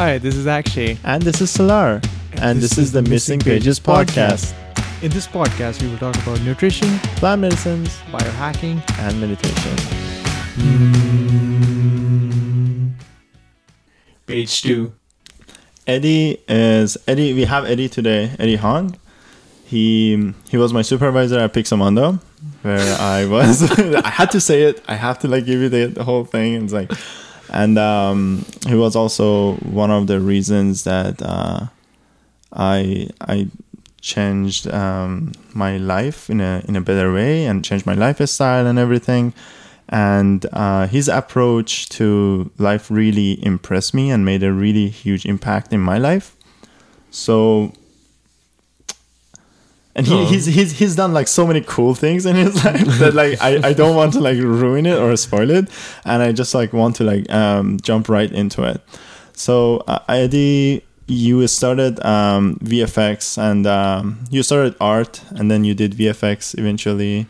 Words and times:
Hi, 0.00 0.16
this 0.16 0.34
is 0.34 0.46
Akshay. 0.46 0.96
And 1.04 1.22
this 1.22 1.42
is 1.42 1.50
Salar. 1.50 2.00
And, 2.40 2.58
this, 2.58 2.78
is 2.78 2.90
the 2.90 3.02
Missing 3.02 3.40
Pages 3.40 3.78
podcast. 3.78 4.54
In 5.02 5.10
this 5.10 5.26
podcast, 5.26 5.82
we 5.82 5.88
will 5.88 5.98
talk 5.98 6.16
about 6.22 6.40
nutrition, 6.40 6.88
Plant 7.20 7.42
medicines 7.42 7.98
biohacking, 8.10 8.80
and 8.98 9.20
meditation. 9.20 9.76
page 14.24 14.62
two. 14.62 14.94
Eddee 15.86 16.40
is 16.48 16.96
Eddee. 17.06 17.34
We 17.34 17.44
have 17.44 17.64
Eddee 17.64 17.90
today. 17.90 18.34
Eddee 18.38 18.56
Han. 18.56 18.96
He 19.66 20.32
he 20.48 20.56
was 20.56 20.72
my 20.72 20.80
supervisor 20.80 21.38
at 21.38 21.52
Pixomondo, 21.52 22.22
where 22.62 22.98
I 22.98 23.26
was. 23.26 23.70
I 23.78 24.08
had 24.08 24.30
to 24.30 24.40
say 24.40 24.62
it. 24.62 24.82
I 24.88 24.94
have 24.94 25.18
to 25.18 25.28
like 25.28 25.44
give 25.44 25.60
you 25.60 25.68
the, 25.68 25.88
the 25.88 26.04
whole 26.04 26.24
thing. 26.24 26.54
It's 26.54 26.72
like, 26.72 26.90
and 27.50 27.78
um, 27.78 28.44
he 28.66 28.74
was 28.74 28.96
also 28.96 29.54
one 29.56 29.90
of 29.90 30.06
the 30.06 30.20
reasons 30.20 30.84
that 30.84 31.20
uh, 31.22 31.66
I 32.52 33.08
I 33.20 33.48
changed 34.00 34.66
um, 34.68 35.32
my 35.52 35.76
life 35.76 36.30
in 36.30 36.40
a 36.40 36.62
in 36.66 36.76
a 36.76 36.80
better 36.80 37.12
way 37.12 37.44
and 37.44 37.64
changed 37.64 37.86
my 37.86 37.94
lifestyle 37.94 38.66
and 38.66 38.78
everything. 38.78 39.34
And 39.88 40.46
uh, 40.52 40.86
his 40.86 41.08
approach 41.08 41.88
to 41.90 42.50
life 42.58 42.92
really 42.92 43.44
impressed 43.44 43.92
me 43.92 44.12
and 44.12 44.24
made 44.24 44.44
a 44.44 44.52
really 44.52 44.88
huge 44.88 45.26
impact 45.26 45.72
in 45.72 45.80
my 45.80 45.98
life. 45.98 46.36
So, 47.10 47.72
and 49.94 50.06
he, 50.06 50.14
Oh. 50.14 50.24
he's 50.24 50.46
he's 50.46 50.72
he's 50.78 50.94
done 50.96 51.12
like 51.12 51.28
so 51.28 51.46
many 51.46 51.60
cool 51.62 51.94
things 51.94 52.24
in 52.26 52.36
his 52.36 52.64
life 52.64 52.86
that 52.98 53.14
like 53.14 53.40
I, 53.42 53.68
I 53.70 53.72
don't 53.72 53.96
want 53.96 54.12
to 54.14 54.20
like 54.20 54.38
ruin 54.38 54.86
it 54.86 54.98
or 54.98 55.16
spoil 55.16 55.50
it, 55.50 55.68
and 56.04 56.22
I 56.22 56.32
just 56.32 56.54
like 56.54 56.72
want 56.72 56.96
to 56.96 57.04
like 57.04 57.30
um, 57.32 57.78
jump 57.80 58.08
right 58.08 58.30
into 58.30 58.62
it. 58.64 58.80
So, 59.32 59.78
uh, 59.88 60.00
Eddee, 60.08 60.82
you 61.06 61.46
started 61.48 61.98
um, 62.04 62.56
VFX 62.62 63.36
and 63.38 63.66
um, 63.66 64.22
you 64.30 64.42
started 64.42 64.74
art, 64.80 65.22
and 65.30 65.50
then 65.50 65.64
you 65.64 65.74
did 65.74 65.92
VFX 65.92 66.58
eventually. 66.58 67.26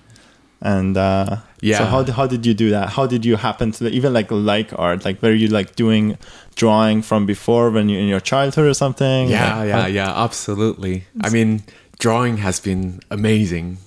And 0.62 0.96
uh, 0.98 1.36
Yeah. 1.62 1.78
so 1.78 1.84
how, 1.86 2.04
how 2.12 2.26
did 2.26 2.44
you 2.44 2.52
do 2.52 2.68
that? 2.70 2.90
How 2.90 3.06
did 3.06 3.24
you 3.24 3.36
happen 3.36 3.72
to 3.72 3.88
even 3.88 4.12
like 4.12 4.30
like 4.30 4.78
art? 4.78 5.04
Like 5.06 5.22
were 5.22 5.32
you 5.32 5.48
like 5.48 5.74
doing 5.76 6.18
drawing 6.56 7.00
from 7.00 7.24
before 7.24 7.70
when 7.70 7.88
you 7.88 7.98
in 7.98 8.08
your 8.08 8.20
childhood 8.20 8.66
or 8.66 8.74
something? 8.74 9.28
Yeah, 9.30 9.56
Like, 9.56 9.68
yeah, 9.68 9.80
how- 9.80 9.86
yeah, 9.88 10.22
absolutely. 10.24 11.04
I 11.22 11.30
mean, 11.30 11.62
drawing 12.00 12.38
has 12.38 12.58
been 12.60 13.00
amazing. 13.10 13.78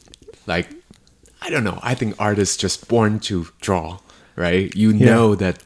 Like, 0.47 0.69
I 1.42 1.50
don't 1.50 1.64
know. 1.66 1.80
I 1.83 1.94
think 1.95 2.16
artists 2.19 2.56
just 2.56 2.88
born 2.88 3.19
to 3.22 3.47
draw, 3.59 4.00
right? 4.38 4.73
You 4.75 4.92
Yeah. 4.92 5.06
know 5.06 5.36
that 5.36 5.58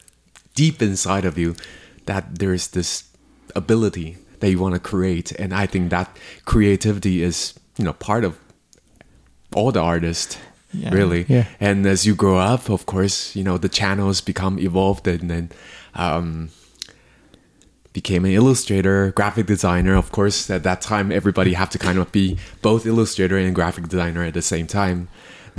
deep 0.54 0.82
inside 0.82 1.24
of 1.24 1.38
you 1.38 1.54
that 2.06 2.38
there's 2.40 2.68
this 2.68 3.04
ability 3.54 4.16
that 4.40 4.50
you 4.50 4.58
want 4.58 4.74
to 4.74 4.80
create, 4.80 5.30
and 5.38 5.52
I 5.54 5.66
think 5.66 5.90
that 5.90 6.16
creativity 6.44 7.22
is, 7.22 7.54
you 7.76 7.84
know, 7.84 7.92
part 7.92 8.24
of 8.24 8.36
all 9.54 9.70
the 9.72 9.80
artists. 9.80 10.36
Yeah. 10.72 10.92
Really, 10.94 11.24
Yeah. 11.28 11.44
and 11.60 11.86
as 11.86 12.04
you 12.04 12.14
grow 12.14 12.36
up, 12.36 12.68
of 12.68 12.84
course, 12.84 13.34
you 13.34 13.42
know 13.42 13.56
the 13.56 13.70
channels 13.70 14.20
become 14.20 14.58
evolved, 14.58 15.08
and 15.08 15.30
then 15.30 15.50
um, 15.94 16.50
became 18.00 18.22
an 18.28 18.34
illustrator, 18.40 18.98
graphic 19.20 19.46
designer. 19.54 19.94
Of 20.02 20.08
course, 20.18 20.38
at 20.56 20.62
that 20.68 20.80
time, 20.92 21.06
everybody 21.20 21.52
have 21.62 21.70
to 21.74 21.78
kind 21.86 21.98
of 22.02 22.06
be 22.20 22.26
both 22.68 22.82
illustrator 22.92 23.36
and 23.44 23.54
graphic 23.60 23.84
designer 23.92 24.22
at 24.30 24.34
the 24.34 24.42
same 24.54 24.66
time. 24.80 24.98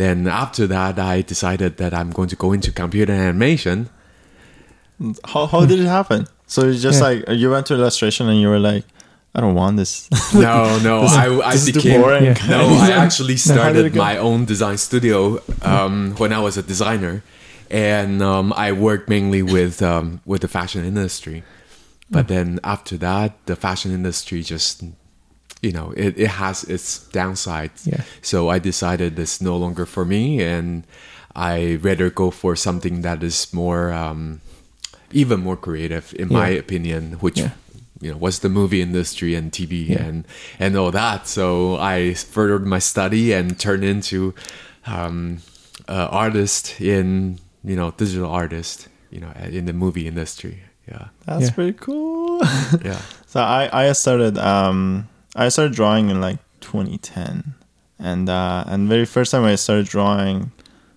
Then 0.02 0.18
after 0.44 0.64
that, 0.76 0.94
I 1.14 1.16
decided 1.34 1.72
that 1.82 1.92
I'm 2.00 2.12
going 2.17 2.30
to 2.34 2.38
go 2.44 2.50
into 2.58 2.70
computer 2.84 3.14
animation. 3.26 3.78
How 5.32 5.44
how 5.54 5.66
did 5.66 5.80
it 5.80 5.88
happen? 6.00 6.28
So 6.48 6.60
it's 6.70 6.82
just 6.82 7.00
Yeah. 7.00 7.08
like 7.08 7.20
you 7.42 7.48
went 7.56 7.66
to 7.67 7.73
illustration 7.76 8.23
and 8.32 8.40
you 8.44 8.50
were 8.54 8.60
like, 8.72 8.84
I 9.36 9.42
don't 9.44 9.56
want 9.56 9.78
this. 9.82 10.10
No, 10.34 10.80
no, 10.90 10.95
This 11.04 11.12
is- 11.12 11.17
I, 11.17 11.26
I 11.50 11.52
this 11.54 11.66
too 11.66 11.73
became 11.73 12.02
boring. 12.02 12.23
Yeah. 12.26 12.48
no. 12.56 12.62
I 12.88 12.90
actually 13.06 13.38
started 13.38 13.95
my 13.95 14.17
own 14.17 14.45
design 14.45 14.78
studio 14.78 15.39
um, 15.73 16.16
when 16.22 16.32
I 16.38 16.39
was 16.48 16.58
a 16.58 16.64
designer, 16.73 17.16
and 17.70 18.22
um, 18.32 18.48
I 18.66 18.72
worked 18.88 19.08
mainly 19.16 19.42
with 19.55 19.76
um, 19.92 20.05
with 20.26 20.42
the 20.45 20.48
fashion 20.58 20.82
industry. 20.92 21.44
But 22.11 22.27
then 22.27 22.59
after 22.64 22.97
that, 22.97 23.37
the 23.45 23.55
fashion 23.55 23.92
industry 23.92 24.42
just 24.43 24.83
you 25.61 25.71
know 25.71 25.92
it, 25.97 26.17
it 26.17 26.30
has 26.42 26.64
its 26.64 27.08
downsides. 27.11 27.86
Yeah. 27.86 28.02
So 28.21 28.49
I 28.49 28.59
decided 28.59 29.20
it's 29.20 29.42
no 29.42 29.55
longer 29.58 29.86
for 29.86 30.05
me, 30.05 30.42
and 30.42 30.86
I 31.36 31.75
rather 31.81 32.09
go 32.09 32.31
for 32.31 32.55
something 32.55 33.02
that 33.02 33.21
is 33.23 33.53
more 33.53 33.93
um, 33.93 34.42
even 35.11 35.39
more 35.42 35.58
creative, 35.58 36.14
in 36.17 36.30
my 36.30 36.49
opinion, 36.49 37.14
which 37.21 37.37
Yeah. 37.39 37.52
you 38.02 38.11
know 38.11 38.17
was 38.17 38.39
the 38.39 38.49
movie 38.49 38.81
industry 38.81 39.36
and 39.36 39.52
TV 39.52 39.89
Yeah. 39.89 40.02
and 40.08 40.25
and 40.59 40.75
all 40.77 40.92
that. 40.92 41.27
So 41.27 41.77
I 41.77 42.14
furthered 42.15 42.65
my 42.65 42.80
study 42.80 43.33
and 43.33 43.59
turned 43.59 43.83
into 43.83 44.33
um, 44.87 45.39
uh, 45.87 46.08
artist 46.09 46.80
in 46.81 47.37
you 47.64 47.75
know 47.75 47.92
digital 47.98 48.31
artist 48.31 48.87
you 49.11 49.19
know 49.19 49.31
in 49.52 49.65
the 49.65 49.73
movie 49.73 50.08
industry. 50.08 50.64
Yeah, 50.89 51.08
That's 51.26 51.45
Yeah. 51.45 51.52
pretty 51.52 51.77
cool. 51.80 52.39
yeah. 52.83 53.00
so 53.27 53.39
I 53.42 53.70
I 53.72 53.92
started 53.94 54.38
um 54.38 55.08
I 55.36 55.50
started 55.50 55.73
drawing 55.76 56.10
in 56.10 56.20
like 56.22 56.39
2010, 56.61 57.54
and 58.00 58.30
uh 58.30 58.64
and 58.67 58.89
very 58.89 59.05
first 59.05 59.32
time 59.32 59.44
I 59.44 59.55
started 59.55 59.86
drawing, 59.88 60.52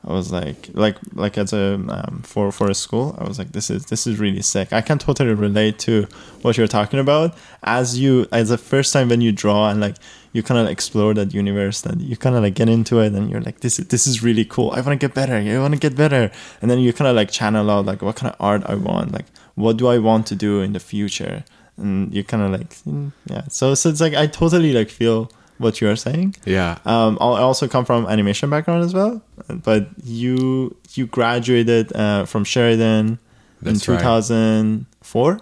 I 0.07 0.13
was 0.13 0.33
like 0.33 0.71
like 0.73 0.97
like 1.15 1.37
as 1.39 1.53
a 1.53 1.75
um, 1.75 2.23
for 2.25 2.51
for 2.53 2.71
a 2.71 2.75
school 2.75 3.15
I 3.21 3.25
was 3.29 3.39
like 3.39 3.53
this 3.53 3.69
is 3.71 3.87
this 3.87 4.07
is 4.07 4.19
really 4.19 4.43
sick. 4.43 4.73
I 4.73 4.81
can 4.81 4.99
totally 4.99 5.35
relate 5.35 5.79
to 5.81 6.07
what 6.43 6.57
you're 6.57 6.67
talking 6.79 6.99
about 6.99 7.37
as 7.63 7.99
you 7.99 8.27
as 8.33 8.49
the 8.49 8.59
first 8.59 8.93
time 8.93 9.09
when 9.11 9.21
you 9.21 9.31
draw 9.33 9.69
and 9.71 9.81
like 9.81 9.97
you 10.33 10.43
kind 10.43 10.59
of 10.59 10.67
explore 10.67 11.13
that 11.15 11.35
universe 11.35 11.83
that 11.83 12.01
you 12.01 12.17
kind 12.17 12.35
of 12.35 12.43
like 12.43 12.55
get 12.55 12.69
into 12.69 12.99
it 13.01 13.13
and 13.13 13.29
you're 13.31 13.43
like 13.43 13.61
this 13.61 13.79
is 13.79 13.87
this 13.89 14.07
is 14.07 14.23
really 14.23 14.47
cool. 14.47 14.71
I 14.71 14.81
want 14.81 14.99
to 14.99 15.07
get 15.07 15.15
better. 15.15 15.35
I 15.37 15.59
want 15.59 15.75
to 15.75 15.81
get 15.89 15.95
better. 15.97 16.31
And 16.63 16.71
then 16.71 16.79
you 16.79 16.93
kind 16.95 17.09
of 17.11 17.15
like 17.15 17.31
channel 17.31 17.71
out 17.71 17.85
like 17.85 18.01
what 18.01 18.17
kind 18.17 18.33
of 18.33 18.37
art 18.41 18.63
I 18.67 18.75
want. 18.75 19.13
Like 19.13 19.27
what 19.63 19.77
do 19.77 19.87
I 19.89 19.99
want 19.99 20.27
to 20.29 20.35
do 20.35 20.61
in 20.61 20.73
the 20.73 20.81
future? 20.81 21.45
And 21.77 22.13
you're 22.13 22.25
kind 22.25 22.43
of 22.43 22.51
like 22.53 22.71
mm, 22.85 23.13
yeah. 23.27 23.43
So 23.49 23.75
so 23.75 23.89
it's 23.89 24.01
like 24.01 24.15
I 24.15 24.27
totally 24.27 24.73
like 24.73 24.91
feel 24.91 25.31
what 25.59 25.81
you're 25.81 25.97
saying. 25.97 26.35
Yeah. 26.45 26.79
Um, 26.85 27.17
I 27.21 27.41
also 27.41 27.69
come 27.69 27.85
from 27.85 28.07
animation 28.07 28.51
background 28.51 28.85
as 28.85 28.93
well, 28.93 29.23
but 29.49 29.89
you 30.05 30.77
you 30.95 31.07
graduated 31.07 31.95
uh, 31.95 32.27
from 32.27 32.45
Sheridan 32.45 33.19
That's 33.63 33.87
in 33.89 33.95
right. 33.95 34.01
2004. 34.03 35.41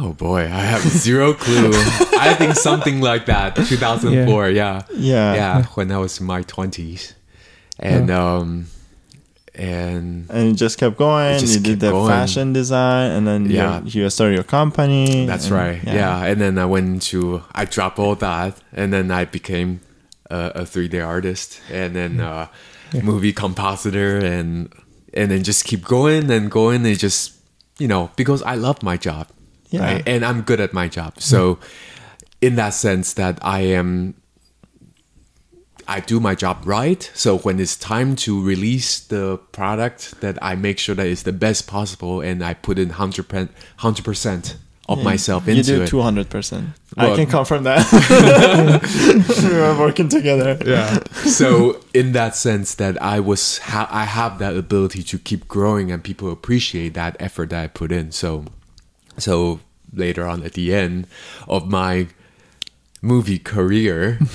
Oh 0.00 0.12
boy, 0.12 0.42
I 0.42 0.62
have 0.72 0.82
zero 0.82 1.34
clue. 1.44 1.70
I 2.18 2.34
think 2.34 2.54
something 2.54 3.00
like 3.00 3.26
that. 3.26 3.56
2004. 3.56 4.50
Yeah. 4.50 4.82
Yeah. 4.94 5.34
Yeah. 5.34 5.64
When 5.74 5.90
I 5.90 5.98
was 5.98 6.20
in 6.20 6.26
my 6.26 6.42
20s, 6.42 7.14
and 7.80 8.10
um, 8.10 8.66
and 9.58 10.30
And 10.30 10.48
you 10.48 10.54
just 10.54 10.78
kept 10.78 10.96
going. 10.96 11.38
Just 11.38 11.54
you 11.54 11.60
did 11.60 11.80
the 11.80 11.90
going. 11.90 12.08
fashion 12.08 12.52
design, 12.52 13.10
and 13.10 13.26
then 13.26 13.50
Yeah. 13.50 13.80
you 13.84 14.02
you 14.04 14.10
started 14.10 14.34
your 14.34 14.44
company. 14.44 15.26
That's 15.26 15.46
and- 15.46 15.54
right. 15.54 15.80
Yeah. 15.84 16.24
And 16.24 16.40
then 16.40 16.58
I 16.58 16.64
went 16.64 17.02
to, 17.10 17.42
I 17.54 17.64
dropped 17.64 17.98
all 17.98 18.14
that. 18.16 18.56
And 18.72 18.92
then 18.92 19.10
I 19.10 19.24
became 19.24 19.80
a, 20.30 20.52
a 20.54 20.62
3D 20.62 21.04
artist 21.04 21.60
and 21.72 21.94
then 21.96 22.20
uh, 22.20 22.46
movie 23.02 23.32
compositor 23.32 24.18
and, 24.18 24.72
and 25.14 25.30
then 25.30 25.42
just 25.42 25.64
keep 25.64 25.84
going 25.84 26.30
and 26.30 26.50
going 26.50 26.86
and 26.86 26.98
just, 26.98 27.32
you 27.78 27.88
know, 27.88 28.10
because 28.16 28.42
I 28.42 28.54
love 28.54 28.82
my 28.82 28.96
job. 28.96 29.26
Yeah. 29.70 29.80
Right. 29.84 30.02
And 30.06 30.24
I'm 30.24 30.42
good 30.42 30.60
at 30.60 30.72
my 30.72 30.88
job. 30.88 31.20
So, 31.20 31.58
in 32.40 32.54
that 32.56 32.70
sense, 32.74 33.14
that 33.14 33.38
I 33.42 33.60
am, 33.60 34.14
I 35.88 36.00
do 36.00 36.20
my 36.20 36.34
job 36.34 36.58
right. 36.64 37.10
So 37.14 37.38
when 37.38 37.58
it's 37.58 37.74
time 37.74 38.14
to 38.16 38.42
release 38.42 39.00
the 39.00 39.38
product, 39.52 40.20
that 40.20 40.36
I 40.42 40.54
make 40.54 40.78
sure 40.78 40.94
that 40.94 41.06
it's 41.06 41.22
the 41.22 41.32
best 41.32 41.66
possible, 41.66 42.20
and 42.20 42.44
I 42.44 42.52
put 42.54 42.78
in 42.78 42.90
hundred 42.90 43.28
percent 43.28 44.56
of 44.88 45.02
myself 45.02 45.46
into 45.48 45.60
it. 45.60 45.68
You 45.68 45.78
do 45.80 45.86
two 45.86 46.02
hundred 46.02 46.28
percent. 46.28 46.70
I 46.96 47.14
can 47.14 47.26
confirm 47.26 47.62
that. 47.64 47.86
we 49.42 49.48
were 49.56 49.78
working 49.78 50.08
together. 50.08 50.58
Yeah. 50.64 51.02
so 51.24 51.80
in 51.94 52.12
that 52.12 52.34
sense, 52.36 52.74
that 52.74 53.00
I 53.00 53.20
was, 53.20 53.58
ha- 53.58 53.88
I 53.90 54.04
have 54.04 54.38
that 54.40 54.56
ability 54.56 55.02
to 55.04 55.18
keep 55.18 55.48
growing, 55.48 55.90
and 55.90 56.02
people 56.02 56.30
appreciate 56.30 56.94
that 56.94 57.16
effort 57.20 57.50
that 57.50 57.62
I 57.64 57.66
put 57.68 57.92
in. 57.92 58.12
So, 58.12 58.46
so 59.16 59.60
later 59.92 60.26
on 60.26 60.42
at 60.42 60.52
the 60.52 60.74
end 60.74 61.06
of 61.46 61.68
my 61.68 62.08
movie 63.02 63.38
career, 63.38 64.18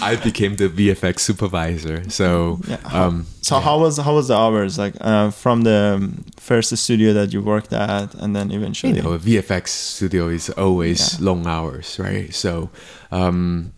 I 0.00 0.18
became 0.22 0.56
the 0.56 0.68
VFX 0.68 1.20
supervisor. 1.20 2.08
So, 2.10 2.58
Yeah. 2.66 2.76
How, 2.84 3.08
um, 3.08 3.26
so 3.40 3.58
how 3.60 3.78
was 3.80 3.98
how 3.98 4.14
was 4.14 4.28
the 4.28 4.36
hours 4.36 4.78
like 4.78 4.94
uh, 5.00 5.30
from 5.30 5.62
the 5.62 6.10
first 6.38 6.76
studio 6.76 7.12
that 7.12 7.32
you 7.32 7.42
worked 7.42 7.72
at, 7.72 8.14
and 8.14 8.34
then 8.34 8.50
eventually? 8.52 8.96
you 8.96 9.02
know, 9.02 9.12
a 9.12 9.18
VFX 9.18 9.68
studio 9.68 10.28
is 10.28 10.50
always 10.50 11.00
Yeah. 11.18 11.24
long 11.30 11.46
hours, 11.46 11.98
right? 11.98 12.32
So, 12.34 12.70
um, 13.10 13.72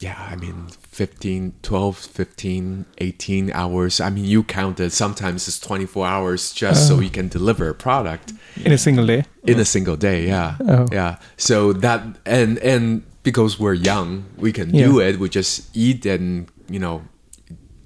yeah, 0.00 0.16
I 0.32 0.36
mean 0.36 0.66
15, 0.98 1.52
12, 1.62 1.96
15, 1.96 2.84
18 2.98 3.52
hours. 3.52 4.00
I 4.00 4.10
mean, 4.10 4.24
you 4.24 4.42
count 4.42 4.80
it. 4.80 4.90
Sometimes 4.90 5.46
it's 5.46 5.60
24 5.60 6.04
hours 6.04 6.52
just 6.52 6.88
so 6.88 6.96
oh. 6.96 6.98
you 6.98 7.08
can 7.08 7.28
deliver 7.28 7.68
a 7.68 7.74
product 7.74 8.32
In 8.64 8.72
a 8.72 8.78
single 8.78 9.06
day. 9.06 9.22
in 9.44 9.60
a 9.60 9.64
single 9.64 9.96
day. 9.96 10.26
Yeah. 10.26 10.56
Oh. 10.58 10.88
Yeah. 10.90 11.20
So 11.36 11.72
that, 11.74 12.02
and, 12.26 12.58
and 12.58 13.04
because 13.22 13.60
we're 13.60 13.74
young, 13.74 14.24
we 14.36 14.50
can 14.52 14.72
do 14.72 14.98
it. 14.98 15.20
We 15.20 15.28
just 15.28 15.70
eat 15.72 16.04
and, 16.04 16.50
you 16.68 16.80
know, 16.80 17.04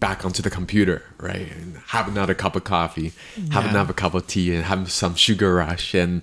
back 0.02 0.24
onto 0.24 0.42
the 0.42 0.50
computer, 0.50 1.00
right? 1.18 1.46
And 1.52 1.76
have 1.94 2.08
another 2.08 2.34
cup 2.34 2.56
of 2.56 2.64
coffee, 2.64 3.12
have 3.52 3.64
Yeah. 3.64 3.70
another 3.70 3.92
cup 3.92 4.14
of 4.14 4.26
tea, 4.26 4.52
and 4.52 4.64
have 4.64 4.90
some 4.90 5.14
sugar 5.14 5.54
rush. 5.54 5.94
And, 5.94 6.22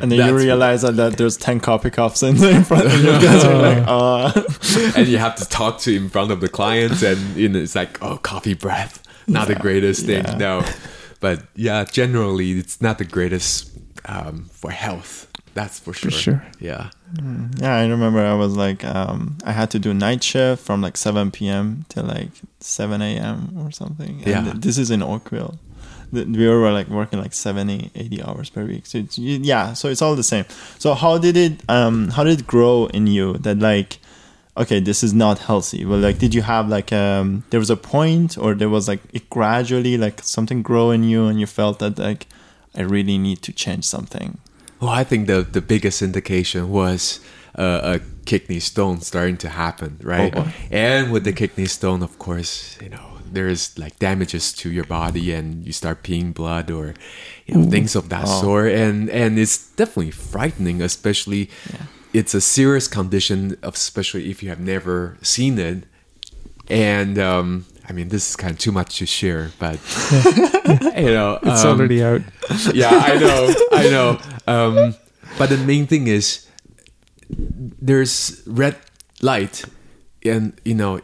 And 0.00 0.10
then 0.10 0.26
you 0.28 0.36
realize 0.36 0.82
that, 0.82 0.96
that 0.96 1.18
there's 1.18 1.36
10 1.36 1.60
coffee 1.60 1.90
cups 1.90 2.24
in, 2.24 2.34
in 2.58 2.64
front 2.64 2.86
of 2.86 2.94
you 3.04 3.12
guys. 3.26 3.44
Like, 3.44 3.84
uh, 3.86 4.32
and 4.96 5.06
you 5.06 5.18
have 5.18 5.36
to 5.36 5.44
talk 5.48 5.78
to 5.84 5.94
in 5.94 6.08
front 6.08 6.32
of 6.32 6.40
the 6.40 6.48
clients 6.48 7.00
and 7.04 7.20
you 7.36 7.48
know, 7.48 7.60
it's 7.60 7.76
like 7.76 8.02
oh 8.02 8.16
coffee 8.18 8.54
breath 8.54 8.94
not 9.28 9.46
the 9.46 9.54
greatest 9.54 10.06
thing 10.06 10.24
yeah. 10.24 10.36
no 10.36 10.64
but 11.20 11.38
yeah 11.54 11.84
generally 11.84 12.52
it's 12.52 12.80
not 12.80 12.98
the 12.98 13.04
greatest 13.04 13.70
um, 14.06 14.46
for 14.50 14.70
health 14.72 15.28
that's 15.54 15.78
for 15.80 15.92
sure 15.92 16.10
sure. 16.10 16.42
yeah 16.60 16.90
yeah, 17.58 17.74
I 17.76 17.86
remember 17.86 18.20
I 18.20 18.32
was 18.34 18.56
like, 18.56 18.82
um, 18.86 19.36
I 19.44 19.52
had 19.52 19.70
to 19.72 19.78
do 19.78 19.92
night 19.92 20.24
shift 20.24 20.64
from 20.64 20.80
like 20.80 20.96
7 20.96 21.30
p.m. 21.30 21.84
to 21.90 22.02
like 22.02 22.30
7 22.60 23.02
a.m. 23.02 23.52
or 23.58 23.70
something. 23.70 24.22
And 24.24 24.46
Yeah. 24.46 24.52
this 24.56 24.78
is 24.78 24.90
in 24.90 25.02
Oakville. 25.02 25.58
We 26.10 26.48
were 26.48 26.72
like 26.72 26.88
working 26.88 27.20
like 27.20 27.34
70, 27.34 27.90
80 27.94 28.22
hours 28.22 28.48
per 28.48 28.64
week. 28.64 28.86
So 28.86 28.96
it's, 28.96 29.18
yeah, 29.18 29.74
so 29.74 29.88
it's 29.88 30.00
all 30.00 30.16
the 30.16 30.22
same. 30.22 30.46
So 30.78 30.94
how 30.94 31.18
did 31.18 31.36
it, 31.36 31.60
um, 31.68 32.08
how 32.08 32.24
did 32.24 32.40
it 32.40 32.46
grow 32.46 32.86
in 32.94 33.06
you 33.06 33.34
that 33.44 33.58
like, 33.58 33.98
okay, 34.56 34.80
this 34.80 35.02
is 35.02 35.12
not 35.12 35.38
healthy? 35.40 35.84
Well, 35.84 35.98
like, 35.98 36.18
did 36.18 36.32
you 36.34 36.40
have 36.40 36.70
like, 36.70 36.94
um, 36.94 37.44
there 37.50 37.60
was 37.60 37.68
a 37.68 37.76
point 37.76 38.38
or 38.38 38.54
there 38.54 38.70
was 38.70 38.88
like, 38.88 39.00
it 39.12 39.28
gradually 39.28 39.98
like 39.98 40.22
something 40.22 40.62
grow 40.62 40.92
in 40.92 41.04
you 41.04 41.26
and 41.26 41.38
you 41.38 41.46
felt 41.46 41.78
that 41.80 41.98
like, 41.98 42.26
I 42.74 42.80
really 42.80 43.18
need 43.18 43.42
to 43.42 43.52
change 43.52 43.84
something. 43.84 44.38
Well 44.82 44.90
i 44.90 45.04
think 45.04 45.26
the, 45.28 45.40
the 45.56 45.62
biggest 45.62 46.02
indication 46.02 46.62
was 46.70 47.20
uh, 47.56 47.80
a 47.94 48.00
kidney 48.26 48.60
stone 48.60 49.00
starting 49.00 49.36
to 49.36 49.48
happen 49.48 49.90
right? 50.02 50.32
Oh, 50.36 50.46
and 50.70 51.12
with 51.12 51.24
the 51.24 51.32
kidney 51.32 51.66
stone 51.66 52.02
of 52.02 52.18
course 52.18 52.76
you 52.82 52.88
know 52.88 53.06
there's 53.36 53.78
like 53.78 53.98
damages 53.98 54.52
to 54.60 54.70
your 54.70 54.84
body 54.84 55.32
and 55.32 55.64
you 55.66 55.72
start 55.72 56.02
peeing 56.02 56.34
blood 56.34 56.70
or 56.70 56.94
you 57.46 57.54
know 57.54 57.64
things 57.74 57.96
of 57.96 58.08
that 58.10 58.24
Oh. 58.28 58.40
sort. 58.42 58.70
And 58.72 59.08
and 59.08 59.38
it's 59.38 59.56
definitely 59.80 60.10
frightening 60.12 60.82
especially 60.82 61.48
it's 62.12 62.34
a 62.34 62.42
serious 62.42 62.88
condition 62.88 63.56
especially 63.62 64.28
if 64.32 64.42
you 64.42 64.48
have 64.50 64.60
never 64.60 65.16
seen 65.22 65.58
it. 65.58 65.84
And 66.68 67.18
um 67.18 67.64
i 67.88 67.92
mean 67.92 68.08
this 68.08 68.30
is 68.30 68.36
kind 68.36 68.52
of 68.52 68.58
too 68.58 68.72
much 68.72 68.98
to 68.98 69.06
share 69.06 69.50
but 69.58 69.78
you 70.96 71.12
know 71.12 71.38
It's 71.42 71.64
um, 71.64 71.78
already 71.78 72.02
out. 72.02 72.22
yeah, 72.74 72.90
I 72.90 73.16
know, 73.18 73.54
I 73.72 73.84
know. 73.90 74.08
Um, 74.46 74.94
but 75.38 75.48
the 75.48 75.56
main 75.58 75.86
thing 75.86 76.06
is 76.06 76.46
there's 77.80 78.42
red 78.46 78.76
light, 79.20 79.64
and 80.24 80.52
you 80.64 80.74
know 80.74 81.00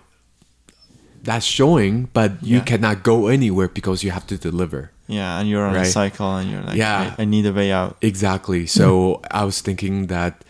that's 1.23 1.45
showing, 1.47 2.09
but 2.13 2.43
you 2.43 2.61
cannot 2.61 3.03
go 3.03 3.27
anywhere 3.29 3.69
because 3.69 4.03
you 4.05 4.11
have 4.11 4.27
to 4.29 4.39
deliver. 4.39 4.91
Yeah, 5.07 5.41
and 5.41 5.49
you're 5.49 5.65
on 5.67 5.77
a 5.77 5.85
cycle 5.85 6.37
and 6.37 6.51
you're 6.51 6.63
like, 6.63 6.77
Yeah. 6.77 7.15
I, 7.19 7.23
I 7.23 7.25
need 7.25 7.47
a 7.47 7.53
way 7.53 7.73
out. 7.73 7.97
Exactly. 8.03 8.67
So 8.67 9.21
I 9.31 9.45
was 9.45 9.61
thinking 9.63 10.07
that 10.09 10.45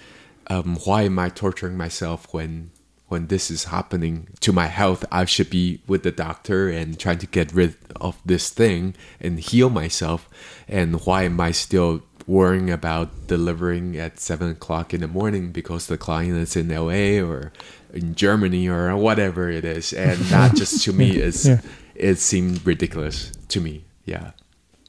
um, 0.48 0.76
why 0.84 1.02
am 1.02 1.18
I 1.18 1.28
torturing 1.30 1.76
myself 1.76 2.26
when 2.32 2.70
when 3.08 3.26
this 3.28 3.50
is 3.50 3.64
happening 3.64 4.28
to 4.40 4.52
my 4.52 4.66
health? 4.66 5.04
I 5.10 5.24
should 5.24 5.50
be 5.50 5.80
with 5.86 6.02
the 6.02 6.12
doctor 6.12 6.68
and 6.68 6.98
trying 6.98 7.18
to 7.18 7.26
get 7.26 7.52
rid 7.52 7.76
of 8.00 8.16
this 8.24 8.50
thing 8.50 8.94
and 9.20 9.38
heal 9.40 9.70
myself. 9.70 10.28
And 10.68 11.04
why 11.06 11.24
am 11.24 11.40
I 11.40 11.50
still 11.52 12.02
worrying 12.26 12.70
about 12.70 13.26
delivering 13.26 13.96
at 13.96 14.20
seven 14.20 14.50
o'clock 14.50 14.92
in 14.92 15.00
the 15.00 15.08
morning 15.08 15.50
because 15.50 15.86
the 15.86 15.96
client 15.96 16.36
is 16.36 16.54
in 16.56 16.68
LA 16.68 17.24
or 17.26 17.52
in 17.92 18.14
Germany 18.14 18.68
or 18.68 18.94
whatever 18.96 19.48
it 19.50 19.64
is? 19.64 19.92
And 19.92 20.30
not 20.30 20.54
just 20.54 20.82
to 20.84 20.92
me 20.92 21.16
is 21.16 21.46
Yeah. 21.48 21.60
it 21.94 22.16
seemed 22.18 22.66
ridiculous 22.66 23.32
to 23.48 23.60
me. 23.60 23.84
Yeah. 24.04 24.32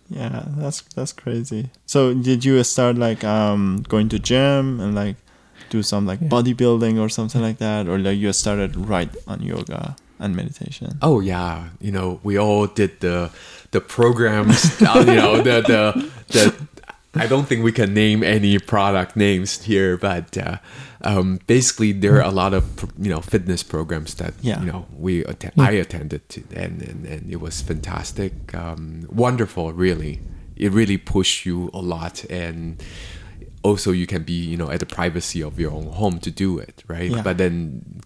Yeah, 0.09 0.43
that's 0.57 0.81
that's 0.95 1.13
crazy. 1.13 1.69
So 1.85 2.13
did 2.15 2.43
you 2.43 2.63
start 2.63 2.97
like 2.97 3.23
um 3.23 3.85
going 3.87 4.09
to 4.09 4.17
gym 4.19 4.79
and 4.81 4.95
like 4.95 5.15
do 5.69 5.81
some 5.83 6.05
like 6.05 6.19
Yeah. 6.21 6.29
bodybuilding 6.29 6.99
or 6.99 7.09
something 7.09 7.41
like 7.41 7.57
that, 7.59 7.87
or 7.87 7.97
like 7.99 8.17
you 8.17 8.33
started 8.33 8.75
right 8.75 9.09
on 9.27 9.41
yoga 9.41 9.95
and 10.19 10.35
meditation? 10.35 10.97
Oh 11.01 11.19
yeah, 11.21 11.69
you 11.81 11.91
know 11.91 12.19
we 12.23 12.37
all 12.37 12.67
did 12.67 12.99
the 12.99 13.29
the 13.71 13.81
programs. 13.81 14.81
uh, 14.81 15.03
you 15.07 15.15
know 15.15 15.37
the 15.41 15.61
the 15.61 16.09
the. 16.29 16.53
I 17.15 17.25
don't 17.25 17.47
think 17.47 17.63
we 17.63 17.71
can 17.71 17.93
name 17.93 18.21
any 18.23 18.59
product 18.59 19.15
names 19.15 19.63
here, 19.63 19.97
but 19.97 20.37
uh, 20.37 20.57
um, 21.03 21.39
basically 21.47 21.91
there 21.91 22.13
are 22.21 22.21
a 22.21 22.31
lot 22.31 22.53
of 22.53 22.63
you 23.01 23.09
know 23.09 23.19
fitness 23.21 23.63
programs 23.63 24.13
that 24.15 24.33
Yeah. 24.41 24.59
you 24.61 24.67
know 24.71 24.85
we 24.97 25.23
atten- 25.25 25.57
I 25.57 25.71
attended 25.81 26.21
to, 26.29 26.41
and, 26.55 26.81
and 26.83 27.05
and 27.07 27.29
it 27.31 27.39
was 27.41 27.61
fantastic, 27.61 28.33
um, 28.53 29.07
wonderful. 29.09 29.73
Really, 29.73 30.19
it 30.55 30.71
really 30.71 30.97
pushed 30.97 31.45
you 31.47 31.69
a 31.73 31.81
lot, 31.81 32.23
and 32.29 32.77
also 33.63 33.91
you 33.91 34.07
can 34.07 34.23
be 34.23 34.33
you 34.33 34.57
know 34.57 34.69
at 34.71 34.79
the 34.79 34.85
privacy 34.85 35.41
of 35.43 35.59
your 35.59 35.71
own 35.71 35.87
home 35.87 36.19
to 36.19 36.31
do 36.31 36.57
it, 36.59 36.83
right? 36.87 37.11
Yeah. 37.11 37.21
But 37.21 37.37
then 37.37 38.01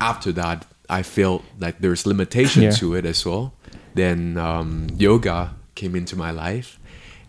after 0.00 0.32
that, 0.32 0.66
I 0.88 1.02
felt 1.02 1.42
like 1.58 1.78
there's 1.80 2.06
limitation 2.06 2.62
Yeah. 2.62 2.70
to 2.80 2.94
it 2.94 3.04
as 3.06 3.24
well. 3.24 3.52
Then 3.94 4.36
um, 4.38 4.88
yoga 4.96 5.54
came 5.74 5.94
into 5.96 6.16
my 6.16 6.30
life, 6.30 6.78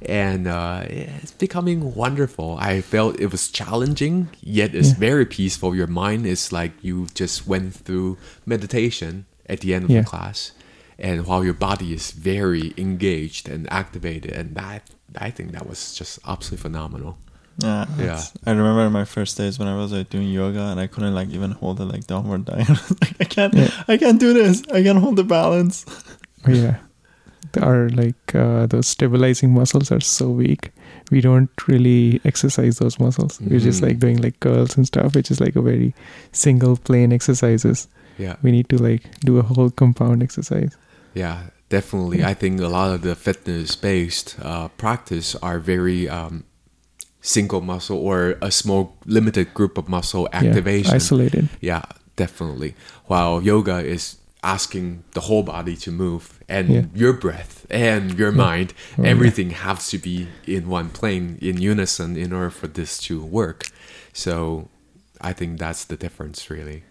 and 0.01 0.47
uh, 0.47 0.83
it's 0.87 1.31
becoming 1.31 1.93
wonderful. 1.95 2.57
I 2.59 2.81
felt 2.81 3.19
it 3.19 3.31
was 3.31 3.49
challenging, 3.49 4.29
yet 4.41 4.73
it's 4.75 4.89
Yeah. 4.89 4.99
very 5.09 5.25
peaceful. 5.25 5.75
Your 5.75 5.87
mind 5.87 6.25
is 6.25 6.51
like 6.51 6.71
you 6.81 7.07
just 7.13 7.47
went 7.47 7.73
through 7.73 8.17
meditation 8.45 9.25
at 9.47 9.59
the 9.61 9.73
end 9.73 9.85
of 9.85 9.89
Yeah. 9.91 10.01
the 10.01 10.07
class, 10.07 10.51
and 10.99 11.25
while 11.25 11.43
your 11.43 11.53
body 11.55 11.93
is 11.93 12.11
very 12.11 12.73
engaged 12.77 13.49
and 13.49 13.71
activated, 13.71 14.31
and 14.31 14.55
that 14.55 14.89
I 15.17 15.29
think 15.31 15.51
that 15.51 15.67
was 15.67 15.93
just 15.93 16.19
absolutely 16.27 16.61
phenomenal. 16.61 17.17
Yeah, 17.59 17.85
Yeah. 17.99 18.21
I 18.45 18.51
remember 18.51 18.89
my 18.89 19.05
first 19.05 19.37
days 19.37 19.59
when 19.59 19.67
I 19.67 19.75
was 19.75 19.91
like 19.91 20.09
doing 20.09 20.29
yoga 20.29 20.61
and 20.71 20.79
I 20.79 20.87
couldn't 20.87 21.13
like 21.13 21.29
even 21.29 21.51
hold 21.51 21.79
it 21.81 21.85
like 21.85 22.07
downward 22.07 22.45
dog. 22.45 22.59
I 22.61 22.73
like, 23.01 23.15
I 23.19 23.23
can't, 23.25 23.53
Yeah. 23.53 23.69
I 23.87 23.97
can't 23.97 24.19
do 24.19 24.33
this. 24.33 24.63
I 24.73 24.81
can't 24.83 24.99
hold 24.99 25.15
the 25.17 25.23
balance. 25.23 25.85
Yeah. 26.47 26.77
Our 27.61 27.89
like 27.89 28.33
uh, 28.33 28.65
those 28.65 28.87
stabilizing 28.87 29.53
muscles 29.53 29.91
are 29.91 29.99
so 29.99 30.29
weak. 30.29 30.71
We 31.11 31.19
don't 31.21 31.49
really 31.67 32.21
exercise 32.23 32.77
those 32.79 32.97
muscles. 32.99 33.39
We're 33.41 33.59
just 33.59 33.81
Mhm. 33.81 33.87
like 33.87 33.99
doing 33.99 34.17
like 34.21 34.39
curls 34.39 34.77
and 34.77 34.87
stuff, 34.87 35.13
which 35.15 35.29
is 35.29 35.39
like 35.41 35.55
a 35.55 35.61
very 35.61 35.93
single 36.31 36.77
plane 36.77 37.11
exercises. 37.13 37.87
Yeah. 38.17 38.37
We 38.41 38.51
need 38.51 38.69
to 38.69 38.77
like 38.77 39.03
do 39.19 39.37
a 39.37 39.43
whole 39.43 39.69
compound 39.69 40.23
exercise. 40.23 40.75
Yeah, 41.13 41.49
definitely. 41.69 42.23
I 42.23 42.33
think 42.33 42.61
a 42.61 42.67
lot 42.69 42.91
of 42.95 43.01
the 43.01 43.15
fitness 43.15 43.75
based 43.75 44.37
uh, 44.41 44.69
practice 44.77 45.35
are 45.43 45.59
very 45.59 46.07
um, 46.09 46.45
single 47.21 47.61
muscle 47.61 47.97
or 47.97 48.37
a 48.41 48.51
small 48.51 48.97
limited 49.05 49.53
group 49.53 49.77
of 49.77 49.87
muscle 49.87 50.27
activation. 50.33 50.89
Yeah, 50.89 50.95
isolated. 50.95 51.49
Yeah, 51.59 51.83
definitely. 52.15 52.75
While 53.05 53.41
yoga 53.41 53.77
is 53.79 54.17
asking 54.43 55.03
the 55.11 55.21
whole 55.21 55.43
body 55.43 55.75
to 55.75 55.91
move 55.91 56.39
and 56.49 56.67
Yeah. 56.69 56.85
your 56.95 57.13
breath 57.13 57.65
and 57.69 58.17
your 58.17 58.31
mind, 58.31 58.73
Oh, 58.97 59.03
yeah. 59.03 59.09
everything 59.09 59.51
has 59.51 59.87
to 59.91 59.99
be 59.99 60.27
in 60.47 60.67
one 60.67 60.89
plane, 60.89 61.37
in 61.41 61.61
unison, 61.61 62.17
in 62.17 62.33
order 62.33 62.49
for 62.49 62.67
this 62.67 62.97
to 63.07 63.21
work. 63.23 63.67
So 64.13 64.69
I 65.21 65.33
think 65.33 65.59
that's 65.59 65.85
the 65.85 65.95
difference, 65.95 66.49
really. 66.49 66.83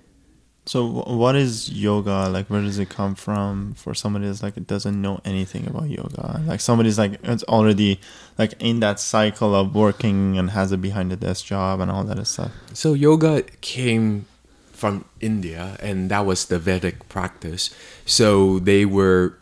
So 0.71 0.87
what 0.87 1.35
is 1.35 1.69
yoga? 1.69 2.29
Like 2.29 2.47
where 2.47 2.61
does 2.61 2.79
it 2.79 2.89
come 2.89 3.17
from 3.17 3.75
for 3.75 3.93
somebody 3.93 4.29
that's 4.29 4.41
like 4.41 4.55
doesn't 4.69 5.03
know 5.03 5.21
anything 5.25 5.67
about 5.67 5.91
yoga? 5.91 6.41
Like 6.47 6.61
somebody's 6.61 6.97
like 6.97 7.19
it's 7.25 7.43
already 7.43 7.99
like 8.39 8.55
in 8.61 8.79
that 8.79 9.01
cycle 9.01 9.53
of 9.53 9.75
working 9.75 10.39
and 10.39 10.51
has 10.51 10.71
a 10.71 10.79
behind 10.79 11.11
the 11.11 11.17
desk 11.17 11.45
job 11.47 11.81
and 11.81 11.91
all 11.91 12.05
that 12.05 12.25
stuff. 12.25 12.53
So 12.73 12.93
yoga 12.93 13.43
came 13.63 14.27
from 14.71 15.07
India, 15.21 15.77
and 15.81 16.09
that 16.13 16.25
was 16.25 16.47
the 16.47 16.61
Vedic 16.61 17.09
practice. 17.09 17.75
So 18.07 18.61
they 18.61 18.85
were 18.85 19.37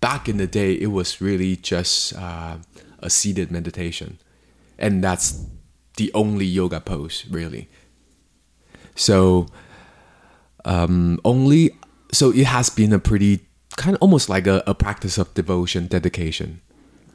back 0.00 0.28
in 0.28 0.36
the 0.36 0.46
day. 0.46 0.74
It 0.74 0.92
was 0.92 1.20
really 1.20 1.56
just 1.56 2.14
uh, 2.14 2.58
a 3.00 3.10
seated 3.10 3.50
meditation, 3.50 4.20
and 4.78 5.02
that's 5.02 5.44
the 5.96 6.12
only 6.14 6.46
yoga 6.46 6.78
pose, 6.78 7.26
really. 7.28 7.68
So 8.94 9.48
um, 10.64 11.20
only 11.24 11.70
so 12.12 12.30
it 12.30 12.46
has 12.46 12.70
been 12.70 12.92
a 12.92 12.98
pretty 12.98 13.40
kind 13.76 13.94
of 13.94 14.02
almost 14.02 14.28
like 14.28 14.46
a, 14.46 14.62
a 14.66 14.74
practice 14.74 15.16
of 15.16 15.32
devotion, 15.34 15.86
dedication, 15.86 16.60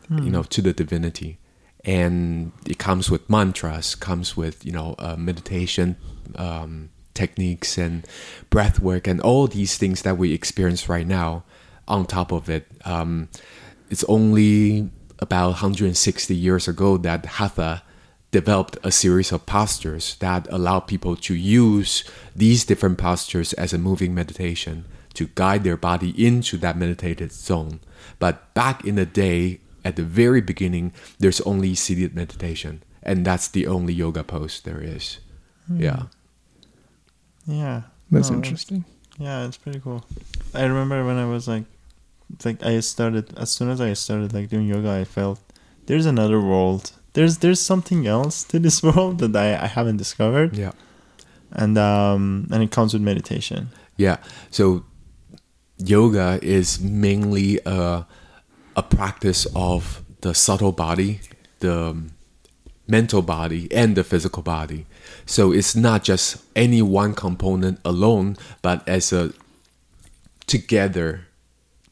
you 0.10 0.30
know, 0.30 0.44
to 0.44 0.62
the 0.62 0.74
divinity, 0.74 1.38
and 1.84 2.52
it 2.66 2.78
comes 2.78 3.12
with 3.12 3.30
mantras, 3.30 3.96
comes 3.96 4.38
with 4.38 4.66
you 4.66 4.72
know 4.72 4.96
uh, 5.00 5.16
meditation 5.16 5.98
um, 6.36 6.90
techniques 7.14 7.78
and 7.78 8.06
breath 8.50 8.80
work 8.80 9.08
and 9.08 9.20
all 9.22 9.48
these 9.48 9.78
things 9.78 10.04
that 10.04 10.18
we 10.18 10.34
experience 10.34 10.88
right 10.88 11.08
now 11.08 11.44
on 11.88 12.06
top 12.06 12.32
of 12.32 12.50
it. 12.50 12.68
Um, 12.84 13.30
it's 13.90 14.04
only 14.06 14.90
about 15.20 15.48
160 15.48 16.36
years 16.36 16.68
ago 16.68 16.98
that 16.98 17.26
Hatha 17.26 17.84
developed 18.36 18.78
a 18.84 18.92
series 18.92 19.32
of 19.32 19.46
postures 19.46 20.16
that 20.20 20.46
allow 20.52 20.82
people 20.82 21.16
to 21.16 21.34
use 21.34 22.04
these 22.36 22.66
different 22.66 22.98
postures 22.98 23.54
as 23.54 23.72
a 23.72 23.78
moving 23.78 24.14
meditation 24.14 24.84
to 25.14 25.30
guide 25.36 25.64
their 25.64 25.78
body 25.78 26.12
into 26.20 26.58
that 26.58 26.76
meditated 26.78 27.32
zone. 27.32 27.80
But 28.20 28.54
back 28.54 28.84
in 28.84 28.96
the 28.96 29.06
day, 29.06 29.62
at 29.86 29.96
the 29.96 30.04
very 30.04 30.42
beginning, 30.42 30.92
there's 31.18 31.40
only 31.52 31.76
seated 31.76 32.14
meditation, 32.14 32.84
and 33.02 33.26
that's 33.26 33.48
the 33.48 33.68
only 33.68 33.94
yoga 33.94 34.24
pose 34.26 34.60
there 34.60 34.82
is. 34.84 35.20
Hmm. 35.68 35.80
Yeah. 35.80 36.02
Yeah. 37.48 37.82
That's 38.12 38.30
No, 38.30 38.36
interesting. 38.36 38.84
Yeah, 39.18 39.48
it's 39.48 39.56
pretty 39.56 39.80
cool. 39.80 40.04
I 40.54 40.66
remember 40.66 41.06
when 41.06 41.16
I 41.16 41.26
was 41.26 41.48
like, 41.48 41.64
like 42.44 42.62
I 42.66 42.82
started 42.82 43.32
as 43.38 43.50
soon 43.56 43.70
as 43.70 43.80
I 43.80 43.94
started 43.94 44.34
like 44.34 44.50
doing 44.50 44.68
yoga, 44.68 44.92
I 44.92 45.06
felt 45.06 45.40
there's 45.86 46.06
another 46.06 46.42
world. 46.42 46.92
There's 47.16 47.38
there's 47.40 47.60
something 47.62 48.06
else 48.08 48.44
to 48.52 48.60
this 48.60 48.84
world 48.88 49.20
that 49.20 49.36
I, 49.36 49.64
I 49.66 49.68
haven't 49.68 49.98
discovered, 49.98 50.56
Yeah. 50.56 50.72
and 51.52 51.78
um 51.78 52.48
and 52.52 52.62
it 52.64 52.72
comes 52.72 52.94
with 52.94 53.02
meditation. 53.02 53.70
Yeah. 53.98 54.18
So 54.52 54.84
yoga 55.78 56.40
is 56.42 56.80
mainly 56.80 57.60
a, 57.66 58.06
a 58.76 58.84
practice 58.84 59.48
of 59.56 60.04
the 60.22 60.34
subtle 60.34 60.72
body, 60.72 61.20
the 61.60 61.96
mental 62.88 63.22
body, 63.22 63.68
and 63.72 63.96
the 63.96 64.04
physical 64.04 64.44
body. 64.44 64.86
So 65.26 65.52
it's 65.54 65.76
not 65.76 66.04
just 66.04 66.38
any 66.56 66.82
one 66.82 67.14
component 67.14 67.80
alone, 67.84 68.36
but 68.62 68.88
as 68.88 69.12
a 69.14 69.32
together 70.48 71.28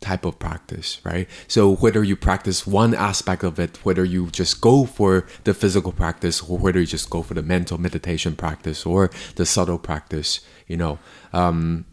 type 0.04 0.26
of 0.26 0.38
practice, 0.38 1.00
right? 1.06 1.28
So 1.48 1.76
whether 1.76 2.04
you 2.04 2.16
practice 2.16 2.68
one 2.68 2.94
aspect 2.94 3.42
of 3.44 3.58
it, 3.58 3.80
whether 3.86 4.04
you 4.04 4.28
just 4.32 4.60
go 4.60 4.86
for 4.86 5.26
the 5.46 5.54
physical 5.54 5.94
practice, 5.94 6.42
or 6.42 6.58
whether 6.58 6.80
you 6.80 6.86
just 6.86 7.10
go 7.10 7.24
for 7.24 7.34
the 7.34 7.42
mental 7.42 7.78
meditation 7.78 8.36
practice 8.36 8.86
or 8.86 9.10
the 9.36 9.46
subtle 9.46 9.80
practice, 9.80 10.42
you 10.68 10.76
know, 10.76 11.00
um, 11.32 11.86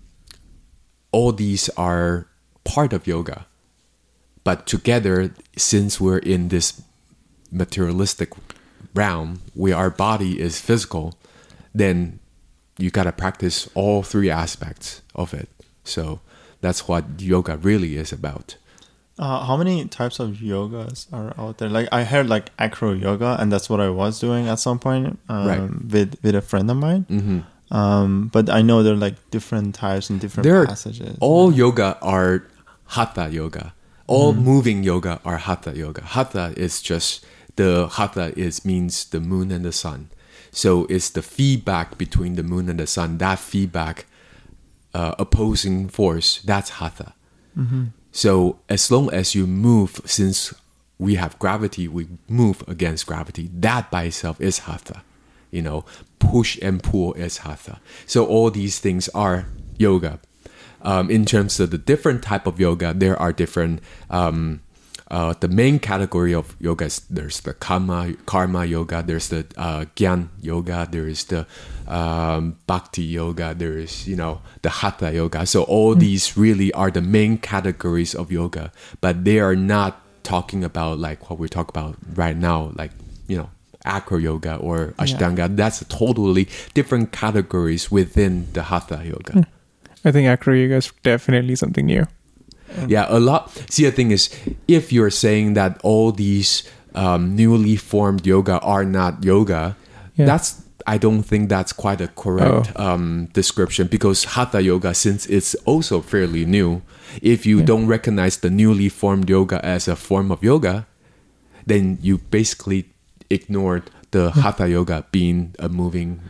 all 1.13 1.31
these 1.33 1.69
are 1.77 2.27
part 2.65 2.93
of 2.93 3.07
yoga. 3.07 3.47
But 4.43 4.67
together, 4.67 5.33
since 5.57 6.01
we're 6.01 6.19
in 6.19 6.49
this 6.49 6.83
materialistic 7.53 8.33
realm 8.95 9.41
where 9.55 9.77
our 9.77 9.91
body 9.91 10.41
is 10.41 10.61
physical, 10.61 11.15
then 11.73 12.19
you 12.77 12.91
gotta 12.91 13.13
practice 13.13 13.69
all 13.75 14.03
three 14.03 14.31
aspects 14.31 15.03
of 15.15 15.33
it. 15.33 15.49
So 15.85 16.21
that's 16.61 16.87
what 16.89 17.05
yoga 17.21 17.57
really 17.57 17.97
is 17.97 18.13
about. 18.13 18.57
Uh, 19.19 19.45
how 19.45 19.57
many 19.57 19.85
types 19.85 20.19
of 20.19 20.37
yogas 20.41 21.07
are 21.13 21.35
out 21.37 21.59
there? 21.59 21.69
Like 21.69 21.89
I 21.93 22.05
heard 22.05 22.29
like 22.29 22.51
acro 22.59 22.93
yoga, 22.93 23.37
and 23.39 23.53
that's 23.53 23.69
what 23.69 23.81
I 23.81 23.91
was 23.91 24.19
doing 24.19 24.49
at 24.49 24.59
some 24.59 24.79
point 24.79 25.19
um, 25.29 25.47
Right. 25.47 25.61
with 25.93 26.17
with 26.23 26.35
a 26.35 26.41
friend 26.41 26.71
of 26.71 26.77
mine. 26.79 27.05
hmm 27.09 27.41
Um, 27.71 28.31
but 28.33 28.49
I 28.51 28.63
know 28.63 28.83
there 28.83 28.95
are 28.95 29.05
like 29.09 29.15
different 29.31 29.75
types 29.77 30.11
and 30.11 30.19
different 30.21 30.43
There 30.45 30.57
are 30.63 30.67
passages. 30.67 31.17
all 31.21 31.53
yoga 31.53 31.99
are 32.03 32.43
hatha 32.97 33.29
yoga. 33.31 33.75
All 34.09 34.33
moving 34.35 34.83
yoga 34.83 35.21
are 35.25 35.37
hatha 35.39 35.71
yoga. 35.77 36.03
Hatha 36.03 36.53
is 36.57 36.83
just 36.83 37.25
the 37.55 37.87
hatha 37.87 38.33
is 38.37 38.65
means 38.65 39.05
the 39.05 39.21
moon 39.21 39.53
and 39.53 39.65
the 39.65 39.71
sun. 39.73 40.09
So 40.51 40.85
it's 40.91 41.11
the 41.11 41.23
feedback 41.23 41.97
between 41.97 42.35
the 42.35 42.43
moon 42.43 42.69
and 42.69 42.81
the 42.81 42.89
sun. 42.89 43.19
That 43.19 43.39
feedback, 43.39 44.07
uh, 44.95 45.15
opposing 45.19 45.89
force. 45.89 46.41
That's 46.43 46.71
hatha. 46.71 47.15
So 48.13 48.59
as 48.69 48.91
long 48.91 49.13
as 49.13 49.35
you 49.35 49.47
move, 49.47 50.01
since 50.05 50.55
we 50.99 51.15
have 51.15 51.39
gravity, 51.39 51.89
we 51.89 52.09
move 52.29 52.63
against 52.69 53.07
gravity. 53.07 53.51
That 53.55 53.91
by 53.91 54.05
itself 54.05 54.41
is 54.41 54.61
hatha. 54.61 55.03
You 55.51 55.63
know, 55.63 55.85
push 56.19 56.59
and 56.63 56.83
pull 56.83 57.15
is 57.15 57.39
hatha. 57.39 57.81
So 58.07 58.27
all 58.27 58.51
these 58.51 58.79
things 58.79 59.09
are 59.11 59.47
yoga. 59.79 60.21
Um, 60.83 61.11
in 61.11 61.25
terms 61.25 61.61
of 61.61 61.71
the 61.71 61.79
different 61.79 62.23
type 62.23 62.47
of 62.47 62.59
yoga, 62.59 62.95
there 62.95 63.19
are 63.19 63.33
different. 63.33 63.81
Um, 64.09 64.61
uh, 65.11 65.35
the 65.41 65.49
main 65.49 65.81
category 65.81 66.33
of 66.33 66.55
yoga 66.61 66.85
is 66.85 67.01
there's 67.11 67.41
the 67.41 67.53
karma 67.53 68.15
karma 68.27 68.65
yoga, 68.65 69.03
there's 69.03 69.29
the 69.29 69.45
uh, 69.57 69.85
gyan 69.97 70.29
yoga, 70.41 70.87
there 70.91 71.09
is 71.09 71.25
the 71.25 71.47
um, 71.91 72.57
bhakti 72.67 73.03
yoga, 73.03 73.55
there 73.55 73.77
is 73.77 74.07
you 74.09 74.17
know 74.17 74.41
the 74.63 74.71
hatha 74.71 75.13
yoga. 75.13 75.45
So 75.47 75.63
all 75.65 75.95
these 75.95 76.37
really 76.37 76.73
are 76.73 76.91
the 76.91 77.03
main 77.03 77.37
categories 77.39 78.15
of 78.15 78.31
yoga, 78.33 78.73
but 79.01 79.25
they 79.25 79.41
are 79.41 79.57
not 79.57 80.01
talking 80.23 80.63
about 80.65 80.99
like 80.99 81.29
what 81.29 81.39
we're 81.39 81.49
talking 81.49 81.73
about 81.75 81.97
right 82.15 82.37
now, 82.37 82.73
like 82.77 82.93
you 83.27 83.37
know 83.37 83.51
acro 83.85 84.19
yoga 84.19 84.57
or 84.57 84.95
ashtanga. 84.99 85.55
That's 85.57 85.83
totally 85.89 86.49
different 86.75 87.13
categories 87.13 87.91
within 87.91 88.47
the 88.53 88.63
hatha 88.65 89.03
yoga. 89.05 89.47
I 90.05 90.13
think 90.13 90.29
acro 90.29 90.55
yoga 90.55 90.77
is 90.77 90.93
definitely 91.03 91.57
something 91.57 91.87
new. 91.87 92.07
Yeah, 92.87 93.07
a 93.09 93.19
lot. 93.19 93.51
See, 93.69 93.85
the 93.85 93.91
thing 93.91 94.13
is, 94.13 94.31
if 94.69 94.93
you're 94.93 95.11
saying 95.11 95.55
that 95.55 95.81
all 95.83 96.13
these 96.13 96.63
um, 96.95 97.35
newly 97.35 97.75
formed 97.77 98.25
yoga 98.27 98.61
are 98.61 98.85
not 98.85 99.25
yoga, 99.25 99.77
Yeah. 100.15 100.27
that's 100.27 100.63
I 100.91 100.99
don't 100.99 101.23
think 101.23 101.49
that's 101.49 101.73
quite 101.73 102.01
a 102.01 102.09
correct 102.09 102.75
um, 102.75 103.29
description 103.33 103.87
because 103.87 104.25
hatha 104.25 104.61
yoga, 104.61 104.93
since 104.93 105.25
it's 105.27 105.55
also 105.65 106.01
fairly 106.01 106.45
new, 106.45 106.83
if 107.23 107.47
you 107.47 107.63
don't 107.63 107.87
recognize 107.87 108.39
the 108.39 108.51
newly 108.51 108.89
formed 108.89 109.31
yoga 109.31 109.65
as 109.65 109.87
a 109.87 109.95
form 109.95 110.33
of 110.33 110.43
yoga, 110.43 110.89
then 111.65 111.99
you 112.03 112.19
basically 112.19 112.87
ignored 113.31 113.89
the 114.11 114.33
hatha 114.33 114.69
yoga 114.69 115.07
being 115.13 115.55
a 115.61 115.69
moving 115.69 116.21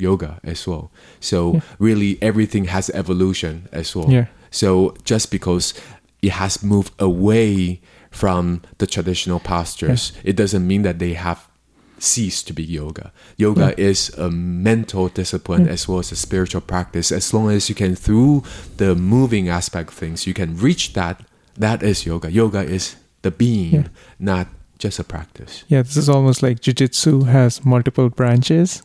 yoga 0.00 0.40
as 0.42 0.66
well. 0.66 0.90
So 1.20 1.62
really, 1.78 2.18
everything 2.20 2.64
has 2.64 2.90
evolution 2.90 3.68
as 3.70 3.94
well. 3.94 4.10
Yeah. 4.10 4.26
So 4.50 4.96
just 5.04 5.30
because 5.30 5.74
it 6.22 6.32
has 6.32 6.60
moved 6.64 6.92
away 6.98 7.80
from 8.10 8.62
the 8.78 8.88
traditional 8.88 9.38
postures, 9.38 10.12
it 10.24 10.34
doesn't 10.34 10.66
mean 10.66 10.82
that 10.82 10.98
they 10.98 11.12
have 11.12 11.48
ceased 11.98 12.46
to 12.48 12.52
be 12.52 12.62
yoga. 12.62 13.12
Yoga 13.36 13.78
is 13.80 14.10
a 14.18 14.30
mental 14.30 15.08
discipline 15.08 15.68
as 15.68 15.88
well 15.88 15.98
as 16.00 16.12
a 16.12 16.16
spiritual 16.16 16.60
practice. 16.60 17.10
As 17.12 17.32
long 17.32 17.50
as 17.50 17.68
you 17.68 17.74
can, 17.74 17.94
through 17.96 18.42
the 18.76 18.94
moving 18.94 19.48
aspect 19.48 19.88
of 19.90 19.94
things, 19.94 20.26
you 20.26 20.34
can 20.34 20.56
reach 20.56 20.92
that. 20.94 21.20
That 21.56 21.82
is 21.82 22.04
yoga. 22.06 22.30
Yoga 22.30 22.62
is 22.62 22.96
the 23.22 23.30
being, 23.30 23.72
Yeah. 23.72 23.88
not 24.18 24.46
just 24.78 24.98
a 24.98 25.04
practice. 25.04 25.64
Yeah, 25.68 25.82
this 25.82 25.96
is 25.96 26.08
almost 26.08 26.42
like 26.42 26.60
jujitsu 26.60 27.26
has 27.26 27.64
multiple 27.64 28.10
branches. 28.10 28.82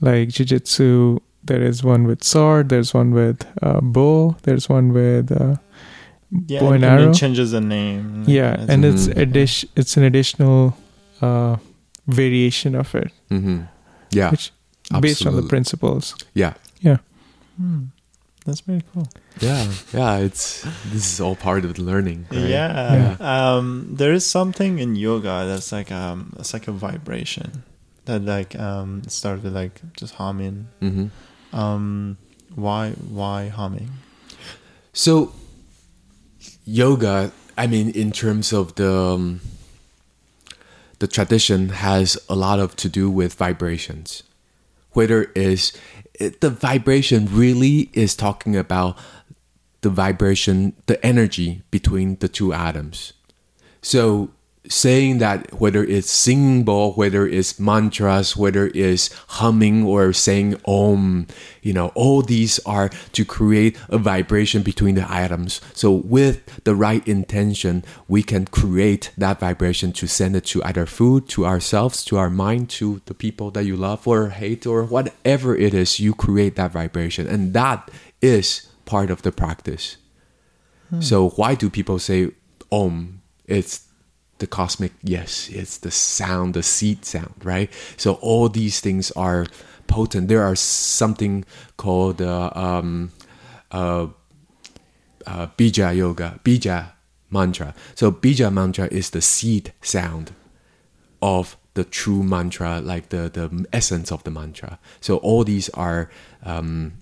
Like 0.00 0.28
jujitsu, 0.28 1.20
there 1.42 1.62
is 1.62 1.82
one 1.82 2.04
with 2.06 2.22
sword, 2.22 2.68
there's 2.68 2.92
one 2.94 3.12
with 3.12 3.46
uh, 3.62 3.80
bow, 3.80 4.36
there's 4.42 4.68
one 4.68 4.92
with 4.92 5.32
uh, 5.32 5.56
yeah, 6.46 6.60
bow 6.60 6.72
and 6.72 6.84
and 6.84 7.00
arrow. 7.00 7.10
it 7.10 7.14
changes 7.14 7.50
the 7.52 7.60
name. 7.60 8.24
yeah, 8.26 8.52
It's- 8.52 8.68
and 8.68 8.84
it's 8.84 9.06
Mhm. 9.08 9.16
addition. 9.22 9.68
It's 9.74 9.96
an 9.96 10.02
additional 10.04 10.76
uh, 11.22 11.56
variation 12.06 12.74
of 12.74 12.94
it, 12.94 13.12
hmm 13.28 13.62
Yeah, 14.10 14.30
which 14.30 14.52
based 15.00 15.26
on 15.26 15.34
the 15.36 15.42
principles. 15.42 16.14
yeah, 16.34 16.54
Yeah, 16.80 16.98
Hmm, 17.56 17.84
that's 18.44 18.60
pretty 18.60 18.84
cool. 18.92 19.08
yeah, 19.40 19.66
yeah. 19.92 20.18
It's 20.18 20.62
this 20.92 21.12
is 21.12 21.20
all 21.20 21.34
part 21.36 21.64
of 21.64 21.74
the 21.74 21.82
learning. 21.82 22.26
right? 22.30 22.48
Yeah. 22.48 23.16
Um, 23.20 23.88
there 23.96 24.12
is 24.12 24.24
something 24.26 24.78
in 24.78 24.94
yoga 24.96 25.44
that's 25.46 25.72
like 25.72 25.90
um, 25.90 26.32
it's 26.38 26.52
like 26.52 26.68
a 26.68 26.72
vibration 26.72 27.64
that 28.04 28.22
like 28.24 28.54
um 28.58 29.02
starts 29.08 29.42
with 29.42 29.54
like 29.54 29.80
just 29.96 30.14
humming. 30.14 30.68
hmm 30.80 31.06
Um, 31.52 32.16
why 32.54 32.90
why 33.10 33.48
humming? 33.48 33.90
So, 34.92 35.32
yoga, 36.64 37.32
I 37.58 37.66
mean, 37.66 37.90
in 37.90 38.12
terms 38.12 38.52
of 38.52 38.74
the 38.74 38.90
um, 38.92 39.40
the 40.98 41.06
tradition, 41.06 41.70
has 41.70 42.18
a 42.28 42.34
lot 42.34 42.58
of 42.58 42.76
to 42.76 42.88
do 42.88 43.10
with 43.10 43.34
vibrations. 43.34 44.22
Whether 44.92 45.24
is 45.34 45.72
the 46.18 46.50
vibration 46.50 47.28
really 47.30 47.90
is 47.92 48.16
talking 48.16 48.56
about 48.56 48.96
the 49.82 49.90
vibration, 49.90 50.72
the 50.86 51.04
energy 51.04 51.62
between 51.70 52.16
the 52.16 52.28
two 52.28 52.52
atoms. 52.52 53.12
So, 53.82 54.30
saying 54.68 55.18
that 55.18 55.52
whether 55.60 55.84
it's 55.84 56.10
singing 56.10 56.64
bowl, 56.64 56.92
whether 56.94 57.26
it's 57.26 57.58
mantras, 57.58 58.36
whether 58.36 58.70
it's 58.74 59.12
humming 59.28 59.84
or 59.84 60.12
saying 60.12 60.60
om, 60.66 61.26
you 61.62 61.72
know, 61.72 61.88
all 61.94 62.22
these 62.22 62.58
are 62.60 62.88
to 63.12 63.24
create 63.24 63.76
a 63.88 63.98
vibration 63.98 64.62
between 64.62 64.94
the 64.94 65.06
items. 65.12 65.60
So 65.74 65.92
with 65.92 66.64
the 66.64 66.74
right 66.74 67.06
intention, 67.06 67.84
we 68.08 68.22
can 68.22 68.46
create 68.46 69.12
that 69.16 69.40
vibration 69.40 69.92
to 69.94 70.06
send 70.06 70.36
it 70.36 70.44
to 70.46 70.62
either 70.64 70.86
food, 70.86 71.28
to 71.30 71.46
ourselves, 71.46 72.04
to 72.06 72.18
our 72.18 72.30
mind, 72.30 72.70
to 72.70 73.02
the 73.06 73.14
people 73.14 73.50
that 73.52 73.64
you 73.64 73.76
love 73.76 74.06
or 74.06 74.30
hate 74.30 74.66
or 74.66 74.84
whatever 74.84 75.56
it 75.56 75.74
is, 75.74 76.00
you 76.00 76.14
create 76.14 76.56
that 76.56 76.72
vibration. 76.72 77.26
And 77.26 77.52
that 77.54 77.90
is 78.22 78.68
part 78.84 79.10
of 79.10 79.22
the 79.22 79.32
practice. 79.32 79.96
Hmm. 80.90 81.00
So 81.00 81.30
why 81.30 81.54
do 81.54 81.68
people 81.68 81.98
say 81.98 82.30
om? 82.70 83.22
It's 83.46 83.85
the 84.38 84.46
cosmic 84.46 84.92
yes 85.02 85.48
it's 85.50 85.78
the 85.78 85.90
sound 85.90 86.54
the 86.54 86.62
seed 86.62 87.04
sound 87.04 87.34
right? 87.42 87.70
So 87.96 88.14
all 88.14 88.48
these 88.48 88.80
things 88.80 89.10
are 89.12 89.46
potent. 89.86 90.28
There 90.28 90.42
are 90.42 90.56
something 90.56 91.44
called 91.76 92.20
uh, 92.20 92.50
um, 92.54 93.12
uh, 93.70 94.08
uh, 95.26 95.46
bija 95.56 95.96
yoga 95.96 96.40
bija 96.44 96.92
mantra. 97.30 97.74
So 97.94 98.12
bija 98.12 98.52
mantra 98.52 98.88
is 98.90 99.10
the 99.10 99.22
seed 99.22 99.72
sound 99.80 100.32
of 101.22 101.56
the 101.74 101.84
true 101.84 102.22
mantra 102.22 102.80
like 102.80 103.10
the 103.10 103.30
the 103.32 103.66
essence 103.72 104.12
of 104.12 104.22
the 104.24 104.30
mantra. 104.30 104.78
So 105.00 105.16
all 105.18 105.44
these 105.44 105.68
are 105.70 106.10
um, 106.42 106.94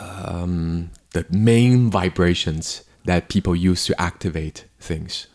um, 0.00 0.90
the 1.12 1.26
main 1.30 1.90
vibrations 1.90 2.84
that 3.04 3.28
people 3.28 3.54
use 3.54 3.84
to 3.86 4.00
activate 4.00 4.64
things. 4.80 5.26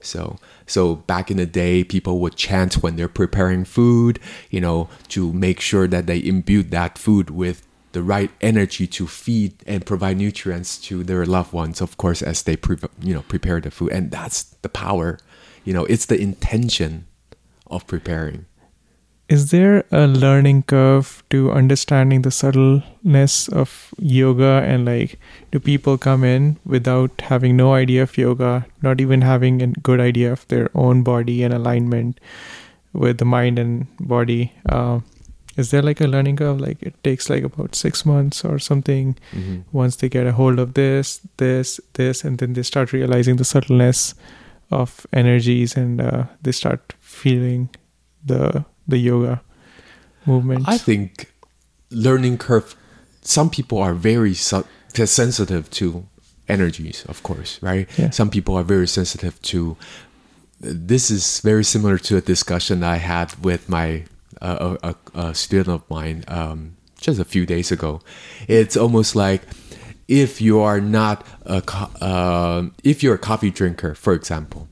So, 0.00 0.38
so 0.66 0.96
back 0.96 1.30
in 1.30 1.36
the 1.36 1.46
day, 1.46 1.84
people 1.84 2.20
would 2.20 2.36
chant 2.36 2.82
when 2.82 2.96
they're 2.96 3.08
preparing 3.08 3.64
food, 3.64 4.18
you 4.50 4.60
know, 4.60 4.88
to 5.08 5.32
make 5.32 5.60
sure 5.60 5.86
that 5.86 6.06
they 6.06 6.18
imbue 6.18 6.62
that 6.64 6.98
food 6.98 7.30
with 7.30 7.66
the 7.92 8.02
right 8.02 8.30
energy 8.40 8.86
to 8.88 9.06
feed 9.06 9.54
and 9.66 9.86
provide 9.86 10.16
nutrients 10.16 10.78
to 10.78 11.04
their 11.04 11.24
loved 11.24 11.52
ones. 11.52 11.80
Of 11.80 11.96
course, 11.96 12.22
as 12.22 12.42
they 12.42 12.56
pre- 12.56 12.76
you 13.00 13.14
know 13.14 13.22
prepare 13.22 13.60
the 13.60 13.70
food, 13.70 13.92
and 13.92 14.10
that's 14.10 14.42
the 14.62 14.68
power. 14.68 15.18
You 15.64 15.72
know, 15.72 15.84
it's 15.84 16.06
the 16.06 16.20
intention 16.20 17.06
of 17.66 17.86
preparing. 17.86 18.46
Is 19.26 19.50
there 19.50 19.84
a 19.90 20.06
learning 20.06 20.64
curve 20.64 21.22
to 21.30 21.50
understanding 21.50 22.22
the 22.22 22.30
subtleness 22.30 23.48
of 23.48 23.94
yoga 23.98 24.62
and 24.66 24.84
like 24.84 25.18
do 25.50 25.58
people 25.58 25.96
come 25.96 26.24
in 26.24 26.58
without 26.66 27.22
having 27.22 27.56
no 27.56 27.72
idea 27.72 28.02
of 28.02 28.18
yoga, 28.18 28.66
not 28.82 29.00
even 29.00 29.22
having 29.22 29.62
a 29.62 29.68
good 29.68 29.98
idea 29.98 30.30
of 30.30 30.46
their 30.48 30.68
own 30.74 31.02
body 31.02 31.42
and 31.42 31.54
alignment 31.54 32.20
with 32.92 33.16
the 33.16 33.24
mind 33.24 33.58
and 33.58 33.86
body? 33.98 34.52
Uh, 34.68 35.00
is 35.56 35.70
there 35.70 35.82
like 35.82 36.02
a 36.02 36.06
learning 36.06 36.36
curve? 36.36 36.60
Like 36.60 36.82
it 36.82 37.02
takes 37.02 37.30
like 37.30 37.44
about 37.44 37.74
six 37.74 38.04
months 38.04 38.44
or 38.44 38.58
something 38.58 39.16
Mm-hmm. 39.32 39.60
once 39.72 39.96
they 39.96 40.08
get 40.10 40.26
a 40.26 40.32
hold 40.32 40.58
of 40.58 40.74
this, 40.74 41.20
this, 41.38 41.80
this, 41.94 42.24
and 42.24 42.38
then 42.38 42.52
they 42.52 42.62
start 42.62 42.92
realizing 42.92 43.36
the 43.36 43.44
subtleness 43.44 44.14
of 44.70 45.06
energies 45.14 45.76
and 45.76 46.00
uh, 46.00 46.24
they 46.42 46.52
start 46.52 46.94
feeling 47.00 47.70
the 48.24 48.64
the 48.86 48.98
yoga 48.98 49.42
movement? 50.26 50.64
I 50.66 50.78
think 50.78 51.32
learning 51.90 52.38
curve. 52.38 52.74
Some 53.22 53.50
people 53.50 53.78
are 53.78 53.94
very 53.94 54.34
su- 54.34 54.66
sensitive 54.92 55.70
to 55.70 56.06
energies, 56.48 57.04
of 57.06 57.22
course, 57.22 57.62
right? 57.62 57.88
Yeah. 57.98 58.10
Some 58.10 58.30
people 58.30 58.56
are 58.56 58.62
very 58.62 58.86
sensitive 58.86 59.40
to. 59.42 59.76
This 60.60 61.10
is 61.10 61.40
very 61.40 61.64
similar 61.64 61.98
to 61.98 62.16
a 62.16 62.20
discussion 62.20 62.82
I 62.82 62.96
had 62.96 63.34
with 63.44 63.68
my 63.68 64.04
uh, 64.40 64.76
a, 64.82 64.94
a, 65.14 65.34
student 65.34 65.68
of 65.68 65.90
mine 65.90 66.24
um, 66.28 66.76
just 67.00 67.18
a 67.18 67.24
few 67.24 67.44
days 67.46 67.72
ago. 67.72 68.00
It's 68.48 68.76
almost 68.76 69.16
like 69.16 69.42
if 70.08 70.40
you 70.40 70.60
are 70.60 70.80
not 70.80 71.26
a 71.44 71.62
co- 71.62 71.90
uh, 72.00 72.68
if 72.82 73.02
you're 73.02 73.14
a 73.14 73.18
coffee 73.18 73.50
drinker, 73.50 73.94
for 73.94 74.12
example, 74.12 74.68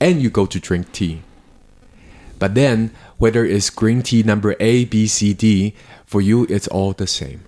and 0.00 0.22
you 0.22 0.30
go 0.30 0.46
to 0.46 0.60
drink 0.60 0.92
tea, 0.92 1.22
but 2.38 2.54
then, 2.54 2.92
whether 3.18 3.44
it's 3.44 3.70
green 3.70 4.02
tea 4.02 4.22
number 4.22 4.54
A, 4.60 4.84
B, 4.84 5.06
C, 5.06 5.32
D, 5.32 5.74
for 6.04 6.20
you, 6.20 6.44
it's 6.48 6.68
all 6.68 6.92
the 6.92 7.06
same, 7.06 7.42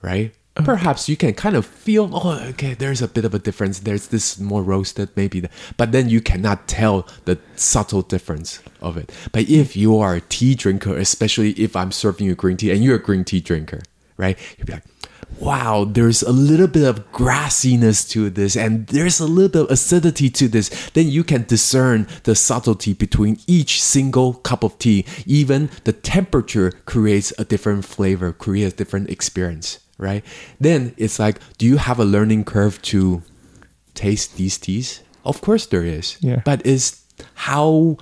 right? 0.00 0.34
Perhaps 0.54 1.08
you 1.08 1.16
can 1.16 1.32
kind 1.32 1.56
of 1.56 1.64
feel, 1.64 2.10
oh, 2.12 2.38
okay, 2.50 2.74
there's 2.74 3.00
a 3.00 3.08
bit 3.08 3.24
of 3.24 3.32
a 3.32 3.38
difference. 3.38 3.80
There's 3.80 4.08
this 4.08 4.38
more 4.38 4.62
roasted, 4.62 5.08
maybe, 5.16 5.40
the, 5.40 5.48
but 5.78 5.92
then 5.92 6.10
you 6.10 6.20
cannot 6.20 6.68
tell 6.68 7.08
the 7.24 7.38
subtle 7.56 8.02
difference 8.02 8.60
of 8.82 8.98
it. 8.98 9.10
But 9.32 9.48
if 9.48 9.76
you 9.76 9.96
are 9.98 10.16
a 10.16 10.20
tea 10.20 10.54
drinker, 10.54 10.94
especially 10.98 11.52
if 11.52 11.74
I'm 11.74 11.90
serving 11.90 12.26
you 12.26 12.34
green 12.34 12.58
tea 12.58 12.70
and 12.70 12.84
you're 12.84 12.96
a 12.96 13.02
green 13.02 13.24
tea 13.24 13.40
drinker, 13.40 13.80
right? 14.18 14.38
You'll 14.58 14.66
be 14.66 14.74
like, 14.74 14.84
wow, 15.40 15.84
there's 15.84 16.22
a 16.22 16.32
little 16.32 16.68
bit 16.68 16.84
of 16.84 17.10
grassiness 17.12 18.08
to 18.10 18.30
this, 18.30 18.56
and 18.56 18.86
there's 18.88 19.20
a 19.20 19.26
little 19.26 19.48
bit 19.48 19.62
of 19.62 19.70
acidity 19.70 20.30
to 20.30 20.48
this, 20.48 20.90
then 20.90 21.08
you 21.08 21.24
can 21.24 21.44
discern 21.44 22.06
the 22.24 22.34
subtlety 22.34 22.92
between 22.92 23.38
each 23.46 23.82
single 23.82 24.34
cup 24.34 24.62
of 24.62 24.78
tea. 24.78 25.04
Even 25.26 25.70
the 25.84 25.92
temperature 25.92 26.72
creates 26.84 27.32
a 27.38 27.44
different 27.44 27.84
flavor, 27.84 28.32
creates 28.32 28.74
a 28.74 28.76
different 28.76 29.10
experience, 29.10 29.80
right? 29.98 30.24
Then 30.60 30.94
it's 30.96 31.18
like, 31.18 31.38
do 31.58 31.66
you 31.66 31.76
have 31.76 31.98
a 31.98 32.04
learning 32.04 32.44
curve 32.44 32.80
to 32.82 33.22
taste 33.94 34.36
these 34.36 34.58
teas? 34.58 35.02
Of 35.24 35.40
course 35.40 35.66
there 35.66 35.84
is. 35.84 36.16
Yeah. 36.20 36.42
But 36.44 36.64
is 36.66 37.02
how 37.34 37.98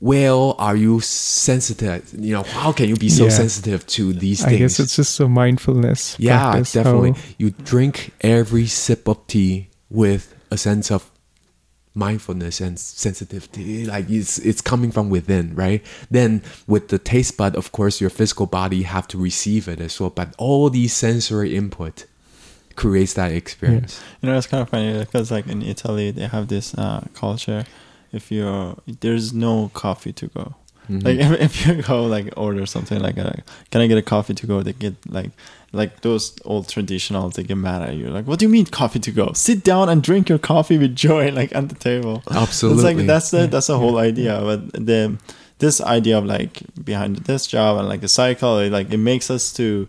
well 0.00 0.54
are 0.58 0.76
you 0.76 1.00
sensitive? 1.00 2.12
You 2.16 2.34
know, 2.34 2.42
how 2.44 2.72
can 2.72 2.88
you 2.88 2.96
be 2.96 3.08
so 3.08 3.24
Yeah. 3.24 3.30
sensitive 3.30 3.86
to 3.88 4.12
these 4.12 4.38
things 4.40 4.46
I 4.46 4.58
things? 4.58 4.60
guess 4.76 4.80
it's 4.80 4.96
just 4.96 5.20
a 5.20 5.28
mindfulness. 5.28 6.16
Yeah, 6.18 6.38
practice, 6.50 6.72
definitely. 6.72 7.12
how- 7.12 7.18
You 7.38 7.50
drink 7.50 8.12
every 8.20 8.66
sip 8.66 9.08
of 9.08 9.26
tea 9.26 9.68
with 9.90 10.34
a 10.50 10.56
sense 10.56 10.90
of 10.90 11.10
mindfulness 11.94 12.60
and 12.60 12.78
sensitivity. 12.78 13.84
Like 13.86 14.08
it's 14.08 14.38
it's 14.38 14.60
coming 14.60 14.92
from 14.92 15.10
within, 15.10 15.54
right? 15.56 15.82
Then 16.10 16.42
with 16.66 16.88
the 16.88 16.98
taste 16.98 17.36
bud, 17.36 17.56
of 17.56 17.72
course, 17.72 18.00
your 18.00 18.10
physical 18.10 18.46
body 18.46 18.82
have 18.82 19.08
to 19.08 19.18
receive 19.18 19.66
it 19.68 19.80
as 19.80 19.98
well. 19.98 20.10
But 20.10 20.34
all 20.38 20.70
these 20.70 20.92
sensory 20.92 21.56
input 21.56 22.04
creates 22.76 23.14
that 23.14 23.32
experience. 23.32 23.98
You 24.22 24.28
know, 24.28 24.38
it's 24.38 24.46
kind 24.46 24.62
of 24.62 24.68
funny 24.68 24.96
because 25.00 25.32
like 25.32 25.48
in 25.48 25.62
Italy, 25.62 26.12
they 26.12 26.28
have 26.28 26.46
this 26.46 26.72
uh, 26.74 27.04
culture. 27.14 27.64
If 28.12 28.30
you're 28.32 28.76
there's 29.00 29.32
no 29.32 29.70
coffee 29.74 30.12
to 30.14 30.26
go. 30.28 30.54
Mhm. 30.88 31.04
Like 31.04 31.18
if, 31.26 31.40
if 31.40 31.66
you 31.66 31.82
go 31.82 32.04
like 32.06 32.32
order 32.36 32.64
something 32.66 33.00
like 33.00 33.18
a, 33.18 33.42
can 33.70 33.80
I 33.82 33.86
get 33.86 33.98
a 33.98 34.02
coffee 34.02 34.34
to 34.34 34.46
go? 34.46 34.62
They 34.62 34.72
get 34.72 34.94
like 35.08 35.30
like 35.72 36.00
those 36.00 36.34
old 36.46 36.66
traditionals. 36.68 37.34
They 37.34 37.42
get 37.42 37.58
mad 37.58 37.82
at 37.82 37.94
you. 37.96 38.08
Like, 38.08 38.26
what 38.26 38.38
do 38.38 38.46
you 38.46 38.48
mean 38.48 38.64
coffee 38.66 38.98
to 39.00 39.10
go? 39.12 39.32
Sit 39.34 39.62
down 39.64 39.90
and 39.90 40.02
drink 40.02 40.28
your 40.30 40.38
coffee 40.38 40.78
with 40.78 40.96
joy, 40.96 41.30
like 41.40 41.54
at 41.54 41.68
the 41.68 41.74
table. 41.74 42.22
Absolutely. 42.30 42.78
It's 42.78 42.84
like 42.98 43.06
that's 43.06 43.30
the 43.30 43.46
that's 43.46 43.66
the 43.66 43.78
whole 43.78 43.98
idea. 43.98 44.40
But 44.42 44.72
the 44.72 45.18
this 45.58 45.80
idea 45.82 46.16
of 46.16 46.24
like 46.24 46.62
behind 46.82 47.16
this 47.16 47.46
job 47.46 47.78
and 47.78 47.86
like 47.88 48.00
the 48.00 48.08
cycle, 48.08 48.58
it, 48.58 48.70
like 48.72 48.90
it 48.90 48.96
makes 48.98 49.30
us 49.30 49.52
to 49.54 49.88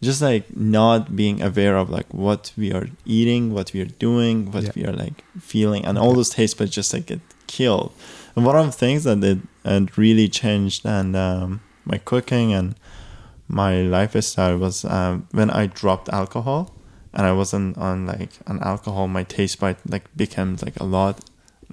just 0.00 0.22
like 0.22 0.56
not 0.56 1.14
being 1.14 1.42
aware 1.42 1.76
of 1.76 1.90
like 1.90 2.06
what 2.14 2.52
we 2.56 2.72
are 2.72 2.88
eating, 3.04 3.52
what 3.52 3.72
we 3.74 3.80
are 3.82 3.92
doing, 3.98 4.50
what 4.50 4.62
Yeah. 4.64 4.70
we 4.76 4.86
are 4.86 4.92
like 4.92 5.22
feeling, 5.38 5.84
and 5.84 5.98
all 5.98 6.14
those 6.14 6.30
taste 6.30 6.56
buds 6.56 6.70
just 6.70 6.94
like 6.94 7.06
get 7.06 7.20
killed. 7.56 7.92
And 8.34 8.46
one 8.46 8.56
of 8.56 8.66
the 8.66 8.78
things 8.84 9.04
that 9.04 9.22
it 9.22 9.38
and 9.64 9.84
really 9.98 10.28
changed 10.28 10.86
and 10.86 11.14
um, 11.14 11.60
my 11.84 11.98
cooking 11.98 12.52
and 12.58 12.74
my 13.46 13.82
lifestyle 13.82 14.56
was 14.58 14.84
um, 14.84 15.28
when 15.32 15.50
I 15.50 15.66
dropped 15.66 16.08
alcohol 16.08 16.60
and 17.12 17.26
I 17.26 17.32
wasn't 17.32 17.76
on 17.76 18.06
like 18.06 18.32
an 18.46 18.58
alcohol, 18.72 19.06
my 19.08 19.24
taste 19.24 19.60
bite 19.60 19.78
like 19.86 20.04
became 20.16 20.56
like 20.66 20.80
a 20.80 20.84
lot 20.84 21.20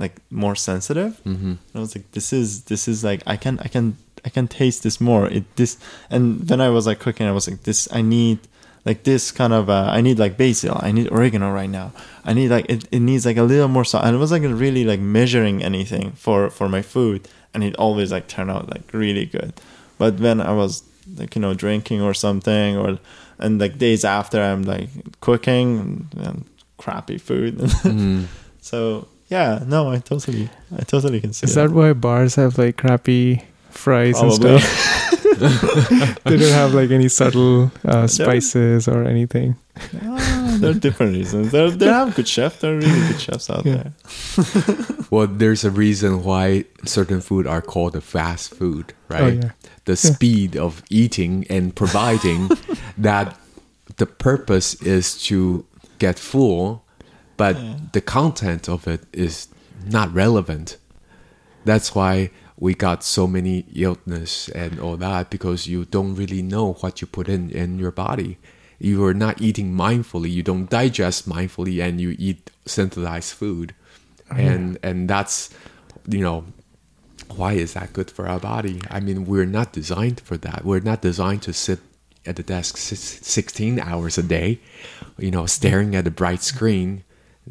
like 0.03 0.15
more 0.29 0.55
sensitive. 0.55 1.19
hmm 1.23 1.53
I 1.75 1.79
was 1.79 1.95
like, 1.95 2.11
this 2.11 2.33
is 2.33 2.63
this 2.71 2.87
is 2.87 3.03
like 3.03 3.21
I 3.25 3.37
can 3.37 3.59
I 3.65 3.69
can 3.69 3.95
I 4.27 4.29
can 4.29 4.47
taste 4.47 4.83
this 4.83 4.99
more. 4.99 5.27
It 5.37 5.45
this 5.55 5.77
and 6.09 6.23
then 6.49 6.59
I 6.61 6.69
was 6.69 6.85
like 6.85 6.99
cooking, 6.99 7.27
I 7.27 7.31
was 7.31 7.47
like, 7.49 7.63
this 7.63 7.87
I 7.99 8.01
need 8.01 8.39
like 8.85 9.03
this 9.03 9.31
kind 9.31 9.53
of 9.53 9.69
uh, 9.69 9.89
I 9.91 10.01
need 10.01 10.19
like 10.19 10.37
basil. 10.37 10.77
I 10.81 10.91
need 10.91 11.11
oregano 11.11 11.51
right 11.51 11.69
now. 11.69 11.91
I 12.25 12.33
need 12.33 12.49
like 12.49 12.65
it, 12.69 12.87
it 12.91 12.99
needs 12.99 13.25
like 13.25 13.37
a 13.37 13.43
little 13.43 13.67
more 13.67 13.85
salt. 13.85 14.05
And 14.05 14.15
it 14.15 14.19
was 14.19 14.31
like 14.31 14.43
really 14.43 14.85
like 14.85 14.99
measuring 14.99 15.63
anything 15.63 16.11
for 16.13 16.49
for 16.49 16.67
my 16.69 16.81
food, 16.81 17.27
and 17.53 17.63
it 17.63 17.75
always 17.75 18.11
like 18.11 18.27
turned 18.27 18.51
out 18.51 18.69
like 18.69 18.93
really 18.93 19.25
good. 19.25 19.53
But 19.97 20.19
when 20.19 20.39
I 20.41 20.53
was 20.53 20.83
like 21.17 21.35
you 21.35 21.41
know 21.41 21.53
drinking 21.53 22.01
or 22.01 22.13
something 22.13 22.77
or 22.77 22.99
and 23.39 23.59
like 23.59 23.77
days 23.77 24.03
after 24.05 24.41
I'm 24.41 24.63
like 24.63 24.89
cooking 25.21 26.07
and 26.17 26.45
crappy 26.77 27.17
food. 27.17 27.59
hmm 27.83 28.23
so 28.61 29.07
yeah, 29.27 29.63
no, 29.67 29.91
I 29.91 29.99
totally 29.99 30.49
I 30.75 30.83
totally 30.83 31.19
can 31.21 31.33
see 31.33 31.45
Is 31.45 31.55
that. 31.55 31.67
that 31.69 31.75
why 31.75 31.93
bars 31.93 32.35
have 32.35 32.57
like 32.57 32.77
crappy 32.77 33.43
fries 33.69 34.19
Probably. 34.19 34.51
and 34.55 34.61
stuff? 34.61 35.05
they 36.25 36.37
don't 36.37 36.51
have 36.51 36.73
like 36.73 36.91
any 36.91 37.07
subtle 37.07 37.71
uh, 37.85 38.07
spices 38.07 38.87
or 38.87 39.03
anything. 39.05 39.55
Ah, 40.03 40.57
there 40.59 40.71
are 40.71 40.73
different 40.73 41.13
reasons. 41.13 41.51
There, 41.51 41.71
there 41.71 41.93
are 41.99 42.09
good 42.11 42.27
chefs. 42.27 42.57
There 42.57 42.73
are 42.73 42.77
really 42.77 43.07
good 43.07 43.21
chefs 43.21 43.49
out 43.49 43.65
Yeah. 43.65 43.83
there. 44.35 44.75
Well, 45.11 45.25
there's 45.25 45.63
a 45.65 45.71
reason 45.71 46.23
why 46.23 46.65
certain 46.85 47.19
food 47.21 47.47
are 47.47 47.61
called 47.63 47.95
a 47.95 48.01
fast 48.01 48.53
food, 48.53 48.93
right? 49.07 49.21
Oh, 49.23 49.27
yeah. 49.27 49.51
The 49.85 49.95
speed 49.95 50.55
of 50.55 50.83
eating 50.91 51.47
and 51.49 51.75
providing 51.75 52.49
that 52.95 53.35
the 53.97 54.05
purpose 54.05 54.75
is 54.83 55.19
to 55.23 55.65
get 55.97 56.19
full, 56.19 56.83
but 57.37 57.57
the 57.93 58.01
content 58.01 58.69
of 58.69 58.87
it 58.87 59.01
is 59.13 59.47
not 59.87 60.13
relevant. 60.13 60.77
That's 61.65 61.95
why 61.95 62.29
we 62.59 62.73
got 62.75 63.03
so 63.03 63.25
many 63.25 63.65
illness 63.73 64.49
and 64.49 64.79
all 64.79 64.97
that 64.97 65.29
because 65.29 65.67
you 65.67 65.85
don't 65.85 66.15
really 66.15 66.41
know 66.41 66.73
what 66.73 66.99
you 66.99 67.07
put 67.07 67.29
in 67.29 67.49
in 67.51 67.79
your 67.79 67.91
body. 67.91 68.37
You 68.79 69.03
are 69.05 69.13
not 69.13 69.41
eating 69.41 69.73
mindfully. 69.73 70.29
You 70.29 70.43
don't 70.43 70.69
digest 70.69 71.27
mindfully, 71.27 71.81
and 71.81 71.99
you 71.99 72.15
eat 72.19 72.51
synthesized 72.65 73.33
food, 73.33 73.73
oh, 74.31 74.35
and 74.35 74.77
and 74.83 75.09
that's 75.09 75.49
you 76.07 76.19
know 76.19 76.45
why 77.35 77.53
is 77.53 77.73
that 77.73 77.93
good 77.93 78.11
for 78.11 78.27
our 78.27 78.39
body? 78.39 78.81
I 78.89 78.99
mean, 78.99 79.25
we're 79.25 79.45
not 79.45 79.71
designed 79.71 80.19
for 80.21 80.37
that. 80.37 80.65
We're 80.65 80.79
not 80.79 81.01
designed 81.01 81.43
to 81.43 81.53
sit 81.53 81.79
at 82.25 82.35
the 82.35 82.43
desk 82.43 82.77
16 82.77 83.79
hours 83.79 84.17
a 84.17 84.23
day, 84.23 84.59
you 85.17 85.31
know, 85.31 85.45
staring 85.45 85.95
at 85.95 86.07
a 86.07 86.11
bright 86.11 86.41
screen, 86.41 87.03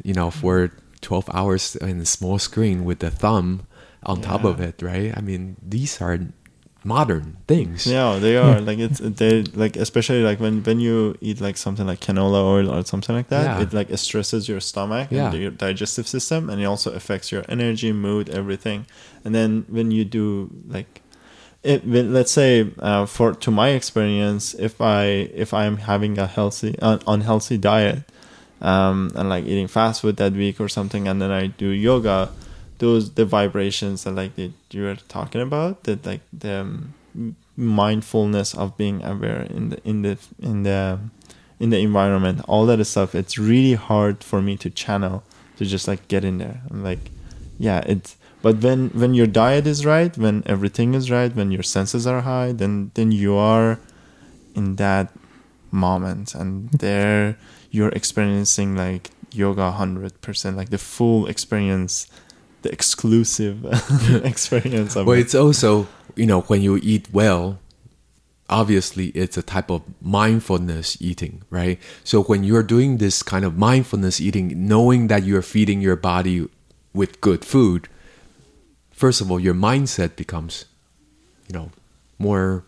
you 0.03 0.13
know, 0.13 0.29
for 0.29 0.71
12 1.01 1.29
hours 1.33 1.75
in 1.77 2.01
a 2.01 2.05
small 2.05 2.37
screen 2.39 2.83
with 2.83 2.99
the 2.99 3.09
thumb 3.09 3.65
on 4.03 4.21
top 4.21 4.43
of 4.43 4.59
it, 4.59 4.81
right? 4.81 5.15
I 5.15 5.21
mean, 5.21 5.55
these 5.61 6.01
are 6.01 6.19
modern 6.85 7.35
things. 7.47 7.85
Yeah, 7.85 8.19
they 8.19 8.37
are 8.43 8.61
like 8.61 8.79
it's 8.79 8.99
they 8.99 9.43
like 9.53 9.75
especially 9.75 10.21
like 10.23 10.39
when 10.39 10.63
when 10.63 10.79
you 10.79 11.15
eat 11.21 11.41
like 11.41 11.57
something 11.57 11.85
like 11.85 11.99
canola 11.99 12.41
oil 12.43 12.69
or 12.71 12.85
something 12.85 13.15
like 13.15 13.27
that, 13.29 13.43
Yeah. 13.43 13.61
it 13.63 13.73
like 13.73 13.89
stresses 13.97 14.47
your 14.47 14.61
stomach 14.61 15.09
Yeah. 15.11 15.29
and 15.31 15.37
your 15.41 15.51
digestive 15.51 16.07
system, 16.07 16.49
and 16.49 16.61
it 16.61 16.65
also 16.65 16.91
affects 16.93 17.31
your 17.31 17.43
energy, 17.49 17.91
mood, 17.91 18.29
everything. 18.29 18.85
And 19.25 19.35
then 19.35 19.65
when 19.67 19.91
you 19.91 20.05
do 20.05 20.49
like, 20.67 21.01
it 21.63 21.85
let's 21.85 22.31
say 22.31 22.71
uh, 22.79 23.05
for 23.05 23.33
to 23.33 23.51
my 23.51 23.69
experience, 23.69 24.53
if 24.53 24.79
I 24.79 25.03
if 25.35 25.53
I'm 25.53 25.77
having 25.77 26.17
a 26.17 26.27
healthy 26.27 26.79
un- 26.81 27.01
unhealthy 27.05 27.57
diet, 27.57 28.03
um, 28.61 29.11
and 29.15 29.27
like 29.27 29.43
eating 29.45 29.67
fast 29.67 29.99
food 30.01 30.15
that 30.17 30.31
week 30.31 30.61
or 30.61 30.69
something, 30.69 31.07
and 31.09 31.21
then 31.21 31.31
I 31.31 31.47
do 31.47 31.67
yoga, 31.67 32.29
those 32.79 33.13
the 33.13 33.25
vibrations 33.25 34.03
that 34.03 34.15
like 34.15 34.35
that 34.35 34.51
you 34.71 34.83
were 34.83 34.95
talking 35.07 35.41
about, 35.41 35.83
that 35.83 36.05
like 36.05 36.21
the 36.33 36.61
um, 36.61 36.93
mindfulness 37.55 38.55
of 38.55 38.75
being 38.77 39.03
aware 39.03 39.41
in 39.41 39.69
the 39.69 39.79
in 39.83 40.01
the 40.01 40.17
in 40.41 40.63
the 40.63 40.99
in 41.59 41.69
the 41.69 41.79
environment, 41.79 42.41
all 42.47 42.65
that 42.65 42.83
stuff. 42.85 43.13
It's 43.13 43.37
really 43.37 43.73
hard 43.73 44.23
for 44.23 44.41
me 44.41 44.57
to 44.57 44.69
channel 44.69 45.23
to 45.57 45.65
just 45.65 45.87
like 45.87 46.07
get 46.07 46.23
in 46.23 46.37
there. 46.37 46.61
I'm 46.69 46.83
like, 46.83 47.11
yeah, 47.57 47.83
it's. 47.85 48.15
But 48.41 48.63
when 48.63 48.89
when 48.91 49.13
your 49.13 49.27
diet 49.27 49.67
is 49.67 49.85
right, 49.85 50.17
when 50.17 50.43
everything 50.45 50.93
is 50.93 51.11
right, 51.11 51.35
when 51.35 51.51
your 51.51 51.63
senses 51.63 52.07
are 52.07 52.21
high, 52.21 52.53
then 52.53 52.91
then 52.93 53.11
you 53.11 53.35
are 53.35 53.79
in 54.55 54.77
that 54.77 55.11
moment 55.71 56.33
and 56.33 56.69
there 56.71 57.37
you're 57.69 57.89
experiencing 57.89 58.75
like 58.75 59.11
yoga 59.31 59.75
100% 59.77 60.55
like 60.55 60.69
the 60.69 60.77
full 60.77 61.27
experience 61.27 62.07
the 62.61 62.71
exclusive 62.71 63.65
experience 64.25 64.95
of 64.95 65.05
Well, 65.07 65.17
it. 65.17 65.21
it's 65.21 65.35
also, 65.35 65.87
you 66.15 66.25
know, 66.25 66.41
when 66.41 66.61
you 66.61 66.77
eat 66.81 67.07
well, 67.13 67.59
obviously 68.49 69.07
it's 69.09 69.37
a 69.37 69.43
type 69.43 69.69
of 69.69 69.81
mindfulness 70.01 70.97
eating, 71.01 71.43
right? 71.49 71.79
So 72.03 72.23
when 72.23 72.43
you're 72.43 72.63
doing 72.63 72.97
this 72.97 73.21
kind 73.23 73.45
of 73.45 73.57
mindfulness 73.57 74.19
eating, 74.19 74.67
knowing 74.67 75.07
that 75.07 75.23
you're 75.23 75.41
feeding 75.43 75.81
your 75.81 75.95
body 75.95 76.47
with 76.93 77.21
good 77.21 77.45
food, 77.45 77.87
first 78.91 79.21
of 79.21 79.29
all, 79.31 79.39
your 79.39 79.53
mindset 79.53 80.15
becomes, 80.15 80.65
you 81.47 81.53
know, 81.57 81.71
more 82.17 82.63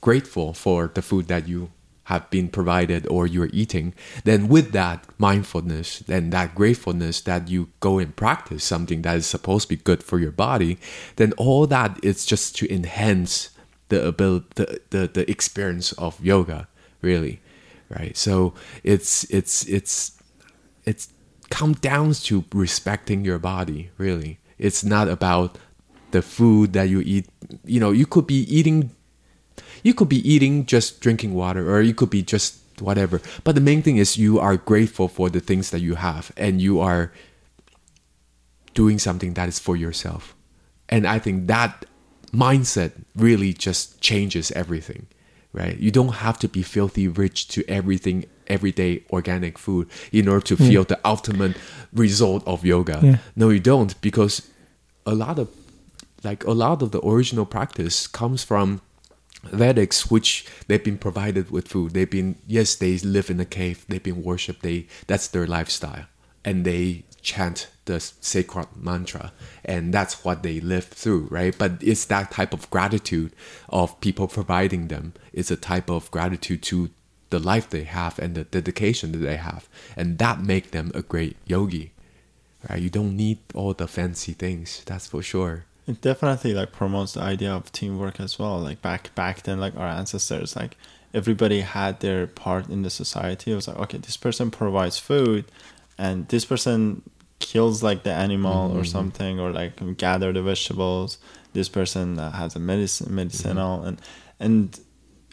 grateful 0.00 0.52
for 0.52 0.90
the 0.92 1.02
food 1.02 1.28
that 1.28 1.46
you 1.48 1.70
have 2.04 2.28
been 2.30 2.48
provided 2.48 3.06
or 3.08 3.26
you're 3.26 3.50
eating 3.52 3.94
then 4.24 4.48
with 4.48 4.72
that 4.72 5.04
mindfulness 5.18 6.02
and 6.08 6.32
that 6.32 6.54
gratefulness 6.54 7.20
that 7.22 7.48
you 7.48 7.68
go 7.80 7.98
and 7.98 8.14
practice 8.16 8.62
something 8.64 9.02
that 9.02 9.16
is 9.16 9.26
supposed 9.26 9.68
to 9.68 9.76
be 9.76 9.82
good 9.82 10.02
for 10.02 10.18
your 10.18 10.32
body 10.32 10.78
then 11.16 11.32
all 11.32 11.66
that 11.66 11.98
is 12.02 12.26
just 12.26 12.56
to 12.56 12.72
enhance 12.72 13.50
the 13.88 14.06
ability 14.06 14.46
the, 14.56 14.80
the, 14.90 15.06
the 15.08 15.30
experience 15.30 15.92
of 15.92 16.22
yoga 16.24 16.68
really 17.02 17.40
right? 17.88 18.16
So 18.16 18.54
it's 18.82 19.24
it's 19.24 19.66
it's 19.66 20.18
it's 20.84 21.08
come 21.50 21.74
down 21.74 22.12
to 22.12 22.44
respecting 22.52 23.24
your 23.24 23.38
body 23.38 23.90
really. 23.98 24.38
It's 24.58 24.84
not 24.84 25.08
about 25.08 25.58
the 26.10 26.22
food 26.22 26.72
that 26.74 26.88
you 26.88 27.00
eat. 27.00 27.28
You 27.64 27.80
know 27.80 27.90
you 27.90 28.06
could 28.06 28.26
be 28.26 28.42
eating 28.54 28.90
you 29.84 29.94
could 29.94 30.08
be 30.08 30.28
eating 30.28 30.66
just 30.66 31.00
drinking 31.00 31.34
water 31.34 31.72
or 31.72 31.80
you 31.80 31.94
could 31.94 32.10
be 32.10 32.22
just 32.22 32.58
whatever. 32.80 33.22
But 33.44 33.54
the 33.54 33.60
main 33.60 33.82
thing 33.82 33.98
is 33.98 34.18
you 34.18 34.40
are 34.40 34.56
grateful 34.56 35.06
for 35.06 35.30
the 35.30 35.38
things 35.38 35.70
that 35.70 35.80
you 35.80 35.94
have 35.94 36.32
and 36.36 36.60
you 36.60 36.80
are 36.80 37.12
doing 38.74 38.98
something 38.98 39.34
that 39.34 39.48
is 39.48 39.60
for 39.60 39.76
yourself. 39.76 40.34
And 40.88 41.06
i 41.06 41.20
think 41.20 41.46
that 41.46 41.86
mindset 42.32 42.90
really 43.14 43.52
just 43.52 44.00
changes 44.00 44.50
everything 44.52 45.06
right? 45.54 45.78
You 45.78 45.90
don't 45.90 46.14
have 46.14 46.38
to 46.40 46.48
be 46.48 46.62
filthy 46.62 47.08
rich 47.08 47.48
to 47.48 47.64
everything 47.68 48.26
everyday 48.48 49.02
organic 49.10 49.56
food 49.56 49.88
in 50.12 50.28
order 50.28 50.44
to 50.44 50.56
hmm. 50.56 50.66
feel 50.68 50.84
the 50.84 51.00
ultimate 51.04 51.56
result 51.94 52.46
of 52.46 52.62
yoga. 52.62 53.00
Yeah. 53.02 53.16
no 53.34 53.48
you 53.48 53.60
don't 53.60 53.98
because 54.02 54.42
a 55.06 55.14
lot 55.14 55.38
of 55.38 55.48
like 56.22 56.44
a 56.44 56.50
lot 56.50 56.82
of 56.82 56.90
the 56.90 57.00
original 57.06 57.46
practice 57.46 58.06
comes 58.06 58.44
from 58.44 58.82
Vedics, 59.50 60.10
which 60.10 60.46
they've 60.66 60.82
been 60.82 60.98
provided 60.98 61.50
with 61.50 61.68
food. 61.68 61.92
They've 61.92 62.10
been 62.10 62.36
yes, 62.46 62.74
they 62.76 62.98
live 62.98 63.30
in 63.30 63.40
a 63.40 63.44
cave. 63.44 63.84
They've 63.88 64.02
been 64.02 64.22
worshipped. 64.22 64.62
They 64.62 64.86
that's 65.06 65.28
their 65.28 65.46
lifestyle, 65.46 66.06
and 66.44 66.64
they 66.64 67.04
chant 67.22 67.68
the 67.86 68.00
sacred 68.00 68.68
mantra, 68.76 69.32
and 69.64 69.92
that's 69.92 70.24
what 70.24 70.42
they 70.42 70.60
live 70.60 70.84
through, 70.84 71.28
right? 71.30 71.56
But 71.56 71.72
it's 71.80 72.04
that 72.06 72.30
type 72.30 72.52
of 72.54 72.70
gratitude 72.70 73.32
of 73.68 74.00
people 74.00 74.28
providing 74.28 74.88
them. 74.88 75.14
It's 75.32 75.50
a 75.50 75.56
type 75.56 75.90
of 75.90 76.10
gratitude 76.10 76.62
to 76.64 76.90
the 77.30 77.38
life 77.38 77.68
they 77.68 77.84
have 77.84 78.18
and 78.18 78.34
the 78.34 78.44
dedication 78.44 79.12
that 79.12 79.18
they 79.18 79.36
have, 79.36 79.68
and 79.96 80.18
that 80.18 80.40
make 80.42 80.70
them 80.70 80.92
a 80.94 81.02
great 81.02 81.36
yogi, 81.46 81.92
right? 82.68 82.80
You 82.80 82.90
don't 82.90 83.16
need 83.16 83.38
all 83.54 83.74
the 83.74 83.88
fancy 83.88 84.32
things. 84.32 84.82
That's 84.84 85.06
for 85.06 85.22
sure. 85.22 85.64
It 85.86 86.00
definitely 86.00 86.54
like 86.54 86.72
promotes 86.72 87.12
the 87.12 87.20
idea 87.20 87.52
of 87.52 87.70
teamwork 87.72 88.20
as 88.20 88.38
well. 88.38 88.58
Like 88.58 88.80
back 88.80 89.14
back 89.14 89.42
then 89.42 89.60
like 89.60 89.76
our 89.76 89.88
ancestors 89.88 90.56
like 90.56 90.76
everybody 91.12 91.60
had 91.60 92.00
their 92.00 92.26
part 92.26 92.68
in 92.68 92.82
the 92.82 92.90
society. 92.90 93.52
It 93.52 93.56
was 93.56 93.68
like 93.68 93.78
okay 93.78 93.98
this 93.98 94.16
person 94.16 94.50
provides 94.50 94.98
food 94.98 95.44
and 95.98 96.28
this 96.28 96.44
person 96.44 97.02
kills 97.38 97.82
like 97.82 98.02
the 98.04 98.12
animal 98.12 98.76
or 98.76 98.84
something 98.84 99.38
or 99.38 99.52
like 99.52 99.96
gather 99.98 100.32
the 100.32 100.42
vegetables. 100.42 101.18
This 101.52 101.68
person 101.68 102.18
uh, 102.18 102.32
has 102.32 102.56
a 102.56 102.58
medicine 102.58 103.14
medicinal 103.14 103.82
and 103.82 104.00
and 104.40 104.80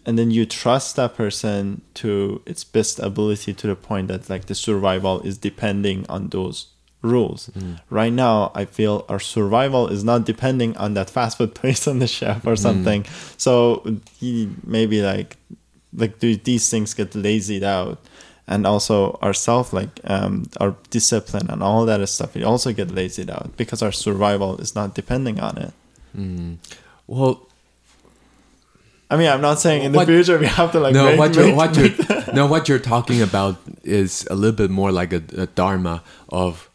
and 0.06 0.18
then 0.18 0.32
you 0.32 0.46
trust 0.46 0.96
that 0.96 1.16
person 1.16 1.82
to 1.94 2.42
its 2.46 2.64
best 2.64 3.00
ability 3.00 3.54
to 3.54 3.68
the 3.68 3.76
point 3.76 4.08
that 4.08 4.30
like 4.30 4.46
the 4.46 4.56
survival 4.56 5.22
is 5.22 5.38
depending 5.38 6.06
on 6.10 6.30
those 6.30 6.71
rules. 7.02 7.50
Mm. 7.58 7.80
Right 7.90 8.14
now, 8.14 8.52
I 8.54 8.66
feel 8.66 9.06
our 9.10 9.20
survival 9.20 9.88
is 9.88 10.04
not 10.04 10.26
depending 10.26 10.78
on 10.78 10.94
that 10.94 11.10
fast 11.10 11.38
food 11.38 11.56
place 11.60 11.88
on 11.88 12.00
the 12.00 12.08
chef 12.08 12.46
or 12.46 12.54
mm. 12.54 12.60
something. 12.60 13.06
So 13.38 13.98
he 14.20 14.50
maybe 14.64 15.02
like 15.02 15.38
like 15.94 16.20
do 16.20 16.36
these 16.36 16.70
things 16.70 16.94
get 16.94 17.12
lazied 17.12 17.64
out, 17.64 18.00
and 18.48 18.66
also 18.66 19.20
ourself 19.22 19.74
like 19.74 20.00
um, 20.06 20.46
our 20.60 20.76
discipline 20.90 21.50
and 21.50 21.62
all 21.62 21.86
that 21.86 22.08
stuff. 22.10 22.36
It 22.36 22.44
also 22.44 22.72
get 22.74 22.90
lazied 22.90 23.30
out 23.30 23.56
because 23.58 23.82
our 23.82 23.92
survival 23.92 24.58
is 24.58 24.76
not 24.76 24.96
depending 24.96 25.40
on 25.40 25.58
it. 25.58 25.74
Mm. 26.18 26.58
Well, 27.08 27.48
I 29.10 29.18
mean, 29.18 29.28
I'm 29.28 29.42
not 29.42 29.60
saying 29.60 29.84
in 29.84 29.92
the 29.92 29.98
What- 29.98 30.08
future 30.08 30.38
we 30.40 30.46
have 30.48 30.72
to 30.72 30.80
like 30.80 30.94
no, 30.94 31.06
make- 31.06 31.20
what 31.20 31.36
you're 31.36 31.48
make- 31.48 31.56
what 31.58 31.76
you're 31.76 32.34
no, 32.34 32.48
what 32.48 32.70
you're 32.70 32.80
talking 32.80 33.22
about 33.22 33.58
is 33.84 34.26
a 34.32 34.36
little 34.36 34.56
bit 34.56 34.72
more 34.72 34.92
like 34.92 35.12
a, 35.12 35.22
a 35.38 35.48
dharma 35.48 36.02
of 36.30 36.70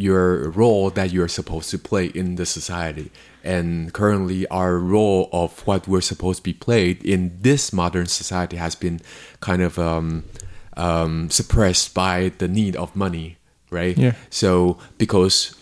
your 0.00 0.48
role 0.50 0.88
that 0.90 1.12
you're 1.12 1.28
supposed 1.28 1.70
to 1.70 1.78
play 1.78 2.06
in 2.06 2.36
the 2.36 2.46
society. 2.46 3.10
And 3.44 3.92
currently, 3.92 4.46
our 4.48 4.78
role 4.78 5.28
of 5.32 5.66
what 5.66 5.86
we're 5.86 6.00
supposed 6.00 6.38
to 6.38 6.42
be 6.42 6.52
played 6.52 7.04
in 7.04 7.36
this 7.40 7.72
modern 7.72 8.06
society 8.06 8.56
has 8.56 8.74
been 8.74 9.00
kind 9.40 9.62
of 9.62 9.78
um, 9.78 10.24
um, 10.76 11.30
suppressed 11.30 11.94
by 11.94 12.32
the 12.38 12.48
need 12.48 12.76
of 12.76 12.96
money, 12.96 13.36
right? 13.70 13.96
Yeah. 13.96 14.14
So 14.30 14.78
because 14.96 15.54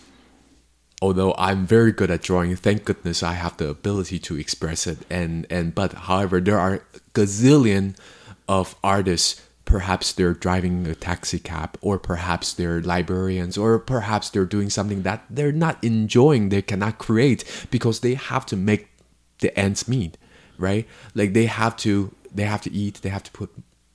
although 1.01 1.33
I'm 1.37 1.65
very 1.65 1.91
good 1.91 2.11
at 2.11 2.21
drawing, 2.21 2.55
thank 2.55 2.85
goodness 2.85 3.23
I 3.23 3.33
have 3.33 3.57
the 3.57 3.69
ability 3.69 4.19
to 4.19 4.37
express 4.37 4.87
it. 4.87 4.99
And 5.09 5.45
and 5.49 5.75
but 5.75 5.93
however, 5.93 6.39
there 6.39 6.59
are 6.59 6.83
gazillion 7.13 7.95
of 8.47 8.75
artists 8.83 9.41
perhaps 9.69 10.13
they're 10.13 10.33
driving 10.33 10.87
a 10.87 10.95
taxi 10.95 11.37
cab, 11.37 11.77
or 11.79 11.99
perhaps 11.99 12.53
they're 12.57 12.81
librarians, 12.81 13.55
or 13.55 13.77
perhaps 13.77 14.29
they're 14.31 14.51
doing 14.55 14.69
something 14.69 15.03
that 15.03 15.23
they're 15.29 15.51
not 15.65 15.77
enjoying, 15.83 16.49
they 16.49 16.61
cannot 16.71 16.97
create 16.97 17.45
because 17.69 17.99
they 17.99 18.15
have 18.15 18.45
to 18.47 18.55
make 18.57 18.89
the 19.41 19.49
ends 19.57 19.87
meet, 19.87 20.17
right? 20.57 20.85
Like 21.13 21.31
they 21.33 21.45
have 21.45 21.77
to 21.85 22.11
they 22.33 22.43
have 22.53 22.61
to 22.61 22.71
eat, 22.73 22.95
they 23.03 23.09
have 23.09 23.23
to 23.29 23.31
put 23.31 23.49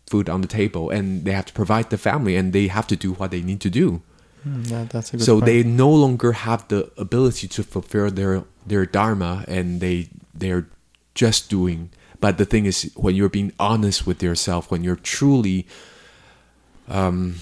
food 0.06 0.28
on 0.28 0.40
the 0.42 0.48
table, 0.48 0.90
and 0.90 1.24
they 1.24 1.32
have 1.32 1.46
to 1.46 1.52
provide 1.52 1.90
the 1.90 1.98
family, 1.98 2.36
and 2.38 2.52
they 2.52 2.68
have 2.68 2.86
to 2.86 2.96
do 2.96 3.12
what 3.18 3.30
they 3.30 3.42
need 3.42 3.60
to 3.60 3.70
do. 3.70 4.00
Mm, 4.46 4.70
yeah, 4.70 4.84
that's 4.88 5.08
a 5.12 5.16
good 5.16 5.24
So 5.26 5.34
point. 5.34 5.46
they 5.46 5.62
no 5.64 5.90
longer 5.90 6.32
have 6.32 6.68
the 6.68 6.80
ability 6.96 7.48
to 7.48 7.62
fulfill 7.64 8.10
their 8.10 8.44
their 8.66 8.86
dharma, 8.86 9.44
and 9.48 9.80
they 9.80 10.08
they're 10.32 10.66
just 11.14 11.50
doing. 11.50 11.90
But 12.24 12.38
the 12.38 12.46
thing 12.46 12.64
is, 12.64 12.90
when 12.96 13.14
you're 13.14 13.28
being 13.28 13.52
honest 13.60 14.06
with 14.06 14.22
yourself, 14.22 14.70
when 14.70 14.82
you're 14.82 14.96
truly 14.96 15.66
um, 16.88 17.34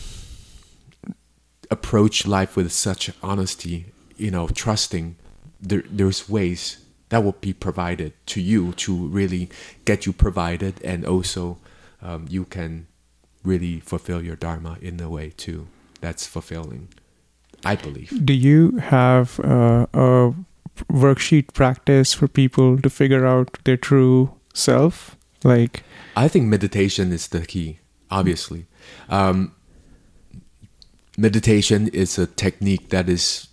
approach 1.70 2.26
life 2.26 2.56
with 2.56 2.72
such 2.72 3.12
honesty, 3.22 3.92
you 4.16 4.32
know, 4.32 4.48
trusting, 4.48 5.14
there, 5.60 5.84
there's 5.88 6.28
ways 6.28 6.84
that 7.10 7.22
will 7.22 7.38
be 7.40 7.52
provided 7.52 8.12
to 8.26 8.40
you 8.40 8.72
to 8.72 9.06
really 9.06 9.48
get 9.84 10.04
you 10.04 10.12
provided, 10.12 10.82
and 10.82 11.06
also 11.06 11.58
um, 12.02 12.26
you 12.28 12.44
can 12.44 12.88
really 13.44 13.78
fulfill 13.78 14.20
your 14.20 14.34
dharma 14.34 14.78
in 14.82 15.00
a 15.00 15.08
way 15.08 15.30
too. 15.30 15.68
That's 16.00 16.26
fulfilling, 16.26 16.88
I 17.64 17.76
believe. 17.76 18.10
Do 18.26 18.32
you 18.32 18.78
have 18.78 19.38
uh, 19.44 19.86
a 19.94 20.34
worksheet 20.90 21.54
practice 21.54 22.12
for 22.12 22.26
people 22.26 22.80
to 22.80 22.90
figure 22.90 23.24
out 23.24 23.58
their 23.62 23.76
true 23.76 24.32
self? 24.52 25.16
Like, 25.44 25.82
I 26.16 26.28
think 26.28 26.46
meditation 26.46 27.12
is 27.12 27.28
the 27.28 27.44
key, 27.46 27.78
obviously. 28.10 28.66
Um, 29.08 29.54
meditation 31.16 31.88
is 31.88 32.18
a 32.18 32.26
technique 32.26 32.90
that 32.90 33.08
is 33.08 33.48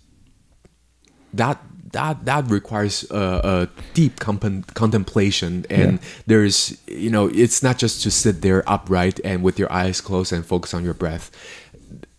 that 1.34 1.58
that 1.92 2.24
that 2.24 2.48
requires 2.50 3.04
a, 3.10 3.68
a 3.68 3.68
deep 3.94 4.18
compen- 4.20 4.66
contemplation 4.74 5.66
and 5.68 5.92
Yeah. 6.00 6.08
there's 6.26 6.78
you 6.86 7.10
know 7.10 7.26
it's 7.26 7.62
not 7.62 7.78
just 7.78 8.02
to 8.04 8.10
sit 8.10 8.42
there 8.42 8.62
upright 8.68 9.20
and 9.24 9.42
with 9.42 9.58
your 9.58 9.70
eyes 9.72 10.00
closed 10.00 10.32
and 10.32 10.44
focus 10.46 10.72
on 10.72 10.84
your 10.84 10.94
breath 10.94 11.30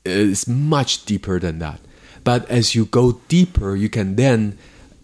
it's 0.05 0.47
much 0.47 1.05
deeper 1.05 1.39
than 1.39 1.59
that 1.59 1.79
but 2.23 2.47
as 2.49 2.75
you 2.75 2.85
go 2.85 3.19
deeper 3.27 3.75
you 3.75 3.89
can 3.89 4.15
then 4.15 4.57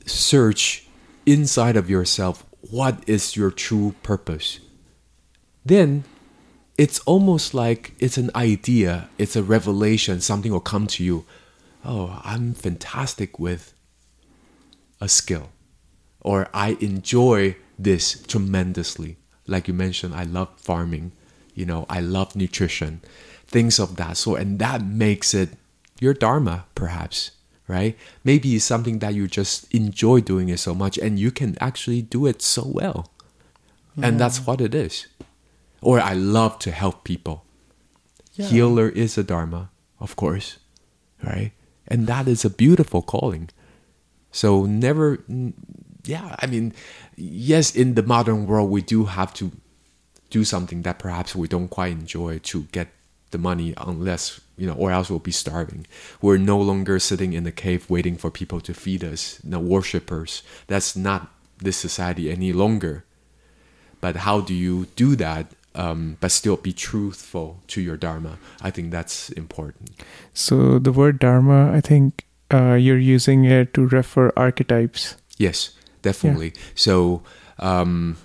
search 0.05 0.85
inside 1.25 1.75
of 1.77 1.89
yourself 1.89 2.43
what 2.61 3.03
is 3.07 3.35
your 3.35 3.51
true 3.51 3.95
purpose 4.03 4.59
then 5.65 6.03
it's 6.77 6.99
almost 6.99 7.53
like 7.53 7.93
it's 7.99 8.17
an 8.17 8.29
idea, 8.35 9.09
it's 9.17 9.35
a 9.35 9.43
revelation, 9.43 10.21
something 10.21 10.51
will 10.51 10.59
come 10.59 10.85
to 10.87 11.03
you. 11.03 11.25
Oh, 11.83 12.21
I'm 12.23 12.53
fantastic 12.53 13.39
with 13.39 13.73
a 15.01 15.09
skill. 15.09 15.49
Or 16.21 16.49
I 16.53 16.77
enjoy 16.79 17.55
this 17.79 18.21
tremendously. 18.27 19.17
Like 19.47 19.67
you 19.67 19.73
mentioned, 19.73 20.13
I 20.13 20.23
love 20.23 20.49
farming, 20.57 21.13
you 21.55 21.65
know, 21.65 21.85
I 21.89 21.99
love 21.99 22.35
nutrition, 22.35 23.01
things 23.47 23.79
of 23.79 23.95
that 23.95 24.17
sort. 24.17 24.41
And 24.41 24.59
that 24.59 24.83
makes 24.85 25.33
it 25.33 25.49
your 25.99 26.13
dharma, 26.13 26.65
perhaps, 26.75 27.31
right? 27.67 27.97
Maybe 28.23 28.55
it's 28.55 28.65
something 28.65 28.99
that 28.99 29.13
you 29.13 29.27
just 29.27 29.71
enjoy 29.73 30.21
doing 30.21 30.49
it 30.49 30.59
so 30.59 30.73
much 30.73 30.97
and 30.97 31.19
you 31.19 31.31
can 31.31 31.57
actually 31.59 32.01
do 32.01 32.25
it 32.25 32.41
so 32.41 32.63
well. 32.65 33.11
And 33.99 34.19
that's 34.19 34.45
what 34.45 34.61
it 34.61 34.75
is 34.75 35.07
or 35.81 35.99
I 35.99 36.13
love 36.13 36.59
to 36.59 36.71
help 36.71 37.03
people. 37.03 37.45
Yeah. 38.33 38.47
Healer 38.47 38.89
is 38.89 39.17
a 39.17 39.23
dharma, 39.23 39.69
of 39.99 40.15
course, 40.15 40.59
right? 41.23 41.51
And 41.87 42.07
that 42.07 42.27
is 42.27 42.45
a 42.45 42.49
beautiful 42.49 43.01
calling. 43.01 43.49
So 44.31 44.65
never, 44.65 45.19
yeah. 46.03 46.35
I 46.39 46.45
mean, 46.45 46.73
yes, 47.15 47.75
in 47.75 47.95
the 47.95 48.03
modern 48.03 48.45
world, 48.45 48.69
we 48.69 48.81
do 48.81 49.05
have 49.05 49.33
to 49.35 49.51
do 50.29 50.43
something 50.43 50.81
that 50.81 50.99
perhaps 50.99 51.35
we 51.35 51.47
don't 51.47 51.69
quite 51.69 51.93
enjoy 51.93 52.39
to 52.39 52.63
get 52.71 52.89
the 53.31 53.37
money, 53.37 53.73
unless 53.77 54.39
you 54.57 54.65
know, 54.65 54.73
or 54.73 54.91
else 54.91 55.09
we'll 55.09 55.19
be 55.19 55.31
starving. 55.31 55.85
We're 56.21 56.37
no 56.37 56.59
longer 56.59 56.97
sitting 56.99 57.33
in 57.33 57.43
the 57.43 57.51
cave 57.51 57.89
waiting 57.89 58.17
for 58.17 58.31
people 58.31 58.59
to 58.61 58.73
feed 58.73 59.03
us. 59.03 59.39
No 59.43 59.59
worshippers. 59.59 60.41
That's 60.65 60.95
not 60.95 61.31
this 61.59 61.77
society 61.77 62.31
any 62.31 62.53
longer 62.53 63.03
but 64.01 64.17
how 64.17 64.41
do 64.41 64.53
you 64.53 64.87
do 64.95 65.15
that 65.15 65.47
um, 65.75 66.17
but 66.19 66.31
still 66.31 66.57
be 66.57 66.73
truthful 66.73 67.59
to 67.67 67.81
your 67.81 67.97
dharma 67.97 68.37
i 68.61 68.71
think 68.71 68.91
that's 68.91 69.29
important 69.31 69.91
so 70.33 70.79
the 70.79 70.91
word 70.91 71.19
dharma, 71.19 71.71
I 71.71 71.81
think 71.81 72.25
uh, 72.53 72.73
you're 72.73 72.97
using 72.97 73.43
it 73.45 73.73
to 73.73 73.87
refer 73.87 74.31
archetypes. 74.37 75.15
yes 75.37 75.71
definitely 76.01 76.53
so 76.75 77.23
um, 77.59 78.17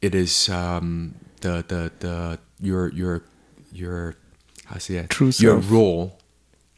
it 0.00 0.14
is 0.14 0.48
um, 0.48 1.14
the 1.40 1.64
the 1.68 1.92
the 2.00 2.38
your 2.60 2.88
your 2.92 3.22
your 3.76 4.14
how 4.66 4.78
say 4.78 4.96
it 4.96 5.10
True 5.10 5.26
your 5.38 5.60
self. 5.62 5.70
role 5.70 6.18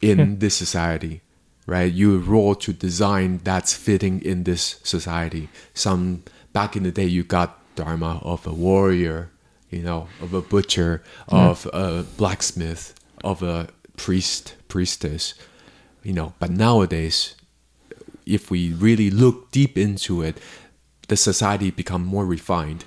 in 0.01 0.17
Yeah. 0.19 0.35
this 0.43 0.55
society 0.55 1.21
right 1.65 1.91
your 1.93 2.17
role 2.17 2.55
to 2.65 2.73
design 2.73 3.39
that's 3.43 3.73
fitting 3.73 4.21
in 4.31 4.43
this 4.43 4.63
society 4.83 5.49
some 5.73 6.23
back 6.53 6.75
in 6.75 6.83
the 6.83 6.91
day 6.91 7.05
you 7.05 7.23
got 7.23 7.49
dharma 7.75 8.19
of 8.23 8.45
a 8.47 8.53
warrior 8.53 9.29
you 9.69 9.81
know 9.81 10.07
of 10.21 10.33
a 10.33 10.41
butcher 10.41 11.01
Yeah. 11.31 11.49
of 11.49 11.65
a 11.73 12.03
blacksmith 12.17 12.93
of 13.23 13.41
a 13.43 13.67
priest 13.97 14.55
priestess 14.67 15.33
you 16.03 16.13
know 16.13 16.33
but 16.39 16.49
nowadays 16.51 17.35
if 18.25 18.51
we 18.51 18.71
really 18.73 19.09
look 19.09 19.51
deep 19.51 19.77
into 19.77 20.21
it 20.21 20.37
the 21.07 21.17
society 21.17 21.71
become 21.71 22.03
more 22.05 22.25
refined 22.25 22.85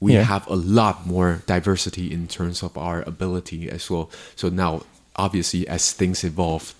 we 0.00 0.14
Yeah. 0.14 0.22
have 0.24 0.46
a 0.48 0.54
lot 0.56 1.06
more 1.06 1.42
diversity 1.46 2.10
in 2.12 2.26
terms 2.26 2.62
of 2.62 2.76
our 2.78 3.02
ability 3.02 3.68
as 3.70 3.90
well. 3.90 4.10
So 4.36 4.48
now 4.48 4.82
obviously 5.16 5.68
as 5.68 5.92
things 5.92 6.24
evolve 6.24 6.74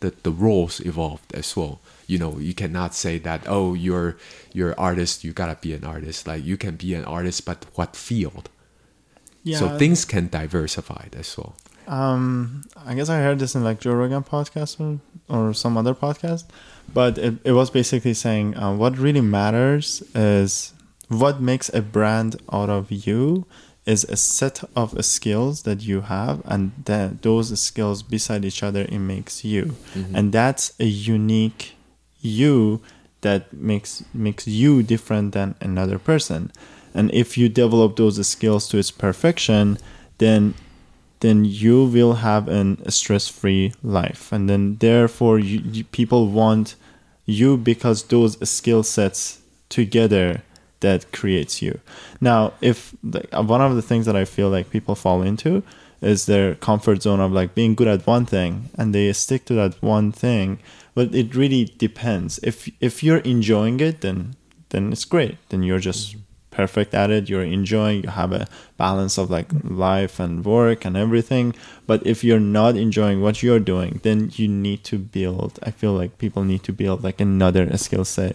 the, 0.00 0.12
the 0.22 0.30
roles 0.30 0.80
evolved 0.80 1.34
as 1.34 1.56
well. 1.56 1.80
You 2.06 2.18
know 2.18 2.38
you 2.38 2.54
cannot 2.54 2.94
say 2.94 3.18
that 3.18 3.42
oh 3.48 3.74
you're 3.74 4.16
you're 4.52 4.78
artist 4.78 5.24
you 5.24 5.32
gotta 5.32 5.56
be 5.60 5.72
an 5.72 5.84
artist. 5.84 6.26
Like 6.26 6.44
you 6.44 6.56
can 6.56 6.76
be 6.76 6.94
an 6.94 7.04
artist 7.04 7.44
but 7.44 7.64
what 7.74 7.96
field? 7.96 8.48
Yeah. 9.42 9.58
so 9.58 9.76
things 9.78 10.04
can 10.04 10.28
diversify 10.28 11.06
as 11.16 11.36
well. 11.36 11.54
Um, 11.86 12.64
I 12.86 12.94
guess 12.94 13.10
I 13.10 13.18
heard 13.20 13.38
this 13.38 13.54
in 13.54 13.62
like 13.64 13.80
Joe 13.80 13.92
Rogan 13.92 14.22
podcast 14.24 14.80
or, 14.80 15.00
or 15.28 15.52
some 15.52 15.76
other 15.76 15.94
podcast, 15.94 16.44
but 16.92 17.18
it, 17.18 17.34
it 17.44 17.52
was 17.52 17.68
basically 17.70 18.14
saying 18.14 18.56
uh, 18.56 18.74
what 18.74 18.96
really 18.96 19.20
matters 19.20 20.02
is 20.14 20.72
what 21.08 21.40
makes 21.40 21.68
a 21.74 21.82
brand 21.82 22.36
out 22.52 22.70
of 22.70 22.90
you 22.90 23.46
is 23.86 24.04
a 24.04 24.16
set 24.16 24.62
of 24.74 25.04
skills 25.04 25.62
that 25.62 25.82
you 25.82 26.02
have, 26.02 26.40
and 26.46 26.72
then 26.84 27.18
those 27.22 27.58
skills 27.60 28.02
beside 28.02 28.44
each 28.44 28.62
other 28.62 28.82
it 28.88 28.98
makes 28.98 29.44
you, 29.44 29.76
Mhm. 29.94 30.14
and 30.14 30.32
that's 30.32 30.72
a 30.80 30.86
unique 30.86 31.74
you 32.20 32.80
that 33.20 33.52
makes 33.52 34.02
makes 34.14 34.46
you 34.46 34.82
different 34.82 35.32
than 35.32 35.54
another 35.60 35.98
person. 35.98 36.50
And 36.94 37.10
if 37.12 37.36
you 37.36 37.48
develop 37.48 37.96
those 37.96 38.24
skills 38.26 38.68
to 38.68 38.78
its 38.78 38.90
perfection, 38.90 39.78
then 40.18 40.54
then 41.20 41.44
you 41.44 41.84
will 41.84 42.14
have 42.14 42.48
an, 42.48 42.78
a 42.84 42.90
stress-free 42.90 43.72
life 43.82 44.30
and 44.30 44.48
then 44.48 44.76
therefore 44.80 45.38
you, 45.38 45.62
you, 45.72 45.82
people 45.84 46.28
want 46.28 46.74
you 47.24 47.56
because 47.56 48.02
those 48.04 48.36
skill 48.48 48.82
sets 48.82 49.38
together 49.70 50.42
that 50.86 51.00
creates 51.12 51.54
you. 51.64 51.80
Now 52.20 52.52
if 52.60 52.94
uh, 53.32 53.42
one 53.54 53.62
of 53.68 53.74
the 53.76 53.86
things 53.88 54.04
that 54.06 54.16
i 54.22 54.24
feel 54.36 54.50
like 54.56 54.74
people 54.76 54.94
fall 54.94 55.20
into 55.30 55.62
is 56.00 56.26
their 56.26 56.54
comfort 56.68 57.02
zone 57.02 57.20
of 57.20 57.32
like 57.32 57.54
being 57.54 57.74
good 57.74 57.88
at 57.88 58.06
one 58.06 58.26
thing 58.26 58.68
and 58.78 58.94
they 58.94 59.12
stick 59.12 59.42
to 59.46 59.54
that 59.54 59.74
one 59.82 60.12
thing 60.12 60.58
but 60.94 61.14
it 61.14 61.34
really 61.34 61.64
depends. 61.86 62.38
If 62.50 62.56
if 62.80 63.02
you're 63.02 63.24
enjoying 63.34 63.80
it 63.80 64.00
then 64.04 64.36
then 64.70 64.92
it's 64.92 65.04
great. 65.14 65.36
Then 65.48 65.62
you're 65.62 65.84
just 65.90 66.16
perfect 66.50 66.94
at 66.94 67.10
it. 67.10 67.28
You're 67.28 67.50
enjoying 67.58 68.04
you 68.04 68.10
have 68.10 68.32
a 68.32 68.46
balance 68.76 69.18
of 69.18 69.30
like 69.30 69.50
life 69.64 70.20
and 70.24 70.44
work 70.44 70.84
and 70.86 70.96
everything. 70.96 71.54
But 71.86 72.06
if 72.06 72.22
you're 72.22 72.46
not 72.60 72.76
enjoying 72.76 73.20
what 73.20 73.42
you're 73.42 73.66
doing 73.74 74.00
then 74.06 74.30
you 74.38 74.46
need 74.48 74.80
to 74.90 74.98
build 74.98 75.52
i 75.68 75.70
feel 75.70 75.94
like 76.00 76.18
people 76.24 76.42
need 76.44 76.62
to 76.68 76.72
build 76.72 77.02
like 77.04 77.20
another 77.20 77.64
skill 77.76 78.04
set 78.04 78.34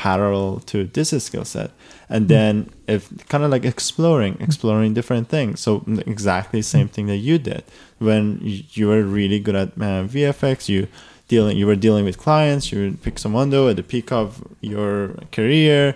parallel 0.00 0.60
to 0.60 0.84
this 0.84 1.10
skill 1.22 1.44
set. 1.44 1.70
And 2.08 2.24
hmm. 2.24 2.28
then 2.28 2.70
if 2.86 3.02
kind 3.28 3.44
of 3.44 3.50
like 3.50 3.66
exploring 3.66 4.34
hmm. 4.34 4.44
exploring 4.44 4.94
different 4.94 5.28
things. 5.28 5.60
So 5.60 5.80
mm, 5.80 6.06
exactly 6.06 6.62
same 6.62 6.88
hmm. 6.88 6.94
thing 6.94 7.06
that 7.08 7.18
you 7.28 7.36
did. 7.38 7.62
When 7.98 8.38
you 8.42 8.88
were 8.88 9.02
really 9.02 9.40
good 9.40 9.54
at 9.54 9.68
uh, 9.88 10.02
vfx 10.14 10.68
you 10.68 10.88
dealing 11.28 11.56
you 11.58 11.66
were 11.66 11.76
dealing 11.86 12.04
with 12.08 12.16
clients 12.16 12.72
you 12.72 12.78
were 12.80 12.90
pixomondo 13.06 13.70
at 13.70 13.76
the 13.76 13.82
peak 13.82 14.10
of 14.10 14.42
your 14.62 15.14
career 15.36 15.94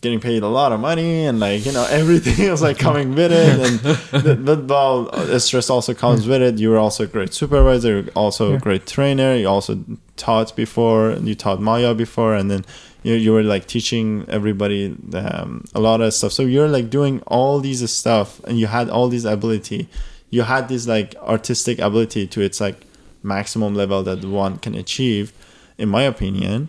getting 0.00 0.20
paid 0.20 0.42
a 0.42 0.48
lot 0.48 0.72
of 0.72 0.80
money 0.80 1.26
and 1.26 1.40
like 1.40 1.66
you 1.66 1.72
know 1.72 1.86
everything 1.90 2.50
was 2.50 2.62
like 2.62 2.78
coming 2.78 3.14
with 3.14 3.32
it. 3.32 3.60
And 3.66 4.24
the, 4.24 4.36
but 4.36 4.64
well 4.64 5.04
the 5.04 5.40
stress 5.40 5.70
also 5.70 5.94
comes 5.94 6.26
with 6.26 6.42
it. 6.42 6.58
You 6.58 6.70
were 6.70 6.78
also 6.78 7.04
a 7.04 7.06
great 7.06 7.34
supervisor 7.34 8.06
also 8.14 8.54
a 8.54 8.58
great 8.58 8.86
trainer. 8.86 9.34
You 9.34 9.48
also 9.48 9.84
taught 10.16 10.54
before 10.54 11.12
you 11.22 11.34
taught 11.34 11.60
maya 11.60 11.94
before 11.94 12.34
and 12.34 12.50
then 12.50 12.64
you, 13.02 13.14
you 13.14 13.32
were 13.32 13.42
like 13.42 13.66
teaching 13.66 14.24
everybody 14.28 14.96
um, 15.14 15.64
a 15.74 15.80
lot 15.80 16.00
of 16.00 16.14
stuff. 16.14 16.32
So 16.32 16.42
you're 16.42 16.68
like 16.68 16.90
doing 16.90 17.20
all 17.26 17.60
these 17.60 17.88
stuff 17.90 18.40
and 18.44 18.58
you 18.58 18.66
had 18.66 18.88
all 18.88 19.08
this 19.08 19.24
ability. 19.24 19.88
You 20.30 20.42
had 20.42 20.68
this 20.68 20.86
like 20.86 21.14
artistic 21.16 21.78
ability 21.78 22.26
to 22.28 22.40
its 22.40 22.60
like 22.60 22.86
maximum 23.22 23.74
level 23.74 24.02
that 24.02 24.24
one 24.24 24.58
can 24.58 24.74
achieve 24.74 25.32
in 25.78 25.88
my 25.88 26.02
opinion. 26.02 26.68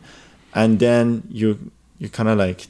And 0.54 0.80
then 0.80 1.24
you 1.30 1.72
you 2.00 2.10
kind 2.10 2.30
of 2.30 2.38
like 2.38 2.68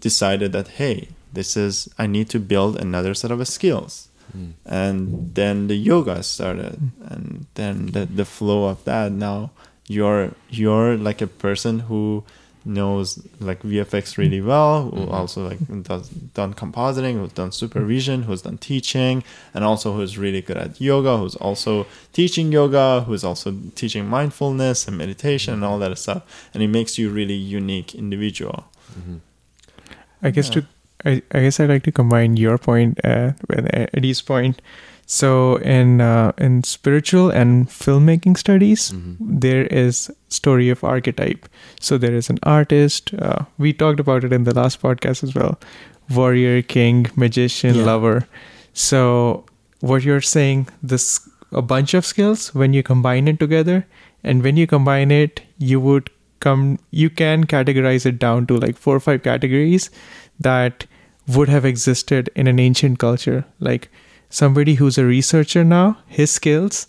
decided 0.00 0.52
that 0.52 0.68
hey 0.68 1.08
this 1.32 1.56
is 1.56 1.88
i 1.98 2.06
need 2.06 2.28
to 2.30 2.38
build 2.38 2.76
another 2.80 3.14
set 3.14 3.30
of 3.30 3.46
skills. 3.48 4.08
And 4.66 5.34
then 5.34 5.68
the 5.68 5.74
yoga 5.74 6.22
started 6.22 6.78
and 7.00 7.46
then 7.54 7.86
the, 7.86 8.04
the 8.04 8.26
flow 8.26 8.66
of 8.66 8.84
that. 8.84 9.10
Now 9.10 9.50
you're 9.86 10.32
you're 10.50 10.96
like 10.96 11.22
a 11.22 11.26
person 11.26 11.80
who 11.80 12.24
knows 12.68 13.18
like 13.40 13.62
vfx 13.62 14.16
really 14.18 14.40
well 14.40 14.90
who 14.90 15.08
also 15.10 15.48
like 15.48 15.58
does 15.84 16.08
done 16.08 16.52
compositing 16.54 17.14
who's 17.18 17.32
done 17.32 17.50
supervision 17.50 18.24
who's 18.24 18.42
done 18.42 18.58
teaching 18.58 19.24
and 19.54 19.64
also 19.64 19.94
who's 19.94 20.18
really 20.18 20.42
good 20.42 20.56
at 20.56 20.80
yoga 20.80 21.16
who's 21.16 21.34
also 21.36 21.86
teaching 22.12 22.52
yoga 22.52 23.02
who's 23.06 23.24
also 23.24 23.56
teaching 23.74 24.06
mindfulness 24.06 24.86
and 24.86 24.96
meditation 24.98 25.54
and 25.54 25.64
all 25.64 25.78
that 25.78 25.96
stuff 25.98 26.22
and 26.52 26.62
it 26.62 26.68
makes 26.68 26.98
you 26.98 27.08
really 27.10 27.34
unique 27.34 27.94
individual 27.94 28.66
I 30.22 30.30
guess 30.30 30.48
Yeah. 30.48 30.60
to 30.62 30.66
I, 31.04 31.22
I 31.30 31.40
guess 31.42 31.60
I'd 31.60 31.68
like 31.68 31.84
to 31.84 31.92
combine 31.92 32.36
your 32.36 32.58
point 32.58 32.98
uh, 33.04 33.30
with 33.48 33.70
Eddee's 33.94 34.20
point. 34.20 34.60
So 35.10 35.56
in 35.56 36.02
uh, 36.02 36.32
in 36.36 36.62
spiritual 36.64 37.30
and 37.30 37.66
filmmaking 37.74 38.36
studies, 38.36 38.92
there 39.18 39.64
is 39.82 40.10
story 40.28 40.68
of 40.68 40.82
archetype. 40.84 41.48
So 41.80 41.96
there 41.96 42.14
is 42.14 42.28
an 42.28 42.38
artist. 42.42 43.12
Uh, 43.14 43.44
we 43.56 43.72
talked 43.72 44.00
about 44.00 44.22
it 44.28 44.34
in 44.38 44.44
the 44.44 44.54
last 44.58 44.82
podcast 44.82 45.22
as 45.28 45.34
well. 45.34 45.58
Warrior, 46.18 46.60
king, 46.74 47.06
magician, 47.16 47.74
Yeah. 47.76 47.84
lover. 47.86 48.26
So 48.74 49.46
what 49.80 50.02
you're 50.08 50.26
saying, 50.32 50.68
this 50.82 51.06
a 51.52 51.62
bunch 51.62 51.94
of 51.94 52.04
skills 52.04 52.54
when 52.54 52.74
you 52.74 52.82
combine 52.82 53.28
it 53.32 53.40
together, 53.40 53.86
and 54.22 54.42
when 54.42 54.58
you 54.58 54.66
combine 54.66 55.10
it, 55.10 55.40
you 55.56 55.80
would 55.80 56.10
come. 56.40 56.66
You 56.90 57.08
can 57.22 57.46
categorize 57.54 58.04
it 58.12 58.18
down 58.26 58.46
to 58.52 58.58
like 58.66 58.76
four 58.76 58.96
or 58.96 59.00
five 59.06 59.22
categories 59.22 59.88
that 60.50 60.84
would 61.38 61.48
have 61.48 61.64
existed 61.64 62.28
in 62.36 62.46
an 62.46 62.60
ancient 62.66 62.98
culture. 62.98 63.46
Like 63.70 63.88
somebody 64.30 64.74
who's 64.74 64.98
a 64.98 65.04
researcher 65.04 65.64
now, 65.64 65.96
his 66.06 66.30
skills, 66.30 66.86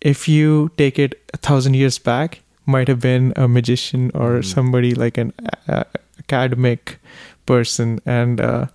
if 0.00 0.28
you 0.28 0.70
take 0.76 0.98
it 0.98 1.14
a 1.34 1.36
thousand 1.36 1.74
years 1.74 1.98
back, 1.98 2.40
might 2.66 2.88
have 2.88 3.00
been 3.00 3.32
a 3.36 3.46
magician 3.48 4.10
or 4.14 4.38
Mhm. 4.40 4.44
somebody 4.44 4.94
like 4.94 5.18
an 5.18 5.32
uh, 5.68 5.84
academic 6.18 6.98
person. 7.46 8.00
And 8.06 8.40
uh, 8.40 8.66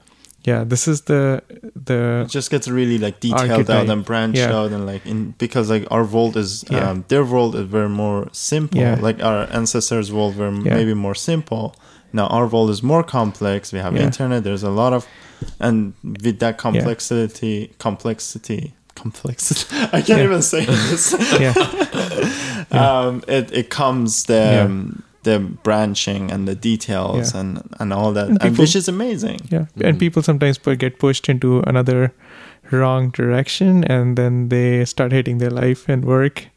yeah, 0.44 0.64
this 0.64 0.88
is 0.88 1.02
the 1.02 1.42
the 1.86 2.24
it 2.26 2.30
just 2.30 2.50
gets 2.52 2.68
really 2.68 2.98
like 2.98 3.20
detailed 3.20 3.50
out 3.52 3.52
Archetype. 3.52 3.90
and 3.90 4.06
branched 4.06 4.38
Yeah. 4.40 4.56
out 4.56 4.72
and 4.72 4.86
like 4.86 5.06
in 5.06 5.34
because 5.38 5.70
like 5.70 5.86
our 5.92 6.04
world 6.06 6.38
is 6.38 6.64
Yeah. 6.70 6.90
um, 6.92 7.04
their 7.08 7.24
world 7.24 7.56
is 7.56 7.66
very 7.68 7.90
more 7.90 8.28
simple 8.32 8.80
Yeah. 8.80 9.00
like 9.02 9.24
our 9.24 9.48
ancestors 9.52 10.12
world 10.12 10.36
were 10.38 10.52
maybe 10.52 10.94
more 10.94 11.16
simple 11.16 11.76
now 12.14 12.28
our 12.28 12.48
world 12.48 12.70
is 12.70 12.82
more 12.84 13.04
complex. 13.04 13.72
We 13.74 13.80
have 13.80 13.96
Yeah. 13.96 14.04
internet. 14.06 14.44
There's 14.44 14.64
a 14.64 14.70
lot 14.72 14.94
of 14.94 15.06
and 15.60 15.94
with 16.04 16.40
that 16.40 16.58
complexity 16.58 17.72
complexity 17.80 18.74
complexity. 18.96 19.76
I 19.94 20.02
can't 20.02 20.20
Yeah. 20.20 20.24
even 20.24 20.42
say 20.42 20.66
this. 20.66 21.14
Yeah. 21.40 21.54
Um 22.72 23.24
it, 23.28 23.52
it 23.52 23.70
comes 23.70 24.24
the 24.26 24.34
Yeah. 24.34 24.64
um, 24.66 25.04
the 25.24 25.40
branching 25.40 26.32
and 26.32 26.48
the 26.48 26.56
details 26.56 27.34
Yeah. 27.34 27.40
and 27.42 27.62
and 27.80 27.94
all 27.94 28.14
that 28.14 28.28
And 28.30 28.32
and 28.32 28.42
people- 28.42 28.64
which 28.64 28.76
is 28.76 28.88
amazing. 28.88 29.40
Yeah. 29.52 29.66
Mhm. 29.76 29.88
and 29.90 30.00
people 30.00 30.22
sometimes 30.24 30.58
get 30.80 31.00
pushed 31.00 31.30
into 31.30 31.62
another 31.68 32.12
wrong 32.72 33.12
direction 33.12 33.84
and 33.84 34.18
then 34.18 34.50
they 34.50 34.86
start 34.86 35.12
hating 35.12 35.38
their 35.40 35.52
life 35.52 35.92
and 35.94 36.04
work 36.06 36.48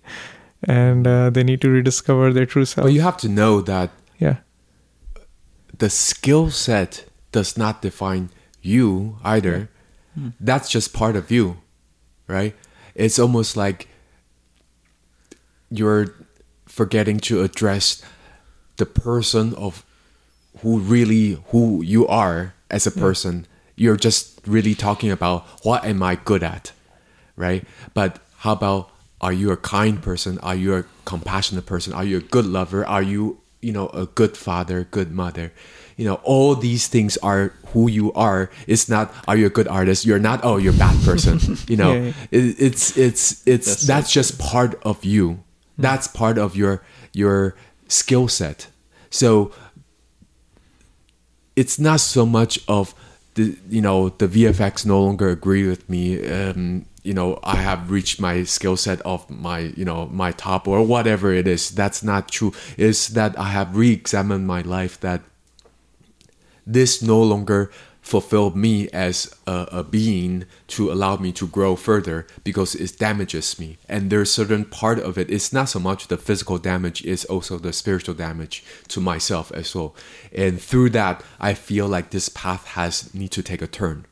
and 0.69 1.07
uh, 1.07 1.31
they 1.31 1.43
need 1.45 1.61
to 1.61 1.69
rediscover 1.71 2.33
their 2.33 2.47
true 2.47 2.65
self 2.65 2.85
But 2.85 2.93
you 2.93 3.01
have 3.03 3.17
to 3.19 3.29
know 3.29 3.61
that 3.63 3.91
yeah 4.19 4.37
the 5.81 5.91
skill 5.91 6.51
set 6.51 7.05
does 7.33 7.59
not 7.59 7.83
define 7.83 8.31
you 8.63 9.19
either. 9.25 9.69
Hmm. 10.15 10.29
That's 10.39 10.69
just 10.69 10.93
part 10.93 11.17
of 11.17 11.31
you, 11.31 11.59
right? 12.29 12.55
It's 12.95 13.19
almost 13.19 13.57
like 13.57 13.89
you're 15.71 16.15
forgetting 16.67 17.19
to 17.19 17.43
address 17.43 18.03
the 18.77 18.87
person 18.87 19.55
of 19.55 19.85
who 20.61 20.79
really 20.79 21.43
who 21.49 21.83
you 21.83 22.07
are 22.07 22.55
as 22.71 22.87
a 22.87 22.91
person. 22.91 23.47
You're 23.77 23.97
just 23.97 24.41
really 24.47 24.75
talking 24.75 25.11
about 25.11 25.47
what 25.65 25.85
am 25.85 26.03
I 26.03 26.17
good 26.17 26.43
at, 26.43 26.73
right? 27.37 27.65
But 27.95 28.19
how 28.39 28.53
about 28.53 28.91
are 29.21 29.33
you 29.33 29.51
a 29.51 29.57
kind 29.57 30.03
person? 30.03 30.39
Are 30.41 30.55
you 30.55 30.75
a 30.75 30.85
compassionate 31.05 31.67
person? 31.67 31.93
Are 31.93 32.05
you 32.05 32.19
a 32.19 32.21
good 32.21 32.47
lover? 32.47 32.87
Are 32.87 33.03
you, 33.03 33.41
you 33.61 33.73
know, 33.73 33.89
a 33.89 34.07
good 34.07 34.37
father, 34.37 34.85
good 34.91 35.13
mother? 35.13 35.53
You 35.97 36.07
know, 36.07 36.15
all 36.25 36.55
these 36.55 36.89
things 36.89 37.17
are 37.19 37.53
who 37.69 37.89
you 37.91 38.13
are. 38.15 38.51
It's 38.67 38.89
not 38.89 39.13
are 39.29 39.37
you 39.37 39.47
a 39.47 39.51
good 39.51 39.69
artist? 39.69 40.07
You're 40.07 40.19
not 40.19 40.41
oh, 40.43 40.57
you're 40.57 40.75
a 40.75 40.77
bad 40.77 40.97
person. 41.05 41.39
You 41.69 41.77
know, 41.77 41.93
Yeah, 41.93 42.01
yeah. 42.01 42.13
It, 42.31 42.57
it's 42.59 42.97
it's 42.97 43.47
it's 43.47 43.67
That's 43.67 43.87
that's, 43.87 44.09
so 44.09 44.15
just 44.15 44.39
part 44.39 44.81
of 44.83 45.05
you. 45.05 45.45
That's 45.77 46.09
part 46.09 46.39
of 46.39 46.57
your 46.57 46.83
your 47.13 47.55
skill 47.89 48.29
set. 48.29 48.69
So 49.11 49.53
it's 51.57 51.79
not 51.79 52.01
so 52.01 52.25
much 52.25 52.59
of 52.67 52.95
the 53.35 53.57
you 53.69 53.83
know 53.83 54.09
the 54.09 54.27
VFX 54.27 54.87
no 54.87 55.03
longer 55.03 55.29
agree 55.29 55.69
with 55.69 55.89
me. 55.89 56.27
Um, 56.27 56.87
you 57.03 57.15
know, 57.15 57.39
I 57.43 57.57
have 57.57 57.91
reached 57.91 58.21
my 58.21 58.45
skill 58.45 58.77
set 58.77 59.01
of 59.03 59.29
my 59.31 59.73
you 59.77 59.85
know 59.85 60.07
my 60.07 60.33
top 60.33 60.69
or 60.69 60.83
whatever 60.83 61.33
it 61.33 61.47
is. 61.47 61.71
That's 61.71 62.03
not 62.03 62.29
true. 62.29 62.53
It's 62.77 63.09
that 63.09 63.39
I 63.39 63.51
have 63.51 63.77
re-examined 63.77 64.47
my 64.47 64.63
life. 64.63 65.01
That 65.01 65.23
this 66.67 67.03
no 67.03 67.21
longer 67.23 67.71
fulfilled 68.01 68.57
me 68.57 68.89
as 68.91 69.33
a, 69.47 69.69
a 69.71 69.85
being 69.85 70.45
to 70.67 70.91
allow 70.91 71.17
me 71.17 71.31
to 71.33 71.47
grow 71.47 71.77
further 71.77 72.27
because 72.43 72.75
it 72.75 72.99
damages 72.99 73.59
me 73.59 73.77
and 73.89 74.11
there's 74.11 74.33
certain 74.33 74.65
part 74.65 74.99
of 74.99 75.19
it 75.19 75.31
it's 75.31 75.53
not 75.53 75.69
so 75.69 75.79
much 75.79 76.09
the 76.09 76.17
physical 76.17 76.57
damage 76.57 77.05
it's 77.05 77.27
also 77.27 77.59
the 77.59 77.73
spiritual 77.73 78.15
damage 78.15 78.65
to 78.89 79.01
myself 79.01 79.53
as 79.53 79.75
well 79.75 79.95
and 80.33 80.61
through 80.61 80.89
that 80.89 81.23
i 81.39 81.53
feel 81.53 81.87
like 81.87 82.11
this 82.11 82.31
path 82.31 82.67
has 82.69 83.15
need 83.15 83.31
to 83.31 83.43
take 83.43 83.61
a 83.61 83.67
turn 83.67 84.07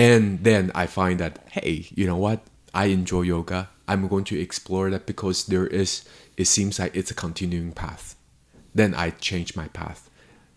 and 0.00 0.42
then 0.42 0.72
I 0.74 0.86
find 0.86 1.20
that, 1.20 1.40
hey, 1.50 1.86
you 1.94 2.06
know 2.06 2.16
what? 2.16 2.40
I 2.72 2.86
enjoy 2.86 3.20
yoga. 3.20 3.68
I'm 3.86 4.08
going 4.08 4.24
to 4.24 4.40
explore 4.40 4.88
that 4.88 5.04
because 5.04 5.44
there 5.44 5.66
is, 5.66 6.08
it 6.38 6.46
seems 6.46 6.78
like 6.78 6.96
it's 6.96 7.10
a 7.10 7.14
continuing 7.14 7.72
path. 7.72 8.16
Then 8.74 8.94
I 8.94 9.10
change 9.10 9.54
my 9.54 9.68
path. 9.68 10.08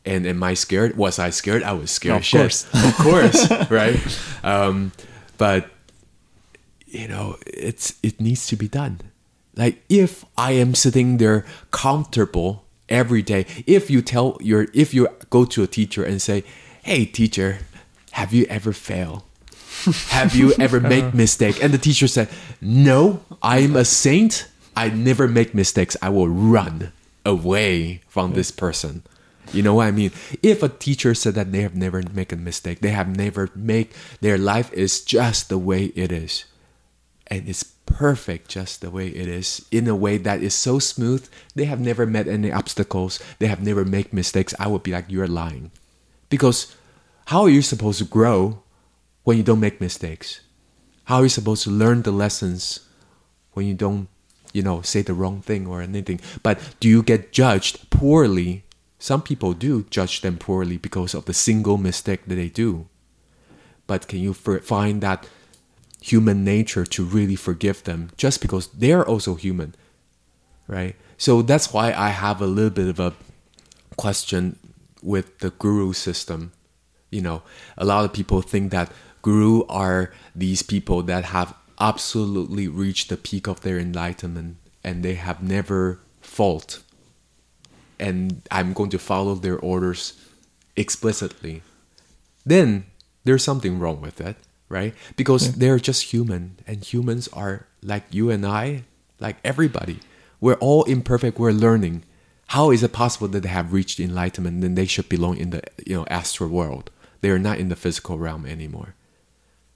And 0.05 0.25
am 0.25 0.41
I 0.43 0.53
scared? 0.53 0.95
Was 0.95 1.19
I 1.19 1.29
scared? 1.29 1.61
I 1.61 1.73
was 1.73 1.91
scared. 1.91 2.21
Of 2.21 2.31
course. 2.31 2.67
of 2.73 2.95
course, 2.95 3.51
right? 3.69 3.99
Um, 4.45 4.93
but 5.37 5.69
you 6.85 7.09
know, 7.09 7.35
it's 7.45 7.95
it 8.01 8.21
needs 8.21 8.47
to 8.47 8.55
be 8.55 8.69
done. 8.69 9.01
Like 9.57 9.83
if 9.89 10.23
I 10.37 10.51
am 10.53 10.73
sitting 10.75 11.17
there 11.17 11.45
comfortable 11.71 12.65
every 12.87 13.21
day, 13.21 13.45
if 13.65 13.89
you 13.89 14.01
tell 14.01 14.37
your 14.41 14.67
if 14.73 14.93
you 14.93 15.07
go 15.29 15.43
to 15.45 15.63
a 15.63 15.67
teacher 15.67 16.03
and 16.03 16.21
say, 16.21 16.43
"Hey, 16.83 17.05
teacher, 17.05 17.59
have 18.11 18.33
you 18.33 18.45
ever 18.49 18.73
failed? 18.73 19.23
Have 20.09 20.35
you 20.35 20.53
ever 20.59 20.79
make 20.95 21.05
uh-huh. 21.05 21.17
mistake?" 21.17 21.63
and 21.63 21.73
the 21.73 21.77
teacher 21.77 22.07
said, 22.07 22.29
"No, 22.61 23.21
I'm 23.41 23.75
a 23.75 23.85
saint. 23.85 24.47
I 24.75 24.89
never 24.89 25.27
make 25.27 25.53
mistakes. 25.53 25.95
I 26.01 26.09
will 26.09 26.29
run 26.29 26.91
away 27.25 28.01
from 28.07 28.33
this 28.33 28.51
person." 28.51 29.03
You 29.51 29.61
know 29.61 29.75
what 29.75 29.87
I 29.87 29.91
mean? 29.91 30.11
If 30.41 30.63
a 30.63 30.69
teacher 30.69 31.13
said 31.13 31.35
that 31.35 31.51
they 31.51 31.61
have 31.61 31.75
never 31.75 32.01
make 32.13 32.31
a 32.31 32.35
mistake, 32.37 32.79
they 32.79 32.89
have 32.89 33.15
never 33.15 33.51
make 33.53 33.93
their 34.19 34.37
life 34.37 34.73
is 34.73 35.01
just 35.01 35.49
the 35.49 35.59
way 35.59 35.93
it 35.95 36.11
is 36.11 36.45
and 37.27 37.47
it's 37.47 37.63
perfect 37.85 38.49
just 38.49 38.81
the 38.81 38.89
way 38.89 39.07
it 39.07 39.27
is 39.27 39.65
in 39.71 39.87
a 39.87 39.95
way 39.95 40.17
that 40.17 40.41
is 40.41 40.53
so 40.53 40.79
smooth 40.79 41.27
they 41.55 41.65
have 41.65 41.79
never 41.79 42.05
met 42.05 42.27
any 42.27 42.51
obstacles 42.51 43.19
they 43.39 43.47
have 43.47 43.61
never 43.61 43.83
make 43.83 44.13
mistakes 44.13 44.53
i 44.59 44.67
would 44.67 44.83
be 44.83 44.91
like 44.91 45.05
you're 45.09 45.27
lying 45.27 45.69
because 46.29 46.75
how 47.27 47.41
are 47.43 47.49
you 47.49 47.61
supposed 47.61 47.99
to 47.99 48.05
grow 48.05 48.62
when 49.23 49.37
you 49.37 49.43
don't 49.43 49.59
make 49.59 49.79
mistakes 49.81 50.41
how 51.05 51.17
are 51.17 51.23
you 51.23 51.29
supposed 51.29 51.63
to 51.63 51.69
learn 51.69 52.01
the 52.03 52.11
lessons 52.11 52.87
when 53.53 53.65
you 53.65 53.73
don't 53.73 54.07
you 54.53 54.61
know 54.61 54.81
say 54.81 55.01
the 55.01 55.13
wrong 55.13 55.41
thing 55.41 55.67
or 55.67 55.81
anything 55.81 56.19
but 56.43 56.59
do 56.79 56.87
you 56.87 57.03
get 57.03 57.31
judged 57.31 57.89
poorly 57.89 58.63
Some 59.03 59.21
people 59.21 59.51
do 59.51 59.83
judge 59.89 60.21
them 60.21 60.37
poorly 60.37 60.77
because 60.77 61.13
of 61.13 61.25
the 61.25 61.33
single 61.33 61.77
mistake 61.77 62.23
that 62.27 62.35
they 62.35 62.47
do. 62.47 62.87
But 63.85 64.07
can 64.07 64.19
you 64.19 64.33
find 64.33 65.01
that 65.01 65.27
human 65.99 66.45
nature 66.45 66.85
to 66.85 67.03
really 67.03 67.35
forgive 67.35 67.83
them 67.83 68.11
just 68.15 68.39
because 68.39 68.67
they're 68.67 69.05
also 69.05 69.35
human? 69.35 69.75
Right? 70.69 70.95
So 71.17 71.41
that's 71.41 71.73
why 71.73 71.91
I 71.91 72.15
have 72.15 72.39
a 72.41 72.47
little 72.47 72.69
bit 72.71 72.87
of 72.87 72.97
a 72.97 73.11
question 73.97 74.57
with 75.01 75.39
the 75.39 75.49
guru 75.49 75.91
system. 75.91 76.53
You 77.11 77.23
know, 77.23 77.43
a 77.77 77.83
lot 77.83 78.05
of 78.05 78.13
people 78.13 78.41
think 78.41 78.71
that 78.71 78.89
guru 79.23 79.63
are 79.67 80.13
these 80.35 80.61
people 80.61 81.01
that 81.03 81.25
have 81.25 81.55
absolutely 81.79 82.67
reached 82.67 83.09
the 83.09 83.17
peak 83.17 83.47
of 83.47 83.61
their 83.61 83.79
enlightenment 83.79 84.57
and 84.83 85.01
they 85.01 85.15
have 85.15 85.41
never 85.41 85.99
fault. 86.21 86.83
And 87.99 88.43
I'm 88.51 88.73
going 88.73 88.91
to 88.91 88.99
follow 88.99 89.33
their 89.33 89.57
orders 89.57 90.13
explicitly. 90.75 91.63
Then 92.45 92.85
there's 93.23 93.43
something 93.43 93.79
wrong 93.79 94.01
with 94.01 94.19
it, 94.19 94.35
right? 94.69 94.93
Because 95.15 95.55
they're 95.55 95.79
just 95.79 96.13
human 96.13 96.57
and 96.67 96.83
humans 96.83 97.27
are 97.29 97.65
like 97.81 98.03
you 98.11 98.29
and 98.29 98.45
I, 98.45 98.83
like 99.19 99.37
everybody. 99.43 99.99
We're 100.41 100.55
all 100.55 100.83
imperfect, 100.83 101.39
we're 101.39 101.51
learning. 101.51 102.03
How 102.47 102.71
is 102.71 102.83
it 102.83 102.91
possible 102.91 103.29
that 103.29 103.39
they 103.41 103.49
have 103.49 103.71
reached 103.71 103.99
enlightenment 103.99 104.63
and 104.63 104.77
they 104.77 104.85
should 104.85 105.07
belong 105.07 105.37
in 105.37 105.51
the 105.51 105.63
you 105.85 105.95
know 105.95 106.05
astral 106.09 106.49
world? 106.49 106.91
They 107.21 107.29
are 107.29 107.39
not 107.39 107.57
in 107.57 107.69
the 107.69 107.77
physical 107.77 108.17
realm 108.17 108.45
anymore. 108.45 108.95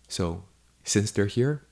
So 0.07 0.43
since 0.83 1.11
they're 1.11 1.25
here, 1.27 1.63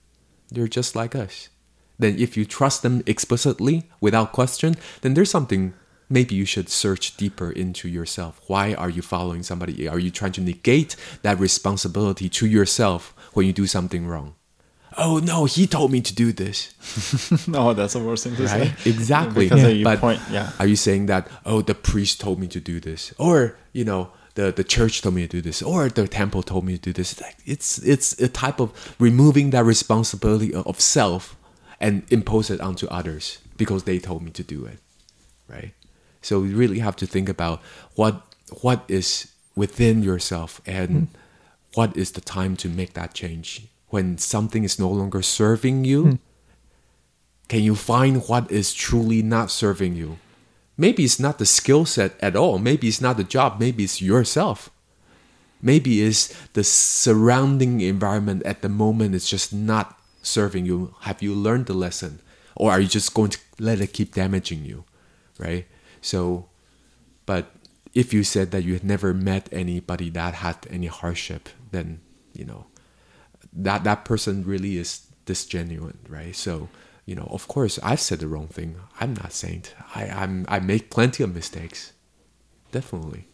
they're 0.51 0.67
just 0.67 0.95
like 0.95 1.15
us. 1.15 1.49
Then 1.97 2.17
if 2.19 2.35
you 2.35 2.45
trust 2.45 2.81
them 2.83 3.01
explicitly 3.05 3.89
without 4.01 4.33
question, 4.33 4.75
then 5.01 5.13
there's 5.13 5.29
something 5.31 5.73
maybe 6.09 6.35
you 6.35 6.45
should 6.45 6.69
search 6.69 7.15
deeper 7.17 7.49
into 7.49 7.87
yourself. 7.87 8.41
Why 8.47 8.73
are 8.73 8.89
you 8.89 9.01
following 9.01 9.43
somebody? 9.43 9.87
Are 9.87 9.97
you 9.99 10.11
trying 10.11 10.33
to 10.33 10.41
negate 10.41 10.95
that 11.23 11.39
responsibility 11.39 12.27
to 12.29 12.45
yourself 12.45 13.15
when 13.33 13.47
you 13.47 13.53
do 13.53 13.65
something 13.65 14.05
wrong? 14.05 14.35
Oh 14.97 15.19
no, 15.19 15.45
he 15.45 15.67
told 15.67 15.91
me 15.91 16.01
to 16.01 16.13
do 16.13 16.31
this. 16.31 16.73
no, 17.47 17.73
that's 17.73 17.93
the 17.93 17.99
worst 17.99 18.23
thing 18.25 18.35
to 18.37 18.43
Right? 18.43 18.77
say. 18.77 18.89
Exactly. 18.89 19.45
Because 19.45 19.63
Yeah. 19.63 19.67
you 19.69 19.83
But 19.83 19.99
point, 19.99 20.21
yeah. 20.31 20.51
Are 20.59 20.67
you 20.67 20.75
saying 20.77 21.07
that, 21.07 21.27
oh, 21.45 21.61
the 21.61 21.75
priest 21.75 22.21
told 22.21 22.39
me 22.39 22.47
to 22.47 22.59
do 22.61 22.79
this? 22.79 23.13
Or, 23.17 23.57
you 23.73 23.83
know, 23.83 24.11
the, 24.35 24.51
the 24.51 24.63
church 24.63 25.01
told 25.01 25.15
me 25.15 25.23
to 25.23 25.27
do 25.27 25.41
this, 25.41 25.61
or 25.61 25.89
the 25.89 26.07
temple 26.07 26.43
told 26.43 26.65
me 26.65 26.77
to 26.77 26.81
do 26.81 26.93
this. 26.93 27.19
Like, 27.19 27.37
It's 27.45 27.79
it's 27.79 28.19
a 28.21 28.27
type 28.27 28.59
of 28.59 28.95
removing 28.99 29.49
that 29.49 29.65
responsibility 29.65 30.53
of 30.53 30.79
self 30.79 31.35
and 31.79 32.03
impose 32.09 32.49
it 32.49 32.61
onto 32.61 32.87
others 32.87 33.39
because 33.57 33.83
they 33.83 33.97
told 33.99 34.21
me 34.21 34.31
to 34.31 34.43
do 34.43 34.65
it. 34.65 34.79
Right? 35.47 35.73
So 36.21 36.43
you 36.43 36.55
really 36.55 36.79
have 36.79 36.95
to 36.97 37.07
think 37.07 37.29
about 37.29 37.61
what 37.95 38.21
what 38.61 38.83
is 38.87 39.31
within 39.55 40.03
yourself 40.03 40.61
and 40.65 40.89
hmm. 40.89 41.03
what 41.73 41.95
is 41.95 42.11
the 42.11 42.21
time 42.21 42.55
to 42.57 42.69
make 42.69 42.93
that 42.93 43.13
change. 43.13 43.67
When 43.87 44.17
something 44.17 44.65
is 44.65 44.77
no 44.77 44.89
longer 44.89 45.21
serving 45.21 45.85
you, 45.85 46.03
hmm. 46.03 46.13
can 47.47 47.61
you 47.61 47.75
find 47.75 48.27
what 48.27 48.51
is 48.51 48.73
truly 48.73 49.21
not 49.21 49.49
serving 49.49 49.95
you? 49.95 50.17
Maybe 50.77 51.03
it's 51.03 51.19
not 51.19 51.37
the 51.37 51.45
skill 51.45 51.85
set 51.85 52.13
at 52.19 52.35
all. 52.35 52.59
Maybe 52.59 52.87
it's 52.87 53.01
not 53.01 53.17
the 53.17 53.23
job. 53.23 53.59
Maybe 53.59 53.83
it's 53.83 54.01
yourself. 54.01 54.69
Maybe 55.61 56.01
it's 56.03 56.33
the 56.53 56.63
surrounding 56.63 57.81
environment 57.81 58.43
at 58.43 58.61
the 58.61 58.69
moment 58.69 59.15
is 59.15 59.29
just 59.29 59.53
not 59.53 59.97
serving 60.21 60.65
you. 60.65 60.93
Have 61.01 61.21
you 61.21 61.33
learned 61.33 61.67
the 61.67 61.73
lesson? 61.73 62.19
Or 62.55 62.71
are 62.71 62.79
you 62.79 62.87
just 62.87 63.13
going 63.13 63.31
to 63.31 63.39
let 63.59 63.81
it 63.81 63.93
keep 63.93 64.13
damaging 64.13 64.65
you? 64.65 64.83
Right? 65.39 65.65
So, 66.01 66.49
but 67.25 67.51
if 67.93 68.13
you 68.13 68.23
said 68.23 68.51
that 68.51 68.63
you 68.63 68.73
had 68.73 68.83
never 68.83 69.13
met 69.13 69.49
anybody 69.51 70.09
that 70.11 70.35
had 70.35 70.67
any 70.69 70.87
hardship, 70.87 71.49
then, 71.71 72.01
you 72.33 72.45
know, 72.45 72.65
that 73.53 73.83
that 73.85 74.05
person 74.05 74.43
really 74.43 74.77
is 74.77 75.07
disgenuine, 75.25 75.97
right? 76.07 76.35
So, 76.35 76.69
you 77.05 77.15
know, 77.15 77.27
of 77.31 77.47
course, 77.47 77.79
I've 77.83 77.99
said 77.99 78.19
the 78.19 78.27
wrong 78.27 78.47
thing. 78.47 78.75
I'm 78.99 79.13
not 79.13 79.31
saint. 79.33 79.75
I 79.95 80.05
I'm 80.07 80.45
I 80.47 80.59
make 80.59 80.89
plenty 80.89 81.23
of 81.23 81.33
mistakes, 81.35 81.93
definitely. 82.71 83.27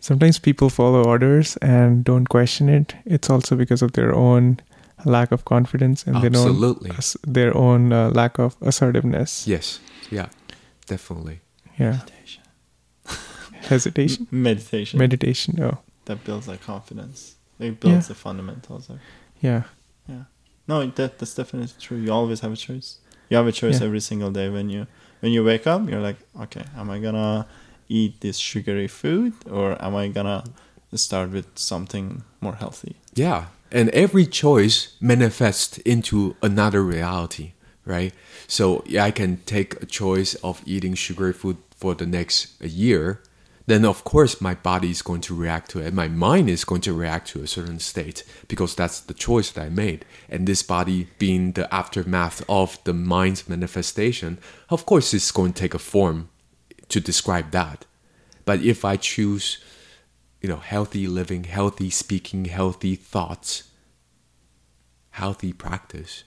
Sometimes 0.00 0.38
people 0.38 0.70
follow 0.70 1.02
orders 1.04 1.56
and 1.60 2.04
don't 2.04 2.28
question 2.28 2.68
it. 2.68 2.94
It's 3.04 3.28
also 3.30 3.56
because 3.56 3.82
of 3.82 3.92
their 3.92 4.14
own 4.14 4.60
lack 5.04 5.32
of 5.32 5.44
confidence 5.44 6.04
and 6.06 6.22
their 6.22 6.36
own 6.40 6.90
their 7.26 7.56
own 7.56 7.92
uh, 7.92 8.10
lack 8.10 8.38
of 8.38 8.56
assertiveness. 8.60 9.46
Yes. 9.46 9.80
Yeah. 10.10 10.28
Definitely. 10.86 11.40
Yeah, 11.78 11.98
Meditation. 11.98 12.42
hesitation, 13.68 14.26
Meditation. 14.30 14.98
meditation. 14.98 15.60
Oh, 15.62 15.78
that 16.06 16.24
builds 16.24 16.46
that 16.46 16.60
confidence. 16.62 17.36
It 17.60 17.80
builds 17.80 18.06
Yeah. 18.06 18.08
the 18.08 18.14
fundamentals. 18.14 18.88
Of, 18.90 18.98
yeah, 19.40 19.50
yeah. 19.50 19.62
No, 20.68 20.86
that 20.86 21.18
that's 21.18 21.34
definitely 21.34 21.72
true. 21.80 21.96
You 21.98 22.12
always 22.12 22.40
have 22.40 22.52
a 22.52 22.56
choice. 22.56 22.98
You 23.30 23.36
have 23.36 23.46
a 23.46 23.52
choice 23.52 23.80
Yeah. 23.80 23.86
every 23.86 24.00
single 24.00 24.30
day 24.30 24.48
when 24.50 24.68
you 24.68 24.86
when 25.20 25.32
you 25.32 25.42
wake 25.44 25.66
up. 25.66 25.88
You're 25.88 26.00
like, 26.00 26.18
okay, 26.42 26.64
am 26.76 26.90
I 26.90 26.98
gonna 26.98 27.46
eat 27.88 28.20
this 28.20 28.36
sugary 28.36 28.88
food 28.88 29.32
or 29.50 29.82
am 29.82 29.94
I 29.96 30.08
gonna 30.08 30.44
start 30.94 31.30
with 31.30 31.46
something 31.56 32.22
more 32.40 32.54
healthy? 32.56 32.96
Yeah. 33.14 33.46
And 33.70 33.90
every 33.90 34.26
choice 34.26 34.94
manifests 35.00 35.78
into 35.78 36.36
another 36.42 36.82
reality, 36.82 37.52
right? 37.84 38.12
So 38.46 38.82
yeah, 38.86 39.04
I 39.04 39.10
can 39.10 39.38
take 39.46 39.82
a 39.82 39.86
choice 39.86 40.34
of 40.42 40.62
eating 40.66 40.94
sugary 40.94 41.32
food 41.34 41.56
for 41.76 41.94
the 41.94 42.06
next 42.06 42.60
year. 42.62 43.20
Then 43.68 43.84
of 43.84 44.02
course 44.02 44.40
my 44.40 44.54
body 44.54 44.90
is 44.90 45.02
going 45.02 45.20
to 45.20 45.34
react 45.34 45.70
to 45.72 45.80
it. 45.80 45.92
My 45.92 46.08
mind 46.08 46.48
is 46.48 46.64
going 46.64 46.80
to 46.80 46.94
react 46.94 47.28
to 47.28 47.42
a 47.42 47.46
certain 47.46 47.80
state 47.80 48.24
because 48.48 48.74
that's 48.74 48.98
the 48.98 49.12
choice 49.12 49.50
that 49.50 49.66
I 49.66 49.68
made. 49.68 50.06
And 50.30 50.46
this 50.46 50.62
body 50.62 51.08
being 51.18 51.52
the 51.52 51.72
aftermath 51.72 52.42
of 52.48 52.82
the 52.84 52.94
mind's 52.94 53.46
manifestation, 53.46 54.38
of 54.70 54.86
course 54.86 55.12
it's 55.12 55.30
going 55.30 55.52
to 55.52 55.60
take 55.60 55.74
a 55.74 55.78
form 55.78 56.30
to 56.88 56.98
describe 56.98 57.50
that. 57.50 57.84
But 58.46 58.62
if 58.62 58.86
I 58.86 58.96
choose 58.96 59.58
you 60.40 60.48
know, 60.48 60.56
healthy 60.56 61.06
living, 61.06 61.44
healthy 61.44 61.90
speaking, 61.90 62.46
healthy 62.46 62.94
thoughts, 62.94 63.64
healthy 65.10 65.52
practice, 65.52 66.24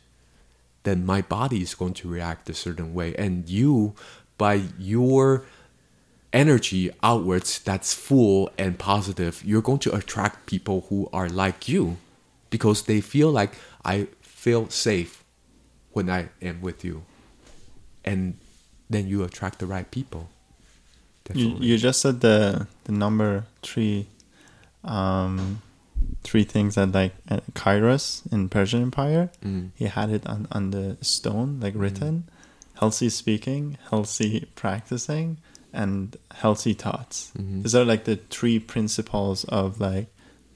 then 0.84 1.08
my 1.08 1.24
body 1.24 1.64
is 1.64 1.74
going 1.74 1.96
to 1.96 2.08
react 2.08 2.52
a 2.52 2.54
certain 2.54 2.94
way. 2.94 3.16
And 3.16 3.50
you, 3.50 3.96
by 4.38 4.62
your 4.78 5.46
energy 6.34 6.92
outwards 7.04 7.60
that's 7.60 7.94
full 7.94 8.50
and 8.58 8.78
positive, 8.80 9.44
you're 9.46 9.62
going 9.62 9.80
to 9.80 9.96
attract 9.96 10.46
people 10.46 10.86
who 10.90 11.10
are 11.12 11.30
like 11.30 11.68
you 11.68 11.98
because 12.50 12.84
they 12.84 13.02
feel 13.02 13.32
like 13.32 13.56
I 13.84 14.08
feel 14.22 14.70
safe 14.70 15.24
when 15.92 16.10
I 16.10 16.30
am 16.42 16.62
with 16.62 16.84
you. 16.84 17.04
And 18.04 18.38
then 18.90 19.08
you 19.08 19.24
attract 19.24 19.60
the 19.60 19.66
right 19.66 19.90
people. 19.90 20.30
You 21.34 21.56
you 21.60 21.78
just 21.78 22.02
said 22.02 22.22
the 22.22 22.68
the 22.86 22.92
number 22.92 23.46
three, 23.62 24.08
um, 24.84 25.62
three 26.24 26.44
things 26.44 26.76
that 26.76 26.92
like 26.92 27.14
uh, 27.30 27.40
Kairos 27.54 28.22
in 28.34 28.50
Persian 28.50 28.82
Empire. 28.82 29.30
Mm. 29.44 29.70
He 29.76 29.86
had 29.86 30.10
it 30.10 30.26
on 30.28 30.48
on 30.52 30.72
the 30.72 30.98
stone 31.02 31.60
like 31.62 31.74
written, 31.76 32.28
healthy 32.80 33.10
speaking, 33.10 33.78
healthy 33.90 34.48
practicing, 34.56 35.38
and 35.74 36.18
healthy 36.36 36.74
thoughts. 36.74 37.32
Mhm. 37.38 37.64
These 37.64 37.76
are 37.76 37.86
like 37.86 38.04
the 38.06 38.18
three 38.30 38.60
principles 38.60 39.44
of 39.46 39.80
like 39.80 40.08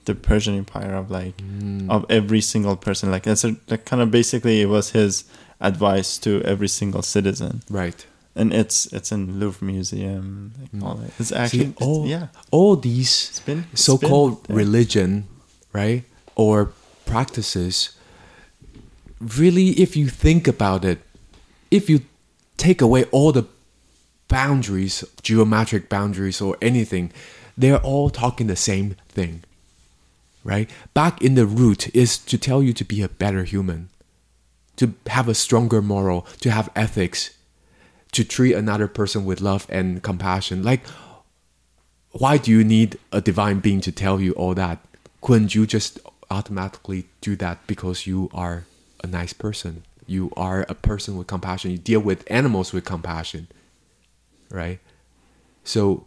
the 0.06 0.14
Persian 0.16 0.56
Empire 0.58 0.94
of 0.96 1.10
like 1.10 1.38
Mm. 1.38 1.90
of 1.90 2.06
every 2.10 2.42
single 2.42 2.76
person. 2.76 3.10
Like 3.12 3.24
that's 3.24 3.44
a, 3.44 3.56
like 3.70 3.86
kind 3.86 4.02
of 4.02 4.12
basically 4.12 4.62
it 4.62 4.70
was 4.70 4.92
his 4.92 5.24
advice 5.62 6.18
to 6.20 6.42
every 6.44 6.68
single 6.68 7.02
citizen 7.02 7.64
Right. 7.70 8.06
and 8.36 8.54
it's 8.54 8.88
it's 8.94 9.12
in 9.12 9.40
Louvre 9.40 9.66
Museum. 9.66 10.52
They 10.60 10.80
Mm. 10.80 11.06
it. 11.06 11.12
It's 11.20 11.32
actually 11.32 11.68
See, 11.68 11.86
all, 11.86 12.06
yeah. 12.08 12.28
all 12.52 12.76
these 12.76 13.30
It's 13.30 13.40
been 13.40 13.66
it's 13.72 13.84
so-called 13.84 14.46
been 14.48 14.56
religion, 14.58 15.26
right, 15.74 16.04
or 16.36 16.72
practices, 17.06 17.90
really, 19.20 19.70
if 19.82 19.96
you 19.96 20.08
think 20.10 20.48
about 20.48 20.84
it, 20.86 21.00
if 21.72 21.90
you 21.90 22.02
take 22.58 22.82
away 22.82 23.06
all 23.12 23.32
the 23.32 23.44
boundaries, 24.28 25.04
geometric 25.22 25.90
boundaries, 25.90 26.42
or 26.42 26.58
anything, 26.62 27.12
they're 27.58 27.78
all 27.78 28.10
talking 28.10 28.48
the 28.48 28.56
same 28.56 28.96
thing, 29.08 29.44
right? 30.44 30.70
Back 30.94 31.22
in 31.22 31.36
the 31.36 31.46
root 31.46 31.94
is 31.96 32.18
to 32.18 32.38
tell 32.38 32.62
you 32.62 32.74
to 32.74 32.84
be 32.84 33.02
a 33.02 33.10
better 33.10 33.44
human, 33.44 33.90
to 34.76 34.94
have 35.08 35.28
a 35.28 35.34
stronger 35.34 35.82
moral, 35.82 36.22
to 36.42 36.52
have 36.52 36.70
ethics, 36.76 37.32
to 38.12 38.24
treat 38.24 38.54
another 38.54 38.88
person 38.88 39.26
with 39.26 39.42
love 39.42 39.66
and 39.70 40.02
compassion. 40.02 40.64
Like, 40.64 40.82
why 42.12 42.38
do 42.38 42.52
you 42.52 42.64
need 42.64 42.98
a 43.12 43.20
divine 43.20 43.60
being 43.60 43.82
to 43.82 43.92
tell 43.92 44.22
you 44.22 44.32
all 44.34 44.54
that? 44.56 44.80
Couldn't 45.22 45.54
you 45.54 45.66
just 45.66 46.00
automatically 46.32 47.06
do 47.20 47.36
that 47.38 47.66
because 47.68 48.08
you 48.08 48.30
are 48.34 48.66
a 49.04 49.08
nice 49.08 49.34
person? 49.34 49.84
You 50.08 50.32
are 50.38 50.66
a 50.70 50.76
person 50.76 51.18
with 51.18 51.28
compassion. 51.28 51.72
You 51.72 51.78
deal 51.78 52.00
with 52.00 52.24
animals 52.32 52.72
with 52.72 52.86
compassion, 52.86 53.48
right? 54.50 54.80
So, 55.64 56.06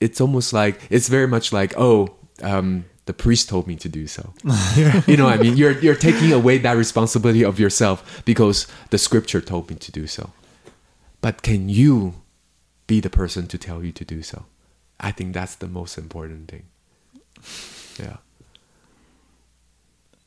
it's 0.00 0.20
almost 0.20 0.52
like 0.52 0.80
it's 0.90 1.08
very 1.08 1.26
much 1.26 1.52
like 1.52 1.74
oh 1.76 2.14
um, 2.42 2.84
the 3.06 3.12
priest 3.12 3.48
told 3.48 3.66
me 3.66 3.76
to 3.76 3.88
do 3.88 4.06
so. 4.06 4.34
You 5.06 5.16
know 5.16 5.24
what 5.24 5.38
i 5.38 5.42
mean? 5.42 5.56
You're 5.56 5.78
you're 5.80 5.94
taking 5.94 6.32
away 6.32 6.58
that 6.58 6.76
responsibility 6.76 7.44
of 7.44 7.58
yourself 7.58 8.22
because 8.24 8.66
the 8.90 8.98
scripture 8.98 9.40
told 9.40 9.70
me 9.70 9.76
to 9.76 9.92
do 9.92 10.06
so. 10.06 10.30
But 11.20 11.42
can 11.42 11.68
you 11.68 12.14
be 12.86 13.00
the 13.00 13.10
person 13.10 13.46
to 13.48 13.58
tell 13.58 13.82
you 13.82 13.92
to 13.92 14.04
do 14.04 14.22
so? 14.22 14.44
I 15.00 15.12
think 15.12 15.34
that's 15.34 15.54
the 15.56 15.68
most 15.68 15.98
important 15.98 16.50
thing. 16.50 16.64
Yeah. 17.98 18.16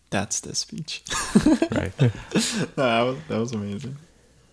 That's 0.09 0.39
the 0.39 0.55
speech. 0.55 1.03
right. 1.71 1.93
No, 2.77 2.83
that 2.83 3.01
was 3.01 3.17
that 3.27 3.39
was 3.39 3.51
amazing. 3.51 3.97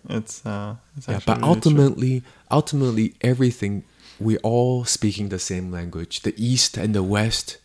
It's 0.09 0.45
uh, 0.45 0.75
it's 0.95 1.07
yeah 1.07 1.19
but 1.25 1.37
really 1.37 1.41
true. 1.41 1.49
ultimately 1.49 2.23
ultimately 2.51 3.15
everything 3.21 3.83
we're 4.19 4.39
all 4.43 4.85
speaking 4.85 5.29
the 5.29 5.39
same 5.39 5.71
language. 5.71 6.21
The 6.21 6.33
east 6.37 6.77
and 6.77 6.93
the 6.95 7.03
west 7.03 7.57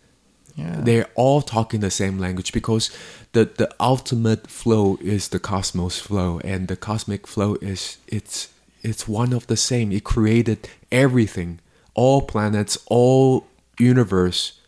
yeah, 0.55 0.81
they're 0.81 1.09
all 1.15 1.41
talking 1.41 1.81
the 1.81 1.91
same 1.91 2.19
language 2.19 2.53
because 2.53 2.91
the 3.33 3.45
the 3.45 3.75
ultimate 3.81 4.49
flow 4.49 4.99
is 5.01 5.29
the 5.29 5.39
cosmos 5.39 5.99
flow 5.99 6.41
and 6.45 6.69
the 6.69 6.77
cosmic 6.77 7.27
flow 7.27 7.57
is 7.63 7.99
it's 8.07 8.49
it's 8.83 9.09
one 9.09 9.33
of 9.33 9.47
the 9.47 9.57
same. 9.57 9.93
It 9.93 10.05
created 10.05 10.69
everything. 10.91 11.61
All 11.95 12.23
planets 12.23 12.79
all 12.87 13.47
universe 13.79 14.61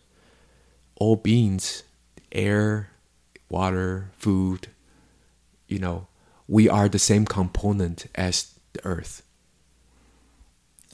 all 0.97 1.17
beings 1.17 1.83
air 2.33 2.91
water 3.49 4.11
food 4.17 4.69
you 5.69 5.79
know 5.79 6.07
we 6.49 6.69
are 6.69 6.89
the 6.89 6.99
same 6.99 7.25
component 7.25 8.07
as 8.15 8.53
the 8.75 8.85
earth 8.87 9.23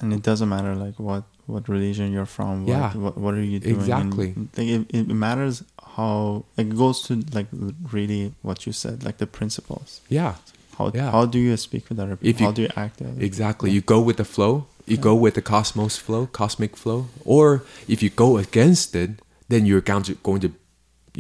and 0.00 0.12
it 0.12 0.22
doesn't 0.22 0.48
matter 0.48 0.74
like 0.74 0.98
what 0.98 1.24
what 1.46 1.68
religion 1.68 2.12
you're 2.12 2.26
from. 2.26 2.64
What, 2.64 2.68
Yeah. 2.72 2.92
what 2.94 3.18
what 3.18 3.34
are 3.34 3.42
you 3.42 3.58
doing? 3.58 3.74
and, 3.74 3.82
Exactly. 3.82 4.34
like 4.56 4.68
it, 4.90 4.94
it 4.94 5.08
matters 5.08 5.64
how 5.96 6.44
it 6.56 6.74
goes 6.76 7.02
to 7.08 7.22
like 7.34 7.48
really 7.90 8.32
what 8.42 8.66
you 8.66 8.72
said, 8.72 9.02
like 9.04 9.18
the 9.18 9.26
principles. 9.26 10.00
yeah 10.08 10.34
How 10.78 10.90
Yeah. 10.94 11.10
how 11.10 11.26
do 11.26 11.38
you 11.38 11.56
speak 11.56 11.88
with 11.88 11.98
other 11.98 12.16
people? 12.16 12.30
If 12.30 12.40
you- 12.40 12.46
how 12.46 12.52
do 12.52 12.62
you 12.62 12.70
act? 12.76 13.00
Exactly. 13.18 13.68
people? 13.70 13.74
You 13.74 13.80
go 13.94 14.00
with 14.00 14.16
the 14.16 14.24
flow. 14.24 14.66
You 14.86 14.96
go 14.96 15.14
with 15.14 15.34
the 15.34 15.42
cosmos 15.42 15.96
flow, 15.96 16.26
cosmic 16.26 16.76
flow. 16.76 17.06
Or 17.24 17.62
if 17.86 18.02
you 18.02 18.10
go 18.10 18.38
against 18.38 18.94
it, 18.96 19.10
then 19.48 19.66
you're 19.66 19.80
going 19.90 20.04
to 20.04 20.14
going 20.22 20.40
to 20.46 20.50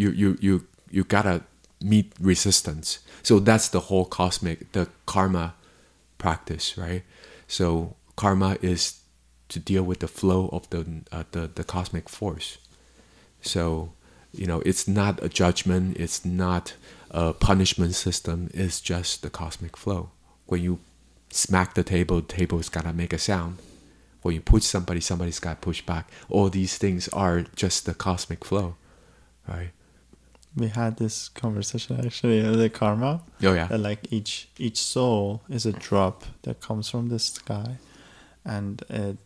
you 0.02 0.10
you 0.22 0.28
you 0.40 0.52
you 0.90 1.02
gotta 1.04 1.42
meet 1.82 2.06
resistance. 2.20 2.98
So 3.22 3.38
that's 3.38 3.68
the 3.68 3.80
whole 3.80 4.04
cosmic 4.04 4.72
the 4.72 4.88
karma 5.06 5.54
practice, 6.18 6.76
right? 6.78 7.02
So 7.46 7.96
karma 8.16 8.56
is 8.62 9.00
to 9.48 9.58
deal 9.58 9.82
with 9.82 9.98
the 9.98 10.08
flow 10.08 10.48
of 10.52 10.68
the 10.70 11.02
uh, 11.12 11.24
the 11.32 11.50
the 11.54 11.64
cosmic 11.64 12.08
force. 12.08 12.58
So, 13.42 13.92
you 14.32 14.46
know, 14.46 14.60
it's 14.64 14.86
not 14.86 15.22
a 15.22 15.28
judgment, 15.28 15.96
it's 15.96 16.24
not 16.24 16.74
a 17.10 17.32
punishment 17.32 17.94
system, 17.94 18.50
it's 18.54 18.80
just 18.80 19.22
the 19.22 19.30
cosmic 19.30 19.76
flow. 19.76 20.10
When 20.46 20.62
you 20.62 20.78
smack 21.30 21.74
the 21.74 21.82
table, 21.82 22.20
the 22.20 22.26
table's 22.26 22.68
gotta 22.68 22.92
make 22.92 23.12
a 23.12 23.18
sound. 23.18 23.58
When 24.22 24.34
you 24.34 24.40
push 24.40 24.64
somebody, 24.64 25.00
somebody's 25.00 25.40
gotta 25.40 25.56
push 25.56 25.80
back. 25.82 26.10
All 26.28 26.50
these 26.50 26.76
things 26.76 27.08
are 27.08 27.42
just 27.56 27.86
the 27.86 27.94
cosmic 27.94 28.44
flow, 28.44 28.76
right? 29.48 29.70
We 30.56 30.68
had 30.68 30.96
this 30.96 31.28
conversation 31.28 32.04
actually 32.04 32.44
uh, 32.44 32.52
the 32.52 32.68
karma. 32.68 33.22
Oh, 33.42 33.52
yeah. 33.52 33.66
that 33.66 33.78
like 33.80 34.12
each 34.12 34.48
each 34.58 34.78
soul 34.78 35.42
is 35.48 35.66
a 35.66 35.72
drop 35.72 36.24
that 36.42 36.60
comes 36.60 36.88
from 36.90 37.08
the 37.08 37.18
sky. 37.18 37.76
And 38.44 38.82
it 38.88 39.18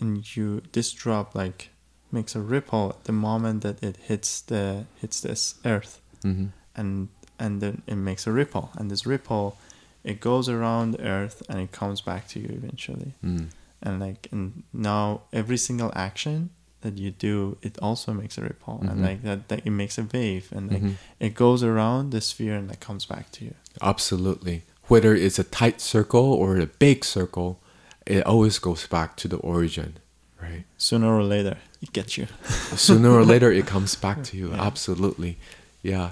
and 0.00 0.36
you 0.36 0.62
this 0.72 0.92
drop 0.92 1.34
like 1.34 1.70
makes 2.10 2.34
a 2.34 2.40
ripple 2.40 2.90
at 2.90 3.04
the 3.04 3.12
moment 3.12 3.62
that 3.62 3.82
it 3.82 3.96
hits 3.96 4.40
the 4.40 4.84
hits 5.00 5.20
this 5.20 5.54
earth. 5.64 6.00
Hmm 6.22 6.46
and 6.74 7.08
and 7.38 7.60
then 7.60 7.82
it 7.86 7.96
makes 7.96 8.26
a 8.26 8.32
ripple. 8.32 8.70
And 8.76 8.90
this 8.90 9.06
ripple 9.06 9.56
it 10.04 10.20
goes 10.20 10.48
around 10.48 10.92
the 10.92 11.06
earth 11.06 11.42
and 11.48 11.60
it 11.60 11.72
comes 11.72 12.00
back 12.00 12.26
to 12.28 12.40
you 12.40 12.48
eventually. 12.50 13.14
Mm. 13.24 13.48
and 13.82 14.00
like 14.00 14.28
and 14.32 14.62
now 14.72 15.22
every 15.32 15.56
single 15.56 15.92
action 15.94 16.50
that 16.82 16.98
you 16.98 17.10
do 17.10 17.56
it 17.62 17.78
also 17.80 18.12
makes 18.12 18.36
a 18.38 18.42
ripple 18.42 18.78
and 18.82 18.98
Mhm. 19.00 19.02
like 19.08 19.22
that, 19.22 19.48
that 19.48 19.60
it 19.66 19.70
makes 19.70 19.98
a 19.98 20.06
wave 20.12 20.48
and 20.54 20.70
like 20.72 20.82
Mhm. 20.82 20.94
it 21.20 21.34
goes 21.34 21.62
around 21.62 22.10
the 22.10 22.20
sphere 22.20 22.56
and 22.56 22.70
it 22.70 22.80
comes 22.80 23.04
back 23.06 23.30
to 23.32 23.44
you 23.46 23.54
Absolutely. 23.80 24.62
Whether 24.88 25.14
it's 25.14 25.38
a 25.38 25.44
tight 25.44 25.80
circle 25.80 26.24
or 26.42 26.58
a 26.58 26.66
big 26.66 27.04
circle, 27.04 27.58
it 28.04 28.26
always 28.26 28.58
goes 28.58 28.86
back 28.86 29.16
to 29.16 29.28
the 29.28 29.36
origin, 29.38 29.94
right? 30.42 30.64
sooner 30.76 31.06
or 31.18 31.22
later 31.22 31.56
it 31.80 31.92
gets 31.92 32.18
you 32.18 32.26
sooner 32.76 33.10
or 33.10 33.24
later 33.24 33.50
it 33.52 33.66
comes 33.74 33.94
back 33.94 34.22
to 34.24 34.36
you 34.36 34.50
Yeah. 34.50 34.66
absolutely 34.66 35.38
yeah 35.82 36.10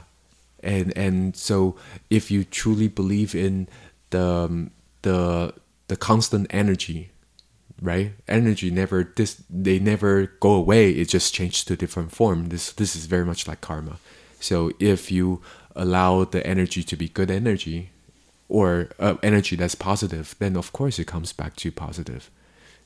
and 0.63 0.97
and 0.97 1.37
so 1.37 1.75
if 2.09 2.31
you 2.31 2.45
truly 2.45 2.87
believe 2.89 3.35
in 3.35 3.67
the 4.11 4.23
um, 4.47 4.71
the 5.03 5.53
the 5.89 5.97
constant 5.97 6.47
energy 6.51 7.10
right 7.83 8.13
energy 8.29 8.71
never 8.71 9.05
this 9.17 9.43
they 9.49 9.79
never 9.79 10.27
go 10.41 10.53
away 10.53 10.91
it 10.91 11.09
just 11.09 11.33
changes 11.35 11.65
to 11.65 11.77
different 11.77 12.13
form 12.13 12.49
this 12.51 12.73
this 12.73 12.95
is 12.95 13.07
very 13.07 13.25
much 13.25 13.49
like 13.49 13.61
karma 13.61 13.97
so 14.39 14.71
if 14.79 15.11
you 15.11 15.41
allow 15.75 16.25
the 16.25 16.47
energy 16.47 16.83
to 16.83 16.97
be 16.97 17.09
good 17.09 17.31
energy 17.31 17.91
or 18.49 18.89
uh, 18.99 19.15
energy 19.23 19.57
that's 19.57 19.75
positive 19.75 20.35
then 20.41 20.57
of 20.57 20.73
course 20.73 20.99
it 20.99 21.07
comes 21.07 21.33
back 21.33 21.57
to 21.57 21.71
positive 21.73 22.31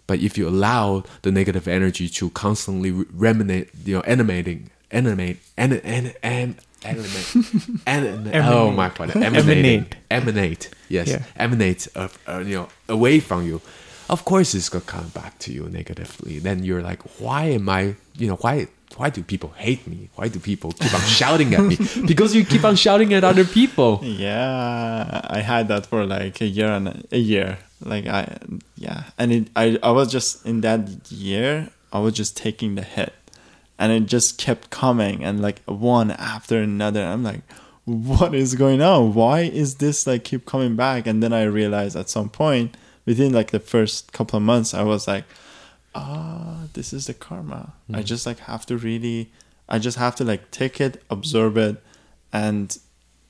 but 0.07 0.20
if 0.20 0.36
you 0.38 0.47
allow 0.49 1.03
the 1.22 1.32
negative 1.32 1.66
energy 1.66 2.09
to 2.11 2.28
constantly 2.30 2.90
re- 2.90 3.07
reminate, 3.11 3.70
you 3.86 3.95
know, 3.97 4.03
animating, 4.03 4.68
animate, 4.90 5.38
and 5.57 5.72
and 5.82 6.14
and 6.22 6.57
animate, 6.84 7.34
animate. 7.86 8.34
Oh 8.34 8.70
my 8.70 8.90
god, 8.90 9.16
emanating, 9.16 9.86
Emanate. 9.86 9.97
emanate. 10.11 10.70
Yes, 10.90 11.09
Yeah. 11.09 11.22
emanate 11.36 11.88
of 11.95 12.18
uh, 12.28 12.40
you 12.40 12.55
know 12.57 12.68
away 12.86 13.18
from 13.18 13.47
you. 13.47 13.62
Of 14.11 14.25
course, 14.25 14.55
it's 14.55 14.69
gonna 14.69 14.85
come 14.85 15.09
back 15.09 15.39
to 15.41 15.53
you 15.53 15.69
negatively. 15.69 16.39
Then 16.39 16.63
you're 16.65 16.83
like, 16.83 17.03
why 17.21 17.47
am 17.47 17.69
I? 17.69 17.97
You 18.17 18.29
know, 18.29 18.37
why? 18.37 18.69
Why 18.97 19.11
do 19.11 19.23
people 19.25 19.51
hate 19.57 19.87
me? 19.89 20.09
Why 20.15 20.29
do 20.29 20.39
people 20.39 20.71
keep 20.73 20.95
on 20.95 21.01
shouting 21.21 21.53
at 21.55 21.63
me? 21.65 21.77
Because 22.07 22.33
you 22.35 22.45
keep 22.45 22.63
on 22.65 22.77
shouting 22.77 23.13
at 23.13 23.25
other 23.25 23.45
people. 23.45 24.01
yeah 24.05 25.21
i 25.31 25.41
had 25.41 25.67
that 25.69 25.87
for 25.87 26.07
like 26.07 26.41
a 26.41 26.47
year 26.47 26.69
and 26.69 27.05
a, 27.11 27.19
year 27.19 27.59
like 27.83 28.07
i 28.07 28.37
yeah 28.77 29.05
and 29.19 29.33
it 29.33 29.49
I, 29.57 29.79
I 29.83 29.91
was 29.91 30.13
just 30.13 30.47
in 30.47 30.61
that 30.61 31.11
year 31.11 31.71
i 31.93 31.99
was 31.99 32.13
just 32.15 32.37
taking 32.37 32.77
the 32.77 32.83
hit 32.83 33.13
and 33.79 33.91
it 33.91 34.07
just 34.07 34.39
kept 34.39 34.71
coming 34.71 35.25
and 35.25 35.43
like 35.43 35.61
one 35.67 36.13
after 36.13 36.59
another 36.61 37.03
i'm 37.05 37.25
like 37.25 37.41
what 37.85 38.33
is 38.35 38.55
going 38.55 38.81
on 38.81 39.13
why 39.15 39.41
is 39.41 39.77
this 39.77 40.07
like 40.07 40.23
keep 40.25 40.47
coming 40.47 40.77
back 40.77 41.07
and 41.09 41.21
then 41.23 41.33
i 41.33 41.43
realized 41.43 41.97
at 41.97 42.09
some 42.09 42.29
point 42.29 42.77
within 43.07 43.33
like 43.33 43.51
the 43.51 43.61
first 43.61 44.13
couple 44.13 44.37
of 44.37 44.43
months 44.43 44.75
i 44.75 44.83
was 44.83 45.07
like 45.07 45.25
ah 45.95 46.65
this 46.73 46.93
is 46.93 47.07
the 47.07 47.15
karma. 47.15 47.73
I 47.93 48.03
just 48.03 48.27
like 48.27 48.41
have 48.41 48.67
to 48.67 48.77
really 48.77 49.31
i 49.69 49.79
just 49.79 49.97
have 49.99 50.17
to 50.17 50.25
like 50.25 50.51
take 50.51 50.81
it 50.81 51.03
absorb 51.09 51.57
it 51.57 51.83
and 52.33 52.77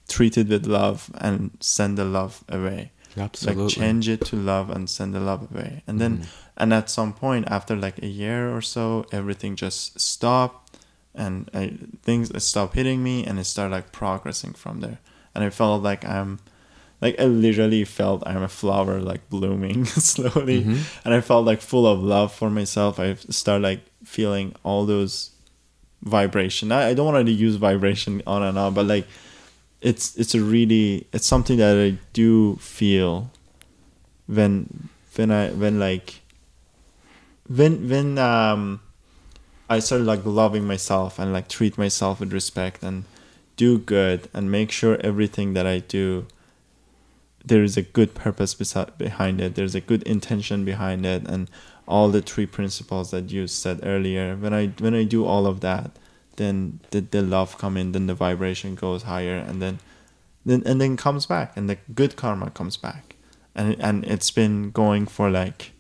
treat 0.09 0.37
it 0.39 0.49
with 0.49 0.67
love 0.67 1.11
and 1.19 1.51
send 1.61 1.97
the 1.99 2.05
love 2.05 2.43
away. 2.49 2.91
Absolutely. 3.17 3.65
like 3.65 3.73
change 3.73 4.09
it 4.09 4.25
to 4.27 4.37
love 4.37 4.71
and 4.71 4.91
send 4.91 5.15
the 5.15 5.21
love 5.21 5.49
away. 5.53 5.83
And 5.87 6.01
then 6.01 6.19
Mm. 6.19 6.27
and 6.57 6.75
at 6.75 6.91
some 6.91 7.13
point 7.13 7.47
after 7.49 7.77
like 7.77 7.99
a 8.03 8.07
year 8.09 8.51
or 8.55 8.61
so 8.63 9.05
everything 9.13 9.55
just 9.57 10.01
stopped 10.01 10.77
and 11.15 11.49
I, 11.55 11.79
things 12.03 12.27
stopped 12.43 12.75
hitting 12.75 13.03
me 13.03 13.25
and 13.25 13.39
it 13.39 13.45
started 13.45 13.73
like 13.73 13.93
progressing 13.93 14.53
from 14.55 14.81
there. 14.81 14.99
And 15.35 15.45
i 15.45 15.51
felt 15.51 15.83
like 15.83 16.05
i'm 16.05 16.39
like 17.05 17.15
i 17.21 17.25
literally 17.25 17.85
felt 17.85 18.23
i'm 18.27 18.43
a 18.43 18.49
flower 18.61 18.97
like 19.11 19.23
blooming 19.31 19.85
slowly 20.15 20.59
Mhm. 20.65 20.79
and 21.05 21.11
i 21.15 21.21
felt 21.21 21.45
like 21.51 21.61
full 21.61 21.87
of 21.87 21.99
love 22.15 22.33
for 22.33 22.49
myself 22.51 22.99
i 22.99 23.15
started 23.31 23.63
like 23.63 23.81
feeling 24.05 24.55
all 24.65 24.87
those 24.87 25.31
vibration 26.03 26.73
i, 26.73 26.89
I 26.91 26.95
don't 26.95 27.07
want 27.13 27.27
to 27.27 27.33
use 27.47 27.57
vibration 27.57 28.23
on 28.27 28.43
and 28.43 28.57
on 28.59 28.75
but 28.75 28.87
like 28.87 29.07
it's 29.81 30.17
it's 30.17 30.35
a 30.35 30.41
really 30.41 31.07
it's 31.13 31.27
something 31.27 31.59
that 31.59 31.77
i 31.77 31.91
do 32.13 32.57
feel 32.57 33.31
when 34.27 34.89
when 35.17 35.31
i 35.31 35.51
when 35.63 35.79
like 35.79 36.21
when 37.49 37.89
when 37.89 38.19
um 38.19 38.81
i 39.69 39.79
started 39.79 40.05
like 40.07 40.25
loving 40.25 40.65
myself 40.67 41.19
and 41.19 41.33
like 41.33 41.49
treat 41.49 41.77
myself 41.77 42.21
with 42.21 42.33
respect 42.33 42.83
and 42.83 43.05
do 43.57 43.79
good 43.79 44.29
and 44.35 44.51
make 44.51 44.71
sure 44.71 44.99
everything 45.01 45.55
that 45.55 45.67
i 45.67 45.79
do 45.79 46.27
there 47.45 47.63
is 47.63 47.77
a 47.77 47.83
good 47.83 48.15
purpose 48.15 48.55
besi- 48.55 48.97
behind 48.99 49.41
it. 49.41 49.55
There's 49.55 49.75
a 49.75 49.81
good 49.81 50.03
intention 50.05 50.65
behind 50.65 51.05
it 51.05 51.27
and 51.29 51.51
all 51.87 52.09
the 52.09 52.23
three 52.23 52.47
principles 52.47 53.11
that 53.11 53.31
you 53.31 53.47
said 53.47 53.81
earlier. 53.83 54.35
When 54.37 54.55
i 54.55 54.69
when 54.85 54.95
i 54.95 55.05
do 55.05 55.25
all 55.27 55.47
of 55.47 55.61
that 55.61 55.91
then 56.37 56.81
the, 56.91 57.01
the 57.01 57.23
love 57.23 57.59
come 57.59 57.77
in 57.77 57.93
then 57.93 58.07
the 58.07 58.15
vibration 58.15 58.75
goes 58.75 59.03
higher 59.05 59.37
and 59.37 59.61
then 59.63 59.79
then 60.47 60.63
and 60.67 60.81
then 60.81 60.97
comes 60.97 61.27
back 61.27 61.57
and 61.57 61.69
the 61.71 61.77
good 61.95 62.17
karma 62.17 62.51
comes 62.51 62.77
back. 62.79 63.17
And 63.55 63.77
and 63.79 64.05
it's 64.05 64.31
been 64.31 64.71
going 64.71 65.07
for 65.07 65.31
like 65.31 65.73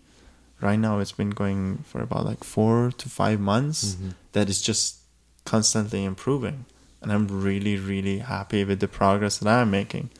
right 0.60 0.78
now 0.78 0.98
it's 1.00 1.12
been 1.12 1.30
going 1.30 1.78
for 1.88 2.00
about 2.02 2.24
like 2.26 2.44
four 2.44 2.92
to 3.00 3.08
five 3.08 3.40
months 3.40 3.96
Mhm. 3.96 4.14
that 4.32 4.48
is 4.48 4.60
just 4.62 4.98
constantly 5.44 6.04
improving. 6.04 6.66
And 7.02 7.12
i'm 7.12 7.26
really 7.28 7.76
really 7.76 8.18
happy 8.18 8.64
with 8.64 8.80
the 8.80 8.88
progress 8.88 9.38
that 9.38 9.48
i'm 9.48 9.70
making 9.70 10.10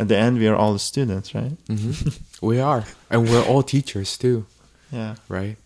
at 0.00 0.08
the 0.08 0.16
end 0.16 0.38
we 0.42 0.46
are 0.52 0.56
all 0.64 0.76
students 0.78 1.34
right 1.34 1.56
hmm 1.68 1.92
we 2.50 2.58
are, 2.72 2.84
and 3.10 3.28
we're 3.30 3.44
all 3.54 3.62
teachers 3.62 4.16
too, 4.26 4.36
yeah 4.90 5.14
right? 5.28 5.56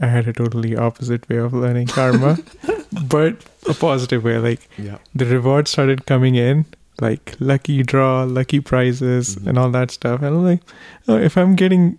I 0.00 0.06
had 0.06 0.28
a 0.28 0.32
totally 0.32 0.76
opposite 0.76 1.28
way 1.28 1.38
of 1.44 1.52
learning 1.52 1.88
karma, 1.88 2.38
but 3.14 3.44
a 3.68 3.74
positive 3.74 4.22
way. 4.22 4.38
Like 4.38 4.68
Yeah. 4.78 4.98
the 5.12 5.26
rewards 5.26 5.72
started 5.72 6.04
coming 6.06 6.36
in, 6.36 6.66
like 7.06 7.34
lucky 7.40 7.82
draw, 7.82 8.22
lucky 8.22 8.60
prizes, 8.60 9.34
Mhm. 9.34 9.48
and 9.48 9.58
all 9.58 9.72
that 9.72 9.90
stuff. 9.90 10.22
And 10.22 10.36
I'm 10.36 10.44
like, 10.44 10.62
oh, 11.08 11.16
if 11.30 11.36
I'm 11.36 11.56
getting 11.56 11.98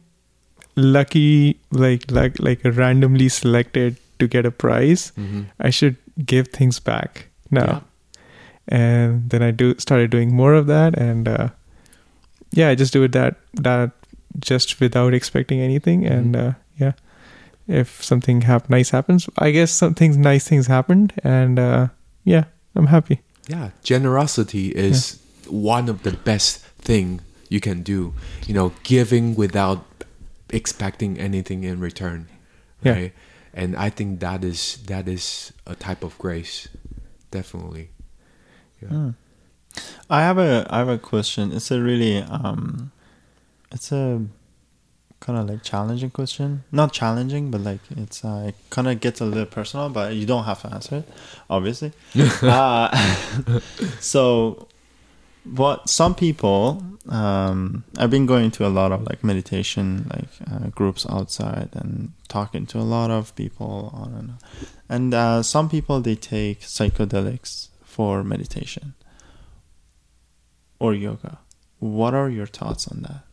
lucky, 0.78 1.60
like 1.72 2.10
like 2.20 2.40
like 2.40 2.62
randomly 2.64 3.28
selected 3.30 3.98
to 4.20 4.28
get 4.28 4.46
a 4.46 4.52
prize, 4.52 5.12
hmm 5.18 5.42
I 5.60 5.70
should 5.70 5.98
give 6.26 6.48
things 6.60 6.80
back 6.80 7.28
now. 7.52 7.66
Yeah. 7.68 7.80
And 8.72 9.30
then 9.30 9.42
I 9.42 9.52
do 9.52 9.74
started 9.80 10.12
doing 10.12 10.34
more 10.34 10.54
of 10.54 10.68
that, 10.68 10.98
and 10.98 11.28
uh, 11.28 11.50
yeah, 12.52 12.70
I 12.70 12.76
just 12.76 12.94
do 12.94 13.04
it 13.04 13.12
that 13.14 13.36
that 13.62 13.92
just 14.40 14.80
without 14.80 15.14
expecting 15.14 15.60
anything, 15.60 16.06
and 16.06 16.36
Mhm. 16.36 16.50
uh, 16.50 16.54
yeah, 16.78 16.94
if 17.68 18.04
something 18.04 18.42
hap- 18.42 18.70
nice 18.70 18.92
happens, 18.92 19.28
I 19.40 19.50
guess 19.52 19.72
some 19.72 19.94
things 19.96 20.18
nice 20.18 20.48
things 20.48 20.68
happened, 20.68 21.14
and 21.24 21.58
uh, 21.60 21.88
yeah, 22.24 22.44
I'm 22.76 22.88
happy. 22.88 23.22
Yeah, 23.48 23.70
generosity 23.84 24.70
is 24.70 25.18
one 25.50 25.90
of 25.90 26.04
the 26.04 26.12
best 26.12 26.60
thing 26.78 27.22
you 27.50 27.60
can 27.60 27.82
do. 27.82 28.14
You 28.46 28.54
know, 28.54 28.72
giving 28.84 29.36
without 29.36 29.84
expecting 30.54 31.18
anything 31.20 31.64
in 31.64 31.80
return, 31.80 32.28
Yeah. 32.84 33.10
And 33.54 33.76
I 33.76 33.90
think 33.90 34.20
that 34.20 34.44
is 34.44 34.78
that 34.86 35.08
is 35.08 35.52
a 35.66 35.74
type 35.74 36.04
of 36.06 36.14
grace, 36.20 36.68
definitely. 37.32 37.90
Yeah. 38.82 38.88
Hmm. 38.88 39.10
I 40.10 40.22
have 40.22 40.38
a 40.38 40.68
I 40.70 40.80
have 40.80 40.90
a 40.90 40.98
question. 40.98 41.52
It's 41.52 41.72
a 41.72 41.82
really 41.82 42.18
um, 42.18 42.92
it's 43.72 43.92
a 43.92 44.22
kind 45.20 45.38
of 45.38 45.50
like 45.50 45.64
challenging 45.64 46.10
question. 46.10 46.64
Not 46.72 46.94
challenging, 46.94 47.52
but 47.52 47.62
like 47.62 47.82
it's 47.92 48.26
uh, 48.26 48.46
it 48.48 48.56
kind 48.70 48.88
of 48.88 49.00
gets 49.00 49.22
a 49.22 49.26
little 49.26 49.46
personal. 49.46 49.90
But 49.90 50.16
you 50.16 50.26
don't 50.26 50.46
have 50.46 50.62
to 50.64 50.74
answer 50.74 50.98
it, 50.98 51.10
obviously. 51.50 51.92
uh, 52.42 53.60
so, 54.00 54.68
what 55.44 55.90
some 55.90 56.16
people 56.16 56.84
um, 57.10 57.84
I've 57.98 58.12
been 58.12 58.26
going 58.26 58.52
to 58.52 58.68
a 58.68 58.70
lot 58.70 58.92
of 58.92 59.04
like 59.04 59.24
meditation 59.24 60.10
like 60.14 60.30
uh, 60.52 60.68
groups 60.70 61.06
outside 61.10 61.70
and 61.74 62.12
talking 62.28 62.66
to 62.68 62.78
a 62.78 62.86
lot 62.86 63.10
of 63.10 63.36
people 63.36 63.92
on 63.94 64.14
and 64.14 64.30
on. 64.30 64.38
and 64.90 65.14
uh, 65.14 65.44
some 65.44 65.70
people 65.70 66.02
they 66.02 66.16
take 66.16 66.62
psychedelics 66.62 67.70
for 68.00 68.24
meditation 68.24 68.94
or 70.80 70.94
yoga. 70.94 71.40
What 71.80 72.14
are 72.14 72.30
your 72.30 72.46
thoughts 72.46 72.88
on 72.88 73.02
that? 73.02 73.24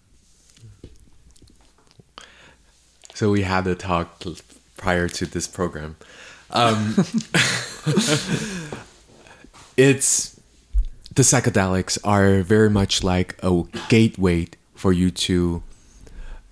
So 3.15 3.31
we 3.31 3.43
had 3.43 3.65
a 3.69 3.77
talk 3.77 4.21
prior 4.77 5.09
to 5.09 5.25
this 5.25 5.47
program. 5.47 5.95
Um, 6.51 6.97
it's 9.77 10.41
the 11.15 11.23
psychedelics 11.23 11.97
are 12.03 12.43
very 12.43 12.69
much 12.69 13.05
like 13.05 13.37
a 13.45 13.63
gateway 13.89 14.49
for 14.75 14.93
you 14.93 15.13
to 15.13 15.63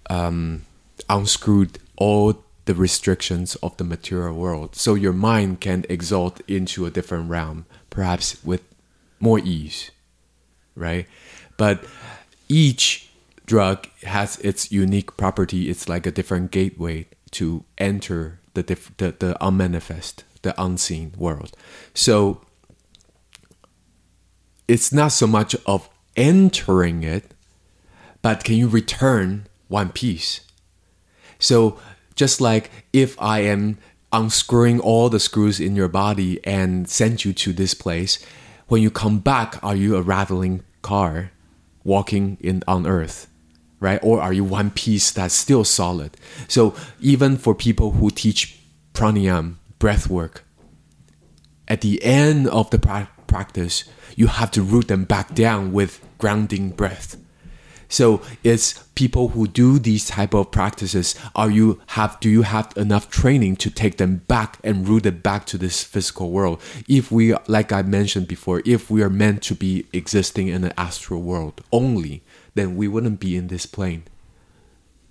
um, 0.08 0.62
unscrew 1.10 1.66
all 1.96 2.44
the 2.66 2.74
restrictions 2.76 3.56
of 3.56 3.76
the 3.76 3.82
material 3.82 4.34
world, 4.34 4.76
so 4.76 4.94
your 4.94 5.12
mind 5.12 5.60
can 5.60 5.84
exalt 5.88 6.40
into 6.46 6.86
a 6.86 6.92
different 6.92 7.28
realm, 7.28 7.66
perhaps 7.94 8.44
with 8.44 8.62
more 9.20 9.38
ease, 9.38 9.90
right? 10.74 11.06
But 11.56 11.84
each 12.48 13.08
drug 13.46 13.88
has 14.02 14.38
its 14.40 14.72
unique 14.72 15.16
property. 15.16 15.70
It's 15.70 15.88
like 15.88 16.06
a 16.06 16.10
different 16.10 16.50
gateway 16.50 17.06
to 17.32 17.64
enter 17.78 18.40
the 18.54 18.62
diff- 18.62 18.96
the, 18.96 19.14
the 19.18 19.36
unmanifest, 19.40 20.24
the 20.42 20.60
unseen 20.60 21.12
world. 21.16 21.56
So 21.94 22.42
it's 24.66 24.92
not 24.92 25.08
so 25.08 25.26
much 25.26 25.54
of 25.66 25.88
entering 26.16 27.02
it, 27.02 27.32
but 28.22 28.44
can 28.44 28.56
you 28.56 28.68
return 28.68 29.46
one 29.68 29.90
piece? 29.90 30.40
So 31.38 31.78
just 32.14 32.40
like 32.40 32.70
if 32.92 33.20
I 33.20 33.40
am 33.40 33.78
unscrewing 34.14 34.78
all 34.78 35.10
the 35.10 35.18
screws 35.18 35.58
in 35.58 35.74
your 35.74 35.88
body 35.88 36.38
and 36.44 36.88
send 36.88 37.24
you 37.24 37.32
to 37.32 37.52
this 37.52 37.74
place, 37.74 38.24
when 38.68 38.80
you 38.80 38.90
come 38.90 39.18
back, 39.18 39.62
are 39.62 39.74
you 39.74 39.96
a 39.96 40.02
rattling 40.02 40.62
car 40.82 41.32
walking 41.82 42.38
in 42.40 42.62
on 42.68 42.86
earth? 42.86 43.26
Right? 43.80 43.98
Or 44.02 44.22
are 44.22 44.32
you 44.32 44.44
one 44.44 44.70
piece 44.70 45.10
that's 45.10 45.34
still 45.34 45.64
solid? 45.64 46.16
So 46.48 46.74
even 47.00 47.36
for 47.36 47.54
people 47.54 47.90
who 47.92 48.08
teach 48.10 48.58
pranayam, 48.94 49.56
breath 49.78 50.08
work, 50.08 50.44
at 51.66 51.80
the 51.80 52.02
end 52.02 52.46
of 52.48 52.70
the 52.70 52.78
pra- 52.78 53.10
practice, 53.26 53.84
you 54.16 54.28
have 54.28 54.50
to 54.52 54.62
root 54.62 54.88
them 54.88 55.04
back 55.04 55.34
down 55.34 55.72
with 55.72 56.00
grounding 56.18 56.70
breath. 56.70 57.16
So 57.94 58.22
it's 58.42 58.82
people 58.96 59.28
who 59.28 59.46
do 59.46 59.78
these 59.78 60.08
type 60.08 60.34
of 60.34 60.50
practices. 60.50 61.14
Are 61.36 61.48
you 61.48 61.80
have 61.98 62.18
do 62.18 62.28
you 62.28 62.42
have 62.42 62.72
enough 62.76 63.08
training 63.08 63.54
to 63.58 63.70
take 63.70 63.98
them 63.98 64.22
back 64.26 64.58
and 64.64 64.88
root 64.88 65.06
it 65.06 65.22
back 65.22 65.46
to 65.46 65.56
this 65.56 65.84
physical 65.84 66.32
world? 66.32 66.60
If 66.88 67.12
we, 67.12 67.36
like 67.46 67.70
I 67.70 67.82
mentioned 67.82 68.26
before, 68.26 68.62
if 68.66 68.90
we 68.90 69.00
are 69.04 69.08
meant 69.08 69.44
to 69.44 69.54
be 69.54 69.86
existing 69.92 70.48
in 70.48 70.62
the 70.62 70.78
astral 70.78 71.22
world 71.22 71.60
only, 71.70 72.24
then 72.56 72.74
we 72.74 72.88
wouldn't 72.88 73.20
be 73.20 73.36
in 73.36 73.46
this 73.46 73.64
plane. 73.64 74.02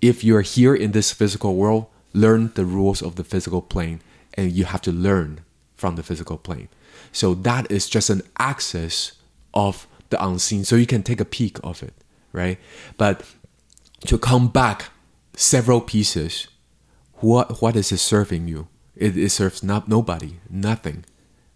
If 0.02 0.22
you're 0.22 0.42
here 0.42 0.74
in 0.74 0.92
this 0.92 1.10
physical 1.10 1.56
world, 1.56 1.86
learn 2.12 2.52
the 2.54 2.66
rules 2.66 3.00
of 3.00 3.16
the 3.16 3.24
physical 3.24 3.62
plane, 3.62 4.02
and 4.34 4.52
you 4.52 4.66
have 4.66 4.82
to 4.82 4.92
learn 4.92 5.40
from 5.74 5.96
the 5.96 6.02
physical 6.02 6.36
plane. 6.36 6.68
So 7.12 7.32
that 7.32 7.70
is 7.70 7.88
just 7.88 8.10
an 8.10 8.20
access 8.38 9.12
of 9.54 9.86
the 10.10 10.22
unseen, 10.22 10.64
so 10.64 10.76
you 10.76 10.86
can 10.86 11.02
take 11.02 11.20
a 11.22 11.24
peek 11.24 11.58
of 11.64 11.82
it, 11.82 11.94
right? 12.34 12.58
But 12.98 13.22
to 14.06 14.18
come 14.18 14.48
back 14.48 14.90
several 15.34 15.80
pieces, 15.80 16.48
what 17.14 17.62
what 17.62 17.76
is 17.76 17.90
it 17.92 17.98
serving 17.98 18.48
you? 18.48 18.68
It, 18.94 19.16
it 19.16 19.30
serves 19.30 19.62
not 19.62 19.88
nobody, 19.88 20.40
nothing. 20.50 21.04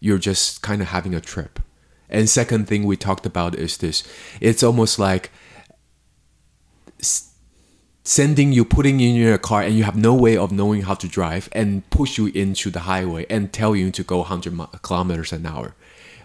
You're 0.00 0.18
just 0.18 0.62
kind 0.62 0.80
of 0.80 0.88
having 0.88 1.14
a 1.14 1.20
trip. 1.20 1.60
And 2.08 2.30
second 2.30 2.68
thing 2.68 2.84
we 2.84 2.96
talked 2.96 3.26
about 3.26 3.54
is 3.54 3.76
this: 3.76 4.02
it's 4.40 4.62
almost 4.62 4.98
like 4.98 5.30
sending 8.04 8.52
you, 8.52 8.64
putting 8.64 8.98
you 8.98 9.10
in 9.10 9.16
your 9.16 9.36
car, 9.36 9.62
and 9.62 9.74
you 9.76 9.84
have 9.84 9.96
no 9.96 10.14
way 10.14 10.36
of 10.36 10.50
knowing 10.50 10.82
how 10.82 10.94
to 10.94 11.08
drive, 11.08 11.48
and 11.52 11.88
push 11.90 12.16
you 12.16 12.28
into 12.28 12.70
the 12.70 12.80
highway 12.80 13.26
and 13.28 13.52
tell 13.52 13.76
you 13.76 13.90
to 13.90 14.02
go 14.02 14.18
100 14.18 14.56
kilometers 14.82 15.32
an 15.32 15.44
hour, 15.44 15.74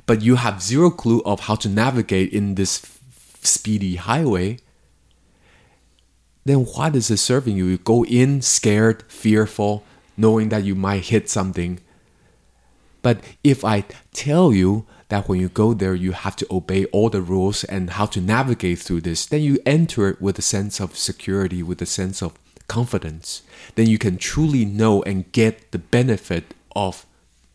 but 0.06 0.22
you 0.22 0.36
have 0.36 0.62
zero 0.62 0.89
clue 0.89 1.22
of 1.26 1.41
how 1.41 1.56
to 1.56 1.68
navigate 1.68 2.32
in 2.32 2.56
this 2.56 2.93
speedy 3.46 3.96
highway. 3.96 4.60
Then 6.46 6.66
what 6.66 6.96
is 6.96 7.10
it 7.10 7.18
serving 7.18 7.56
you? 7.56 7.66
You 7.66 7.78
go 7.78 8.04
in 8.06 8.41
scared, 8.41 9.04
fearful, 9.08 9.84
knowing 10.18 10.50
that 10.50 10.64
you 10.64 10.76
might 10.76 11.06
hit 11.06 11.30
something. 11.30 11.80
But 13.02 13.20
if 13.44 13.64
I 13.66 13.86
tell 14.14 14.54
you 14.54 14.86
that 15.10 15.28
when 15.28 15.39
you 15.39 15.50
go 15.50 15.74
there, 15.74 15.94
you 15.94 16.14
have 16.14 16.36
to 16.38 16.48
obey 16.50 16.86
all 16.86 17.10
the 17.10 17.22
rules 17.22 17.64
and 17.66 17.91
how 17.91 18.06
to 18.08 18.22
navigate 18.22 18.80
through 18.80 19.02
this, 19.02 19.26
then 19.26 19.41
you 19.41 19.60
enter 19.66 20.10
it 20.10 20.22
with 20.22 20.39
a 20.39 20.41
sense 20.41 20.80
of 20.80 20.98
security, 20.98 21.62
with 21.62 21.82
a 21.82 21.86
sense 21.86 22.22
of 22.22 22.34
confidence. 22.68 23.44
Then 23.76 23.88
you 23.88 23.98
can 23.98 24.18
truly 24.18 24.66
know 24.66 25.04
and 25.04 25.32
get 25.32 25.72
the 25.72 25.80
benefit 25.80 26.54
of 26.76 27.06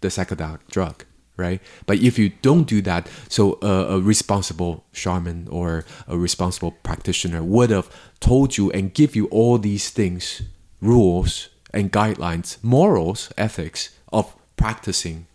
the 0.01 0.09
psychedelic 0.09 0.61
drug, 0.71 1.05
right? 1.39 1.63
But 1.87 1.99
if 2.01 2.19
you 2.19 2.31
don't 2.43 2.65
do 2.65 2.83
that, 2.83 3.09
so 3.29 3.59
a, 3.63 3.97
a 3.97 4.01
responsible 4.01 4.85
shaman 4.93 5.49
or 5.51 5.87
a 6.07 6.19
responsible 6.19 6.73
practitioner 6.83 7.43
would 7.43 7.71
have 7.71 7.89
told 8.21 8.59
you 8.59 8.71
and 8.73 8.93
give 8.93 9.17
you 9.17 9.27
all 9.29 9.57
these 9.57 9.89
things, 9.89 10.43
rules 10.83 11.49
and 11.73 11.93
guidelines, 11.93 12.63
morals, 12.63 13.33
ethics 13.39 13.97
of 14.13 14.35
practicing 14.57 15.27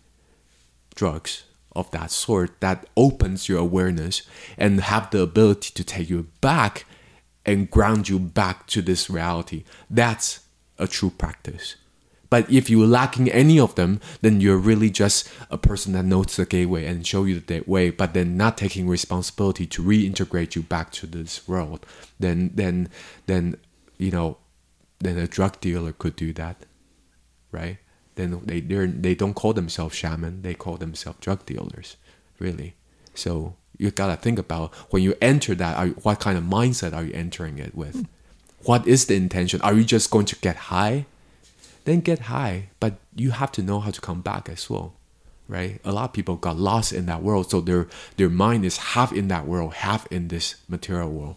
drugs 0.94 1.44
of 1.74 1.90
that 1.90 2.10
sort 2.10 2.60
that 2.60 2.86
opens 2.96 3.48
your 3.48 3.58
awareness 3.58 4.22
and 4.56 4.80
have 4.80 5.10
the 5.10 5.20
ability 5.20 5.70
to 5.74 5.82
take 5.82 6.08
you 6.08 6.28
back 6.40 6.84
and 7.44 7.70
ground 7.70 8.08
you 8.08 8.18
back 8.18 8.66
to 8.66 8.80
this 8.80 9.10
reality. 9.10 9.64
That's 9.90 10.40
a 10.78 10.86
true 10.86 11.10
practice. 11.10 11.76
But 12.34 12.50
if 12.50 12.68
you're 12.68 12.88
lacking 12.88 13.30
any 13.30 13.60
of 13.60 13.76
them, 13.76 14.00
then 14.20 14.40
you're 14.40 14.58
really 14.58 14.90
just 14.90 15.30
a 15.52 15.56
person 15.56 15.92
that 15.92 16.04
knows 16.04 16.34
the 16.34 16.44
gateway 16.44 16.84
and 16.84 17.06
show 17.06 17.22
you 17.22 17.38
the 17.38 17.60
way, 17.60 17.90
but 17.90 18.12
then 18.12 18.36
not 18.36 18.58
taking 18.58 18.88
responsibility 18.88 19.66
to 19.66 19.80
reintegrate 19.80 20.56
you 20.56 20.62
back 20.62 20.90
to 20.94 21.06
this 21.06 21.46
world. 21.46 21.86
Then, 22.18 22.50
then, 22.52 22.88
then, 23.26 23.56
you 23.98 24.10
know, 24.10 24.38
then 24.98 25.16
a 25.16 25.28
drug 25.28 25.60
dealer 25.60 25.92
could 25.92 26.16
do 26.16 26.32
that, 26.32 26.56
right? 27.52 27.78
Then 28.16 28.40
they 28.44 28.58
they 28.58 29.14
don't 29.14 29.34
call 29.34 29.52
themselves 29.52 29.94
shaman; 29.94 30.42
they 30.42 30.54
call 30.54 30.76
themselves 30.76 31.20
drug 31.20 31.46
dealers, 31.46 31.96
really. 32.40 32.74
So 33.14 33.54
you 33.78 33.92
gotta 33.92 34.16
think 34.16 34.40
about 34.40 34.74
when 34.90 35.04
you 35.04 35.14
enter 35.22 35.54
that, 35.54 35.76
are, 35.76 35.86
what 36.02 36.18
kind 36.18 36.36
of 36.36 36.42
mindset 36.42 36.94
are 36.94 37.04
you 37.04 37.12
entering 37.12 37.58
it 37.60 37.76
with? 37.76 37.94
Hmm. 37.94 38.02
What 38.64 38.88
is 38.88 39.06
the 39.06 39.14
intention? 39.14 39.60
Are 39.60 39.74
you 39.74 39.84
just 39.84 40.10
going 40.10 40.26
to 40.26 40.36
get 40.40 40.56
high? 40.56 41.06
Then 41.84 42.00
get 42.00 42.20
high, 42.20 42.70
but 42.80 42.94
you 43.14 43.30
have 43.32 43.52
to 43.52 43.62
know 43.62 43.80
how 43.80 43.90
to 43.90 44.00
come 44.00 44.22
back 44.22 44.48
as 44.48 44.70
well, 44.70 44.94
right? 45.48 45.80
A 45.84 45.92
lot 45.92 46.04
of 46.04 46.12
people 46.12 46.36
got 46.36 46.56
lost 46.56 46.92
in 46.92 47.06
that 47.06 47.22
world, 47.22 47.50
so 47.50 47.60
their 47.60 47.88
their 48.16 48.30
mind 48.30 48.64
is 48.64 48.76
half 48.94 49.12
in 49.12 49.28
that 49.28 49.46
world, 49.46 49.74
half 49.74 50.10
in 50.10 50.28
this 50.28 50.56
material 50.68 51.10
world, 51.10 51.36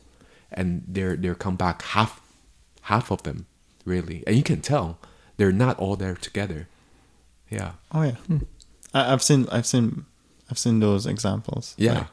and 0.52 0.84
they're 0.88 1.16
they're 1.16 1.36
come 1.36 1.58
back 1.58 1.82
half 1.82 2.22
half 2.84 3.12
of 3.12 3.24
them 3.24 3.46
really, 3.84 4.24
and 4.28 4.36
you 4.36 4.44
can 4.44 4.62
tell 4.62 5.00
they're 5.38 5.52
not 5.52 5.78
all 5.80 5.96
there 5.96 6.16
together. 6.16 6.68
Yeah. 7.50 7.72
Oh 7.92 8.04
yeah, 8.04 8.16
I, 8.94 9.14
I've 9.14 9.24
seen 9.24 9.48
I've 9.52 9.66
seen 9.66 10.06
I've 10.50 10.60
seen 10.60 10.80
those 10.80 11.06
examples. 11.06 11.76
Yeah. 11.78 12.08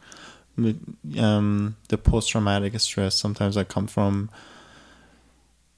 Like, 0.57 0.77
um, 1.19 1.77
the 1.89 1.99
post 1.99 2.31
traumatic 2.31 2.79
stress 2.79 3.17
sometimes 3.17 3.57
I 3.57 3.65
come 3.65 3.89
from 3.89 4.31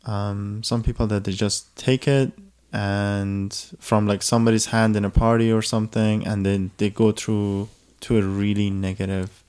um, 0.05 0.63
some 0.63 0.83
people 0.83 1.07
that 1.07 1.25
they 1.25 1.33
just 1.33 1.75
take 1.77 2.07
it 2.07 2.33
and 2.73 3.53
from 3.79 4.07
like 4.07 4.23
somebody's 4.23 4.67
hand 4.67 4.97
in 4.97 5.05
a 5.05 5.11
party 5.11 5.51
or 5.53 5.63
something 5.63 6.27
and 6.27 6.45
then 6.45 6.71
they 6.79 6.91
go 6.91 7.13
through 7.13 7.69
to 8.01 8.19
a 8.19 8.23
really 8.23 8.71
negative 8.71 9.43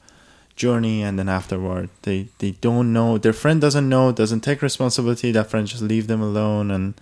journey 0.55 1.03
and 1.03 1.19
then 1.19 1.29
afterward 1.29 1.89
they 2.03 2.27
they 2.39 2.51
don't 2.51 2.91
know 2.91 3.17
their 3.17 3.33
friend 3.33 3.61
doesn't 3.61 3.89
know 3.89 4.11
doesn't 4.11 4.41
take 4.41 4.61
responsibility 4.61 5.31
that 5.31 5.49
friend 5.49 5.67
just 5.67 5.83
leave 5.83 6.07
them 6.07 6.21
alone 6.21 6.71
and 6.71 6.93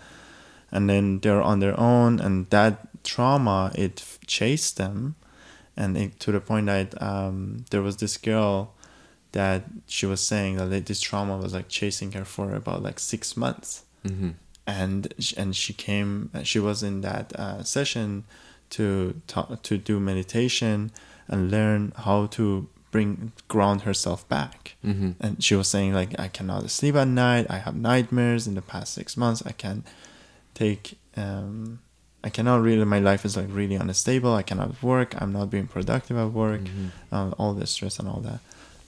and 0.71 0.89
then 0.89 1.19
they're 1.19 1.41
on 1.41 1.59
their 1.59 1.79
own 1.79 2.19
and 2.19 2.49
that 2.49 2.87
trauma 3.03 3.71
it 3.75 4.03
chased 4.25 4.77
them 4.77 5.15
and 5.77 5.97
it, 5.97 6.19
to 6.19 6.31
the 6.31 6.39
point 6.39 6.65
that 6.65 7.01
um, 7.01 7.65
there 7.69 7.81
was 7.81 7.97
this 7.97 8.17
girl 8.17 8.73
that 9.33 9.63
she 9.87 10.05
was 10.05 10.21
saying 10.21 10.55
that 10.55 10.85
this 10.85 11.01
trauma 11.01 11.37
was 11.37 11.53
like 11.53 11.67
chasing 11.67 12.13
her 12.13 12.25
for 12.25 12.55
about 12.55 12.81
like 12.81 12.99
six 12.99 13.35
months 13.37 13.83
Mm-hmm. 14.05 14.31
And 14.67 15.13
and 15.37 15.55
she 15.55 15.73
came 15.73 16.29
she 16.43 16.59
was 16.59 16.81
in 16.83 17.01
that 17.01 17.33
uh, 17.35 17.63
session 17.63 18.23
to 18.71 19.21
ta- 19.27 19.57
to 19.61 19.77
do 19.77 19.99
meditation 19.99 20.91
and 21.27 21.51
learn 21.51 21.93
how 21.97 22.25
to 22.27 22.67
bring 22.91 23.31
ground 23.47 23.81
herself 23.81 24.27
back. 24.29 24.75
Mm-hmm. 24.85 25.11
and 25.19 25.43
she 25.43 25.55
was 25.55 25.67
saying 25.67 25.93
like 25.93 26.17
i 26.19 26.27
cannot 26.27 26.69
sleep 26.69 26.95
at 26.95 27.07
night. 27.07 27.45
I 27.49 27.57
have 27.57 27.75
nightmares 27.75 28.47
in 28.47 28.55
the 28.55 28.61
past 28.61 28.93
six 28.93 29.15
months. 29.17 29.43
I 29.45 29.51
can 29.51 29.83
take 30.53 30.97
um 31.17 31.79
i 32.23 32.29
cannot 32.29 32.61
really 32.61 32.85
my 32.85 32.99
life 32.99 33.23
is 33.25 33.37
like 33.37 33.47
really 33.49 33.75
unstable. 33.75 34.33
I 34.33 34.43
cannot 34.43 34.81
work. 34.81 35.13
I'm 35.21 35.31
not 35.33 35.49
being 35.49 35.67
productive 35.67 36.17
at 36.17 36.31
work. 36.31 36.61
Mm-hmm. 36.61 36.87
uh, 37.15 37.29
all 37.37 37.53
the 37.53 37.67
stress 37.67 37.99
and 37.99 38.07
all 38.07 38.21
that 38.21 38.39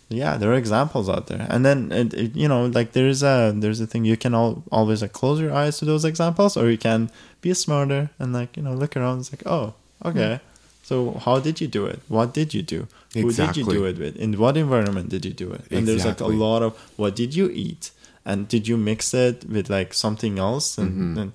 yeah 0.09 0.37
there 0.37 0.49
are 0.51 0.55
examples 0.55 1.09
out 1.09 1.27
there. 1.27 1.45
And 1.49 1.65
then 1.65 1.91
it, 1.91 2.13
it, 2.13 2.35
you 2.35 2.47
know 2.47 2.65
like 2.67 2.91
there's 2.93 3.23
a 3.23 3.53
there's 3.55 3.79
a 3.81 3.87
thing 3.87 4.05
you 4.05 4.17
can 4.17 4.33
all, 4.33 4.63
always 4.71 5.01
like 5.01 5.13
close 5.13 5.39
your 5.39 5.53
eyes 5.53 5.77
to 5.79 5.85
those 5.85 6.05
examples 6.05 6.55
or 6.57 6.69
you 6.71 6.77
can 6.77 7.09
be 7.41 7.53
smarter 7.53 8.09
and 8.19 8.31
like 8.33 8.55
you 8.57 8.63
know 8.63 8.73
look 8.73 8.95
around 8.97 9.19
it's 9.19 9.31
like 9.31 9.43
oh 9.45 9.73
okay. 10.05 10.39
So 10.83 10.95
how 11.25 11.39
did 11.39 11.59
you 11.59 11.67
do 11.67 11.85
it? 11.85 11.99
What 12.07 12.33
did 12.33 12.53
you 12.53 12.61
do? 12.61 12.87
Who 13.13 13.31
did 13.33 13.57
you 13.57 13.63
do 13.65 13.83
it 13.85 13.97
with? 13.99 14.15
In 14.15 14.37
what 14.39 14.55
environment 14.55 15.09
did 15.09 15.25
you 15.25 15.33
do 15.33 15.51
it? 15.51 15.61
And 15.69 15.85
there's 15.87 16.05
like 16.05 16.21
a 16.21 16.27
lot 16.45 16.61
of 16.63 16.71
what 16.95 17.13
did 17.15 17.35
you 17.35 17.49
eat? 17.49 17.91
And 18.23 18.47
did 18.47 18.67
you 18.69 18.77
mix 18.77 19.13
it 19.13 19.43
with 19.49 19.69
like 19.69 19.93
something 19.93 20.39
else? 20.39 20.77
And, 20.77 20.89
Mhm. 20.91 21.17
and 21.21 21.31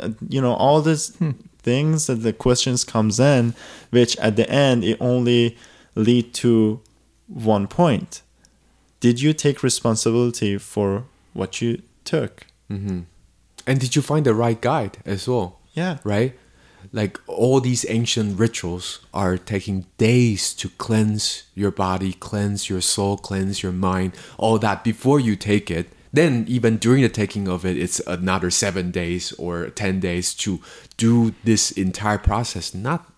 uh, 0.00 0.10
you 0.28 0.40
know 0.40 0.54
all 0.54 0.80
these 0.82 1.04
things 1.62 2.06
that 2.06 2.22
the 2.22 2.32
questions 2.32 2.84
comes 2.84 3.18
in 3.18 3.54
which 3.90 4.16
at 4.18 4.36
the 4.36 4.48
end 4.48 4.84
it 4.84 4.96
only 5.00 5.56
lead 5.96 6.32
to 6.32 6.80
one 7.28 7.66
point 7.66 8.22
did 9.00 9.20
you 9.20 9.32
take 9.32 9.62
responsibility 9.62 10.58
for 10.58 11.04
what 11.32 11.60
you 11.60 11.82
took 12.04 12.46
Mm-hmm. 12.70 13.00
And 13.66 13.80
did 13.80 13.96
you 13.96 14.02
find 14.02 14.26
the 14.26 14.34
right 14.34 14.60
guide 14.60 14.98
as 15.04 15.28
well? 15.28 15.58
yeah 15.74 15.98
right? 16.04 16.34
Like 16.92 17.20
all 17.26 17.60
these 17.60 17.84
ancient 17.88 18.38
rituals 18.38 19.00
are 19.12 19.36
taking 19.36 19.86
days 19.98 20.54
to 20.54 20.68
cleanse 20.70 21.44
your 21.54 21.70
body, 21.70 22.12
cleanse 22.12 22.70
your 22.70 22.80
soul, 22.80 23.16
cleanse 23.18 23.62
your 23.62 23.72
mind, 23.72 24.12
all 24.38 24.58
that 24.58 24.84
before 24.84 25.20
you 25.20 25.36
take 25.36 25.70
it. 25.70 25.88
Then, 26.12 26.46
even 26.48 26.78
during 26.78 27.02
the 27.02 27.10
taking 27.10 27.46
of 27.48 27.66
it, 27.66 27.76
it's 27.76 28.00
another 28.06 28.50
seven 28.50 28.90
days 28.90 29.32
or 29.32 29.68
10 29.68 30.00
days 30.00 30.32
to 30.34 30.60
do 30.96 31.34
this 31.44 31.72
entire 31.72 32.16
process, 32.16 32.72
not 32.72 33.12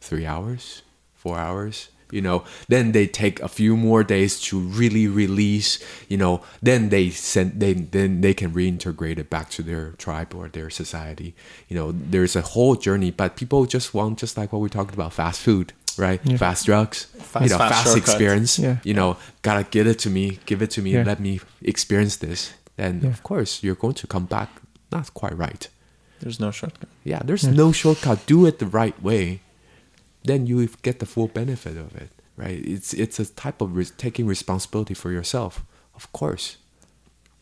three 0.00 0.26
hours, 0.26 0.82
four 1.14 1.36
hours. 1.38 1.88
You 2.10 2.22
know, 2.22 2.44
then 2.68 2.92
they 2.92 3.06
take 3.06 3.40
a 3.40 3.48
few 3.48 3.76
more 3.76 4.04
days 4.04 4.40
to 4.42 4.58
really 4.60 5.06
release. 5.08 5.78
You 6.08 6.16
know, 6.16 6.42
then 6.62 6.88
they 6.90 7.10
send 7.10 7.60
they 7.60 7.72
then 7.74 8.20
they 8.20 8.34
can 8.34 8.52
reintegrate 8.52 9.18
it 9.18 9.30
back 9.30 9.50
to 9.50 9.62
their 9.62 9.92
tribe 9.98 10.34
or 10.34 10.48
their 10.48 10.70
society. 10.70 11.34
You 11.68 11.76
know, 11.76 11.92
there's 11.92 12.36
a 12.36 12.42
whole 12.42 12.76
journey, 12.76 13.10
but 13.10 13.36
people 13.36 13.66
just 13.66 13.94
want 13.94 14.18
just 14.20 14.36
like 14.36 14.52
what 14.52 14.60
we 14.60 14.68
talked 14.68 14.94
about, 14.94 15.12
fast 15.12 15.40
food, 15.40 15.72
right? 15.98 16.20
Yeah. 16.24 16.36
Fast 16.36 16.66
drugs, 16.66 17.04
Fast- 17.18 17.44
you 17.44 17.50
know, 17.50 17.58
fast 17.58 17.84
fast, 17.84 17.96
experience. 17.96 18.58
Yeah. 18.58 18.76
You 18.84 18.94
know, 18.94 19.16
gotta 19.42 19.64
get 19.64 19.86
it 19.86 19.98
to 20.00 20.10
me, 20.10 20.38
give 20.46 20.62
it 20.62 20.70
to 20.72 20.82
me, 20.82 20.90
Yeah. 20.92 21.04
let 21.04 21.18
me 21.20 21.40
experience 21.62 22.16
this. 22.16 22.52
And 22.78 23.02
Yeah. 23.02 23.10
of 23.10 23.22
course, 23.22 23.62
you're 23.62 23.76
going 23.76 23.94
to 23.94 24.06
come 24.06 24.26
back 24.26 24.50
not 24.92 25.12
quite 25.14 25.36
right. 25.36 25.68
there's 26.20 26.40
no 26.40 26.50
shortcut 26.50 26.88
Yeah, 27.04 27.20
there's 27.24 27.44
no 27.44 27.72
shortcut. 27.72 28.24
Do 28.26 28.46
it 28.46 28.58
the 28.58 28.66
right 28.66 28.96
way, 29.02 29.40
then 30.24 30.46
you 30.46 30.66
get 30.82 30.98
the 30.98 31.06
full 31.06 31.28
benefit 31.28 31.76
of 31.76 31.94
it, 31.96 32.10
right? 32.36 32.60
It's 32.64 32.92
it's 32.94 33.18
a 33.20 33.26
type 33.26 33.60
of 33.60 33.76
res- 33.76 33.92
taking 33.92 34.26
responsibility 34.26 34.94
for 34.94 35.12
yourself, 35.12 35.62
of 35.94 36.10
course. 36.12 36.56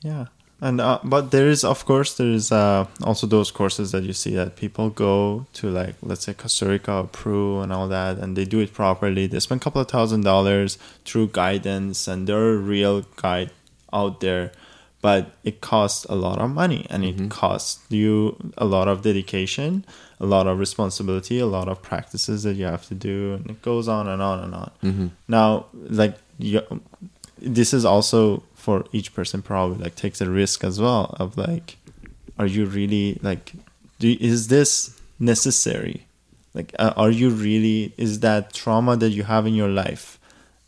Yeah, 0.03 0.27
and 0.61 0.81
uh, 0.81 1.01
but 1.03 1.31
there 1.31 1.49
is 1.49 1.65
of 1.65 1.85
course 1.85 2.17
there 2.17 2.31
is 2.31 2.53
uh, 2.53 2.87
also 3.03 3.27
those 3.27 3.51
courses 3.51 3.93
that 3.93 4.05
you 4.05 4.13
see 4.13 4.35
that 4.35 4.57
people 4.57 4.91
go 4.91 5.47
to 5.55 5.71
like 5.71 5.95
let's 6.03 6.25
say 6.25 6.35
Costa 6.35 6.67
Rica 6.69 6.93
or 6.93 7.05
Peru 7.05 7.61
and 7.61 7.73
all 7.73 7.89
that, 7.89 8.19
and 8.19 8.37
they 8.37 8.45
do 8.45 8.61
it 8.61 8.73
properly. 8.73 9.27
They 9.27 9.41
spend 9.41 9.61
a 9.61 9.65
couple 9.65 9.81
of 9.81 9.89
thousand 9.89 10.23
dollars 10.23 10.79
through 11.05 11.29
guidance, 11.29 12.07
and 12.07 12.29
there 12.29 12.39
are 12.39 12.57
real 12.57 13.03
guide 13.17 13.51
out 13.93 14.21
there, 14.21 14.53
but 15.01 15.33
it 15.43 15.61
costs 15.61 16.05
a 16.07 16.15
lot 16.15 16.39
of 16.39 16.51
money, 16.51 16.87
and 16.91 17.05
it 17.05 17.29
costs 17.29 17.81
you 17.91 18.37
a 18.57 18.65
lot 18.65 18.87
of 18.89 19.03
dedication, 19.03 19.85
a 20.23 20.27
lot 20.27 20.47
of 20.47 20.59
responsibility, 20.59 21.41
a 21.41 21.47
lot 21.47 21.69
of 21.69 21.83
practices 21.83 22.45
that 22.45 22.55
you 22.55 22.65
have 22.65 22.87
to 22.87 22.95
do, 22.95 23.35
and 23.35 23.51
it 23.51 23.61
goes 23.61 23.89
on 23.89 24.07
and 24.07 24.23
on 24.23 24.39
and 24.45 24.55
on. 24.55 24.71
Mm-hmm. 24.83 25.07
Now, 25.27 25.67
like 25.75 26.17
you, 26.39 26.63
this 27.39 27.75
is 27.75 27.85
also 27.85 28.45
for 28.55 28.85
each 28.93 29.13
person 29.15 29.43
probably 29.43 29.83
like 29.83 29.97
takes 29.97 30.21
a 30.21 30.31
risk 30.31 30.63
as 30.63 30.81
well 30.81 31.17
of 31.19 31.37
like, 31.37 31.77
are 32.39 32.47
you 32.47 32.67
really 32.67 33.19
like, 33.21 33.53
do 33.99 34.17
is 34.21 34.47
this 34.47 35.01
necessary? 35.19 36.07
Like, 36.55 36.73
uh, 36.79 36.93
are 36.97 37.11
you 37.11 37.31
really? 37.31 37.93
Is 37.97 38.21
that 38.21 38.53
trauma 38.53 38.97
that 38.97 39.11
you 39.11 39.25
have 39.25 39.47
in 39.47 39.55
your 39.55 39.71
life? 39.71 40.21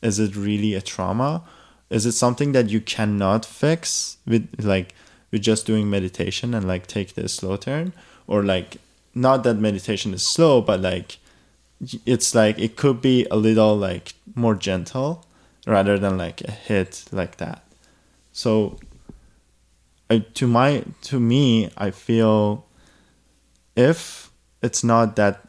Is 0.03 0.19
it 0.19 0.35
really 0.35 0.75
a 0.75 0.83
trauma? 0.83 1.43
Is 1.91 2.07
it 2.07 2.13
something 2.13 2.53
that 2.53 2.71
you 2.71 2.81
cannot 2.81 3.45
fix 3.45 4.17
with 4.27 4.49
like 4.59 4.95
with 5.31 5.43
just 5.43 5.65
doing 5.65 5.89
meditation 5.89 6.55
and 6.55 6.67
like 6.67 6.87
take 6.89 7.15
the 7.15 7.29
slow 7.29 7.57
turn, 7.57 7.93
or 8.27 8.43
like 8.43 8.79
not 9.15 9.45
that 9.45 9.55
meditation 9.55 10.15
is 10.15 10.27
slow, 10.27 10.61
but 10.61 10.81
like 10.81 11.19
it's 12.07 12.35
like 12.35 12.59
it 12.59 12.77
could 12.77 13.01
be 13.01 13.27
a 13.31 13.37
little 13.37 13.77
like 13.77 14.15
more 14.35 14.55
gentle 14.55 15.25
rather 15.67 15.99
than 15.99 16.17
like 16.17 16.41
a 16.43 16.51
hit 16.51 17.05
like 17.13 17.37
that. 17.37 17.63
So 18.33 18.79
I, 20.11 20.19
to 20.35 20.47
my 20.47 20.85
to 21.03 21.19
me 21.19 21.71
i 21.77 21.91
feel 21.91 22.67
if 23.75 24.31
it's 24.63 24.85
not 24.85 25.17
that 25.17 25.49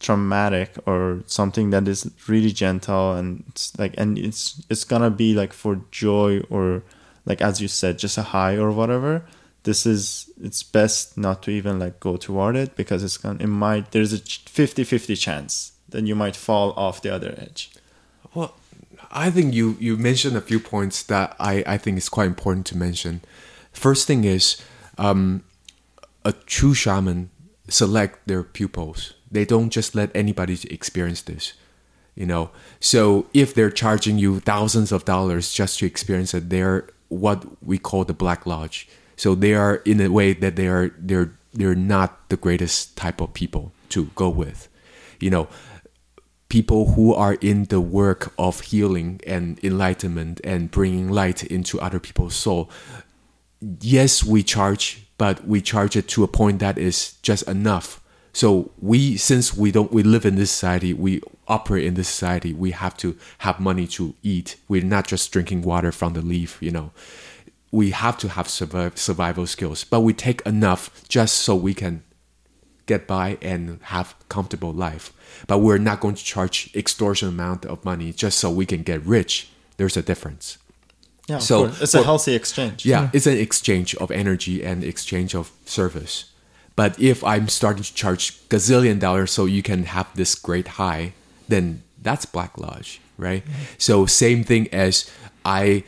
traumatic 0.00 0.76
or 0.84 1.22
something 1.26 1.70
that 1.70 1.86
is 1.86 2.10
really 2.28 2.50
gentle 2.50 3.14
and 3.14 3.44
it's 3.48 3.78
like 3.78 3.94
and 3.96 4.18
it's 4.18 4.62
it's 4.68 4.84
gonna 4.84 5.10
be 5.10 5.34
like 5.34 5.52
for 5.52 5.80
joy 5.90 6.40
or 6.50 6.82
like 7.24 7.40
as 7.40 7.60
you 7.60 7.68
said 7.68 7.98
just 7.98 8.18
a 8.18 8.22
high 8.22 8.56
or 8.56 8.70
whatever 8.70 9.24
this 9.64 9.84
is 9.84 10.30
it's 10.40 10.62
best 10.62 11.18
not 11.18 11.42
to 11.42 11.50
even 11.50 11.78
like 11.78 11.98
go 12.00 12.16
toward 12.16 12.56
it 12.56 12.76
because 12.76 13.02
it's 13.02 13.16
gonna 13.16 13.42
it 13.42 13.48
might 13.48 13.90
there's 13.90 14.12
a 14.12 14.18
50-50 14.18 15.18
chance 15.18 15.72
that 15.88 16.06
you 16.06 16.14
might 16.14 16.36
fall 16.36 16.72
off 16.72 17.02
the 17.02 17.10
other 17.10 17.34
edge 17.38 17.70
Well, 18.34 18.54
I 19.10 19.30
think 19.30 19.54
you 19.54 19.76
you 19.80 19.96
mentioned 19.96 20.36
a 20.36 20.40
few 20.40 20.60
points 20.60 21.02
that 21.04 21.36
I 21.38 21.62
I 21.66 21.78
think 21.78 21.98
is 21.98 22.08
quite 22.08 22.26
important 22.26 22.66
to 22.66 22.76
mention. 22.76 23.20
First 23.72 24.06
thing 24.06 24.24
is, 24.24 24.60
um, 24.98 25.42
a 26.24 26.32
true 26.32 26.74
shaman 26.74 27.30
select 27.68 28.26
their 28.26 28.42
pupils. 28.42 29.14
They 29.30 29.44
don't 29.44 29.70
just 29.70 29.94
let 29.94 30.10
anybody 30.14 30.58
experience 30.70 31.22
this. 31.22 31.54
You 32.14 32.26
know, 32.26 32.50
so 32.78 33.26
if 33.34 33.54
they're 33.54 33.70
charging 33.70 34.18
you 34.18 34.38
thousands 34.38 34.92
of 34.92 35.04
dollars 35.04 35.52
just 35.52 35.80
to 35.80 35.86
experience 35.86 36.32
it, 36.34 36.48
they're 36.48 36.88
what 37.08 37.44
we 37.62 37.78
call 37.78 38.04
the 38.04 38.14
black 38.14 38.46
lodge. 38.46 38.88
So 39.16 39.34
they 39.34 39.54
are 39.54 39.76
in 39.84 40.00
a 40.00 40.08
way 40.08 40.32
that 40.32 40.56
they 40.56 40.68
are 40.68 40.94
they're 40.98 41.32
they're 41.52 41.74
not 41.74 42.28
the 42.28 42.36
greatest 42.36 42.96
type 42.96 43.20
of 43.20 43.32
people 43.32 43.72
to 43.90 44.06
go 44.16 44.28
with. 44.28 44.68
You 45.20 45.30
know, 45.30 45.48
people 46.48 46.92
who 46.92 47.14
are 47.14 47.34
in 47.34 47.64
the 47.64 47.80
work 47.80 48.32
of 48.38 48.60
healing 48.60 49.20
and 49.26 49.62
enlightenment 49.64 50.40
and 50.44 50.70
bringing 50.70 51.08
light 51.08 51.44
into 51.44 51.80
other 51.80 52.00
people's 52.00 52.34
soul. 52.34 52.70
Yes, 53.80 54.24
we 54.24 54.42
charge, 54.42 55.06
but 55.16 55.46
we 55.46 55.60
charge 55.60 55.96
it 55.96 56.08
to 56.08 56.24
a 56.24 56.28
point 56.28 56.58
that 56.58 56.76
is 56.76 57.14
just 57.22 57.48
enough. 57.48 58.00
So 58.32 58.72
we, 58.80 59.16
since 59.16 59.56
we 59.56 59.70
don't, 59.70 59.92
we 59.92 60.02
live 60.02 60.26
in 60.26 60.34
this 60.34 60.50
society, 60.50 60.92
we 60.92 61.22
operate 61.46 61.84
in 61.84 61.94
this 61.94 62.08
society. 62.08 62.52
We 62.52 62.72
have 62.72 62.96
to 62.98 63.16
have 63.38 63.60
money 63.60 63.86
to 63.88 64.14
eat. 64.24 64.56
We're 64.68 64.82
not 64.82 65.06
just 65.06 65.30
drinking 65.30 65.62
water 65.62 65.92
from 65.92 66.14
the 66.14 66.20
leaf, 66.22 66.58
you 66.60 66.72
know 66.72 66.90
we 67.74 67.90
have 67.90 68.16
to 68.18 68.28
have 68.28 68.48
survival 68.48 69.46
skills, 69.46 69.82
but 69.82 70.00
we 70.00 70.12
take 70.12 70.40
enough 70.42 71.02
just 71.08 71.38
so 71.38 71.56
we 71.56 71.74
can 71.74 72.04
get 72.86 73.08
by 73.08 73.36
and 73.42 73.80
have 73.82 74.14
comfortable 74.28 74.72
life. 74.72 75.12
But 75.48 75.58
we're 75.58 75.78
not 75.78 75.98
going 75.98 76.14
to 76.14 76.24
charge 76.24 76.70
extortion 76.76 77.28
amount 77.28 77.66
of 77.66 77.84
money 77.84 78.12
just 78.12 78.38
so 78.38 78.48
we 78.48 78.64
can 78.64 78.84
get 78.84 79.04
rich. 79.04 79.48
There's 79.76 79.96
a 79.96 80.02
difference. 80.02 80.58
Yeah, 81.26 81.38
So, 81.38 81.72
it's 81.80 81.94
a 81.94 82.04
healthy 82.04 82.34
exchange. 82.34 82.86
Yeah, 82.86 83.06
mm. 83.06 83.14
it's 83.14 83.26
an 83.26 83.38
exchange 83.38 83.96
of 83.96 84.10
energy 84.10 84.62
and 84.62 84.84
exchange 84.84 85.34
of 85.34 85.50
service. 85.64 86.26
But 86.76 87.00
if 87.00 87.24
I'm 87.24 87.48
starting 87.48 87.82
to 87.82 87.94
charge 87.94 88.38
gazillion 88.48 89.00
dollars 89.00 89.32
so 89.32 89.46
you 89.46 89.62
can 89.62 89.84
have 89.84 90.14
this 90.14 90.34
great 90.36 90.68
high, 90.68 91.14
then 91.48 91.82
that's 92.00 92.24
Black 92.24 92.56
Lodge, 92.56 93.00
right? 93.18 93.44
Mm-hmm. 93.44 93.62
So 93.78 94.06
same 94.06 94.44
thing 94.44 94.68
as 94.72 95.10
I 95.44 95.84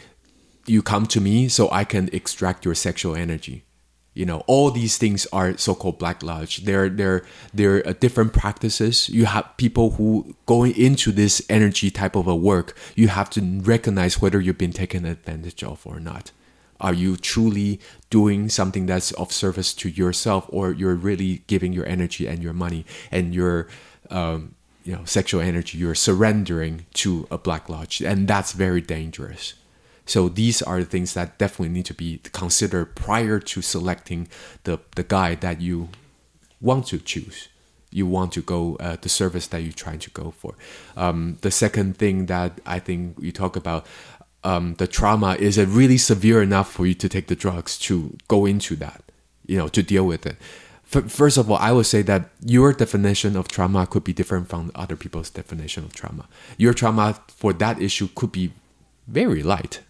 you 0.66 0.82
come 0.82 1.06
to 1.06 1.20
me 1.20 1.48
so 1.48 1.70
I 1.70 1.84
can 1.84 2.08
extract 2.12 2.64
your 2.64 2.74
sexual 2.74 3.14
energy. 3.14 3.64
You 4.14 4.24
know, 4.24 4.42
all 4.46 4.70
these 4.70 4.96
things 4.96 5.26
are 5.30 5.58
so-called 5.58 5.98
black 5.98 6.22
lodge. 6.22 6.64
They're 6.64 6.88
they're 6.88 7.22
they're 7.52 7.82
different 7.92 8.32
practices. 8.32 9.10
You 9.10 9.26
have 9.26 9.54
people 9.58 9.90
who 9.90 10.34
going 10.46 10.74
into 10.74 11.12
this 11.12 11.44
energy 11.50 11.90
type 11.90 12.16
of 12.16 12.26
a 12.26 12.34
work. 12.34 12.74
You 12.94 13.08
have 13.08 13.28
to 13.30 13.60
recognize 13.60 14.18
whether 14.20 14.40
you've 14.40 14.56
been 14.56 14.72
taken 14.72 15.04
advantage 15.04 15.62
of 15.62 15.86
or 15.86 16.00
not. 16.00 16.32
Are 16.80 16.94
you 16.94 17.16
truly 17.16 17.78
doing 18.08 18.48
something 18.48 18.86
that's 18.86 19.12
of 19.12 19.32
service 19.32 19.74
to 19.74 19.90
yourself, 19.90 20.46
or 20.48 20.72
you're 20.72 20.94
really 20.94 21.42
giving 21.46 21.74
your 21.74 21.86
energy 21.86 22.26
and 22.26 22.42
your 22.42 22.54
money 22.54 22.86
and 23.10 23.34
your 23.34 23.68
um, 24.08 24.54
you 24.82 24.94
know 24.94 25.04
sexual 25.04 25.42
energy? 25.42 25.76
You're 25.76 25.94
surrendering 25.94 26.86
to 26.94 27.26
a 27.30 27.36
black 27.36 27.68
lodge, 27.68 28.00
and 28.00 28.26
that's 28.26 28.52
very 28.52 28.80
dangerous. 28.80 29.54
So 30.06 30.28
these 30.28 30.62
are 30.62 30.78
the 30.80 30.86
things 30.86 31.14
that 31.14 31.38
definitely 31.38 31.74
need 31.74 31.86
to 31.86 31.94
be 31.94 32.20
considered 32.32 32.94
prior 32.94 33.38
to 33.40 33.62
selecting 33.62 34.28
the 34.64 34.78
the 34.94 35.02
guy 35.02 35.34
that 35.34 35.60
you 35.60 35.88
want 36.60 36.86
to 36.86 36.98
choose. 36.98 37.48
You 37.90 38.06
want 38.06 38.32
to 38.32 38.42
go 38.42 38.76
uh, 38.76 38.96
the 39.00 39.08
service 39.08 39.46
that 39.48 39.62
you're 39.62 39.72
trying 39.72 40.00
to 40.00 40.10
go 40.10 40.30
for. 40.30 40.54
Um, 40.96 41.38
the 41.40 41.50
second 41.50 41.96
thing 41.98 42.26
that 42.26 42.60
I 42.64 42.78
think 42.78 43.18
you 43.20 43.32
talk 43.32 43.56
about. 43.56 43.86
Um, 44.44 44.74
the 44.74 44.86
trauma 44.86 45.34
is 45.40 45.58
it 45.58 45.66
really 45.66 45.98
severe 45.98 46.40
enough 46.40 46.70
for 46.70 46.86
you 46.86 46.94
to 46.94 47.08
take 47.08 47.26
the 47.26 47.34
drugs 47.34 47.76
to 47.80 48.16
go 48.28 48.46
into 48.46 48.76
that, 48.76 49.02
you 49.44 49.56
know, 49.58 49.66
to 49.66 49.82
deal 49.82 50.06
with 50.06 50.24
it. 50.24 50.36
First 50.84 51.36
of 51.36 51.50
all, 51.50 51.56
I 51.56 51.72
would 51.72 51.86
say 51.86 52.02
that 52.02 52.30
your 52.44 52.72
definition 52.72 53.34
of 53.36 53.48
trauma 53.48 53.88
could 53.88 54.04
be 54.04 54.12
different 54.12 54.48
from 54.48 54.70
other 54.76 54.94
people's 54.94 55.30
definition 55.30 55.82
of 55.82 55.92
trauma. 55.94 56.28
Your 56.58 56.74
trauma 56.74 57.18
for 57.26 57.52
that 57.54 57.82
issue 57.82 58.08
could 58.14 58.30
be 58.30 58.52
very 59.08 59.42
light. 59.42 59.80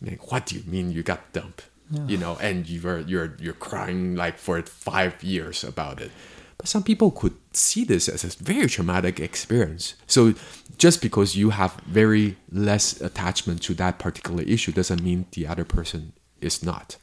Like, 0.00 0.30
what 0.30 0.46
do 0.46 0.56
you 0.56 0.62
mean 0.66 0.90
you 0.90 1.02
got 1.02 1.32
dumped? 1.32 1.66
You 2.08 2.16
know, 2.16 2.36
and 2.40 2.68
you're 2.68 2.98
you're 3.00 3.36
you're 3.40 3.54
crying 3.54 4.16
like 4.16 4.38
for 4.38 4.60
five 4.62 5.22
years 5.22 5.62
about 5.62 6.00
it. 6.00 6.10
But 6.58 6.66
some 6.66 6.82
people 6.82 7.12
could 7.12 7.34
see 7.52 7.84
this 7.84 8.08
as 8.08 8.24
a 8.24 8.28
very 8.42 8.66
traumatic 8.66 9.20
experience. 9.20 9.94
So 10.08 10.34
just 10.78 11.00
because 11.00 11.36
you 11.36 11.50
have 11.50 11.74
very 11.86 12.36
less 12.50 13.00
attachment 13.00 13.62
to 13.62 13.74
that 13.74 13.98
particular 14.00 14.42
issue 14.42 14.72
doesn't 14.72 15.00
mean 15.00 15.26
the 15.32 15.46
other 15.46 15.64
person 15.64 16.12
is 16.40 16.60
not, 16.62 16.96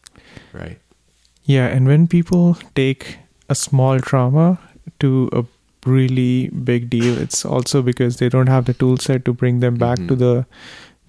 right? 0.51 0.79
Yeah, 1.45 1.67
and 1.67 1.85
when 1.87 2.07
people 2.07 2.57
take 2.75 3.19
a 3.47 3.55
small 3.55 3.99
trauma 4.01 4.59
to 4.99 5.29
a 5.31 5.45
really 5.85 6.49
big 6.49 6.89
deal, 6.89 7.17
it's 7.17 7.45
also 7.45 7.81
because 7.81 8.17
they 8.17 8.27
don't 8.27 8.47
have 8.47 8.65
the 8.65 8.73
tool 8.73 8.97
set 8.97 9.23
to 9.25 9.33
bring 9.33 9.59
them 9.61 9.75
back 9.75 9.97
to 9.97 10.15
Mhm. 10.15 10.19
the 10.19 10.45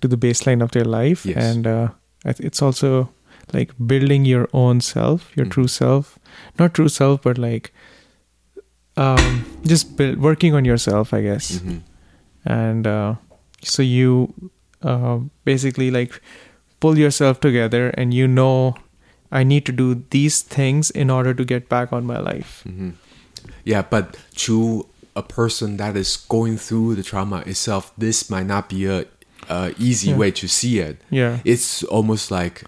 to 0.04 0.08
the 0.14 0.20
baseline 0.26 0.62
of 0.62 0.70
their 0.76 0.84
life, 0.84 1.24
Yes. 1.26 1.42
and 1.50 1.66
uh, 1.66 1.88
it's 2.48 2.60
also 2.68 3.08
like 3.52 3.72
building 3.92 4.24
your 4.30 4.48
own 4.52 4.80
self, 4.80 5.30
your 5.36 5.46
Mhm. 5.46 5.52
true 5.56 5.68
self, 5.68 6.18
not 6.58 6.74
true 6.80 6.88
self, 7.00 7.22
but 7.28 7.38
like 7.38 7.72
um, 8.96 9.44
just 9.66 9.96
build, 9.96 10.18
working 10.20 10.54
on 10.54 10.64
yourself, 10.64 11.12
I 11.14 11.22
guess. 11.22 11.58
Hmm 11.58 11.78
and 12.46 12.86
uh, 12.86 13.14
so 13.62 13.82
you 13.82 14.10
uh, 14.82 15.18
basically 15.46 15.90
like 15.90 16.20
pull 16.78 16.98
yourself 16.98 17.40
together 17.40 17.84
and 18.00 18.12
you 18.12 18.26
know 18.28 18.74
i 19.32 19.42
need 19.42 19.64
to 19.68 19.72
do 19.72 19.86
these 20.16 20.42
things 20.56 20.90
in 20.90 21.08
order 21.14 21.32
to 21.38 21.46
get 21.52 21.70
back 21.70 21.90
on 21.98 22.04
my 22.10 22.18
life. 22.26 22.60
Hmm 22.68 22.90
Yeah, 23.64 23.80
but 23.94 24.18
to 24.44 24.84
a 25.16 25.22
person 25.22 25.78
that 25.78 25.96
is 25.96 26.18
going 26.28 26.58
through 26.58 26.96
the 26.96 27.02
trauma 27.02 27.40
itself, 27.46 27.90
this 27.96 28.28
might 28.28 28.46
not 28.46 28.68
be 28.68 28.84
a, 28.84 29.06
a 29.48 29.74
easy 29.78 30.10
Yeah. 30.10 30.16
way 30.16 30.30
to 30.32 30.46
see 30.48 30.78
it. 30.78 30.96
yeah 31.10 31.38
It's 31.44 31.82
almost 31.84 32.30
like 32.30 32.64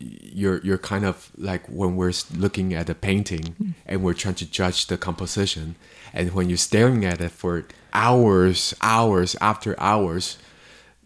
you're 0.00 0.60
you're 0.62 0.78
kind 0.78 1.04
of 1.04 1.30
like 1.36 1.66
when 1.66 1.96
we're 1.96 2.12
looking 2.36 2.72
at 2.74 2.88
a 2.88 2.94
painting 2.94 3.54
mm. 3.60 3.74
and 3.86 4.02
we're 4.04 4.14
trying 4.14 4.36
to 4.36 4.46
judge 4.46 4.86
the 4.86 4.96
composition, 4.96 5.74
and 6.12 6.32
when 6.34 6.48
you're 6.48 6.56
staring 6.70 7.04
at 7.04 7.20
it 7.20 7.32
for 7.32 7.64
hours, 7.92 8.74
hours 8.80 9.34
after 9.40 9.74
hours, 9.80 10.38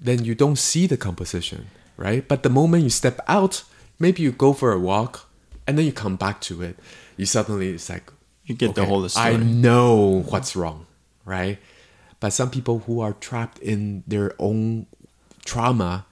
then 0.01 0.25
you 0.25 0.35
don't 0.35 0.59
see 0.59 0.87
the 0.87 0.97
composition, 0.97 1.69
right? 1.97 2.27
But 2.29 2.43
the 2.43 2.51
moment 2.51 2.83
you 2.83 2.91
step 2.91 3.19
out, 3.29 3.65
maybe 3.99 4.23
you 4.23 4.31
go 4.33 4.53
for 4.53 4.73
a 4.73 4.79
walk, 4.79 5.29
and 5.67 5.79
then 5.79 5.87
you 5.87 5.93
come 5.93 6.17
back 6.17 6.41
to 6.43 6.61
it, 6.63 6.77
you 7.17 7.25
suddenly 7.25 7.71
it's 7.71 7.89
like 7.89 8.13
You 8.45 8.55
get 8.55 8.75
the 8.75 8.85
whole 8.85 9.09
story. 9.09 9.35
I 9.35 9.37
know 9.37 10.23
what's 10.29 10.55
wrong, 10.55 10.87
right? 11.25 11.59
But 12.21 12.33
some 12.33 12.51
people 12.51 12.81
who 12.87 13.01
are 13.01 13.15
trapped 13.15 13.59
in 13.61 14.03
their 14.07 14.35
own 14.39 14.87
trauma, 15.45 16.07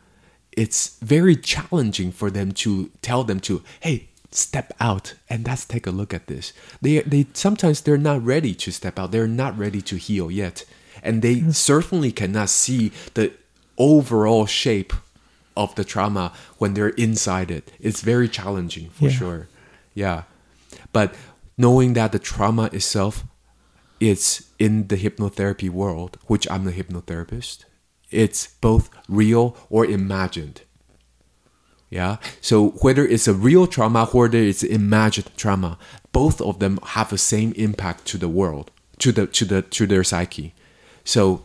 it's 0.53 0.99
very 1.01 1.37
challenging 1.37 2.13
for 2.13 2.31
them 2.31 2.53
to 2.53 2.91
tell 3.03 3.25
them 3.25 3.41
to, 3.41 3.63
hey, 3.81 4.09
step 4.31 4.73
out 4.81 5.15
and 5.29 5.47
let's 5.47 5.65
take 5.65 5.87
a 5.87 5.91
look 5.91 6.15
at 6.15 6.27
this. 6.27 6.53
They 6.81 7.01
they 7.01 7.27
sometimes 7.33 7.81
they're 7.81 7.99
not 7.99 8.25
ready 8.25 8.55
to 8.55 8.71
step 8.71 8.99
out. 8.99 9.11
They're 9.11 9.27
not 9.27 9.59
ready 9.59 9.83
to 9.83 9.97
heal 9.97 10.31
yet. 10.31 10.65
And 11.03 11.23
they 11.23 11.37
mm. 11.37 11.55
certainly 11.55 12.13
cannot 12.13 12.51
see 12.51 12.93
the 13.15 13.33
overall 13.79 14.47
shape 14.47 14.93
of 15.57 15.75
the 15.75 15.85
trauma 15.85 16.33
when 16.59 16.75
they're 16.75 16.91
inside 16.91 17.51
it. 17.51 17.73
It's 17.81 18.03
very 18.03 18.29
challenging 18.29 18.91
for 18.91 19.07
Yeah. 19.07 19.11
sure. 19.11 19.49
Yeah. 19.95 20.23
But 20.93 21.15
knowing 21.57 21.95
that 21.95 22.13
the 22.13 22.19
trauma 22.19 22.71
itself 22.73 23.25
is 23.99 24.47
in 24.59 24.89
the 24.89 24.97
hypnotherapy 24.97 25.69
world, 25.69 26.19
which 26.27 26.51
I'm 26.51 26.67
a 26.69 26.73
hypnotherapist, 26.73 27.65
it's 28.11 28.49
both 28.61 28.91
real 29.09 29.57
or 29.69 29.85
imagined. 29.87 30.63
Yeah. 31.89 32.19
So 32.41 32.71
whether 32.83 33.05
it's 33.05 33.27
a 33.27 33.35
real 33.35 33.67
trauma 33.67 34.09
or 34.13 34.23
whether 34.23 34.39
it's 34.39 34.63
imagined 34.63 35.31
trauma, 35.37 35.79
both 36.13 36.41
of 36.41 36.61
them 36.61 36.79
have 36.85 37.11
the 37.11 37.19
same 37.19 37.53
impact 37.53 38.07
to 38.07 38.19
the 38.19 38.29
world, 38.29 38.71
to 38.99 39.11
the 39.13 39.27
to 39.27 39.45
the 39.45 39.63
to 39.63 39.87
their 39.87 40.05
psyche. 40.05 40.55
So 41.05 41.43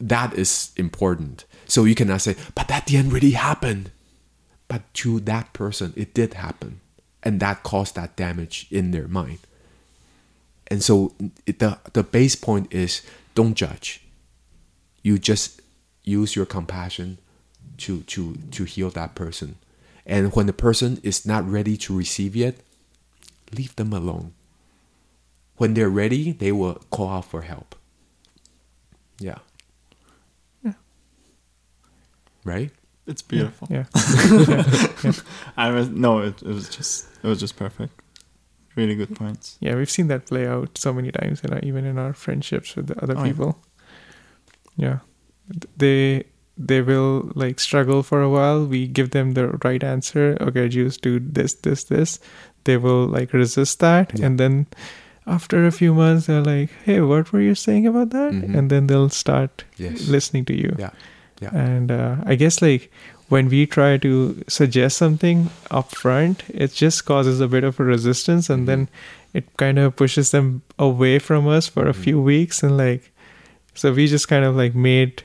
that 0.00 0.34
is 0.34 0.72
important. 0.76 1.44
So 1.66 1.84
you 1.84 1.94
cannot 1.94 2.20
say, 2.20 2.36
but 2.54 2.68
that 2.68 2.86
didn't 2.86 3.12
really 3.12 3.32
happen. 3.32 3.92
But 4.66 4.82
to 4.94 5.20
that 5.20 5.52
person, 5.52 5.92
it 5.96 6.14
did 6.14 6.34
happen. 6.34 6.80
And 7.22 7.40
that 7.40 7.62
caused 7.62 7.94
that 7.94 8.16
damage 8.16 8.66
in 8.70 8.90
their 8.90 9.08
mind. 9.08 9.38
And 10.66 10.82
so 10.82 11.14
it, 11.46 11.58
the, 11.58 11.78
the 11.92 12.02
base 12.02 12.34
point 12.34 12.72
is 12.72 13.02
don't 13.34 13.54
judge. 13.54 14.02
You 15.02 15.18
just 15.18 15.60
use 16.04 16.36
your 16.36 16.46
compassion 16.46 17.18
to, 17.78 18.02
to, 18.02 18.36
to 18.52 18.64
heal 18.64 18.90
that 18.90 19.14
person. 19.14 19.56
And 20.06 20.32
when 20.34 20.46
the 20.46 20.52
person 20.52 21.00
is 21.02 21.24
not 21.26 21.48
ready 21.50 21.76
to 21.78 21.96
receive 21.96 22.36
yet, 22.36 22.56
leave 23.56 23.74
them 23.76 23.92
alone. 23.92 24.32
When 25.56 25.74
they're 25.74 25.88
ready, 25.90 26.32
they 26.32 26.52
will 26.52 26.74
call 26.90 27.08
out 27.08 27.24
for 27.24 27.42
help. 27.42 27.74
Yeah. 29.18 29.38
Yeah. 30.62 30.72
Right? 32.44 32.70
It's 33.06 33.20
beautiful. 33.22 33.68
yeah 33.70 33.84
I 35.58 35.70
was 35.70 35.88
no, 35.90 36.20
it, 36.20 36.40
it 36.42 36.48
was 36.48 36.68
just 36.70 37.06
it 37.22 37.26
was 37.26 37.38
just 37.38 37.54
perfect. 37.56 37.92
Really 38.76 38.94
good 38.96 39.14
points. 39.14 39.56
yeah 39.60 39.76
we've 39.76 39.90
seen 39.90 40.08
that 40.08 40.26
play 40.26 40.46
out 40.46 40.76
so 40.78 40.92
many 40.92 41.12
times 41.12 41.42
in 41.42 41.52
our, 41.52 41.60
even 41.60 41.84
in 41.84 41.96
our 41.98 42.12
friendships 42.12 42.74
with 42.74 42.88
the 42.88 43.00
other 43.02 43.14
Oh, 43.16 43.22
yeah. 43.22 43.30
people 43.30 43.58
yeah. 44.76 44.98
They 45.76 46.24
they 46.56 46.80
will 46.82 47.32
like 47.34 47.58
struggle 47.58 48.02
for 48.02 48.22
a 48.22 48.30
while. 48.30 48.64
We 48.64 48.86
give 48.86 49.10
them 49.10 49.32
the 49.34 49.48
right 49.64 49.82
answer. 49.82 50.36
Okay, 50.40 50.68
Jews 50.68 50.96
do 50.96 51.18
this, 51.18 51.54
this, 51.54 51.84
this. 51.84 52.20
They 52.64 52.76
will 52.76 53.06
like 53.06 53.32
resist 53.32 53.80
that, 53.80 54.12
Yeah. 54.18 54.26
and 54.26 54.38
then 54.38 54.66
after 55.26 55.66
a 55.66 55.72
few 55.72 55.92
months, 55.94 56.26
they're 56.26 56.42
like, 56.44 56.70
"Hey, 56.84 57.00
what 57.00 57.32
were 57.32 57.40
you 57.40 57.54
saying 57.54 57.86
about 57.86 58.10
that?" 58.10 58.32
Mhm. 58.32 58.54
And 58.56 58.70
then 58.70 58.86
they'll 58.86 59.08
start 59.10 59.64
Yes. 59.78 60.06
listening 60.08 60.44
to 60.46 60.54
you. 60.56 60.74
Yeah. 60.78 60.90
Yeah. 61.40 61.50
And 61.54 61.90
uh, 61.90 62.16
I 62.24 62.36
guess 62.36 62.62
like 62.62 62.90
when 63.28 63.48
we 63.48 63.66
try 63.66 63.96
to 63.98 64.36
suggest 64.48 64.96
something 64.96 65.50
up 65.70 65.94
front, 65.94 66.44
it 66.48 66.72
just 66.72 67.04
causes 67.04 67.40
a 67.40 67.48
bit 67.48 67.64
of 67.64 67.80
a 67.80 67.84
resistance, 67.84 68.48
and 68.48 68.62
Mhm. 68.62 68.66
then 68.66 68.88
it 69.34 69.44
kind 69.56 69.78
of 69.78 69.96
pushes 69.96 70.30
them 70.30 70.62
away 70.78 71.18
from 71.18 71.48
us 71.48 71.66
for 71.68 71.88
a 71.88 71.92
Mhm. 71.92 72.04
few 72.04 72.20
weeks, 72.20 72.62
and 72.62 72.76
like, 72.78 73.10
so 73.74 73.92
we 73.92 74.06
just 74.06 74.28
kind 74.28 74.44
of 74.44 74.54
like 74.56 74.74
made. 74.74 75.22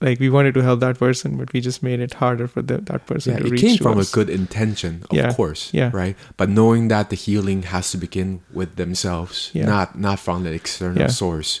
Like 0.00 0.20
we 0.20 0.28
wanted 0.28 0.52
to 0.54 0.62
help 0.62 0.80
that 0.80 0.98
person, 0.98 1.38
but 1.38 1.52
we 1.54 1.60
just 1.62 1.82
made 1.82 2.00
it 2.00 2.14
harder 2.14 2.46
for 2.46 2.60
the, 2.60 2.78
that 2.78 3.06
person 3.06 3.32
Yeah, 3.32 3.38
to 3.40 3.46
it 3.46 3.50
reach 3.52 3.60
came 3.62 3.76
to 3.78 3.82
from 3.82 3.98
us. 3.98 4.12
a 4.12 4.14
good 4.14 4.28
intention, 4.28 5.04
of 5.10 5.16
Yeah, 5.16 5.32
course. 5.32 5.70
yeah. 5.72 5.90
Right. 5.92 6.16
But 6.36 6.50
knowing 6.50 6.88
that 6.88 7.08
the 7.08 7.16
healing 7.16 7.62
has 7.62 7.90
to 7.92 7.96
begin 7.96 8.40
with 8.52 8.76
themselves, 8.76 9.50
Yeah. 9.54 9.64
not 9.64 9.98
not 9.98 10.18
from 10.20 10.44
the 10.44 10.52
external 10.52 11.08
source. 11.08 11.60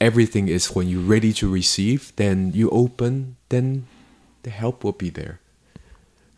Everything 0.00 0.48
is 0.48 0.74
when 0.74 0.88
you're 0.88 1.08
ready 1.08 1.32
to 1.40 1.48
receive, 1.48 2.12
then 2.16 2.52
you 2.54 2.68
open, 2.70 3.36
then 3.48 3.86
the 4.42 4.50
help 4.50 4.84
will 4.84 4.92
be 4.92 5.08
there. 5.08 5.40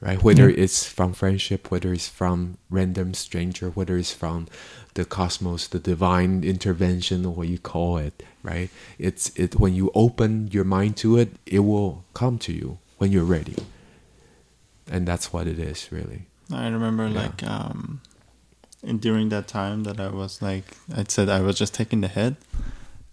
Right? 0.01 0.23
Whether 0.23 0.49
Yeah. 0.51 0.63
it's 0.65 0.85
from 0.85 1.15
friendship, 1.15 1.71
whether 1.71 1.93
it's 1.93 2.07
from 2.09 2.59
random 2.71 3.15
stranger, 3.15 3.71
whether 3.71 3.97
it's 3.97 4.13
from 4.13 4.47
the 4.95 5.05
cosmos, 5.05 5.67
the 5.69 5.79
divine 5.79 6.45
intervention, 6.45 7.25
or 7.25 7.33
what 7.35 7.49
you 7.49 7.59
call 7.59 7.97
it, 7.97 8.23
right? 8.43 8.69
It's 8.99 9.31
it 9.37 9.59
when 9.59 9.75
you 9.75 9.91
open 9.95 10.49
your 10.53 10.65
mind 10.65 10.97
to 10.99 11.17
it, 11.17 11.31
it 11.47 11.61
will 11.61 12.05
come 12.15 12.39
to 12.41 12.53
you 12.53 12.79
when 12.99 13.11
you're 13.13 13.25
ready 13.25 13.57
and 14.91 15.07
that's 15.07 15.33
what 15.33 15.47
it 15.47 15.59
is 15.59 15.91
really 15.91 16.27
I 16.53 16.69
remember 16.69 17.09
Yeah. 17.09 17.23
like 17.23 17.43
um, 17.43 18.01
in, 18.83 18.99
during 18.99 19.29
that 19.31 19.49
time 19.49 19.83
that 19.85 19.99
I 20.01 20.09
was 20.09 20.41
like 20.41 20.65
I 20.95 21.05
said 21.09 21.29
I 21.29 21.41
was 21.41 21.59
just 21.59 21.75
taking 21.75 22.01
the 22.03 22.09
hit. 22.09 22.37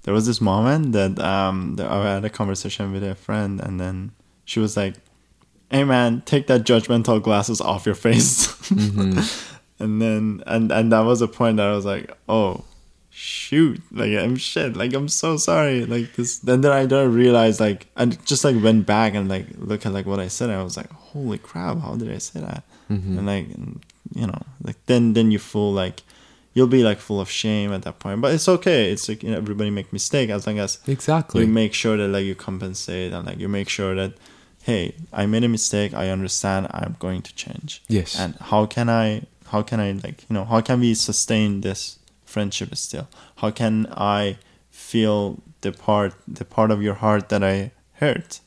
There 0.03 0.13
was 0.13 0.25
this 0.27 0.39
moment 0.41 0.91
that 0.91 1.17
um, 1.19 1.75
that 1.77 1.89
I 1.89 2.13
had 2.15 2.25
a 2.25 2.29
conversation 2.29 2.91
with 2.91 3.03
a 3.03 3.15
friend, 3.15 3.59
and 3.61 3.79
then 3.79 4.11
she 4.45 4.59
was 4.59 4.75
like, 4.77 4.95
"Hey 5.74 5.84
man, 5.84 6.21
take 6.26 6.47
that 6.47 6.63
judgmental 6.63 7.21
glasses 7.21 7.59
off 7.59 7.86
your 7.86 7.95
face." 7.95 8.47
Mm-hmm. 8.69 9.19
and 9.84 10.01
then 10.01 10.43
and 10.47 10.71
and 10.71 10.91
that 10.93 11.01
was 11.01 11.21
a 11.21 11.28
point 11.28 11.57
that 11.57 11.67
I 11.67 11.74
was 11.76 11.86
like, 11.86 12.15
"Oh." 12.30 12.63
Shoot! 13.15 13.80
Like 13.91 14.09
I'm 14.17 14.36
shit. 14.38 14.76
Like 14.76 14.91
I'm 14.95 15.07
so 15.07 15.38
sorry. 15.38 15.86
Like 15.86 16.13
this. 16.15 16.39
Then 16.39 16.61
then 16.61 16.71
I 16.71 16.88
don't 16.88 17.13
realize 17.13 17.59
like 17.59 17.86
I 17.95 18.05
just 18.07 18.43
like 18.43 18.57
went 18.63 18.88
back 18.88 19.13
and 19.13 19.30
like 19.30 19.45
look 19.59 19.86
at 19.86 19.93
like 19.93 20.07
what 20.07 20.19
I 20.19 20.30
said. 20.30 20.49
I 20.49 20.63
was 20.63 20.76
like, 20.78 20.91
holy 20.91 21.38
crap! 21.38 21.78
How 21.80 21.93
did 21.95 22.09
I 22.11 22.17
say 22.17 22.39
that? 22.39 22.63
Mhm. 22.89 23.17
and 23.17 23.26
like 23.28 23.47
you 24.15 24.28
know 24.28 24.41
like 24.63 24.78
then 24.88 25.13
then 25.13 25.30
you 25.32 25.38
feel 25.39 25.71
like 25.71 26.01
you'll 26.53 26.67
be 26.67 26.84
like 26.84 26.99
full 26.99 27.21
of 27.21 27.30
shame 27.30 27.71
at 27.71 27.84
that 27.84 27.97
point 27.99 28.19
but 28.19 28.34
it's 28.34 28.49
okay 28.49 28.91
it's 28.91 29.07
like 29.07 29.24
you 29.24 29.32
know 29.32 29.38
everybody 29.38 29.69
make 29.69 29.93
mistake 29.93 30.30
as 30.30 30.45
long 30.45 30.59
as 30.59 30.80
exactly 30.88 31.41
you 31.41 31.47
make 31.47 31.74
sure 31.74 31.95
that 31.97 32.09
like 32.09 32.26
you 32.26 32.36
compensate 32.36 33.13
and 33.13 33.26
like 33.26 33.39
you 33.39 33.47
make 33.47 33.69
sure 33.69 33.95
that 33.95 34.11
hey 34.64 34.95
i 35.11 35.26
made 35.26 35.43
a 35.43 35.49
mistake 35.49 35.93
i 35.93 36.09
understand 36.09 36.68
i'm 36.72 36.95
going 36.99 37.22
to 37.22 37.36
change. 37.36 37.84
Yes. 37.88 38.18
And 38.20 38.36
how 38.36 38.66
can 38.66 38.89
i 38.89 39.24
how 39.47 39.61
can 39.61 39.80
i 39.80 39.91
like 39.91 40.26
you 40.30 40.34
know 40.34 40.45
how 40.45 40.61
can 40.61 40.80
we 40.80 40.93
sustain 40.93 41.61
this 41.61 41.99
friendship 42.26 42.76
still? 42.76 43.07
How 43.38 43.51
can 43.51 43.88
i 43.91 44.38
feel 44.72 45.41
the 45.61 45.72
part 45.72 46.14
the 46.28 46.45
part 46.45 46.72
of 46.72 46.82
your 46.82 46.95
heart 46.95 47.30
that 47.30 47.43
i 47.43 47.72
hurt? 47.93 48.39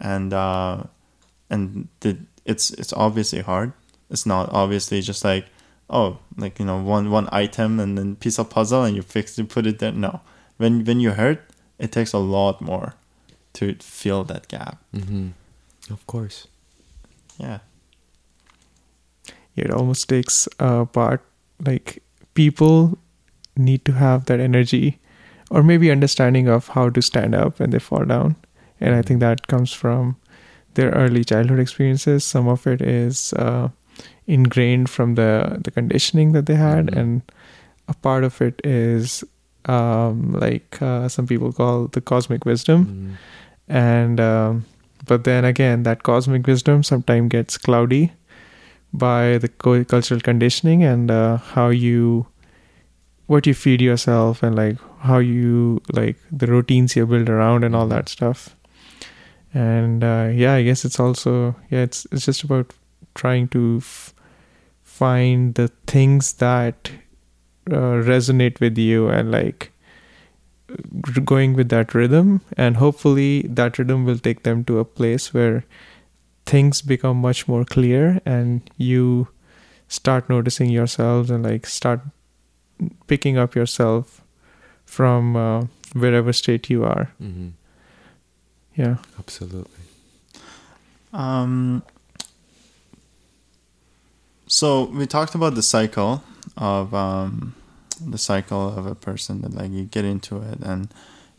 And 0.00 0.32
uh 0.32 0.84
and 1.50 1.88
the, 2.00 2.16
it's 2.46 2.70
it's 2.70 2.94
obviously 2.94 3.42
hard. 3.42 3.72
It's 4.10 4.24
not 4.24 4.48
obviously 4.50 5.02
just 5.02 5.24
like 5.24 5.44
oh 5.90 6.18
like 6.38 6.58
you 6.58 6.64
know 6.64 6.80
one 6.82 7.10
one 7.10 7.28
item 7.30 7.78
and 7.78 7.98
then 7.98 8.16
piece 8.16 8.38
of 8.38 8.48
puzzle 8.48 8.84
and 8.84 8.96
you 8.96 9.02
fix 9.02 9.38
it 9.38 9.50
put 9.50 9.66
it 9.66 9.78
there. 9.78 9.92
No. 9.92 10.20
When 10.56 10.84
when 10.84 11.00
you 11.00 11.10
hurt 11.10 11.40
it 11.78 11.92
takes 11.92 12.14
a 12.14 12.18
lot 12.18 12.62
more 12.62 12.94
to 13.54 13.74
fill 13.80 14.24
that 14.24 14.48
gap. 14.48 14.78
Hmm 14.94 15.28
of 15.90 16.06
course. 16.06 16.46
Yeah. 17.38 17.58
It 19.56 19.70
almost 19.70 20.08
takes 20.08 20.48
a 20.58 20.86
part 20.86 21.22
like 21.64 22.02
people 22.34 22.98
need 23.56 23.84
to 23.84 23.92
have 23.92 24.24
that 24.26 24.40
energy 24.40 24.98
or 25.50 25.62
maybe 25.62 25.90
understanding 25.90 26.48
of 26.48 26.68
how 26.68 26.88
to 26.90 27.02
stand 27.02 27.34
up 27.34 27.58
when 27.60 27.70
they 27.70 27.78
fall 27.78 28.04
down. 28.04 28.36
And 28.80 28.94
i 28.94 29.02
think 29.02 29.20
that 29.20 29.46
comes 29.48 29.72
from 29.72 30.16
their 30.74 30.90
early 30.90 31.22
childhood 31.24 31.58
experiences. 31.60 32.24
Some 32.24 32.48
of 32.48 32.66
it 32.66 32.80
is 32.80 33.32
uh, 33.34 33.68
ingrained 34.26 34.88
from 34.88 35.14
the 35.16 35.58
the 35.62 35.70
conditioning 35.70 36.32
that 36.32 36.46
they 36.46 36.54
had 36.54 36.86
Mhm. 36.86 36.96
and 37.00 37.22
a 37.88 37.94
part 37.94 38.24
of 38.24 38.40
it 38.40 38.60
is 38.64 39.24
um, 39.66 40.32
like 40.32 40.80
uh, 40.82 41.08
some 41.08 41.26
people 41.26 41.52
call 41.52 41.86
the 41.88 42.00
cosmic 42.00 42.44
wisdom 42.44 42.84
Mhm. 42.86 43.16
and 43.68 44.20
um, 44.20 44.64
but 45.06 45.24
then 45.24 45.44
again 45.44 45.82
that 45.84 46.02
cosmic 46.02 46.46
wisdom 46.46 46.82
sometimes 46.82 47.28
gets 47.30 47.56
cloudy 47.58 48.12
by 48.92 49.38
the 49.38 49.48
co- 49.48 49.84
cultural 49.84 50.20
conditioning 50.20 50.82
and 50.84 51.10
uh, 51.10 51.36
how 51.36 51.68
you 51.68 52.26
what 53.26 53.46
you 53.46 53.54
feed 53.54 53.80
yourself 53.80 54.42
and 54.42 54.54
like 54.56 54.76
how 55.00 55.18
you 55.18 55.80
like 55.92 56.16
the 56.30 56.46
routines 56.46 56.94
you 56.96 57.06
build 57.06 57.28
around 57.28 57.64
and 57.64 57.74
all 57.74 57.86
that 57.88 58.08
stuff 58.08 58.56
and 59.54 60.02
uh, 60.04 60.28
yeah 60.32 60.54
i 60.54 60.62
guess 60.62 60.84
it's 60.84 60.98
also 61.00 61.54
yeah 61.70 61.80
it's 61.82 62.06
it's 62.12 62.24
just 62.26 62.42
about 62.44 62.72
trying 63.14 63.46
to 63.48 63.78
f- 63.80 64.12
find 64.82 65.54
the 65.54 65.68
things 65.86 66.34
that 66.34 66.90
uh, 67.70 68.02
resonate 68.10 68.60
with 68.60 68.76
you 68.76 69.08
and 69.08 69.30
like 69.30 69.70
going 71.24 71.54
with 71.54 71.68
that 71.68 71.94
rhythm. 71.94 72.40
And 72.56 72.76
hopefully 72.76 73.42
that 73.42 73.78
rhythm 73.78 74.04
will 74.04 74.18
take 74.18 74.42
them 74.42 74.64
to 74.64 74.78
a 74.78 74.84
place 74.84 75.32
where 75.34 75.64
things 76.46 76.82
become 76.82 77.18
much 77.18 77.46
more 77.46 77.64
clear 77.64 78.20
and 78.24 78.68
you 78.76 79.28
start 79.88 80.28
noticing 80.28 80.70
yourselves 80.70 81.30
and 81.30 81.44
like 81.44 81.66
start 81.66 82.00
picking 83.06 83.36
up 83.38 83.54
yourself 83.54 84.22
from 84.84 85.36
uh, 85.36 85.64
wherever 85.92 86.32
state 86.32 86.68
you 86.70 86.84
are. 86.84 87.12
Mhm. 87.22 87.52
yeah. 88.74 88.96
Absolutely. 89.18 89.84
Um, 91.12 91.82
so 94.46 94.84
we 94.84 95.06
talked 95.06 95.34
about 95.34 95.54
the 95.54 95.62
cycle 95.62 96.24
of 96.56 96.94
um, 96.94 97.54
the 98.04 98.18
cycle 98.18 98.76
of 98.76 98.86
a 98.86 98.94
person 98.94 99.42
that 99.42 99.54
like 99.54 99.70
you 99.70 99.84
get 99.84 100.04
into 100.04 100.36
it 100.42 100.58
and 100.62 100.88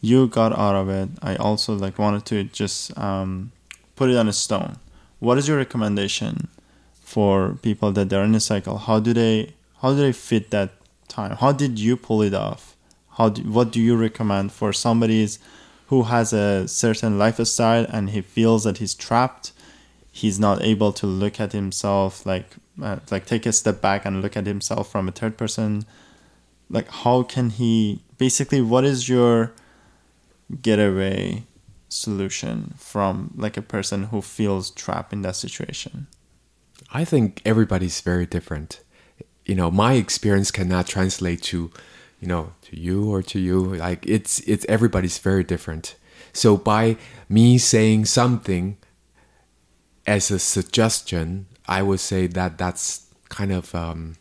you 0.01 0.27
got 0.27 0.57
out 0.57 0.75
of 0.75 0.89
it. 0.89 1.09
I 1.21 1.35
also 1.35 1.73
like 1.73 1.97
wanted 1.97 2.25
to 2.25 2.43
just 2.45 2.97
um, 2.97 3.51
put 3.95 4.09
it 4.09 4.17
on 4.17 4.27
a 4.27 4.33
stone. 4.33 4.77
What 5.19 5.37
is 5.37 5.47
your 5.47 5.57
recommendation 5.57 6.49
for 7.01 7.57
people 7.61 7.91
that 7.93 8.09
they're 8.09 8.23
in 8.23 8.35
a 8.35 8.39
cycle? 8.39 8.77
How 8.77 8.99
do 8.99 9.13
they 9.13 9.53
how 9.81 9.91
do 9.91 9.97
they 9.97 10.13
fit 10.13 10.51
that 10.51 10.71
time? 11.07 11.37
How 11.37 11.51
did 11.51 11.79
you 11.79 11.97
pull 11.97 12.21
it 12.21 12.33
off? 12.33 12.75
How 13.17 13.29
do, 13.29 13.41
what 13.43 13.71
do 13.71 13.79
you 13.79 13.95
recommend 13.95 14.51
for 14.51 14.73
somebody's 14.73 15.39
who 15.87 16.03
has 16.03 16.33
a 16.33 16.67
certain 16.67 17.19
lifestyle 17.19 17.85
and 17.89 18.09
he 18.09 18.21
feels 18.21 18.63
that 18.63 18.77
he's 18.77 18.95
trapped? 18.95 19.51
he's 20.13 20.39
not 20.39 20.61
able 20.61 20.93
to 20.93 21.07
look 21.07 21.39
at 21.39 21.53
himself 21.53 22.23
like 22.23 22.55
uh, 22.81 22.97
like 23.11 23.25
take 23.25 23.45
a 23.45 23.53
step 23.53 23.81
back 23.81 24.05
and 24.05 24.21
look 24.21 24.35
at 24.35 24.45
himself 24.45 24.91
from 24.91 25.07
a 25.07 25.11
third 25.11 25.37
person 25.37 25.85
like 26.69 26.89
how 26.89 27.23
can 27.23 27.49
he 27.51 28.01
basically 28.17 28.61
what 28.61 28.83
is 28.83 29.07
your 29.07 29.53
getaway 30.61 31.43
solution 31.89 32.73
from 32.77 33.31
like 33.35 33.57
a 33.57 33.61
person 33.61 34.05
who 34.05 34.21
feels 34.21 34.71
trapped 34.71 35.13
in 35.13 35.21
that 35.21 35.35
situation 35.35 36.07
I 36.93 37.05
think 37.05 37.41
everybody's 37.43 38.01
very 38.01 38.27
different. 38.27 38.81
You 39.45 39.55
know, 39.55 39.71
my 39.71 39.93
experience 39.93 40.51
cannot 40.51 40.87
translate 40.87 41.41
to, 41.43 41.71
you 42.21 42.27
know, 42.27 42.53
to 42.63 42.79
you 42.79 43.11
or 43.11 43.23
to 43.23 43.39
you. 43.39 43.75
Like 43.75 44.05
it's 44.07 44.39
it's 44.41 44.65
everybody's 44.69 45.17
very 45.17 45.43
different. 45.43 45.95
So 46.33 46.55
by 46.55 46.97
me 47.27 47.57
saying 47.57 48.05
something 48.05 48.77
as 50.05 50.29
a 50.29 50.39
suggestion, 50.39 51.47
I 51.67 51.81
would 51.81 51.99
say 51.99 52.27
that 52.27 52.57
that's 52.57 53.07
kind 53.29 53.51
of 53.51 53.73
um, 53.73 54.15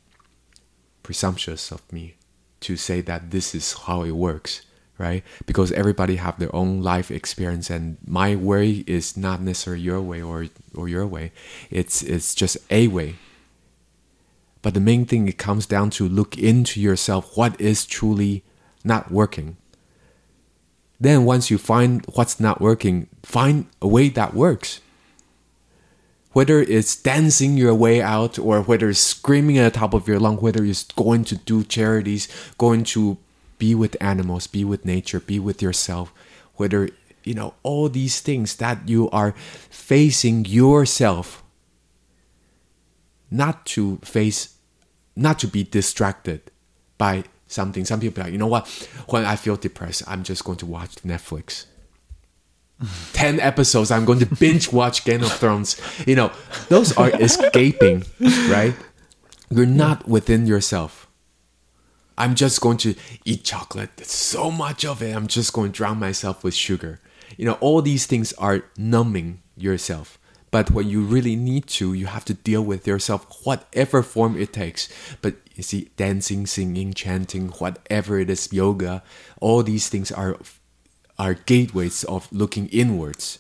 presumptuous 1.03 1.71
of 1.71 1.81
me 1.93 2.17
to 2.61 2.77
say 2.77 3.01
that 3.03 3.31
this 3.31 3.55
is 3.55 3.73
how 3.73 4.03
it 4.03 4.13
works, 4.13 4.63
right? 4.99 5.25
Because 5.47 5.73
everybody 5.73 6.17
have 6.17 6.39
their 6.39 6.55
own 6.55 6.83
life 6.83 7.11
experience, 7.11 7.71
and 7.71 7.99
my 8.07 8.37
way 8.37 8.85
is 8.87 9.17
not 9.17 9.41
necessarily 9.41 9.83
your 9.83 10.01
way 10.01 10.23
or 10.23 10.47
or 10.75 10.89
your 10.89 11.07
way. 11.07 11.33
It's 11.71 12.03
it's 12.03 12.35
just 12.35 12.57
a 12.71 12.89
way. 12.89 13.17
But 14.63 14.75
the 14.75 14.81
main 14.81 15.07
thing 15.07 15.27
it 15.27 15.39
comes 15.39 15.67
down 15.67 15.91
to 15.91 16.09
look 16.09 16.39
into 16.39 16.81
yourself. 16.81 17.37
What 17.37 17.61
is 17.61 17.85
truly 17.85 18.45
not 18.85 19.11
working? 19.11 19.57
Then 21.01 21.25
once 21.25 21.51
you 21.51 21.59
find 21.59 22.07
what's 22.15 22.39
not 22.39 22.61
working, 22.61 23.09
find 23.25 23.67
a 23.83 23.89
way 23.89 24.09
that 24.11 24.35
works. 24.35 24.81
Whether 26.33 26.61
it's 26.61 26.97
dancing 26.97 27.57
your 27.57 27.75
way 27.75 28.01
out 28.01 28.39
or 28.39 28.63
whether 28.63 28.89
it's 28.89 29.01
screaming 29.01 29.59
at 29.59 29.73
the 29.73 29.79
top 29.79 29.93
of 29.95 30.09
your 30.09 30.19
lung, 30.19 30.39
whether 30.39 30.65
it's 30.65 30.85
going 30.85 31.25
to 31.25 31.37
do 31.37 31.63
charities, 31.63 32.29
going 32.57 32.85
to 32.85 33.19
be 33.59 33.75
with 33.75 33.97
animals, 34.01 34.47
be 34.47 34.65
with 34.65 34.85
nature, 34.85 35.21
be 35.21 35.39
with 35.39 35.61
yourself, 35.61 36.13
whether 36.55 36.89
you 37.25 37.35
know 37.35 37.55
all 37.63 37.89
these 37.89 38.21
things 38.21 38.57
that 38.57 38.89
you 38.89 39.09
are 39.11 39.33
facing 39.71 40.45
yourself 40.45 41.43
not 43.31 43.65
to 43.67 43.99
face 43.99 44.57
not 45.15 45.39
to 45.39 45.47
be 45.47 45.63
distracted 45.63 46.51
by 46.99 47.25
something. 47.47 47.85
Some 47.85 48.01
people 48.01 48.23
are 48.23 48.25
like 48.25 48.33
you 48.33 48.39
know 48.39 48.47
what? 48.47 48.67
When 49.09 49.25
i 49.25 49.37
feel 49.37 49.57
depressed 49.57 50.03
i'm 50.07 50.23
just 50.23 50.45
going 50.45 50.59
to 50.59 50.67
watch 50.67 50.97
netflix 50.97 51.67
10 53.13 53.41
episodes 53.41 53.91
i'm 53.91 54.05
going 54.05 54.19
to 54.19 54.27
binge 54.27 54.73
watch 54.73 55.05
game 55.05 55.23
of 55.23 55.33
thrones. 55.33 55.81
You 56.07 56.17
know 56.17 56.33
those 56.69 56.97
are 56.97 57.11
escaping 57.21 58.05
right? 58.21 58.75
You're 59.51 59.67
not 59.67 60.09
within 60.09 60.47
yourself. 60.47 61.09
I'm 62.17 62.35
just 62.35 62.61
going 62.61 62.79
to 62.79 62.95
eat 63.25 63.45
chocolate. 63.45 63.91
There's 63.97 64.11
so 64.11 64.51
much 64.51 64.85
of 64.85 65.03
it. 65.03 65.15
I'm 65.15 65.27
just 65.27 65.53
going 65.53 65.73
to 65.73 65.77
drown 65.77 65.99
myself 65.99 66.45
with 66.45 66.55
sugar. 66.55 67.01
You 67.37 67.47
know 67.47 67.55
all 67.61 67.83
these 67.83 68.07
things 68.07 68.33
are 68.35 68.65
numbing 68.77 69.43
yourself. 69.57 70.19
But 70.51 70.71
when 70.71 70.87
you 70.89 71.01
really 71.03 71.37
need 71.37 71.67
to 71.79 71.93
you 71.95 72.07
have 72.07 72.25
to 72.27 72.35
deal 72.35 72.63
with 72.63 72.87
yourself 72.87 73.27
whatever 73.45 74.03
form 74.03 74.37
it 74.37 74.53
takes. 74.53 74.89
But 75.21 75.37
you 75.55 75.63
see 75.63 75.91
dancing 75.97 76.47
singing 76.47 76.95
chanting 76.95 77.49
whatever 77.49 78.19
it 78.19 78.31
is 78.31 78.51
yoga 78.53 79.03
all 79.39 79.63
these 79.63 79.91
things 79.91 80.11
are 80.11 80.39
are 81.19 81.35
gateways 81.35 82.05
of 82.05 82.33
looking 82.33 82.69
inwards. 82.69 83.39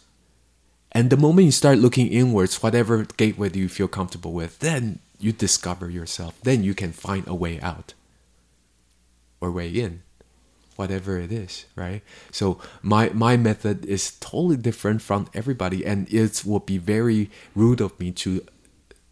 And 0.92 1.08
the 1.08 1.16
moment 1.16 1.46
you 1.46 1.52
start 1.52 1.78
looking 1.78 2.08
inwards 2.08 2.62
whatever 2.62 3.04
gateway 3.16 3.48
do 3.48 3.58
you 3.58 3.68
feel 3.68 3.88
comfortable 3.88 4.32
with 4.32 4.58
then 4.58 4.98
you 5.18 5.32
discover 5.32 5.88
yourself. 5.88 6.38
Then 6.42 6.64
you 6.64 6.74
can 6.74 6.92
find 6.92 7.26
a 7.26 7.34
way 7.34 7.60
out 7.60 7.94
or 9.40 9.50
way 9.50 9.68
in 9.68 10.02
whatever 10.76 11.18
it 11.18 11.32
is 11.32 11.66
right? 11.76 12.02
So 12.30 12.58
my 12.82 13.10
my 13.10 13.36
method 13.36 13.84
is 13.86 14.12
totally 14.20 14.56
different 14.56 15.00
from 15.02 15.28
everybody 15.32 15.84
and 15.86 16.12
it 16.12 16.42
will 16.44 16.60
be 16.60 16.78
very 16.78 17.30
rude 17.54 17.80
of 17.80 17.98
me 17.98 18.12
to 18.12 18.44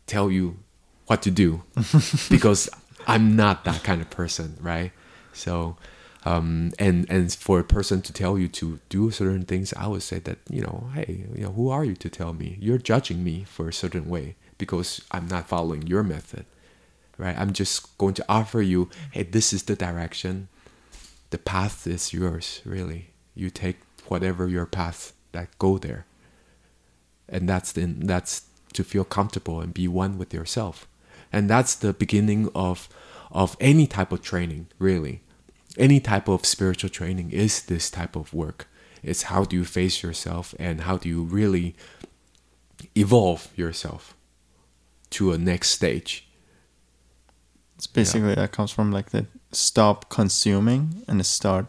tell 0.06 0.30
you 0.30 0.58
what 1.06 1.22
to 1.22 1.30
do 1.30 1.62
because 2.30 2.68
i'm 3.06 3.34
not 3.34 3.64
that 3.64 3.82
kind 3.82 4.00
of 4.00 4.10
person 4.10 4.56
right? 4.60 4.92
So 5.32 5.76
um, 6.24 6.72
and 6.78 7.08
and 7.08 7.32
for 7.32 7.58
a 7.58 7.64
person 7.64 8.02
to 8.02 8.12
tell 8.12 8.38
you 8.38 8.46
to 8.48 8.78
do 8.90 9.10
certain 9.10 9.44
things 9.44 9.72
i 9.74 9.86
would 9.86 10.02
say 10.02 10.18
that 10.18 10.38
you 10.50 10.60
know 10.60 10.90
hey 10.94 11.24
you 11.34 11.44
know 11.44 11.52
who 11.52 11.70
are 11.70 11.84
you 11.84 11.94
to 11.96 12.10
tell 12.10 12.34
me? 12.34 12.58
You're 12.60 12.78
judging 12.78 13.24
me 13.24 13.44
for 13.44 13.68
a 13.68 13.72
certain 13.72 14.08
way 14.08 14.36
because 14.58 15.02
i'm 15.10 15.26
not 15.26 15.48
following 15.48 15.86
your 15.86 16.02
method 16.02 16.44
right? 17.20 17.38
I'm 17.38 17.52
just 17.52 17.96
going 17.98 18.14
to 18.14 18.24
offer 18.28 18.62
you 18.62 18.88
hey 19.12 19.22
this 19.24 19.52
is 19.52 19.64
the 19.64 19.76
direction. 19.76 20.48
The 21.30 21.38
path 21.38 21.86
is 21.86 22.12
yours 22.12 22.62
really. 22.64 23.10
You 23.34 23.50
take 23.50 23.76
whatever 24.08 24.48
your 24.48 24.66
path 24.66 25.12
that 25.32 25.56
go 25.58 25.78
there. 25.78 26.06
And 27.28 27.48
that's 27.48 27.72
the, 27.72 27.84
that's 27.86 28.46
to 28.72 28.82
feel 28.82 29.04
comfortable 29.04 29.60
and 29.60 29.72
be 29.72 29.86
one 29.86 30.18
with 30.18 30.34
yourself. 30.34 30.88
And 31.32 31.48
that's 31.48 31.74
the 31.74 31.92
beginning 31.92 32.48
of 32.54 32.88
of 33.30 33.56
any 33.60 33.86
type 33.86 34.10
of 34.10 34.22
training 34.22 34.66
really 34.80 35.22
any 35.78 36.00
type 36.00 36.28
of 36.28 36.44
spiritual 36.46 36.90
training 36.90 37.30
is 37.30 37.62
this 37.62 37.90
type 37.90 38.16
of 38.16 38.32
work 38.34 38.66
it's 39.02 39.22
how 39.24 39.44
do 39.44 39.56
you 39.56 39.64
face 39.64 40.02
yourself 40.02 40.54
and 40.58 40.82
how 40.82 40.96
do 40.96 41.08
you 41.08 41.22
really 41.22 41.74
evolve 42.96 43.48
yourself 43.56 44.14
to 45.10 45.32
a 45.32 45.38
next 45.38 45.70
stage 45.70 46.26
It's 47.76 47.86
basically 47.86 48.34
that 48.34 48.52
comes 48.52 48.70
from 48.72 48.90
like 48.92 49.10
the 49.10 49.26
stop 49.52 50.08
consuming 50.10 51.02
and 51.08 51.24
start 51.24 51.66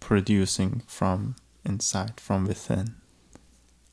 producing 0.00 0.82
from 0.86 1.36
inside, 1.64 2.18
from 2.20 2.44
within. 2.46 2.96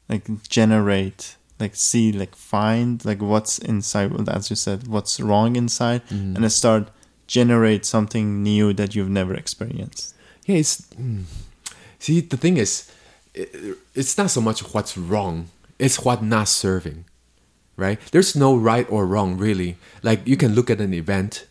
Like 0.10 0.26
generate, 0.49 1.38
like 1.60 1.76
see, 1.76 2.12
like 2.12 2.36
find, 2.36 3.04
like 3.06 3.22
what's 3.22 3.60
inside. 3.60 4.28
As 4.28 4.49
you 4.49 4.56
said, 4.56 4.88
what's 4.88 5.20
wrong 5.20 5.56
inside, 5.56 6.02
Mm. 6.08 6.36
and 6.36 6.43
then 6.43 6.49
start 6.49 6.89
generate 7.32 7.86
something 7.86 8.44
new 8.44 8.74
that 8.74 8.94
you've 8.94 9.10
never 9.10 9.34
experienced. 9.34 10.14
Yeah, 10.46 10.58
it's 10.58 10.82
mm. 10.92 11.24
see 11.98 12.20
the 12.20 12.36
thing 12.36 12.58
is, 12.58 12.92
it, 13.34 13.78
it's 13.96 14.18
not 14.18 14.30
so 14.30 14.42
much 14.42 14.60
what's 14.74 14.98
wrong; 14.98 15.48
it's 15.80 16.04
what 16.04 16.22
not 16.22 16.50
serving, 16.50 17.06
right? 17.78 18.00
There's 18.12 18.36
no 18.36 18.56
right 18.58 18.86
or 18.92 19.08
wrong 19.08 19.38
really. 19.38 19.78
Like 20.04 20.28
you 20.28 20.36
can 20.36 20.54
look 20.54 20.70
at 20.70 20.82
an 20.82 20.94
event. 20.94 21.48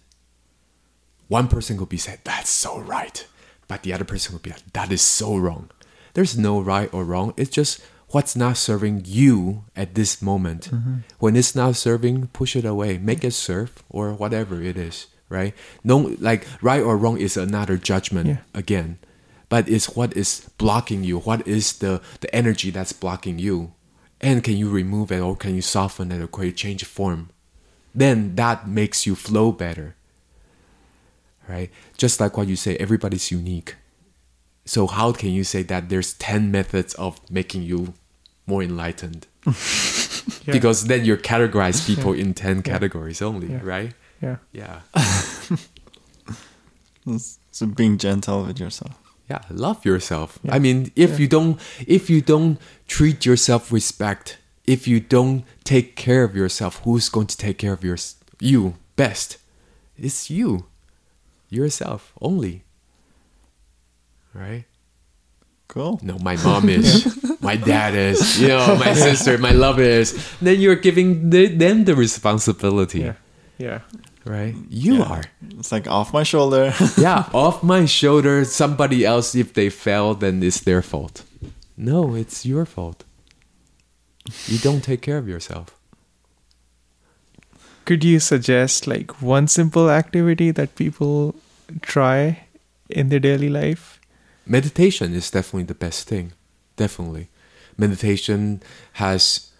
One 1.29 1.49
person 1.49 1.79
could 1.79 1.89
be 1.89 1.97
said 1.97 2.21
that's 2.25 2.51
so 2.51 2.79
right, 2.79 3.27
but 3.67 3.83
the 3.83 3.95
other 3.95 4.05
person 4.05 4.35
would 4.35 4.43
be 4.43 4.51
like 4.51 4.73
that 4.75 4.93
is 4.93 5.01
so 5.01 5.37
wrong. 5.37 5.71
There's 6.13 6.37
no 6.37 6.61
right 6.61 6.93
or 6.93 7.05
wrong. 7.05 7.33
It's 7.39 7.51
just 7.51 7.81
what's 8.09 8.37
not 8.37 8.59
serving 8.59 9.05
you 9.07 9.65
at 9.75 9.95
this 9.95 10.21
moment. 10.21 10.67
When 11.21 11.37
it's 11.37 11.55
not 11.55 11.77
serving, 11.77 12.27
push 12.35 12.55
it 12.57 12.67
away. 12.67 12.99
Make 12.99 13.25
it 13.25 13.33
serve 13.33 13.83
or 13.89 14.13
whatever 14.13 14.61
it 14.61 14.77
is, 14.77 15.07
right? 15.31 15.55
No, 15.83 16.15
like 16.21 16.45
right 16.61 16.83
or 16.83 16.99
wrong 16.99 17.17
is 17.19 17.37
another 17.39 17.79
judgment 17.79 18.27
Yeah. 18.29 18.37
again, 18.55 18.99
but 19.49 19.69
it's 19.69 19.97
what 19.97 20.15
is 20.17 20.51
blocking 20.59 21.03
you. 21.05 21.21
What 21.21 21.47
is 21.49 21.79
the 21.79 22.03
the 22.21 22.29
energy 22.35 22.71
that's 22.71 22.93
blocking 22.93 23.39
you, 23.39 23.73
and 24.21 24.45
can 24.45 24.57
you 24.59 24.69
remove 24.69 25.11
it 25.11 25.21
or 25.21 25.37
can 25.37 25.55
you 25.55 25.63
soften 25.63 26.13
it 26.13 26.21
or 26.21 26.27
can 26.27 26.45
you 26.45 26.53
change 26.53 26.85
form? 26.85 27.31
Then 27.95 28.35
that 28.37 28.69
makes 28.69 29.07
you 29.07 29.15
flow 29.17 29.51
better, 29.53 29.95
right? 31.49 31.71
Just 31.97 32.21
like 32.21 32.37
what 32.37 32.49
you 32.49 32.57
say, 32.57 32.77
everybody's 32.77 33.31
unique. 33.31 33.77
So 34.65 34.87
how 34.87 35.13
can 35.13 35.31
you 35.31 35.43
say 35.45 35.63
that 35.65 35.89
there's 35.89 36.15
10 36.15 36.51
methods 36.53 36.95
of 36.95 37.19
making 37.31 37.63
you 37.63 37.95
more 38.47 38.63
enlightened? 38.63 39.27
Yeah. 40.45 40.53
Because 40.53 40.85
then 40.87 41.05
you 41.05 41.17
categorize 41.17 41.85
people 41.87 42.13
in 42.23 42.35
10 42.35 42.63
categories 42.63 43.21
only, 43.23 43.49
Yeah. 43.53 43.61
right? 43.63 43.93
Yeah 44.23 44.37
Yeah. 44.53 44.81
So 47.51 47.67
being 47.67 47.99
gentle 47.99 48.45
with 48.45 48.61
yourself. 48.61 48.95
Yeah, 49.29 49.41
love 49.51 49.85
yourself. 49.85 50.39
Yeah. 50.43 50.55
I 50.55 50.59
mean, 50.59 50.93
if 50.97 51.11
Yeah. 51.11 51.17
you 51.19 51.29
don't 51.29 51.61
if 51.87 52.11
you 52.11 52.21
don't 52.21 52.59
treat 52.87 53.25
yourself 53.27 53.73
respect, 53.73 54.39
if 54.67 54.87
you 54.87 55.01
don't 55.01 55.45
take 55.65 55.97
care 55.97 56.25
of 56.25 56.35
yourself, 56.37 56.81
who's 56.85 57.09
going 57.09 57.27
to 57.29 57.37
take 57.37 57.59
care 57.59 57.73
of 57.73 57.83
your 57.85 57.97
you 58.41 58.75
best? 58.97 59.39
It's 59.97 60.31
you. 60.31 60.67
Yourself 61.49 62.13
only. 62.21 62.63
Right? 64.35 64.65
Cool. 65.69 65.99
No, 66.03 66.19
my 66.19 66.37
mom 66.37 66.69
is. 66.69 67.07
my 67.41 67.57
dad 67.57 67.95
is. 67.95 68.41
You 68.41 68.49
know, 68.49 68.77
my 68.77 68.95
sister, 68.95 69.39
my 69.39 69.51
love 69.53 69.79
is. 69.81 70.15
Then 70.41 70.61
you're 70.61 70.77
giving 70.81 71.31
the, 71.31 71.47
them 71.47 71.85
the 71.85 71.95
responsibility, 71.95 73.01
yeah 73.01 73.15
yeah 73.59 73.81
right? 74.25 74.55
You 74.69 74.97
Yeah. 74.99 75.03
are. 75.05 75.25
It's 75.59 75.73
like 75.73 75.87
off 75.89 76.13
my 76.13 76.23
shoulder. 76.25 76.73
Yeah, 76.99 77.25
off 77.33 77.63
my 77.63 77.87
shoulder. 77.87 78.45
Somebody 78.45 79.05
else, 79.05 79.35
if 79.35 79.53
they 79.55 79.71
fail, 79.71 80.15
then 80.15 80.43
it's 80.43 80.61
their 80.61 80.83
fault. 80.83 81.23
No, 81.77 82.15
it's 82.15 82.45
your 82.45 82.67
fault. 82.67 83.05
You 84.47 84.59
don't 84.59 84.83
take 84.85 85.01
care 85.03 85.19
of 85.19 85.27
yourself. 85.29 85.75
could 87.87 88.05
you 88.05 88.21
suggest 88.21 88.87
like 88.87 89.11
one 89.23 89.49
simple 89.49 89.91
activity 89.91 90.53
that 90.53 90.77
people 90.77 91.35
try 91.83 92.45
in 92.89 93.09
their 93.09 93.19
daily 93.19 93.49
life 93.49 93.99
Meditation 94.47 95.15
is 95.15 95.31
definitely 95.31 95.65
the 95.65 95.75
best 95.87 96.09
thing. 96.09 96.33
Definitely. 96.77 97.29
Meditation 97.77 98.63
has 98.95 99.51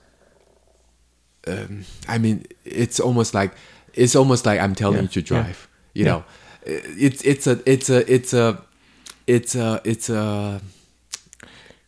um, 1.47 1.85
I 2.09 2.19
mean, 2.19 2.45
it's 2.65 3.01
almost 3.01 3.35
like 3.35 3.53
it's 3.95 4.17
almost 4.17 4.47
like 4.47 4.61
I'm 4.61 4.75
telling 4.75 4.97
Yeah, 4.97 5.03
you 5.03 5.09
to 5.09 5.21
yeah, 5.31 5.43
drive. 5.43 5.69
You 5.95 6.05
yeah. 6.05 6.05
know, 6.07 6.25
it's 6.65 7.23
it's 7.23 7.47
a 7.47 7.61
it's 7.71 7.91
a 7.91 8.13
it's 8.13 8.35
a 8.35 8.63
it's 9.27 9.55
a 9.55 9.81
it's 9.85 10.11
a 10.11 10.61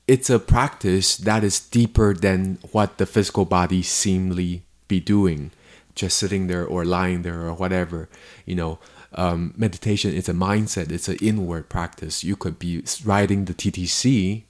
it's 0.08 0.30
a 0.30 0.38
practice 0.38 1.16
that 1.18 1.44
is 1.44 1.60
deeper 1.60 2.14
than 2.14 2.58
what 2.72 2.98
the 2.98 3.06
physical 3.06 3.44
body 3.44 3.82
seemingly 3.82 4.62
be 4.88 5.00
doing, 5.00 5.52
just 5.94 6.16
sitting 6.18 6.46
there 6.48 6.66
or 6.66 6.84
lying 6.84 7.22
there 7.22 7.42
or 7.42 7.54
whatever. 7.54 8.08
You 8.46 8.56
know, 8.56 8.78
um, 9.14 9.54
meditation 9.56 10.12
is 10.14 10.28
a 10.28 10.32
mindset. 10.34 10.92
It's 10.92 11.08
an 11.08 11.18
inward 11.22 11.68
practice. 11.68 12.24
You 12.24 12.36
could 12.36 12.58
be 12.58 12.84
riding 13.04 13.46
the 13.46 13.54
TTC 13.54 14.44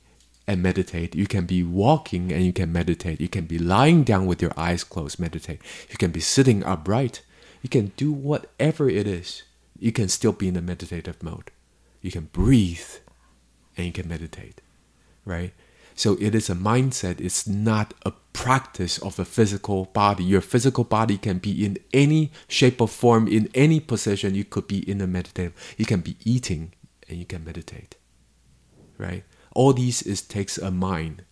and 0.46 0.62
meditate. 0.62 1.14
You 1.14 1.26
can 1.26 1.46
be 1.46 1.62
walking 1.62 2.32
and 2.32 2.44
you 2.44 2.52
can 2.52 2.72
meditate. 2.72 3.20
You 3.20 3.28
can 3.28 3.46
be 3.46 3.58
lying 3.58 4.04
down 4.04 4.26
with 4.26 4.42
your 4.42 4.52
eyes 4.56 4.84
closed, 4.84 5.20
meditate. 5.20 5.60
You 5.90 5.98
can 5.98 6.10
be 6.10 6.20
sitting 6.20 6.64
upright. 6.64 7.22
You 7.62 7.70
can 7.70 7.92
do 7.96 8.12
whatever 8.12 8.90
it 8.90 9.06
is. 9.06 9.44
You 9.78 9.92
can 9.92 10.08
still 10.08 10.32
be 10.32 10.48
in 10.48 10.56
a 10.56 10.62
meditative 10.62 11.22
mode. 11.22 11.50
You 12.02 12.10
can 12.12 12.26
breathe 12.32 12.80
and 13.76 13.86
you 13.86 13.92
can 13.92 14.08
meditate. 14.08 14.60
right? 15.24 15.52
So 15.94 16.16
it 16.20 16.34
is 16.34 16.50
a 16.50 16.54
mindset. 16.54 17.20
It's 17.20 17.46
not 17.46 17.94
a 18.04 18.12
practice 18.32 18.98
of 18.98 19.18
a 19.18 19.24
physical 19.24 19.86
body. 19.86 20.24
Your 20.24 20.40
physical 20.40 20.84
body 20.84 21.18
can 21.18 21.38
be 21.38 21.64
in 21.64 21.78
any 21.92 22.32
shape 22.48 22.80
or 22.80 22.88
form, 22.88 23.28
in 23.28 23.50
any 23.54 23.80
position. 23.80 24.34
You 24.34 24.44
could 24.44 24.66
be 24.68 24.88
in 24.88 25.00
a 25.00 25.06
meditative. 25.06 25.54
You 25.76 25.86
can 25.86 26.00
be 26.00 26.16
eating 26.24 26.72
and 27.08 27.18
you 27.18 27.26
can 27.26 27.44
meditate, 27.44 27.96
right? 28.98 29.24
All 29.54 29.72
these 29.72 30.02
is 30.02 30.22
takes 30.22 30.58
a 30.58 30.70
mind, 30.70 31.24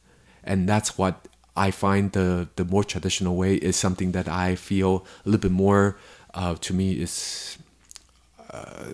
and 0.45 0.69
that's 0.69 0.99
what 0.99 1.29
I 1.57 1.71
find 1.71 2.13
the 2.13 2.49
the 2.57 2.65
more 2.65 2.85
traditional 2.85 3.37
way 3.37 3.55
is 3.57 3.77
something 3.77 4.13
that 4.13 4.29
I 4.29 4.57
feel 4.57 5.07
a 5.25 5.29
little 5.29 5.41
bit 5.41 5.53
more. 5.53 5.99
Uh, 6.33 6.55
to 6.55 6.73
me, 6.73 6.93
is 6.93 7.59
uh, 8.51 8.87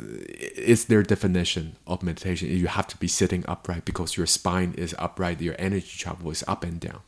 is 0.57 0.87
their 0.87 1.03
definition 1.03 1.77
of 1.87 2.03
meditation. 2.03 2.49
You 2.49 2.67
have 2.67 2.87
to 2.89 2.97
be 2.97 3.09
sitting 3.09 3.45
upright 3.49 3.85
because 3.85 4.17
your 4.17 4.27
spine 4.27 4.75
is 4.77 4.95
upright, 4.99 5.41
your 5.41 5.57
energy 5.59 5.99
travel 5.99 6.31
is 6.31 6.45
up 6.47 6.65
and 6.65 6.79
down. 6.79 7.01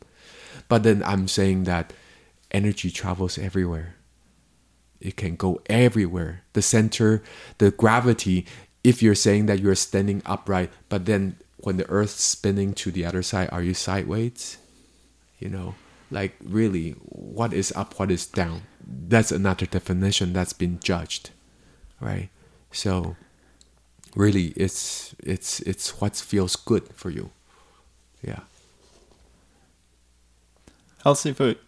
But 0.68 0.82
then 0.82 1.02
I'm 1.04 1.28
saying 1.28 1.64
that 1.64 1.92
energy 2.50 2.90
travels 2.90 3.38
everywhere. 3.38 3.96
It 5.00 5.16
can 5.16 5.36
go 5.36 5.60
everywhere. 5.66 6.42
The 6.54 6.62
center, 6.62 7.22
the 7.58 7.70
gravity, 7.70 8.46
if 8.82 9.02
you're 9.02 9.14
saying 9.14 9.46
that 9.46 9.60
you're 9.60 9.74
standing 9.74 10.22
upright, 10.26 10.70
but 10.88 11.06
then 11.06 11.36
when 11.58 11.76
the 11.76 11.88
earth's 11.88 12.22
spinning 12.22 12.72
to 12.74 12.90
the 12.90 13.04
other 13.04 13.22
side, 13.22 13.48
are 13.52 13.62
you 13.62 13.74
sideways? 13.74 14.58
You 15.38 15.48
know, 15.50 15.74
like 16.10 16.34
really, 16.42 16.92
what 16.92 17.52
is 17.52 17.72
up, 17.76 17.98
what 17.98 18.10
is 18.10 18.26
down? 18.26 18.62
That's 18.88 19.30
another 19.30 19.66
definition 19.66 20.32
that's 20.32 20.54
been 20.54 20.80
judged, 20.80 21.30
right? 22.00 22.30
So, 22.72 23.16
really, 24.16 24.54
it's 24.56 25.14
it's 25.22 25.60
it's 25.60 26.00
what 26.00 26.16
feels 26.16 26.56
good 26.56 26.88
for 26.94 27.10
you, 27.10 27.30
yeah. 28.22 28.40
Healthy 31.04 31.32
food. 31.34 31.58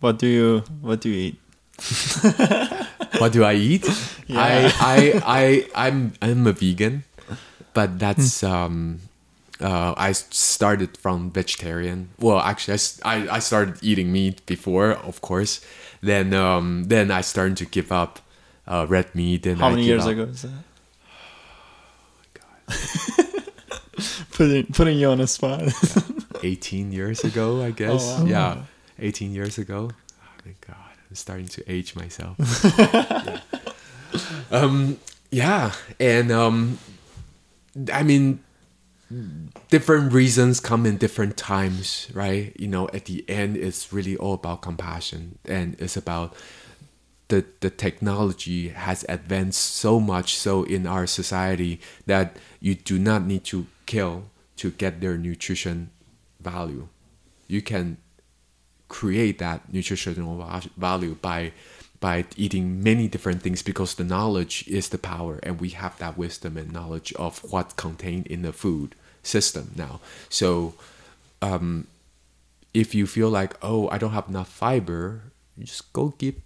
What 0.00 0.18
do 0.18 0.26
you 0.26 0.62
What 0.80 1.00
do 1.00 1.08
you 1.08 1.32
eat? 1.32 1.40
what 3.18 3.32
do 3.32 3.44
I 3.44 3.54
eat? 3.54 3.86
Yeah. 4.26 4.40
I, 4.40 4.72
I, 4.80 5.66
I, 5.74 5.86
I'm, 5.88 6.12
I'm 6.22 6.46
a 6.46 6.52
vegan, 6.52 7.04
but 7.74 7.98
that's, 7.98 8.42
um, 8.42 9.00
uh, 9.60 9.94
I 9.96 10.12
started 10.12 10.96
from 10.96 11.30
vegetarian. 11.30 12.08
Well, 12.18 12.38
actually, 12.40 12.78
I 13.04 13.36
I 13.36 13.38
started 13.40 13.78
eating 13.82 14.10
meat 14.12 14.44
before, 14.46 14.92
of 14.92 15.20
course. 15.20 15.60
Then, 16.02 16.32
um, 16.32 16.84
then 16.88 17.10
I 17.10 17.20
started 17.22 17.56
to 17.58 17.66
give 17.66 17.92
up, 17.92 18.20
uh, 18.66 18.86
red 18.88 19.14
meat. 19.14 19.46
And 19.46 19.58
How 19.60 19.68
I 19.68 19.70
many 19.70 19.84
years 19.84 20.04
up- 20.06 20.12
ago 20.12 20.22
is 20.24 20.42
that? 20.42 20.64
Oh, 21.12 22.16
my 22.16 22.26
god! 22.34 23.44
putting 24.32 24.66
putting 24.72 24.98
you 24.98 25.08
on 25.10 25.20
a 25.20 25.26
spot. 25.26 25.62
18 26.42 26.92
years 26.92 27.22
ago, 27.24 27.62
I 27.62 27.70
guess. 27.76 28.00
wow. 28.18 28.24
Yeah, 28.24 28.62
18 28.98 29.34
years 29.34 29.58
ago. 29.58 29.90
Oh 29.92 30.32
my 30.46 30.54
god, 30.66 30.76
I'm 31.10 31.14
starting 31.16 31.48
to 31.48 31.62
age 31.70 31.94
myself. 31.96 32.36
yeah. 32.78 33.40
Um, 34.50 34.98
yeah, 35.30 35.72
and 36.00 36.32
um, 36.32 36.78
I 37.92 38.02
mean, 38.02 38.40
different 39.68 40.12
reasons 40.12 40.60
come 40.60 40.86
in 40.86 40.96
different 40.96 41.36
times, 41.36 42.08
right? 42.14 42.54
You 42.58 42.68
know, 42.68 42.88
at 42.92 43.06
the 43.06 43.28
end, 43.28 43.56
it's 43.56 43.92
really 43.92 44.16
all 44.16 44.34
about 44.34 44.62
compassion, 44.62 45.38
and 45.44 45.76
it's 45.80 45.96
about 45.96 46.34
the 47.28 47.44
the 47.60 47.70
technology 47.70 48.68
has 48.68 49.04
advanced 49.08 49.60
so 49.60 49.98
much 49.98 50.36
so 50.36 50.62
in 50.64 50.86
our 50.86 51.06
society 51.06 51.80
that 52.06 52.36
you 52.60 52.74
do 52.74 52.98
not 52.98 53.24
need 53.24 53.44
to 53.44 53.66
kill 53.86 54.24
to 54.56 54.70
get 54.70 55.00
their 55.00 55.16
nutrition 55.16 55.90
value. 56.40 56.88
You 57.48 57.62
can 57.62 57.96
create 58.88 59.38
that 59.38 59.72
nutritional 59.72 60.60
value 60.76 61.16
by 61.20 61.52
by 62.00 62.24
eating 62.36 62.82
many 62.82 63.06
different 63.08 63.42
things 63.42 63.62
because 63.62 63.94
the 63.94 64.04
knowledge 64.04 64.64
is 64.66 64.88
the 64.88 64.98
power 64.98 65.38
and 65.42 65.60
we 65.60 65.70
have 65.70 65.98
that 65.98 66.16
wisdom 66.16 66.56
and 66.56 66.72
knowledge 66.72 67.12
of 67.14 67.40
what's 67.52 67.74
contained 67.74 68.26
in 68.26 68.42
the 68.42 68.52
food 68.52 68.94
system 69.22 69.70
now. 69.76 70.00
So 70.28 70.74
um, 71.42 71.86
if 72.74 72.94
you 72.94 73.06
feel 73.06 73.28
like 73.28 73.54
oh 73.62 73.88
i 73.88 73.98
don't 73.98 74.12
have 74.12 74.28
enough 74.28 74.48
fiber 74.48 75.22
just 75.58 75.92
go 75.92 76.14
get 76.18 76.36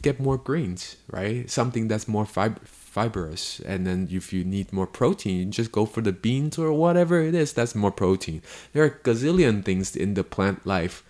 get 0.00 0.18
more 0.18 0.38
greens 0.38 0.96
right? 1.10 1.50
Something 1.50 1.88
that's 1.88 2.08
more 2.08 2.24
fib- 2.24 2.66
fibrous. 2.66 3.60
And 3.60 3.86
then 3.86 4.08
if 4.10 4.32
you 4.32 4.44
need 4.44 4.72
more 4.72 4.86
protein 4.86 5.52
just 5.52 5.72
go 5.72 5.84
for 5.84 6.00
the 6.00 6.12
beans 6.12 6.58
or 6.58 6.72
whatever 6.72 7.20
it 7.20 7.34
is 7.34 7.52
that's 7.52 7.74
more 7.74 7.90
protein. 7.90 8.42
There 8.72 8.84
are 8.84 8.90
gazillion 8.90 9.64
things 9.64 9.94
in 9.94 10.14
the 10.14 10.24
plant 10.24 10.66
life. 10.66 11.04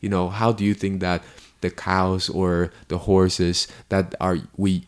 You 0.00 0.08
know 0.08 0.28
how 0.28 0.52
do 0.52 0.64
you 0.64 0.74
think 0.74 1.00
that 1.00 1.22
the 1.60 1.70
cows 1.70 2.28
or 2.28 2.70
the 2.88 2.98
horses 2.98 3.66
that 3.88 4.14
are 4.20 4.38
we 4.56 4.84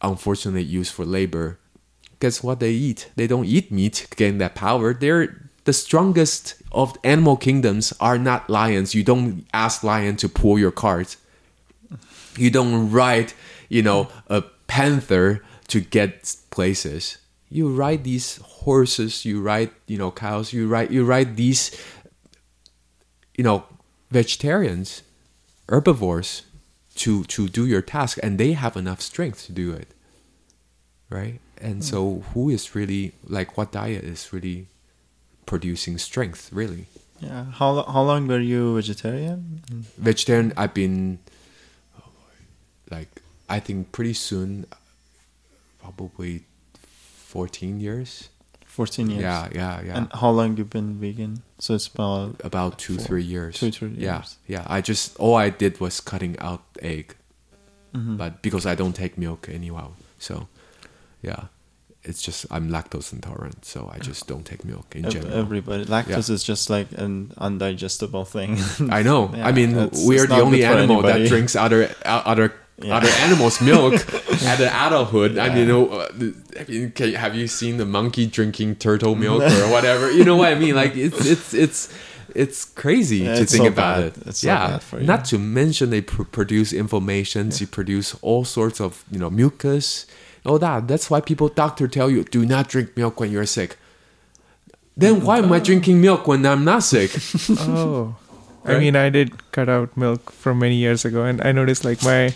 unfortunately 0.00 0.62
use 0.62 0.90
for 0.90 1.04
labor 1.04 1.58
guess 2.20 2.42
what 2.42 2.60
they 2.60 2.72
eat? 2.72 3.10
They 3.16 3.26
don't 3.26 3.44
eat 3.44 3.70
meat 3.70 3.94
to 3.94 4.16
gain 4.16 4.38
that 4.38 4.54
power. 4.54 4.94
They're 4.94 5.50
the 5.64 5.72
strongest 5.72 6.54
of 6.70 6.96
animal 7.02 7.36
kingdoms 7.36 7.92
are 8.00 8.18
not 8.18 8.48
lions. 8.48 8.94
You 8.94 9.02
don't 9.02 9.46
ask 9.52 9.82
lion 9.82 10.16
to 10.16 10.28
pull 10.28 10.58
your 10.58 10.70
cart. 10.70 11.16
You 12.36 12.50
don't 12.50 12.90
ride 12.90 13.32
you 13.68 13.82
know 13.82 14.08
a 14.28 14.42
panther 14.66 15.42
to 15.68 15.80
get 15.80 16.36
places. 16.50 17.18
You 17.48 17.68
ride 17.68 18.04
these 18.04 18.40
horses 18.66 19.24
you 19.24 19.40
ride 19.40 19.70
you 19.86 19.96
know 19.96 20.10
cows 20.10 20.52
you 20.52 20.66
ride 20.66 20.90
you 20.90 21.04
ride 21.04 21.36
these 21.36 21.70
you 23.38 23.44
know 23.44 23.62
vegetarians 24.10 25.02
herbivores 25.68 26.42
to 26.96 27.22
to 27.24 27.46
do 27.46 27.64
your 27.64 27.80
task 27.80 28.18
and 28.24 28.38
they 28.38 28.54
have 28.54 28.76
enough 28.76 29.00
strength 29.00 29.46
to 29.46 29.52
do 29.52 29.70
it 29.70 29.94
right 31.08 31.38
and 31.60 31.84
so 31.84 32.22
who 32.34 32.50
is 32.50 32.74
really 32.74 33.12
like 33.28 33.56
what 33.56 33.72
diet 33.72 34.04
is 34.04 34.32
really 34.32 34.66
producing 35.46 35.98
strength 35.98 36.50
really 36.52 36.86
yeah. 37.20 37.46
How 37.50 37.82
how 37.84 38.02
long 38.02 38.26
were 38.28 38.40
you 38.40 38.74
vegetarian? 38.76 39.60
vegetarian 39.96 40.52
i've 40.56 40.74
been 40.74 41.18
oh, 41.98 42.08
like 42.90 43.22
i 43.48 43.58
think 43.58 43.90
pretty 43.92 44.12
soon 44.12 44.66
probably 45.80 46.44
14 47.26 47.80
years 47.80 48.28
Fourteen 48.66 49.08
years. 49.08 49.22
yeah 49.22 49.48
yeah 49.54 49.80
yeah 49.80 49.96
And 49.96 50.12
how 50.12 50.28
long 50.28 50.58
you've 50.58 50.68
been 50.68 51.00
vegan? 51.00 51.40
So 51.58 51.74
it's 51.74 51.86
about 51.86 52.36
about 52.44 52.78
two 52.78 52.96
Four- 52.96 53.06
three 53.06 53.22
years 53.22 53.56
two, 53.58 53.70
three 53.70 53.88
years. 53.96 54.02
yeah 54.02 54.22
Yeah. 54.46 54.64
i 54.68 54.82
just 54.82 55.16
all 55.16 55.34
i 55.34 55.48
did 55.48 55.80
was 55.80 56.00
cutting 56.00 56.36
out 56.40 56.62
egg 56.82 57.16
Mhm. 57.94 58.18
but 58.18 58.42
because 58.42 58.66
i 58.66 58.74
don't 58.74 58.92
take 58.94 59.16
milk 59.16 59.48
anyhow 59.48 59.92
so 60.18 60.48
yeah. 61.22 61.44
It's 62.08 62.22
just 62.22 62.46
i'm 62.52 62.68
lactose 62.70 63.12
intolerant 63.12 63.64
so 63.64 63.90
i 63.92 63.98
just 63.98 64.28
don't 64.28 64.44
take 64.46 64.64
milk 64.64 64.94
in 64.94 65.10
general. 65.10 65.34
everybody 65.34 65.84
lactose 65.86 66.30
is 66.30 66.44
just 66.44 66.70
like 66.70 66.86
an 66.92 67.32
undigestible 67.38 68.24
thing. 68.26 68.56
i 68.92 69.02
know. 69.02 69.28
I 69.48 69.50
mean 69.52 69.70
it's- 69.76 70.06
we 70.06 70.14
it's 70.14 70.22
are 70.24 70.28
the 70.28 70.40
only 70.40 70.64
animal 70.64 71.02
that 71.02 71.26
drinks 71.28 71.56
other 71.56 71.90
uh, 72.04 72.22
other 72.24 72.52
Yeah. 72.78 72.96
other 72.98 73.08
animals 73.26 73.60
milk 73.60 73.94
at 74.50 74.58
the 74.62 74.68
adulthood. 74.86 75.36
I 75.38 75.48
mean 75.48 75.66
you 75.66 75.66
know 75.72 75.84
uh, 75.88 76.08
I 76.60 76.64
mean, 76.68 76.92
can, 76.92 77.14
have 77.14 77.34
you 77.34 77.48
seen 77.48 77.78
the 77.78 77.86
monkey 77.86 78.26
drinking 78.26 78.76
turtle 78.76 79.14
milk 79.16 79.42
or 79.42 79.66
whatever? 79.74 80.06
You 80.12 80.24
know 80.28 80.36
what 80.36 80.52
i 80.52 80.56
mean? 80.64 80.74
Like 80.82 80.94
it's 80.94 81.24
it's 81.26 81.54
it's 81.54 81.80
it's 82.42 82.58
crazy 82.82 83.18
Yeah, 83.24 83.34
to 83.36 83.42
it's 83.42 83.52
think 83.52 83.64
so 83.66 83.72
about 83.72 83.96
bad. 83.96 84.04
it. 84.22 84.26
It's 84.28 84.40
so 84.40 84.48
yeah. 84.52 84.66
bad 84.68 84.82
for 84.88 85.00
you. 85.00 85.06
not 85.12 85.24
to 85.32 85.38
mention 85.38 85.90
they 85.90 86.02
pr- 86.02 86.28
produce 86.38 86.70
inflammations. 86.82 87.60
You 87.62 87.66
produce 87.66 88.14
all 88.22 88.44
sorts 88.44 88.78
of 88.86 89.02
you 89.10 89.18
know 89.18 89.30
mucus 89.30 90.06
all 90.46 90.58
that 90.58 90.86
that's 90.88 91.10
why 91.10 91.20
people 91.20 91.48
doctor 91.48 91.86
tell 91.88 92.10
you 92.10 92.24
do 92.24 92.44
not 92.46 92.68
drink 92.68 92.96
milk 92.96 93.18
when 93.20 93.30
you're 93.30 93.46
sick 93.46 93.76
then 94.96 95.20
why 95.22 95.38
am 95.38 95.52
i 95.52 95.58
drinking 95.58 96.00
milk 96.00 96.26
when 96.26 96.44
i'm 96.46 96.64
not 96.64 96.82
sick 96.82 97.10
oh 97.60 98.14
i 98.64 98.78
mean 98.78 98.96
i 98.96 99.08
did 99.10 99.30
cut 99.52 99.68
out 99.68 99.96
milk 99.96 100.30
from 100.32 100.58
many 100.58 100.76
years 100.76 101.04
ago 101.04 101.24
and 101.24 101.40
i 101.42 101.52
noticed 101.52 101.84
like 101.84 102.02
my 102.02 102.32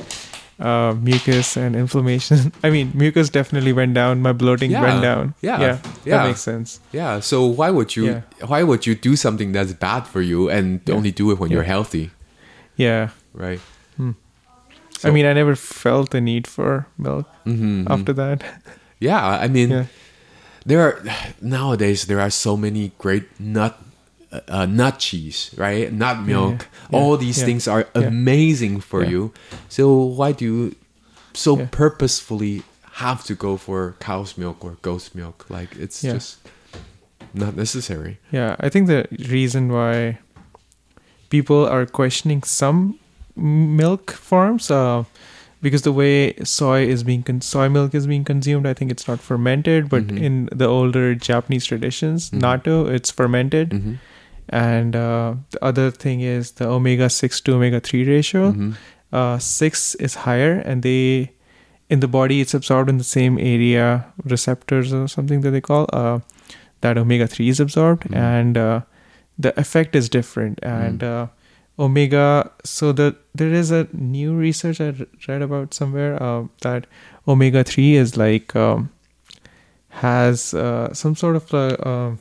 uh, 0.60 0.92
mucus 1.00 1.56
and 1.56 1.74
inflammation 1.74 2.52
i 2.62 2.68
mean 2.68 2.90
mucus 2.94 3.30
definitely 3.30 3.72
went 3.72 3.94
down 3.94 4.20
my 4.20 4.32
bloating 4.32 4.70
Yeah. 4.70 4.82
went 4.82 5.00
down 5.02 5.34
Yeah. 5.40 5.60
yeah 5.60 5.78
Yeah. 6.04 6.16
that 6.18 6.26
makes 6.28 6.40
sense 6.42 6.80
Yeah. 6.92 7.20
So 7.20 7.46
why 7.46 7.70
would 7.70 7.96
you 7.96 8.04
Yeah. 8.06 8.20
why 8.46 8.62
would 8.62 8.84
you 8.86 8.94
do 8.94 9.16
something 9.16 9.52
that's 9.52 9.72
bad 9.72 10.06
for 10.06 10.20
you 10.20 10.50
and 10.50 10.80
only 10.90 11.12
do 11.12 11.30
it 11.32 11.38
when 11.40 11.50
you're 11.50 11.64
healthy, 11.74 12.10
yeah 12.76 13.08
right? 13.32 13.60
Hmm. 13.96 14.12
So- 15.00 15.08
i 15.08 15.12
mean 15.12 15.24
i 15.26 15.32
never 15.32 15.56
felt 15.56 16.10
the 16.10 16.20
need 16.20 16.46
for 16.46 16.86
milk 16.98 17.26
Mhm. 17.46 17.88
after 17.88 18.12
that 18.14 18.42
Yeah. 19.00 19.24
I 19.44 19.48
mean, 19.48 19.70
yeah 19.70 19.86
there 20.68 20.80
are 20.84 21.00
nowadays 21.40 22.04
there 22.04 22.20
are 22.20 22.28
so 22.30 22.52
many 22.56 22.92
great 22.98 23.24
nut 23.40 23.80
uh, 24.30 24.40
uh, 24.46 24.66
nut 24.68 24.98
cheese, 25.00 25.50
right? 25.56 25.88
Nut 25.92 26.20
milk. 26.22 26.68
yeah, 26.92 26.98
All 27.00 27.16
these 27.16 27.38
yeah, 27.40 27.46
things 27.48 27.66
are 27.66 27.84
yeah. 27.96 28.06
amazing 28.12 28.80
for 28.84 29.00
Yeah. 29.02 29.10
you. 29.10 29.32
So 29.72 29.88
why 30.18 30.32
do 30.36 30.44
you 30.44 30.60
so 31.32 31.56
Yeah. 31.56 31.66
purposefully 31.72 32.62
have 33.00 33.24
to 33.24 33.34
go 33.34 33.56
for 33.56 33.96
cow's 34.04 34.36
milk 34.36 34.60
or 34.62 34.76
goat's 34.84 35.14
milk? 35.14 35.46
Like 35.48 35.72
it's 35.80 36.04
Yeah. 36.04 36.12
just 36.20 36.36
not 37.32 37.56
necessary. 37.56 38.18
Yeah, 38.30 38.54
I 38.60 38.68
think 38.68 38.86
the 38.86 39.08
reason 39.32 39.72
why 39.72 40.18
people 41.32 41.64
are 41.66 41.86
questioning 41.86 42.44
some 42.44 42.99
milk 43.40 44.10
forms, 44.12 44.70
uh, 44.70 45.04
because 45.62 45.82
the 45.82 45.92
way 45.92 46.34
soy 46.44 46.86
is 46.86 47.02
being 47.02 47.22
con- 47.22 47.40
soy 47.40 47.68
milk 47.68 47.94
is 47.94 48.06
being 48.06 48.24
consumed, 48.24 48.66
I 48.66 48.74
think 48.74 48.90
it's 48.90 49.06
not 49.08 49.20
fermented, 49.20 49.88
but 49.88 50.06
Mhm. 50.06 50.18
in 50.28 50.48
the 50.52 50.66
older 50.66 51.14
Japanese 51.14 51.66
traditions, 51.66 52.30
Mhm. 52.30 52.40
natto, 52.46 52.88
it's 53.00 53.10
fermented, 53.10 53.72
hmm 53.72 53.94
and 54.52 54.96
uh, 54.96 55.34
the 55.52 55.64
other 55.64 55.90
thing 55.92 56.22
is 56.22 56.52
the 56.60 56.66
omega 56.66 57.08
six 57.08 57.40
to 57.40 57.54
omega 57.54 57.78
three 57.80 58.04
ratio. 58.08 58.50
hmm 58.52 58.72
Uh, 59.12 59.38
six 59.38 59.96
is 59.96 60.14
higher, 60.24 60.52
and 60.64 60.82
they 60.84 61.30
in 61.94 61.98
the 62.00 62.08
body 62.08 62.40
it's 62.40 62.54
absorbed 62.54 62.88
in 62.88 62.98
the 62.98 63.04
same 63.04 63.38
area 63.38 64.04
receptors 64.24 64.92
or 64.92 65.08
something 65.08 65.40
that 65.40 65.50
they 65.50 65.60
call 65.60 65.86
uh, 65.92 66.18
that 66.80 66.96
omega 66.96 67.26
3 67.26 67.48
is 67.48 67.58
absorbed 67.64 68.04
Mhm. 68.10 68.16
and 68.16 68.56
uh, 68.56 68.80
the 69.46 69.52
effect 69.58 69.96
is 70.00 70.08
different 70.08 70.60
Mm-hmm. 70.62 70.86
and 70.86 71.02
uh, 71.02 71.26
omega 71.78 72.50
so 72.64 72.92
the 72.92 73.16
there 73.34 73.52
is 73.52 73.70
a 73.70 73.86
new 73.92 74.34
research 74.34 74.80
i 74.80 74.92
read 75.28 75.42
about 75.42 75.74
somewhere 75.74 76.20
uh, 76.22 76.44
that 76.62 76.86
omega 77.28 77.62
3 77.64 77.96
is 77.96 78.16
like 78.16 78.54
um, 78.56 78.90
has 79.88 80.54
uh, 80.54 80.92
some 80.94 81.14
sort 81.16 81.36
of 81.36 81.54
uh, 81.54 82.12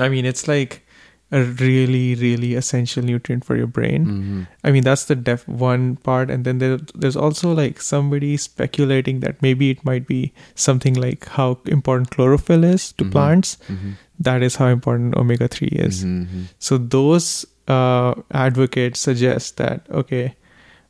i 0.00 0.08
mean 0.08 0.24
it's 0.24 0.46
like 0.48 0.84
a 1.30 1.42
really 1.42 2.14
really 2.14 2.54
essential 2.54 3.02
nutrient 3.02 3.44
for 3.44 3.56
your 3.56 3.66
brain 3.66 4.04
hmm 4.04 4.42
I 4.64 4.70
mean, 4.72 4.82
that's 4.84 5.04
the 5.04 5.14
def 5.14 5.46
one 5.48 5.96
part, 5.96 6.30
and 6.30 6.44
then 6.44 6.58
there, 6.58 6.78
there's 6.94 7.16
also 7.16 7.52
like 7.54 7.80
somebody 7.80 8.36
speculating 8.36 9.20
that 9.20 9.40
maybe 9.40 9.70
it 9.70 9.82
might 9.84 10.06
be 10.06 10.32
something 10.54 10.94
like 10.94 11.26
how 11.36 11.58
important 11.66 12.10
chlorophyll 12.10 12.64
is 12.64 12.92
to 12.94 13.04
Mhm. 13.04 13.12
plants. 13.12 13.56
hmm 13.68 13.92
That 14.28 14.42
is 14.42 14.56
how 14.56 14.66
important 14.66 15.16
omega 15.16 15.48
three 15.48 15.70
is. 15.86 16.02
hmm 16.02 16.42
So 16.58 16.76
those 16.96 17.46
uh, 17.68 18.14
advocates 18.32 18.98
suggest 19.00 19.56
that 19.56 19.86
okay, 19.90 20.34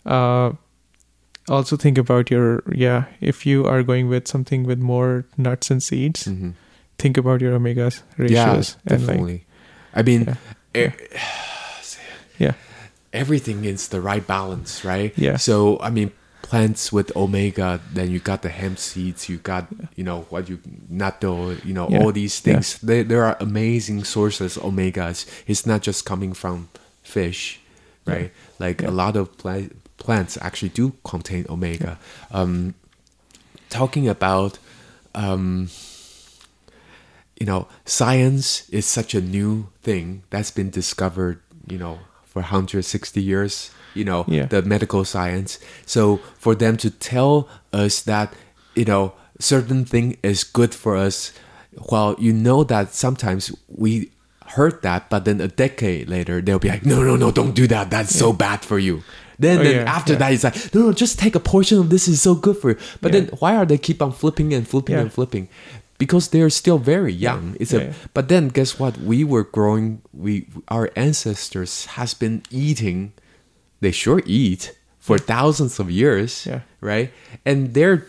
uh, 0.07 0.53
also 1.49 1.77
think 1.77 1.99
about 1.99 2.31
your 2.31 2.63
yeah. 2.73 3.05
If 3.21 3.45
you 3.47 3.67
are 3.67 3.83
going 3.83 4.09
with 4.09 4.29
something 4.29 4.65
with 4.65 4.79
more 4.79 5.25
nuts 5.37 5.71
and 5.71 5.83
seeds, 5.83 6.25
hmm 6.27 6.51
think 6.99 7.17
about 7.17 7.41
your 7.41 7.55
omega 7.55 7.93
Yeah, 8.19 8.19
ratios 8.19 8.77
and 8.87 9.07
like 9.07 9.07
definitely. 9.07 9.47
I 9.95 10.03
mean, 10.03 10.37
Yeah. 10.75 10.91
e- 10.91 10.93
yeah, 12.39 12.53
everything 13.13 13.65
is 13.65 13.89
the 13.89 14.01
right 14.01 14.27
balance, 14.27 14.85
right? 14.85 15.13
Yeah. 15.17 15.37
So 15.39 15.79
I 15.81 15.91
mean, 15.91 16.11
plants 16.49 16.91
with 16.93 17.15
omega, 17.15 17.79
then 17.93 18.11
you 18.11 18.21
got 18.21 18.41
the 18.41 18.49
hemp 18.49 18.79
seeds, 18.79 19.29
you 19.29 19.37
got 19.37 19.67
you 19.97 20.05
know 20.05 20.23
what 20.31 20.49
you 20.49 20.57
natto, 20.91 21.63
you 21.65 21.75
know 21.75 21.89
Yeah. 21.91 22.01
all 22.01 22.13
these 22.13 22.41
things. 22.41 22.79
They, 22.81 23.03
there 23.05 23.23
are 23.25 23.37
amazing 23.41 24.05
sources 24.05 24.57
of 24.57 24.63
omegas. 24.65 25.27
It's 25.47 25.67
not 25.67 25.83
just 25.83 26.05
coming 26.07 26.33
from 26.35 26.69
fish, 27.03 27.61
right? 28.07 28.33
Like 28.59 28.81
Yeah. 28.81 28.89
a 28.91 28.95
lot 29.03 29.15
of 29.17 29.37
pla- 29.37 29.69
plants 29.99 30.39
actually 30.41 30.71
do 30.73 30.93
contain 31.05 31.45
omega. 31.49 31.99
Um, 32.31 32.75
talking 33.69 34.09
about. 34.09 34.59
Um, 35.15 35.69
you 37.41 37.47
know, 37.47 37.69
science 37.85 38.69
is 38.71 38.85
such 38.87 39.15
a 39.15 39.21
new 39.21 39.69
thing 39.83 40.23
that's 40.31 40.51
been 40.51 40.71
discovered, 40.71 41.39
you 41.71 41.79
know, 41.79 42.01
for 42.25 42.43
160 42.43 43.23
years, 43.23 43.71
you 43.95 44.05
know, 44.05 44.25
Yeah. 44.29 44.47
the 44.47 44.63
medical 44.63 45.05
science. 45.05 45.59
So 45.87 46.21
for 46.39 46.55
them 46.55 46.77
to 46.79 46.91
tell 46.91 47.49
us 47.73 48.01
that, 48.03 48.33
you 48.75 48.85
know, 48.85 49.13
certain 49.39 49.85
thing 49.85 50.17
is 50.23 50.45
good 50.45 50.75
for 50.75 50.97
us, 50.97 51.33
while 51.89 52.17
you 52.19 52.33
know 52.33 52.65
that 52.65 52.95
sometimes 52.95 53.53
we 53.69 54.11
heard 54.57 54.81
that, 54.83 55.09
but 55.11 55.25
then 55.25 55.41
a 55.41 55.49
decade 55.49 56.09
later, 56.09 56.41
they'll 56.41 56.59
be 56.59 56.69
like, 56.69 56.85
no, 56.87 57.03
no, 57.03 57.17
no, 57.17 57.31
don't 57.31 57.55
do 57.55 57.67
that. 57.69 57.91
That's 57.91 58.15
so 58.15 58.33
bad 58.33 58.63
for 58.65 58.79
you. 58.79 59.03
Then, 59.39 59.61
Oh, 59.61 59.63
then 59.65 59.75
yeah, 59.87 59.93
after 59.95 60.15
yeah. 60.15 60.19
that, 60.19 60.33
it's 60.33 60.43
like, 60.45 60.75
no, 60.75 60.81
no, 60.87 60.93
just 60.93 61.19
take 61.19 61.37
a 61.37 61.41
portion 61.41 61.79
of 61.79 61.91
this 61.91 62.09
is 62.09 62.21
so 62.21 62.35
good 62.35 62.57
for 62.57 62.71
you. 62.71 62.77
But 63.01 63.13
Yeah. 63.15 63.21
then 63.21 63.31
why 63.39 63.55
are 63.57 63.67
they 63.67 63.79
keep 63.79 64.03
on 64.03 64.11
flipping 64.13 64.53
and 64.55 64.67
flipping 64.67 64.97
Yeah. 64.97 65.03
and 65.03 65.13
flipping? 65.13 65.49
Because 65.99 66.29
they're 66.29 66.51
still 66.51 66.79
very 66.79 67.13
young. 67.13 67.55
It's 67.61 67.73
Yeah, 67.73 67.81
a 67.81 67.85
yeah. 67.85 67.93
but 68.15 68.29
then 68.29 68.49
guess 68.49 68.79
what? 68.81 68.99
We 68.99 69.23
were 69.23 69.45
growing. 69.45 70.01
We 70.13 70.47
our 70.69 70.91
ancestors 70.97 71.87
has 71.99 72.15
been 72.15 72.43
eating. 72.51 73.13
They 73.81 73.93
sure 73.93 74.23
eat 74.27 74.73
for 74.99 75.19
thousands 75.19 75.79
of 75.79 75.91
years, 75.91 76.45
Yeah. 76.47 76.61
right? 76.81 77.11
And 77.45 77.75
they're 77.75 78.07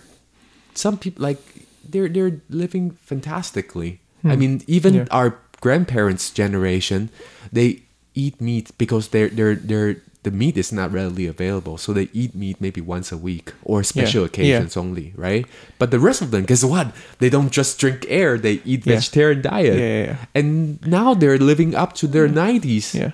some 0.73 0.97
people 0.97 1.23
like 1.27 1.39
they're 1.87 2.09
they're 2.09 2.41
living 2.49 2.91
fantastically. 3.05 3.99
I 4.23 4.35
mean, 4.35 4.61
even 4.67 4.93
Hmm. 4.93 4.99
Yeah. 4.99 5.15
our 5.19 5.29
grandparents' 5.61 6.29
generation, 6.31 7.09
they 7.53 7.83
eat 8.15 8.41
meat 8.41 8.71
because 8.77 9.09
they're 9.09 9.29
they're 9.29 9.55
they're 9.55 9.95
the 10.23 10.31
meat 10.31 10.57
is 10.57 10.73
not 10.73 10.91
readily 10.91 11.27
available, 11.27 11.77
so 11.77 11.93
they 11.93 12.09
eat 12.11 12.35
meat 12.35 12.59
maybe 12.59 12.81
once 12.81 13.09
a 13.15 13.17
week 13.17 13.53
or 13.63 13.83
special 13.83 14.21
Yeah. 14.21 14.27
occasions 14.27 14.75
only, 14.75 15.13
right? 15.15 15.45
But 15.79 15.91
the 15.91 15.99
rest 15.99 16.21
of 16.21 16.31
them, 16.31 16.43
guess 16.43 16.63
what? 16.63 16.91
They 17.19 17.29
don't 17.31 17.51
just 17.55 17.79
drink 17.79 18.03
air; 18.09 18.37
they 18.37 18.59
eat 18.67 18.83
Yeah. 18.85 18.95
vegetarian 18.99 19.41
diet. 19.41 19.79
Yeah, 19.79 19.87
yeah, 19.87 20.03
yeah. 20.11 20.17
And 20.35 20.79
now 20.85 21.15
they're 21.15 21.39
living 21.39 21.71
up 21.73 21.93
to 22.03 22.07
their 22.07 22.27
nineties, 22.27 22.91
yeah, 22.93 23.11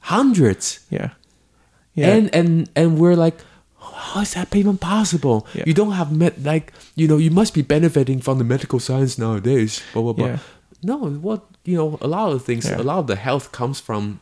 hundreds, 0.00 0.80
yeah, 0.90 1.10
yeah. 1.94 2.14
and 2.14 2.34
and 2.34 2.70
and 2.76 2.98
we're 2.98 3.16
like. 3.16 3.40
How 3.82 4.20
is 4.20 4.34
that 4.34 4.54
even 4.54 4.78
possible? 4.78 5.46
Yeah. 5.54 5.64
You 5.66 5.74
don't 5.74 5.92
have 5.92 6.12
met 6.12 6.42
like 6.42 6.72
you 6.94 7.08
know 7.08 7.16
you 7.16 7.30
must 7.30 7.54
be 7.54 7.62
benefiting 7.62 8.20
from 8.20 8.38
the 8.38 8.44
medical 8.44 8.78
science 8.78 9.18
nowadays. 9.18 9.82
Blah 9.92 10.02
blah 10.02 10.12
blah. 10.12 10.26
Yeah. 10.26 10.38
No, 10.82 10.98
what 10.98 11.46
you 11.64 11.76
know, 11.76 11.98
a 12.00 12.08
lot 12.08 12.32
of 12.32 12.44
things, 12.44 12.66
Yeah. 12.68 12.80
a 12.80 12.82
lot 12.82 12.98
of 12.98 13.06
the 13.06 13.16
health 13.16 13.52
comes 13.52 13.80
from 13.80 14.20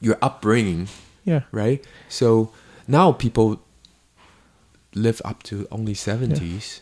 your 0.00 0.18
upbringing, 0.20 0.88
yeah. 1.24 1.42
right? 1.52 1.84
So 2.08 2.50
now 2.86 3.12
people 3.12 3.60
live 4.94 5.22
up 5.24 5.42
to 5.44 5.66
only 5.70 5.94
seventies. 5.94 6.80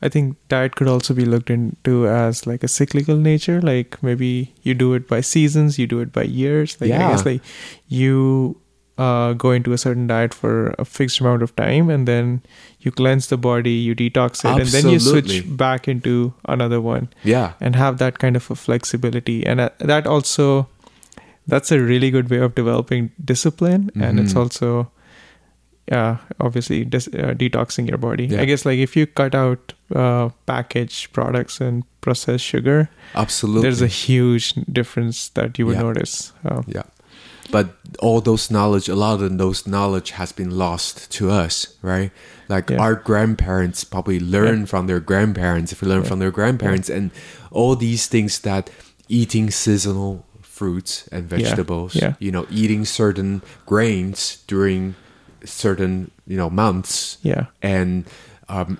I 0.00 0.08
think 0.08 0.36
diet 0.48 0.76
could 0.76 0.86
also 0.86 1.12
be 1.14 1.24
looked 1.24 1.50
into 1.50 2.06
as 2.06 2.46
like 2.46 2.62
a 2.62 2.68
cyclical 2.68 3.16
nature. 3.16 3.60
Like 3.60 4.00
maybe 4.02 4.54
you 4.62 4.74
do 4.74 4.94
it 4.94 5.08
by 5.08 5.22
seasons, 5.22 5.78
you 5.78 5.86
do 5.86 6.00
it 6.00 6.12
by 6.12 6.22
years. 6.22 6.80
Like 6.80 6.92
I 6.92 6.98
guess 6.98 7.24
like 7.24 7.42
you 7.88 8.60
uh, 8.98 9.32
go 9.32 9.50
into 9.52 9.72
a 9.72 9.78
certain 9.78 10.06
diet 10.08 10.34
for 10.34 10.74
a 10.78 10.84
fixed 10.84 11.20
amount 11.20 11.42
of 11.42 11.54
time, 11.56 11.88
and 11.88 12.06
then 12.08 12.42
you 12.80 12.90
cleanse 12.90 13.28
the 13.28 13.36
body, 13.36 13.70
you 13.72 13.94
detox 13.94 14.44
it, 14.44 14.60
and 14.60 14.68
then 14.68 14.88
you 14.92 14.98
switch 14.98 15.44
back 15.56 15.86
into 15.88 16.34
another 16.46 16.80
one, 16.80 17.08
Yeah, 17.24 17.52
and 17.60 17.76
have 17.76 17.98
that 17.98 18.18
kind 18.18 18.36
of 18.36 18.50
a 18.50 18.54
flexibility. 18.56 19.46
And 19.46 19.60
uh, 19.60 19.70
that 19.78 20.06
also 20.06 20.68
that's 21.46 21.72
a 21.72 21.80
really 21.80 22.10
good 22.10 22.28
way 22.28 22.38
of 22.38 22.54
developing 22.54 23.10
discipline, 23.24 23.90
and 24.00 24.18
it's 24.20 24.34
Mhm. 24.34 24.40
also 24.40 24.90
yeah 25.90 26.18
obviously 26.38 26.84
dis- 26.84 27.08
uh, 27.08 27.32
detoxing 27.42 27.88
your 27.88 27.96
body 27.96 28.26
Yeah. 28.26 28.42
i 28.42 28.44
guess 28.44 28.66
like 28.66 28.78
if 28.78 28.94
you 28.94 29.06
cut 29.06 29.34
out 29.34 29.72
uh, 29.96 30.28
packaged 30.44 31.14
products 31.14 31.62
and 31.62 31.82
processed 32.02 32.44
sugar 32.44 32.90
absolutely. 33.14 33.62
there's 33.62 33.80
a 33.80 33.86
huge 33.86 34.52
difference 34.80 35.30
that 35.30 35.58
you 35.58 35.64
would 35.64 35.76
Yeah. 35.78 35.82
notice 35.88 36.32
um, 36.44 36.64
Yeah. 36.68 36.82
But 37.50 37.70
all 38.00 38.20
those 38.20 38.50
knowledge, 38.50 38.88
a 38.88 38.94
lot 38.94 39.22
of 39.22 39.38
those 39.38 39.66
knowledge 39.66 40.10
has 40.12 40.32
been 40.32 40.50
lost 40.58 41.10
to 41.12 41.30
us, 41.30 41.74
right? 41.82 42.10
Like 42.48 42.70
Yeah. 42.70 42.78
our 42.80 42.94
grandparents 42.94 43.84
probably 43.84 44.20
learn 44.20 44.66
from 44.66 44.86
their 44.86 45.00
grandparents, 45.00 45.72
if 45.72 45.80
we 45.82 45.88
learn 45.88 46.02
Yeah. 46.02 46.08
from 46.08 46.18
their 46.18 46.30
grandparents, 46.30 46.88
and 46.90 47.10
all 47.50 47.74
these 47.76 48.06
things 48.06 48.38
that 48.40 48.70
eating 49.08 49.50
seasonal 49.50 50.24
fruits 50.42 51.08
and 51.12 51.28
vegetables, 51.28 51.94
Yeah. 51.94 52.14
you 52.18 52.30
know, 52.30 52.46
eating 52.50 52.84
certain 52.84 53.42
grains 53.66 54.38
during 54.46 54.94
certain, 55.44 56.10
you 56.26 56.36
know, 56.36 56.50
months, 56.50 57.16
yeah 57.22 57.46
and 57.62 58.04
um, 58.48 58.78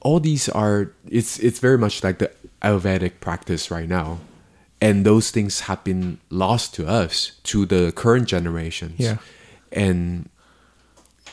all 0.00 0.18
these 0.20 0.48
are 0.48 0.90
it's 1.10 1.38
it's 1.40 1.58
very 1.60 1.76
much 1.78 2.02
like 2.04 2.18
the 2.18 2.30
Ayurvedic 2.62 3.20
practice 3.20 3.70
right 3.70 3.88
now, 3.88 4.18
and 4.80 5.04
those 5.04 5.30
things 5.30 5.60
have 5.60 5.82
been 5.84 6.18
lost 6.30 6.74
to 6.74 6.86
us 6.86 7.32
to 7.42 7.66
the 7.66 7.92
current 7.92 8.28
generations. 8.28 8.98
Yeah. 8.98 9.16
and 9.72 10.28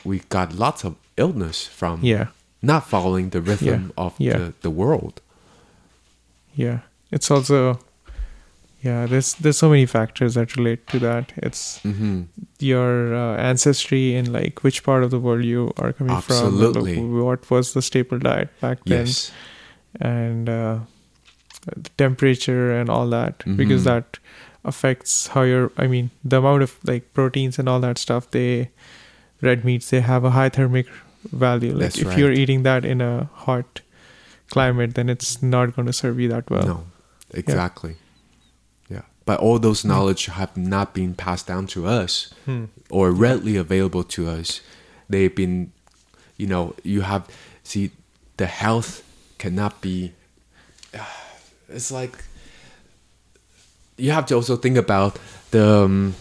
we 0.04 0.20
got 0.30 0.54
lots 0.54 0.84
of 0.86 0.96
illness 1.18 1.66
from 1.68 2.00
yeah 2.04 2.28
not 2.62 2.88
following 2.90 3.30
the 3.30 3.40
rhythm 3.42 3.68
Yeah. 3.68 4.06
of 4.06 4.14
Yeah. 4.20 4.38
The, 4.38 4.54
the 4.62 4.70
world. 4.70 5.22
yeah 6.56 6.80
it's 7.12 7.32
also 7.32 7.80
yeah 8.82 9.06
there's 9.08 9.34
there's 9.36 9.58
so 9.58 9.70
many 9.70 9.86
factors 9.86 10.34
that 10.36 10.56
relate 10.58 10.86
to 10.88 11.00
that 11.00 11.32
it's 11.38 11.80
hmm 11.84 12.24
your 12.60 13.16
uh, 13.16 13.38
ancestry 13.38 14.16
and 14.16 14.28
like 14.34 14.64
which 14.64 14.84
part 14.84 15.04
of 15.04 15.10
the 15.12 15.20
world 15.20 15.44
you 15.44 15.72
are 15.78 15.94
coming 15.94 16.16
Absolutely. 16.16 16.96
from 16.96 17.24
what 17.24 17.50
was 17.52 17.74
the 17.74 17.82
staple 17.82 18.20
diet 18.20 18.50
back 18.62 18.78
then 18.86 19.06
Yes. 19.06 19.32
and 20.02 20.50
uh, 20.50 20.80
the 21.66 21.90
temperature 21.98 22.72
and 22.72 22.90
all 22.90 23.08
that 23.10 23.44
because 23.58 23.82
Mhm. 23.82 23.86
that 23.86 24.20
affects 24.64 25.28
how 25.28 25.42
your 25.44 25.72
i 25.78 25.86
mean 25.88 26.10
the 26.24 26.38
amount 26.38 26.64
of 26.64 26.78
like 26.86 27.12
proteins 27.14 27.58
and 27.60 27.70
all 27.70 27.80
that 27.80 27.98
stuff 27.98 28.30
they 28.32 28.70
red 29.42 29.64
meats 29.66 29.90
they 29.92 30.02
have 30.02 30.24
a 30.24 30.32
high 30.32 30.50
thermic 30.50 30.88
value 31.32 31.72
like 31.72 31.80
That's 31.82 31.98
if 32.00 32.08
right. 32.08 32.18
you're 32.18 32.32
eating 32.32 32.64
that 32.64 32.86
in 32.86 33.02
a 33.02 33.30
hot 33.34 33.82
climate 34.50 34.96
then 34.96 35.10
it's 35.10 35.42
not 35.42 35.76
going 35.76 35.86
to 35.88 35.94
serve 35.94 36.20
you 36.20 36.30
that 36.30 36.50
well 36.50 36.66
no. 36.68 36.84
exactly. 37.34 37.96
Yeah. 38.90 39.02
But 39.26 39.40
all 39.40 39.58
those 39.60 39.84
knowledge 39.84 40.26
have 40.28 40.56
not 40.56 40.94
been 40.94 41.14
passed 41.16 41.48
down 41.48 41.66
to 41.68 41.88
us 41.88 42.32
Hmm. 42.46 42.66
or 42.90 43.12
readily 43.12 43.56
available 43.56 44.04
to 44.04 44.28
us. 44.30 44.62
They've 45.10 45.34
been, 45.36 45.72
you 46.38 46.46
know, 46.48 46.76
you 46.84 47.02
have, 47.02 47.28
see, 47.64 47.90
the 48.38 48.46
health 48.46 49.02
cannot 49.40 49.82
be, 49.82 50.14
it's 51.70 51.92
like, 51.92 52.24
you 53.98 54.12
have 54.12 54.26
to 54.28 54.36
also 54.36 54.56
think 54.58 54.78
about 54.78 55.18
the, 55.52 55.84
um, 55.84 56.16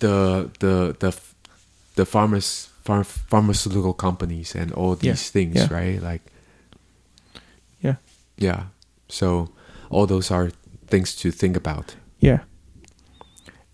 the, 0.00 0.50
the, 0.60 0.96
the, 0.98 1.16
the 1.94 2.04
farmers, 2.06 2.68
pharm, 2.84 3.04
pharmaceutical 3.04 3.92
companies 3.94 4.54
and 4.54 4.72
all 4.72 4.94
these 4.96 5.04
Yeah. 5.06 5.14
things, 5.32 5.54
Yeah. 5.56 5.68
right? 5.74 6.02
Like, 6.02 6.22
Yeah. 7.80 7.96
yeah. 8.36 8.62
So 9.08 9.50
all 9.90 10.06
those 10.06 10.30
are 10.30 10.50
things 10.88 11.14
to 11.16 11.30
think 11.30 11.56
about. 11.56 11.94
Yeah. 12.20 12.40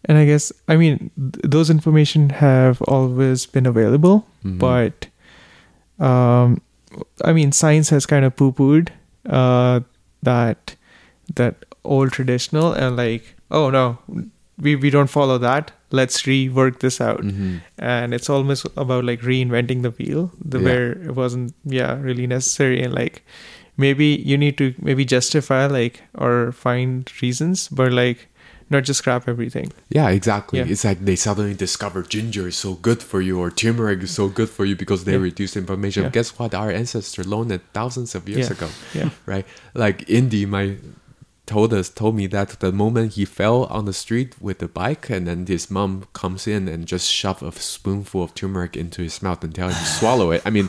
And 0.06 0.18
I 0.18 0.26
guess 0.26 0.52
I 0.68 0.76
mean 0.76 1.10
th- 1.16 1.44
those 1.50 1.70
information 1.70 2.28
have 2.30 2.82
always 2.82 3.46
been 3.46 3.64
available, 3.66 4.26
Mhm. 4.44 4.58
but 4.58 5.06
um, 5.98 6.60
I 7.24 7.32
mean 7.32 7.52
science 7.52 7.88
has 7.88 8.04
kind 8.06 8.24
of 8.24 8.36
poo-pooed 8.36 8.90
uh, 9.26 9.80
that 10.22 10.76
that 11.34 11.54
old 11.84 12.12
traditional 12.12 12.72
and 12.72 12.96
like 12.96 13.34
oh 13.50 13.70
no 13.70 13.98
we 14.58 14.76
we 14.76 14.90
don't 14.90 15.10
follow 15.10 15.36
that 15.38 15.72
let's 15.90 16.22
rework 16.22 16.78
this 16.80 17.00
out 17.00 17.22
Mhm. 17.22 17.60
and 17.78 18.14
it's 18.14 18.28
almost 18.30 18.66
about 18.76 19.04
like 19.04 19.20
reinventing 19.20 19.82
the 19.82 19.90
wheel 19.90 20.30
the 20.44 20.58
Yeah. 20.58 20.64
where 20.64 20.92
it 21.08 21.14
wasn't 21.14 21.54
yeah 21.64 21.98
really 22.00 22.26
necessary 22.26 22.82
and 22.82 22.92
like 22.94 23.22
maybe 23.76 24.06
you 24.24 24.36
need 24.38 24.56
to 24.58 24.74
maybe 24.80 25.04
justify 25.04 25.66
like 25.66 26.02
or 26.14 26.52
find 26.52 27.10
reasons 27.22 27.68
but 27.68 27.92
like 27.92 28.28
not 28.70 28.82
just 28.84 28.98
scrap 28.98 29.28
everything 29.28 29.70
Yeah, 29.90 30.08
exactly. 30.08 30.58
Yeah. 30.58 30.66
It's 30.72 30.84
like 30.84 31.04
they 31.04 31.16
suddenly 31.16 31.54
discover 31.54 32.02
ginger 32.02 32.48
is 32.48 32.56
so 32.56 32.74
good 32.74 33.02
for 33.02 33.20
you 33.20 33.38
or 33.38 33.50
turmeric 33.50 34.02
is 34.02 34.10
so 34.10 34.28
good 34.28 34.48
for 34.48 34.64
you 34.64 34.74
because 34.74 35.04
they 35.04 35.12
Yeah. 35.12 35.18
reduce 35.30 35.54
inflammation. 35.56 36.04
Yeah. 36.04 36.08
Guess 36.16 36.38
what? 36.38 36.54
Our 36.54 36.70
ancestors 36.70 37.26
learned 37.26 37.52
it 37.52 37.60
thousands 37.74 38.14
of 38.14 38.26
years 38.28 38.50
ago, 38.50 38.68
yeah 38.94 39.10
right? 39.26 39.44
Like 39.74 40.08
Indy, 40.08 40.46
my 40.46 40.76
told 41.46 41.72
us 41.74 41.90
told 41.90 42.16
me 42.16 42.26
that 42.28 42.48
the 42.60 42.72
moment 42.72 43.12
he 43.14 43.24
fell 43.24 43.64
on 43.64 43.84
the 43.84 43.92
street 43.92 44.34
with 44.40 44.58
the 44.60 44.68
bike 44.68 45.10
and 45.10 45.26
then 45.26 45.44
his 45.46 45.70
mom 45.70 46.06
comes 46.12 46.46
in 46.46 46.68
and 46.68 46.86
just 46.86 47.10
shove 47.10 47.42
a 47.42 47.52
spoonful 47.52 48.22
of 48.22 48.34
turmeric 48.34 48.76
into 48.76 49.02
his 49.02 49.20
mouth 49.22 49.44
and 49.44 49.54
tell 49.54 49.68
him 49.68 49.74
to 49.74 49.84
swallow 49.84 50.30
it. 50.30 50.40
I 50.46 50.50
mean, 50.50 50.68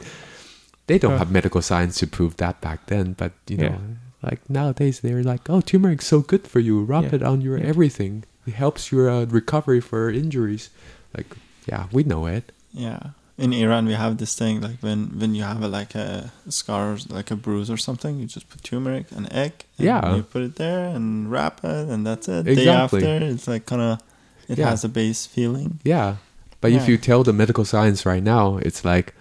they 0.87 0.97
don't 0.99 1.13
Uh. 1.13 1.17
have 1.19 1.31
medical 1.31 1.61
science 1.61 1.97
to 1.99 2.07
prove 2.07 2.35
that 2.37 2.59
back 2.61 2.87
then, 2.87 3.13
but 3.13 3.31
you 3.47 3.57
know, 3.57 3.79
like 4.21 4.41
nowadays 4.49 4.99
they're 4.99 5.23
like, 5.23 5.49
oh, 5.49 5.61
turmeric's 5.61 6.07
so 6.07 6.19
good 6.21 6.45
for 6.47 6.59
you. 6.59 6.83
Rub 6.83 7.05
Yeah. 7.05 7.15
it 7.15 7.23
on 7.23 7.41
your 7.41 7.57
Yeah. 7.57 7.65
everything. 7.65 8.23
It 8.45 8.53
helps 8.53 8.91
your 8.91 9.09
uh, 9.09 9.25
recovery 9.25 9.79
for 9.81 10.09
injuries. 10.11 10.69
Like, 11.15 11.35
yeah, 11.67 11.85
we 11.91 12.03
know 12.03 12.25
it. 12.27 12.51
Yeah. 12.73 13.11
In 13.37 13.51
Iran, 13.51 13.85
we 13.85 13.93
have 13.93 14.17
this 14.17 14.33
thing 14.33 14.61
like 14.61 14.79
when 14.81 15.19
when 15.19 15.35
you 15.35 15.43
have 15.43 15.61
a, 15.61 15.67
like 15.67 15.93
a 15.95 16.31
scar, 16.47 16.93
or 16.93 16.97
like 17.09 17.31
a 17.31 17.35
bruise 17.35 17.69
or 17.69 17.75
something, 17.77 18.17
you 18.19 18.27
just 18.27 18.47
put 18.49 18.63
turmeric 18.63 19.07
and 19.11 19.31
egg. 19.33 19.51
And 19.77 19.85
Yeah. 19.87 20.15
You 20.15 20.23
put 20.23 20.41
it 20.43 20.55
there 20.55 20.85
and 20.95 21.29
wrap 21.29 21.59
it, 21.63 21.89
and 21.89 22.05
that's 22.07 22.29
it. 22.29 22.45
The 22.45 22.55
day 22.55 22.69
after, 22.69 22.97
it's 22.99 23.47
like 23.47 23.65
kind 23.65 23.81
of, 23.81 23.99
it 24.47 24.57
Yeah. 24.57 24.69
has 24.69 24.85
a 24.85 24.89
base 24.89 25.25
feeling. 25.25 25.79
Yeah. 25.83 26.15
But 26.61 26.71
if 26.71 26.87
you 26.87 26.97
tell 26.97 27.23
the 27.23 27.33
medical 27.33 27.65
science 27.65 28.05
right 28.05 28.23
now, 28.23 28.57
it's 28.57 28.83
like, 28.85 29.13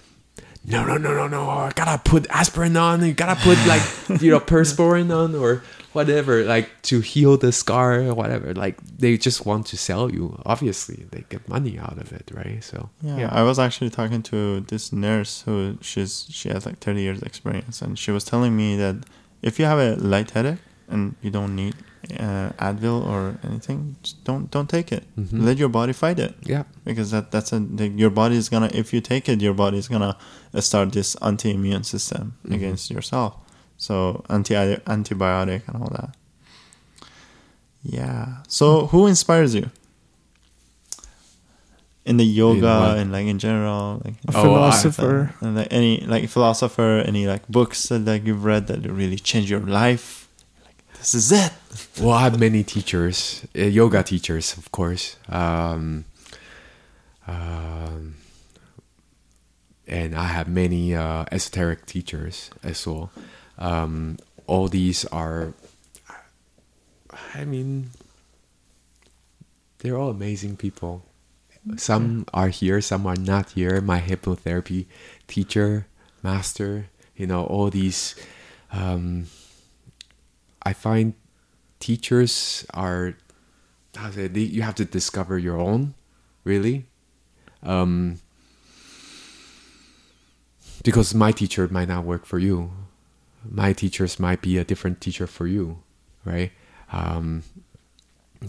no, 0.67 0.85
no, 0.85 0.97
no, 0.97 1.15
no, 1.15 1.29
no. 1.29 1.51
I 1.51 1.73
gotta 1.75 2.01
put 2.03 2.27
aspirin 2.31 2.77
on. 2.77 3.05
You 3.05 3.13
gotta 3.13 3.41
put 3.41 3.59
like, 3.67 4.23
you 4.23 4.31
know, 4.31 4.41
Polysporin 4.41 5.15
on 5.15 5.35
or 5.35 5.63
whatever, 5.93 6.43
like 6.45 6.71
to 6.83 7.01
heal 7.01 7.37
the 7.37 7.53
scar 7.53 8.01
or 8.01 8.15
whatever. 8.15 8.55
Like 8.55 8.81
they 8.83 9.17
just 9.17 9.45
want 9.47 9.67
to 9.69 9.77
sell 9.77 10.11
you. 10.11 10.41
Obviously, 10.47 11.07
they 11.11 11.25
get 11.29 11.49
money 11.49 11.79
out 11.79 11.99
of 11.99 12.13
it, 12.13 12.31
right? 12.35 12.63
So 12.65 12.91
Yeah, 13.03 13.19
Yeah. 13.19 13.29
I 13.33 13.43
was 13.43 13.59
actually 13.59 13.91
talking 13.91 14.23
to 14.25 14.61
this 14.61 14.93
nurse 14.93 15.43
who 15.43 15.79
she's 15.81 16.27
she 16.31 16.49
has 16.49 16.67
like 16.67 16.79
thirty 16.79 17.03
years 17.03 17.23
experience, 17.23 17.83
and 17.83 17.99
she 17.99 18.11
was 18.11 18.25
telling 18.25 18.57
me 18.57 18.77
that 18.77 18.97
if 19.43 19.59
you 19.59 19.67
have 19.67 19.79
a 19.79 19.97
light 19.97 20.31
headache 20.31 20.59
and 20.89 21.15
you 21.23 21.31
don't 21.31 21.55
need 21.55 21.75
uh, 22.21 22.51
Advil 22.59 23.05
or 23.07 23.39
anything, 23.45 23.97
just 24.03 24.25
don't 24.25 24.51
don't 24.51 24.69
take 24.69 24.93
it. 24.93 25.05
Mhm. 25.17 25.43
Let 25.45 25.59
your 25.59 25.69
body 25.69 25.93
fight 25.93 26.19
it 26.19 26.35
yeah, 26.43 26.65
because 26.85 27.11
that 27.11 27.31
that's 27.31 27.53
a 27.53 27.59
the, 27.61 27.89
your 27.89 28.11
body 28.11 28.37
is 28.37 28.49
gonna 28.49 28.71
if 28.73 28.93
you 28.93 29.01
take 29.01 29.29
it, 29.29 29.41
your 29.41 29.55
body 29.55 29.79
is 29.79 29.89
gonna 29.89 30.17
uh, 30.55 30.61
start 30.61 30.93
this 30.93 31.17
anti-immune 31.23 31.85
system 31.85 32.35
Mhm. 32.47 32.55
against 32.55 32.91
yourself. 32.91 33.35
So 33.77 34.25
anti 34.29 34.55
antibiotic 34.87 35.63
and 35.69 35.83
all 35.83 35.91
that. 35.91 36.15
Yeah. 37.83 38.43
So 38.49 38.87
who 38.87 39.07
inspires 39.07 39.55
you? 39.55 39.71
In 42.07 42.19
the 42.19 42.25
yoga 42.25 42.97
and 42.99 43.11
like 43.13 43.27
in 43.27 43.39
general, 43.39 44.03
like 44.05 44.15
a 44.29 44.37
Oh, 44.37 44.43
philosopher 44.43 45.35
and 45.41 45.57
like 45.57 45.69
any 45.71 46.01
like 46.07 46.29
philosopher, 46.29 47.01
any 47.07 47.27
like 47.27 47.49
books 47.49 47.89
that 47.89 48.05
like 48.05 48.27
you've 48.27 48.45
read 48.45 48.67
that 48.67 48.85
really 48.91 49.17
change 49.19 49.51
your 49.51 49.61
life. 49.61 50.24
This 51.05 51.15
is 51.15 51.33
it. 51.33 51.53
well, 52.01 52.13
I 52.13 52.23
have 52.23 52.41
many 52.41 52.65
teachers, 52.65 53.47
uh, 53.55 53.65
yoga 53.65 54.03
teachers, 54.03 54.57
of 54.57 54.73
course. 54.73 55.17
Um, 55.29 56.07
um, 57.27 58.15
and 59.87 60.15
I 60.17 60.25
have 60.29 60.49
many 60.49 60.95
uh, 60.95 61.27
esoteric 61.31 61.85
teachers 61.85 62.49
as 62.63 62.87
well. 62.87 63.11
Um, 63.59 64.17
all 64.47 64.69
these 64.69 65.05
are, 65.13 65.53
I 67.35 67.45
mean, 67.45 67.91
they're 69.81 69.99
all 69.99 70.09
amazing 70.09 70.57
people. 70.57 71.05
Some 71.77 72.25
are 72.33 72.49
here, 72.49 72.81
some 72.81 73.05
are 73.07 73.17
not 73.17 73.51
here. 73.51 73.83
My 73.83 74.01
hypnotherapy 74.01 74.87
teacher, 75.27 75.87
master, 76.23 76.89
you 77.15 77.27
know, 77.27 77.45
all 77.45 77.69
these. 77.69 78.15
Um, 78.73 79.27
I 80.65 80.73
find 80.73 81.15
teachers 81.81 82.67
are 82.75 83.15
how 83.97 84.11
say 84.11 84.27
they, 84.27 84.41
you 84.41 84.63
have 84.63 84.75
to 84.77 84.85
discover 84.85 85.39
your 85.39 85.59
own 85.59 85.95
really. 86.43 86.87
Um, 87.63 88.21
because 90.83 91.15
my 91.15 91.33
teacher 91.33 91.67
might 91.69 91.89
not 91.89 92.05
work 92.05 92.27
for 92.27 92.39
you. 92.39 92.73
My 93.49 93.73
teachers 93.73 94.19
might 94.21 94.43
be 94.43 94.59
a 94.59 94.65
different 94.65 95.01
teacher 95.01 95.27
for 95.27 95.47
you 95.47 95.85
right? 96.25 96.53
Um, 96.93 97.43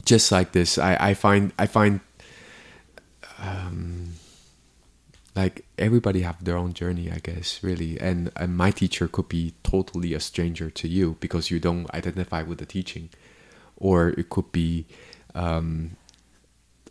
just 0.03 0.31
like 0.31 0.51
this 0.51 0.77
I, 0.77 0.97
I 0.99 1.13
find 1.13 1.53
i 1.57 1.65
find 1.67 2.01
um, 3.39 4.14
like 5.35 5.65
everybody 5.77 6.21
have 6.21 6.43
their 6.43 6.57
own 6.57 6.73
journey 6.73 7.11
i 7.11 7.19
guess 7.19 7.59
really. 7.63 7.99
And, 7.99 8.31
and 8.35 8.55
my 8.55 8.71
teacher 8.71 9.07
could 9.07 9.29
be 9.29 9.53
totally 9.63 10.13
a 10.13 10.19
stranger 10.19 10.69
to 10.69 10.87
you 10.87 11.17
because 11.19 11.51
you 11.51 11.59
don't 11.59 11.93
identify 11.93 12.41
with 12.43 12.59
the 12.59 12.65
teaching. 12.65 13.09
Or 13.77 14.09
it 14.09 14.29
could 14.29 14.51
be 14.51 14.85
um, 15.33 15.97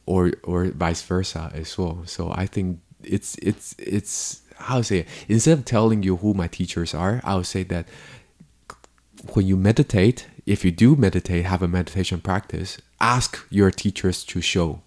or 0.07 0.33
or 0.43 0.67
vice 0.67 1.03
versa 1.03 1.51
as 1.55 1.79
well. 1.79 2.03
So 2.05 2.33
i 2.35 2.47
think 2.47 2.81
it's 3.03 3.37
it's 3.37 3.75
it's 3.79 4.43
how 4.57 4.83
say 4.83 5.01
it? 5.01 5.09
instead 5.29 5.59
of 5.59 5.65
telling 5.65 6.03
you 6.03 6.17
who 6.17 6.33
my 6.33 6.47
teachers 6.47 6.95
are 6.95 7.21
i 7.25 7.35
would 7.35 7.45
say 7.45 7.63
that 7.65 7.87
when 9.35 9.47
you 9.47 9.57
meditate 9.57 10.27
if 10.47 10.65
you 10.65 10.71
do 10.71 10.95
meditate 10.97 11.45
have 11.45 11.63
a 11.63 11.69
meditation 11.69 12.21
practice 12.21 12.79
ask 13.01 13.47
your 13.51 13.71
teachers 13.71 14.25
to 14.25 14.41
show. 14.41 14.81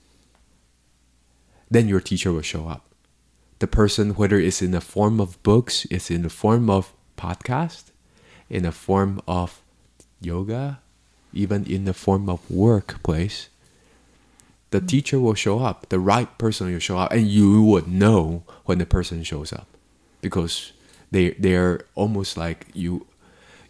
Then 1.70 1.88
your 1.88 2.00
teacher 2.00 2.32
will 2.32 2.42
show 2.42 2.68
up 2.68 2.87
the 3.60 3.68
person 3.68 4.12
whether 4.12 4.40
it's 4.40 4.62
in 4.62 4.72
the 4.72 4.82
form 4.82 5.20
of 5.20 5.42
books 5.44 5.86
it's 5.90 6.12
in 6.12 6.22
the 6.22 6.30
form 6.30 6.70
of 6.70 6.94
podcast 7.18 7.86
in 8.50 8.64
the 8.64 8.72
form 8.72 9.22
of 9.28 9.62
yoga 10.22 10.80
even 11.34 11.66
in 11.66 11.86
the 11.86 11.94
form 11.94 12.30
of 12.30 12.50
workplace 12.50 13.50
the 14.72 14.82
teacher 14.82 15.20
will 15.20 15.34
show 15.34 15.60
up 15.60 15.90
the 15.90 16.00
right 16.00 16.38
person 16.38 16.72
will 16.72 16.80
show 16.80 16.98
up 16.98 17.12
and 17.12 17.28
you 17.28 17.64
would 17.64 17.88
know 17.88 18.44
when 18.66 18.78
the 18.78 18.86
person 18.86 19.24
shows 19.24 19.54
up. 19.54 19.68
Because 20.22 20.74
they 21.12 21.32
they're 21.32 21.82
almost 21.96 22.38
like 22.38 22.68
you 22.74 23.08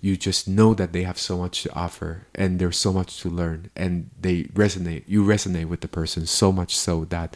you 0.02 0.18
just 0.18 0.48
know 0.48 0.74
that 0.74 0.94
they 0.94 1.04
have 1.04 1.18
so 1.18 1.38
much 1.38 1.64
to 1.64 1.74
offer 1.74 2.26
and 2.34 2.60
there's 2.60 2.78
so 2.78 2.94
much 2.94 3.20
to 3.22 3.30
learn 3.30 3.70
and 3.76 4.10
they 4.20 4.44
resonate 4.44 5.04
you 5.08 5.24
resonate 5.24 5.68
with 5.68 5.82
the 5.82 5.88
person 5.88 6.26
so 6.26 6.52
much 6.52 6.76
so 6.76 7.06
that 7.06 7.36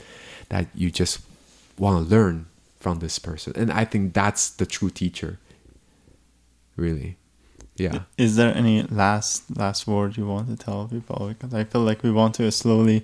that 0.49 0.67
you 0.73 0.89
just 0.89 1.19
want 1.81 1.95
to 1.97 2.15
learn 2.15 2.45
from 2.79 2.95
this 2.99 3.19
person 3.19 3.51
and 3.55 3.69
i 3.81 3.83
think 3.91 4.13
that's 4.13 4.43
the 4.59 4.65
true 4.75 4.91
teacher 5.01 5.31
really 6.75 7.11
yeah 7.75 8.03
Is 8.17 8.35
there 8.35 8.53
any 8.61 8.83
last 9.01 9.43
last 9.57 9.87
word 9.87 10.09
you 10.17 10.25
want 10.33 10.47
to 10.51 10.57
tell 10.65 10.87
people? 10.87 11.19
Because 11.33 11.53
I 11.61 11.63
feel 11.71 11.83
like 11.89 11.99
we 12.07 12.11
want 12.11 12.35
to 12.35 12.51
slowly 12.51 12.99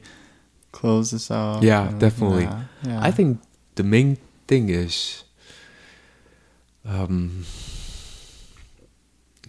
close 0.71 1.07
this 1.11 1.31
out. 1.31 1.63
Yeah, 1.63 1.83
definitely. 1.97 2.43
yeah, 2.43 2.61
yeah. 2.89 3.07
I 3.07 3.11
think 3.17 3.39
the 3.75 3.83
main 3.83 4.17
thing 4.47 4.69
is, 4.69 5.23
um, 6.85 7.45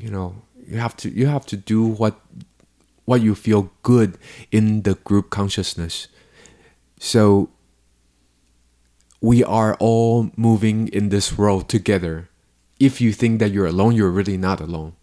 you 0.00 0.10
know, 0.10 0.28
you 0.66 0.78
have 0.78 0.96
to 1.02 1.10
you 1.10 1.26
have 1.26 1.44
to 1.46 1.56
do 1.56 1.84
what 2.00 2.14
what 3.05 3.20
you 3.20 3.34
feel 3.34 3.70
good 3.82 4.16
in 4.50 4.82
the 4.82 4.94
group 5.09 5.28
consciousness. 5.30 6.09
So 7.00 7.50
we 9.20 9.43
are 9.43 9.74
all 9.81 10.31
moving 10.36 10.89
in 10.89 11.09
this 11.09 11.36
world 11.36 11.69
together. 11.69 12.28
If 12.78 13.01
you 13.01 13.12
think 13.12 13.40
that 13.40 13.51
you're 13.51 13.66
alone, 13.66 13.95
you're 13.95 14.11
really 14.11 14.36
not 14.36 14.61
alone. 14.61 14.95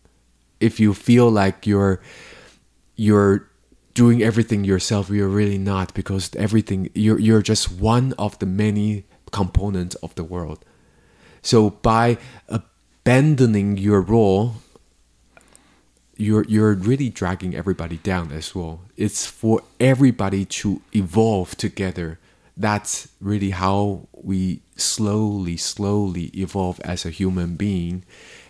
If 0.59 0.79
you 0.79 0.93
feel 0.93 1.29
like 1.29 1.67
you're 1.67 1.99
you're 2.95 3.49
doing 3.93 4.23
everything 4.23 4.63
yourself, 4.63 5.09
you're 5.09 5.27
really 5.27 5.57
not 5.57 5.93
because 5.93 6.31
everything 6.35 6.89
you're 6.93 7.19
you're 7.19 7.41
just 7.41 7.71
one 7.71 8.13
of 8.13 8.39
the 8.39 8.45
many 8.45 9.05
components 9.31 9.95
of 9.95 10.15
the 10.15 10.23
world. 10.23 10.63
So 11.41 11.71
by 11.71 12.17
abandoning 12.47 13.77
your 13.77 14.01
role, 14.01 14.55
you're 16.15 16.45
you're 16.47 16.73
really 16.73 17.09
dragging 17.09 17.53
everybody 17.53 17.97
down 17.97 18.31
as 18.31 18.55
well. 18.55 18.79
It's 18.95 19.25
for 19.25 19.61
everybody 19.79 20.45
to 20.45 20.81
evolve 20.93 21.57
together 21.57 22.17
that's 22.57 23.09
really 23.19 23.49
how 23.51 24.07
we 24.13 24.61
slowly, 24.77 25.57
slowly 25.57 26.25
evolve 26.33 26.79
as 26.81 27.05
a 27.05 27.09
human 27.09 27.55
being 27.55 28.03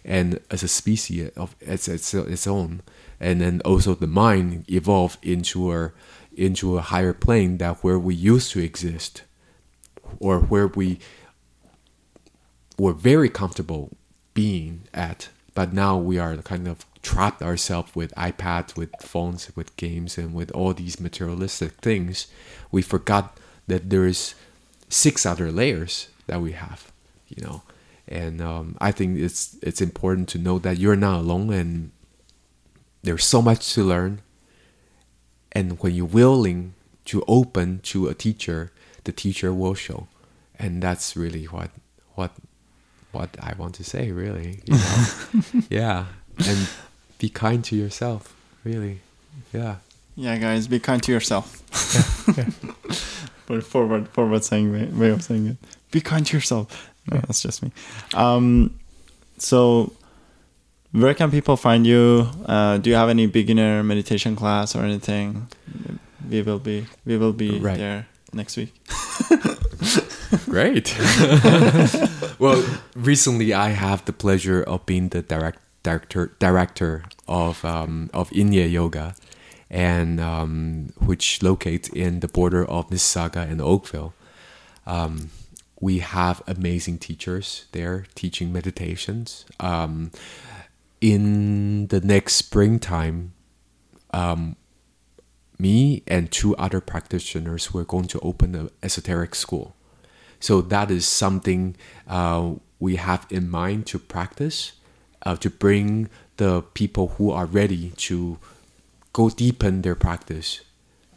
and 0.03 0.39
as 0.51 0.61
a 0.63 0.67
species 0.67 1.31
of 1.35 1.55
its, 1.59 1.87
its, 1.87 2.13
its 2.13 2.45
own. 2.45 2.81
And 3.19 3.41
then 3.41 3.61
also 3.65 3.95
the 3.95 4.07
mind 4.07 4.65
evolve 4.69 5.17
into 5.23 5.71
a, 5.73 5.91
into 6.35 6.77
a 6.77 6.81
higher 6.81 7.13
plane 7.13 7.57
that 7.57 7.83
where 7.83 7.97
we 7.97 8.13
used 8.13 8.51
to 8.51 8.59
exist 8.59 9.23
or 10.19 10.39
where 10.39 10.67
we 10.67 10.99
were 12.77 12.93
very 12.93 13.29
comfortable 13.29 13.97
being 14.33 14.83
at. 14.93 15.29
But 15.55 15.73
now 15.73 15.97
we 15.97 16.19
are 16.19 16.35
kind 16.37 16.67
of 16.67 16.85
trapped 17.01 17.41
ourselves 17.41 17.95
with 17.95 18.13
iPads, 18.15 18.75
with 18.75 18.91
phones, 18.99 19.49
with 19.55 19.75
games, 19.77 20.17
and 20.17 20.33
with 20.33 20.51
all 20.51 20.73
these 20.73 20.99
materialistic 20.99 21.73
things. 21.75 22.27
We 22.71 22.81
forgot 22.81 23.39
that 23.67 23.89
there 23.89 24.05
is 24.05 24.35
six 24.89 25.25
other 25.25 25.51
layers 25.51 26.09
that 26.27 26.41
we 26.41 26.53
have, 26.53 26.91
you 27.27 27.43
know. 27.43 27.61
And 28.07 28.39
um, 28.41 28.77
I 28.79 28.91
think 28.91 29.17
it's 29.19 29.57
it's 29.61 29.81
important 29.81 30.29
to 30.29 30.37
know 30.37 30.59
that 30.59 30.77
you're 30.77 30.95
not 30.95 31.21
alone, 31.21 31.51
and 31.51 31.91
there's 33.01 33.25
so 33.25 33.41
much 33.41 33.73
to 33.73 33.83
learn. 33.83 34.21
And 35.51 35.79
when 35.79 35.95
you're 35.95 36.05
willing 36.05 36.73
to 37.05 37.23
open 37.27 37.79
to 37.83 38.07
a 38.07 38.13
teacher, 38.13 38.71
the 39.05 39.11
teacher 39.11 39.53
will 39.53 39.73
show, 39.73 40.07
and 40.59 40.83
that's 40.83 41.15
really 41.15 41.45
what 41.45 41.71
what 42.13 42.31
what 43.11 43.35
I 43.39 43.53
want 43.57 43.73
to 43.75 43.83
say. 43.83 44.11
Really, 44.11 44.61
you 44.65 44.73
know? 44.75 45.63
yeah, 45.69 46.05
and 46.45 46.69
be 47.17 47.29
kind 47.29 47.63
to 47.65 47.75
yourself. 47.75 48.35
Really, 48.63 48.99
yeah. 49.51 49.77
Yeah, 50.17 50.37
guys, 50.37 50.67
be 50.67 50.79
kind 50.79 51.03
to 51.03 51.11
yourself. 51.11 51.61
yeah, 52.37 52.45
yeah. 52.63 52.95
but 53.47 53.63
forward 53.63 54.07
forward 54.09 54.43
saying 54.43 54.71
way, 54.71 54.85
way 54.85 55.09
of 55.09 55.23
saying 55.23 55.47
it. 55.47 55.57
Be 55.91 56.01
kind 56.01 56.25
to 56.25 56.37
yourself. 56.37 56.89
No, 57.11 57.19
that's 57.19 57.41
just 57.41 57.61
me. 57.61 57.71
Um, 58.13 58.79
so 59.37 59.93
where 60.91 61.13
can 61.13 61.29
people 61.29 61.57
find 61.57 61.85
you? 61.85 62.29
Uh, 62.45 62.77
do 62.77 62.89
you 62.89 62.95
have 62.95 63.09
any 63.09 63.27
beginner 63.27 63.83
meditation 63.83 64.35
class 64.35 64.75
or 64.75 64.83
anything? 64.83 65.47
We 66.29 66.41
will 66.41 66.59
be 66.59 66.87
we 67.05 67.17
will 67.17 67.33
be 67.33 67.59
right. 67.59 67.77
there 67.77 68.07
next 68.33 68.57
week. 68.57 68.73
Great. 70.45 70.95
well, 72.39 72.63
recently 72.95 73.53
I 73.53 73.69
have 73.69 74.05
the 74.05 74.13
pleasure 74.13 74.63
of 74.63 74.85
being 74.85 75.09
the 75.09 75.21
direct 75.21 75.59
director 75.83 76.31
director 76.39 77.03
of 77.27 77.63
um, 77.63 78.09
of 78.13 78.29
Inye 78.31 78.71
Yoga 78.71 79.15
and 79.75 80.21
um, 80.21 80.93
which 80.99 81.43
locates 81.43 81.89
in 81.89 82.21
the 82.21 82.29
border 82.29 82.63
of 82.63 82.89
Mississauga 82.89 83.41
and 83.41 83.59
Oakville. 83.59 84.13
Um, 84.87 85.31
we 85.81 85.99
have 85.99 86.41
amazing 86.47 86.99
teachers 86.99 87.65
there 87.73 88.05
teaching 88.15 88.53
meditations. 88.53 89.45
Um, 89.59 90.11
in 91.01 91.87
the 91.87 91.99
next 91.99 92.35
springtime, 92.35 93.33
um, 94.11 94.55
me 95.59 96.03
and 96.07 96.31
two 96.31 96.55
other 96.55 96.79
practitioners 96.79 97.73
were 97.73 97.83
going 97.83 98.07
to 98.07 98.19
open 98.21 98.55
an 98.55 98.69
esoteric 98.81 99.35
school. 99.35 99.75
So 100.39 100.61
that 100.61 100.89
is 100.89 101.05
something 101.05 101.75
uh, 102.07 102.53
we 102.79 102.95
have 102.95 103.27
in 103.29 103.49
mind 103.49 103.87
to 103.87 103.99
practice, 103.99 104.71
uh, 105.25 105.35
to 105.35 105.49
bring 105.49 106.07
the 106.37 106.61
people 106.61 107.09
who 107.17 107.29
are 107.31 107.45
ready 107.45 107.89
to 107.97 108.39
go 109.15 109.29
deepen 109.29 109.81
their 109.81 109.95
practice 109.95 110.59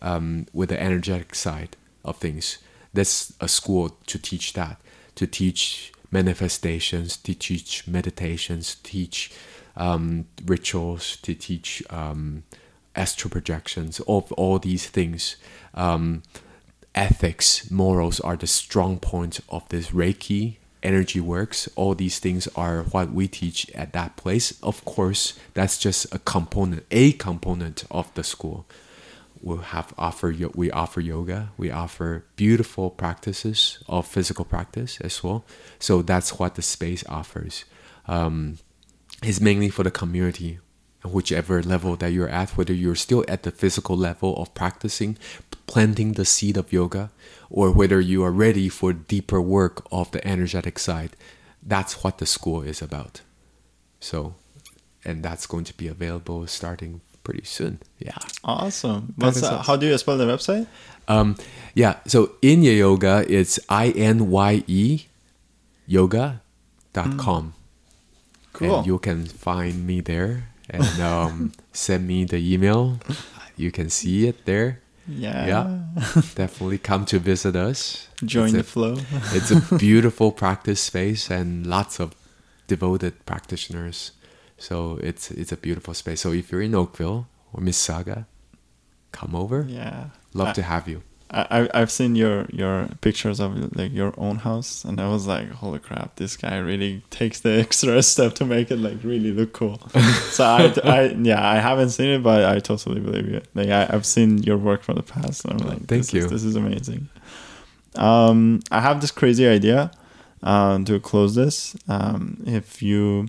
um, 0.00 0.46
with 0.52 0.68
the 0.68 0.80
energetic 0.80 1.34
side 1.34 1.76
of 2.04 2.16
things. 2.16 2.58
That's 2.94 3.32
a 3.40 3.48
school 3.48 3.96
to 4.06 4.18
teach 4.20 4.52
that, 4.52 4.80
to 5.16 5.26
teach 5.26 5.92
manifestations, 6.12 7.16
to 7.16 7.34
teach 7.34 7.88
meditations, 7.88 8.76
teach 8.84 9.32
um, 9.76 10.26
rituals, 10.46 11.16
to 11.22 11.34
teach 11.34 11.82
um, 11.90 12.44
astral 12.94 13.32
projections, 13.32 13.98
all, 13.98 14.28
all 14.36 14.60
these 14.60 14.86
things. 14.86 15.34
Um, 15.74 16.22
ethics, 16.94 17.68
morals 17.68 18.20
are 18.20 18.36
the 18.36 18.46
strong 18.46 19.00
points 19.00 19.42
of 19.48 19.68
this 19.70 19.90
Reiki 19.90 20.58
energy 20.82 21.20
works 21.20 21.68
all 21.76 21.94
these 21.94 22.18
things 22.18 22.48
are 22.54 22.82
what 22.84 23.12
we 23.12 23.28
teach 23.28 23.70
at 23.70 23.92
that 23.92 24.16
place. 24.16 24.58
Of 24.62 24.84
course 24.84 25.38
that's 25.54 25.78
just 25.78 26.12
a 26.14 26.18
component 26.18 26.84
a 26.90 27.12
component 27.12 27.84
of 27.90 28.12
the 28.14 28.24
school. 28.24 28.66
We'll 29.40 29.58
have 29.58 29.94
offer 29.96 30.34
we 30.54 30.70
offer 30.70 31.00
yoga 31.00 31.50
we 31.56 31.70
offer 31.70 32.24
beautiful 32.36 32.90
practices 32.90 33.78
of 33.88 34.06
physical 34.06 34.44
practice 34.44 35.00
as 35.00 35.22
well. 35.22 35.44
So 35.78 36.02
that's 36.02 36.38
what 36.38 36.54
the 36.54 36.62
space 36.62 37.04
offers. 37.08 37.64
Um, 38.06 38.58
it's 39.22 39.40
mainly 39.40 39.68
for 39.68 39.82
the 39.82 39.90
community 39.90 40.60
whichever 41.04 41.62
level 41.62 41.96
that 41.96 42.08
you're 42.08 42.28
at 42.28 42.50
whether 42.50 42.72
you're 42.72 42.94
still 42.94 43.24
at 43.28 43.42
the 43.44 43.50
physical 43.50 43.96
level 43.96 44.36
of 44.36 44.52
practicing 44.54 45.16
planting 45.68 46.14
the 46.14 46.24
seed 46.24 46.56
of 46.56 46.72
yoga 46.72 47.10
or 47.48 47.70
whether 47.70 48.00
you 48.00 48.24
are 48.24 48.32
ready 48.32 48.68
for 48.68 48.92
deeper 48.92 49.40
work 49.40 49.86
of 49.92 50.10
the 50.10 50.26
energetic 50.26 50.78
side. 50.78 51.14
That's 51.62 52.02
what 52.02 52.18
the 52.18 52.26
school 52.26 52.62
is 52.62 52.82
about. 52.82 53.20
So, 54.00 54.34
and 55.04 55.22
that's 55.22 55.46
going 55.46 55.64
to 55.64 55.76
be 55.76 55.86
available 55.86 56.46
starting 56.46 57.00
pretty 57.22 57.44
soon. 57.44 57.78
Yeah. 57.98 58.18
Awesome. 58.42 59.14
What's, 59.16 59.42
uh, 59.42 59.62
how 59.62 59.76
do 59.76 59.86
you 59.86 59.96
spell 59.98 60.16
the 60.16 60.24
website? 60.24 60.66
Um, 61.06 61.36
yeah. 61.74 61.96
So 62.06 62.32
Inye 62.42 62.78
Yoga, 62.78 63.24
it's 63.28 63.60
I 63.68 63.90
N 63.90 64.30
Y 64.30 64.64
E 64.66 65.04
yoga.com. 65.86 66.40
Mm. 66.94 67.52
Cool. 68.52 68.76
And 68.78 68.86
you 68.86 68.98
can 68.98 69.24
find 69.24 69.86
me 69.86 70.00
there 70.00 70.48
and 70.68 71.00
um, 71.00 71.52
send 71.72 72.06
me 72.06 72.24
the 72.24 72.38
email. 72.38 72.98
You 73.56 73.70
can 73.70 73.90
see 73.90 74.26
it 74.26 74.44
there. 74.44 74.80
Yeah. 75.08 75.46
Yeah. 75.46 76.22
Definitely 76.34 76.78
come 76.78 77.04
to 77.06 77.18
visit 77.18 77.56
us. 77.56 78.08
Join 78.24 78.46
it's 78.46 78.52
the 78.52 78.60
a, 78.60 78.62
flow. 78.62 78.96
it's 79.32 79.50
a 79.50 79.78
beautiful 79.78 80.32
practice 80.32 80.80
space 80.80 81.30
and 81.30 81.66
lots 81.66 81.98
of 81.98 82.14
devoted 82.66 83.24
practitioners. 83.26 84.12
So 84.58 84.98
it's 85.02 85.30
it's 85.30 85.52
a 85.52 85.56
beautiful 85.56 85.94
space. 85.94 86.20
So 86.20 86.32
if 86.32 86.52
you're 86.52 86.62
in 86.62 86.74
Oakville 86.74 87.28
or 87.52 87.60
Mississauga, 87.62 88.26
come 89.12 89.34
over. 89.34 89.64
Yeah. 89.68 90.10
Love 90.34 90.48
I, 90.48 90.52
to 90.52 90.62
have 90.62 90.88
you. 90.88 91.02
I 91.30 91.68
I've 91.74 91.90
seen 91.90 92.16
your 92.16 92.46
your 92.52 92.88
pictures 93.00 93.38
of 93.38 93.76
like 93.76 93.92
your 93.92 94.14
own 94.16 94.36
house, 94.36 94.84
and 94.84 95.00
I 95.00 95.08
was 95.08 95.26
like, 95.26 95.50
holy 95.50 95.78
crap, 95.78 96.16
this 96.16 96.36
guy 96.36 96.56
really 96.58 97.02
takes 97.10 97.40
the 97.40 97.50
extra 97.60 98.02
step 98.02 98.34
to 98.36 98.44
make 98.44 98.70
it 98.70 98.76
like 98.76 99.02
really 99.04 99.32
look 99.32 99.52
cool. 99.52 99.78
so 100.30 100.44
I, 100.44 100.72
I 100.84 101.02
yeah, 101.20 101.46
I 101.46 101.56
haven't 101.56 101.90
seen 101.90 102.10
it, 102.10 102.22
but 102.22 102.44
I 102.44 102.60
totally 102.60 103.00
believe 103.00 103.28
you. 103.28 103.42
Like 103.54 103.68
I, 103.68 103.86
have 103.86 104.06
seen 104.06 104.42
your 104.42 104.56
work 104.56 104.82
from 104.82 104.96
the 104.96 105.02
past, 105.02 105.44
and 105.44 105.60
I'm 105.60 105.68
like, 105.68 105.78
thank 105.78 105.88
this 105.88 106.14
you. 106.14 106.24
Is, 106.24 106.30
this 106.30 106.44
is 106.44 106.56
amazing. 106.56 107.08
Um, 107.96 108.60
I 108.70 108.80
have 108.80 109.00
this 109.00 109.10
crazy 109.10 109.46
idea 109.46 109.90
uh, 110.42 110.78
to 110.84 111.00
close 111.00 111.34
this. 111.34 111.76
Um, 111.88 112.42
if 112.46 112.82
you 112.82 113.28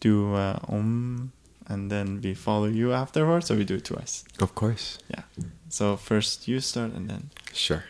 do 0.00 0.34
uh, 0.34 0.58
om 0.68 1.32
and 1.70 1.90
then 1.90 2.20
we 2.20 2.34
follow 2.34 2.66
you 2.66 2.92
afterwards, 2.92 3.50
or 3.50 3.56
we 3.56 3.64
do 3.64 3.76
it 3.76 3.84
twice. 3.84 4.24
Of 4.40 4.56
course. 4.56 4.98
Yeah. 5.08 5.22
So 5.70 5.96
first 5.96 6.48
you 6.48 6.58
start 6.60 6.92
and 6.92 7.08
then. 7.08 7.30
Sure. 7.52 7.84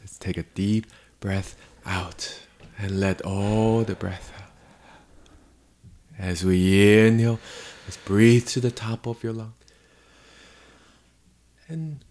Let's 0.00 0.18
take 0.18 0.36
a 0.36 0.42
deep 0.42 0.86
breath 1.20 1.56
out 1.86 2.40
and 2.76 2.98
let 2.98 3.22
all 3.22 3.84
the 3.84 3.94
breath 3.94 4.32
out. 4.36 4.50
As 6.18 6.44
we 6.44 6.98
inhale, 6.98 7.38
let's 7.84 7.96
breathe 7.96 8.46
to 8.48 8.60
the 8.60 8.72
top 8.72 9.06
of 9.06 9.22
your 9.22 9.32
lung. 9.32 9.54
And. 11.68 12.04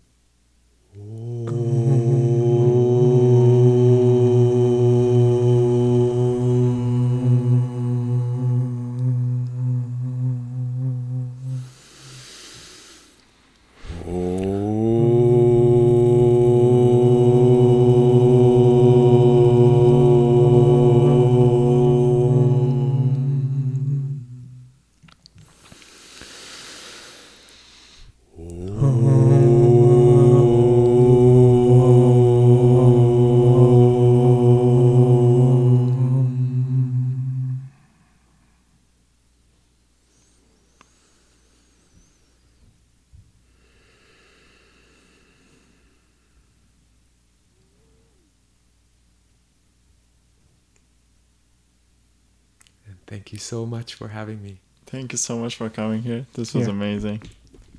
So 53.52 53.66
much 53.66 53.96
for 53.96 54.08
having 54.08 54.40
me. 54.42 54.54
Thank 54.86 55.12
you 55.12 55.18
so 55.18 55.38
much 55.38 55.56
for 55.60 55.70
coming 55.70 56.02
here. 56.04 56.26
This 56.34 56.54
was 56.54 56.68
Yeah. 56.68 56.74
amazing. 56.78 57.20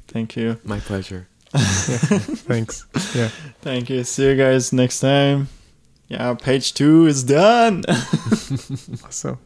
Thank 0.08 0.36
you. 0.36 0.58
My 0.64 0.80
pleasure. 0.80 1.28
Thanks. 2.50 2.84
Yeah. 3.14 3.30
Thank 3.62 3.88
you. 3.90 4.04
See 4.04 4.26
you 4.28 4.36
guys 4.36 4.72
next 4.72 5.00
time. 5.00 5.48
Yeah, 6.08 6.34
page 6.34 6.74
two 6.74 7.06
is 7.06 7.24
done. 7.24 7.84
So 9.10 9.38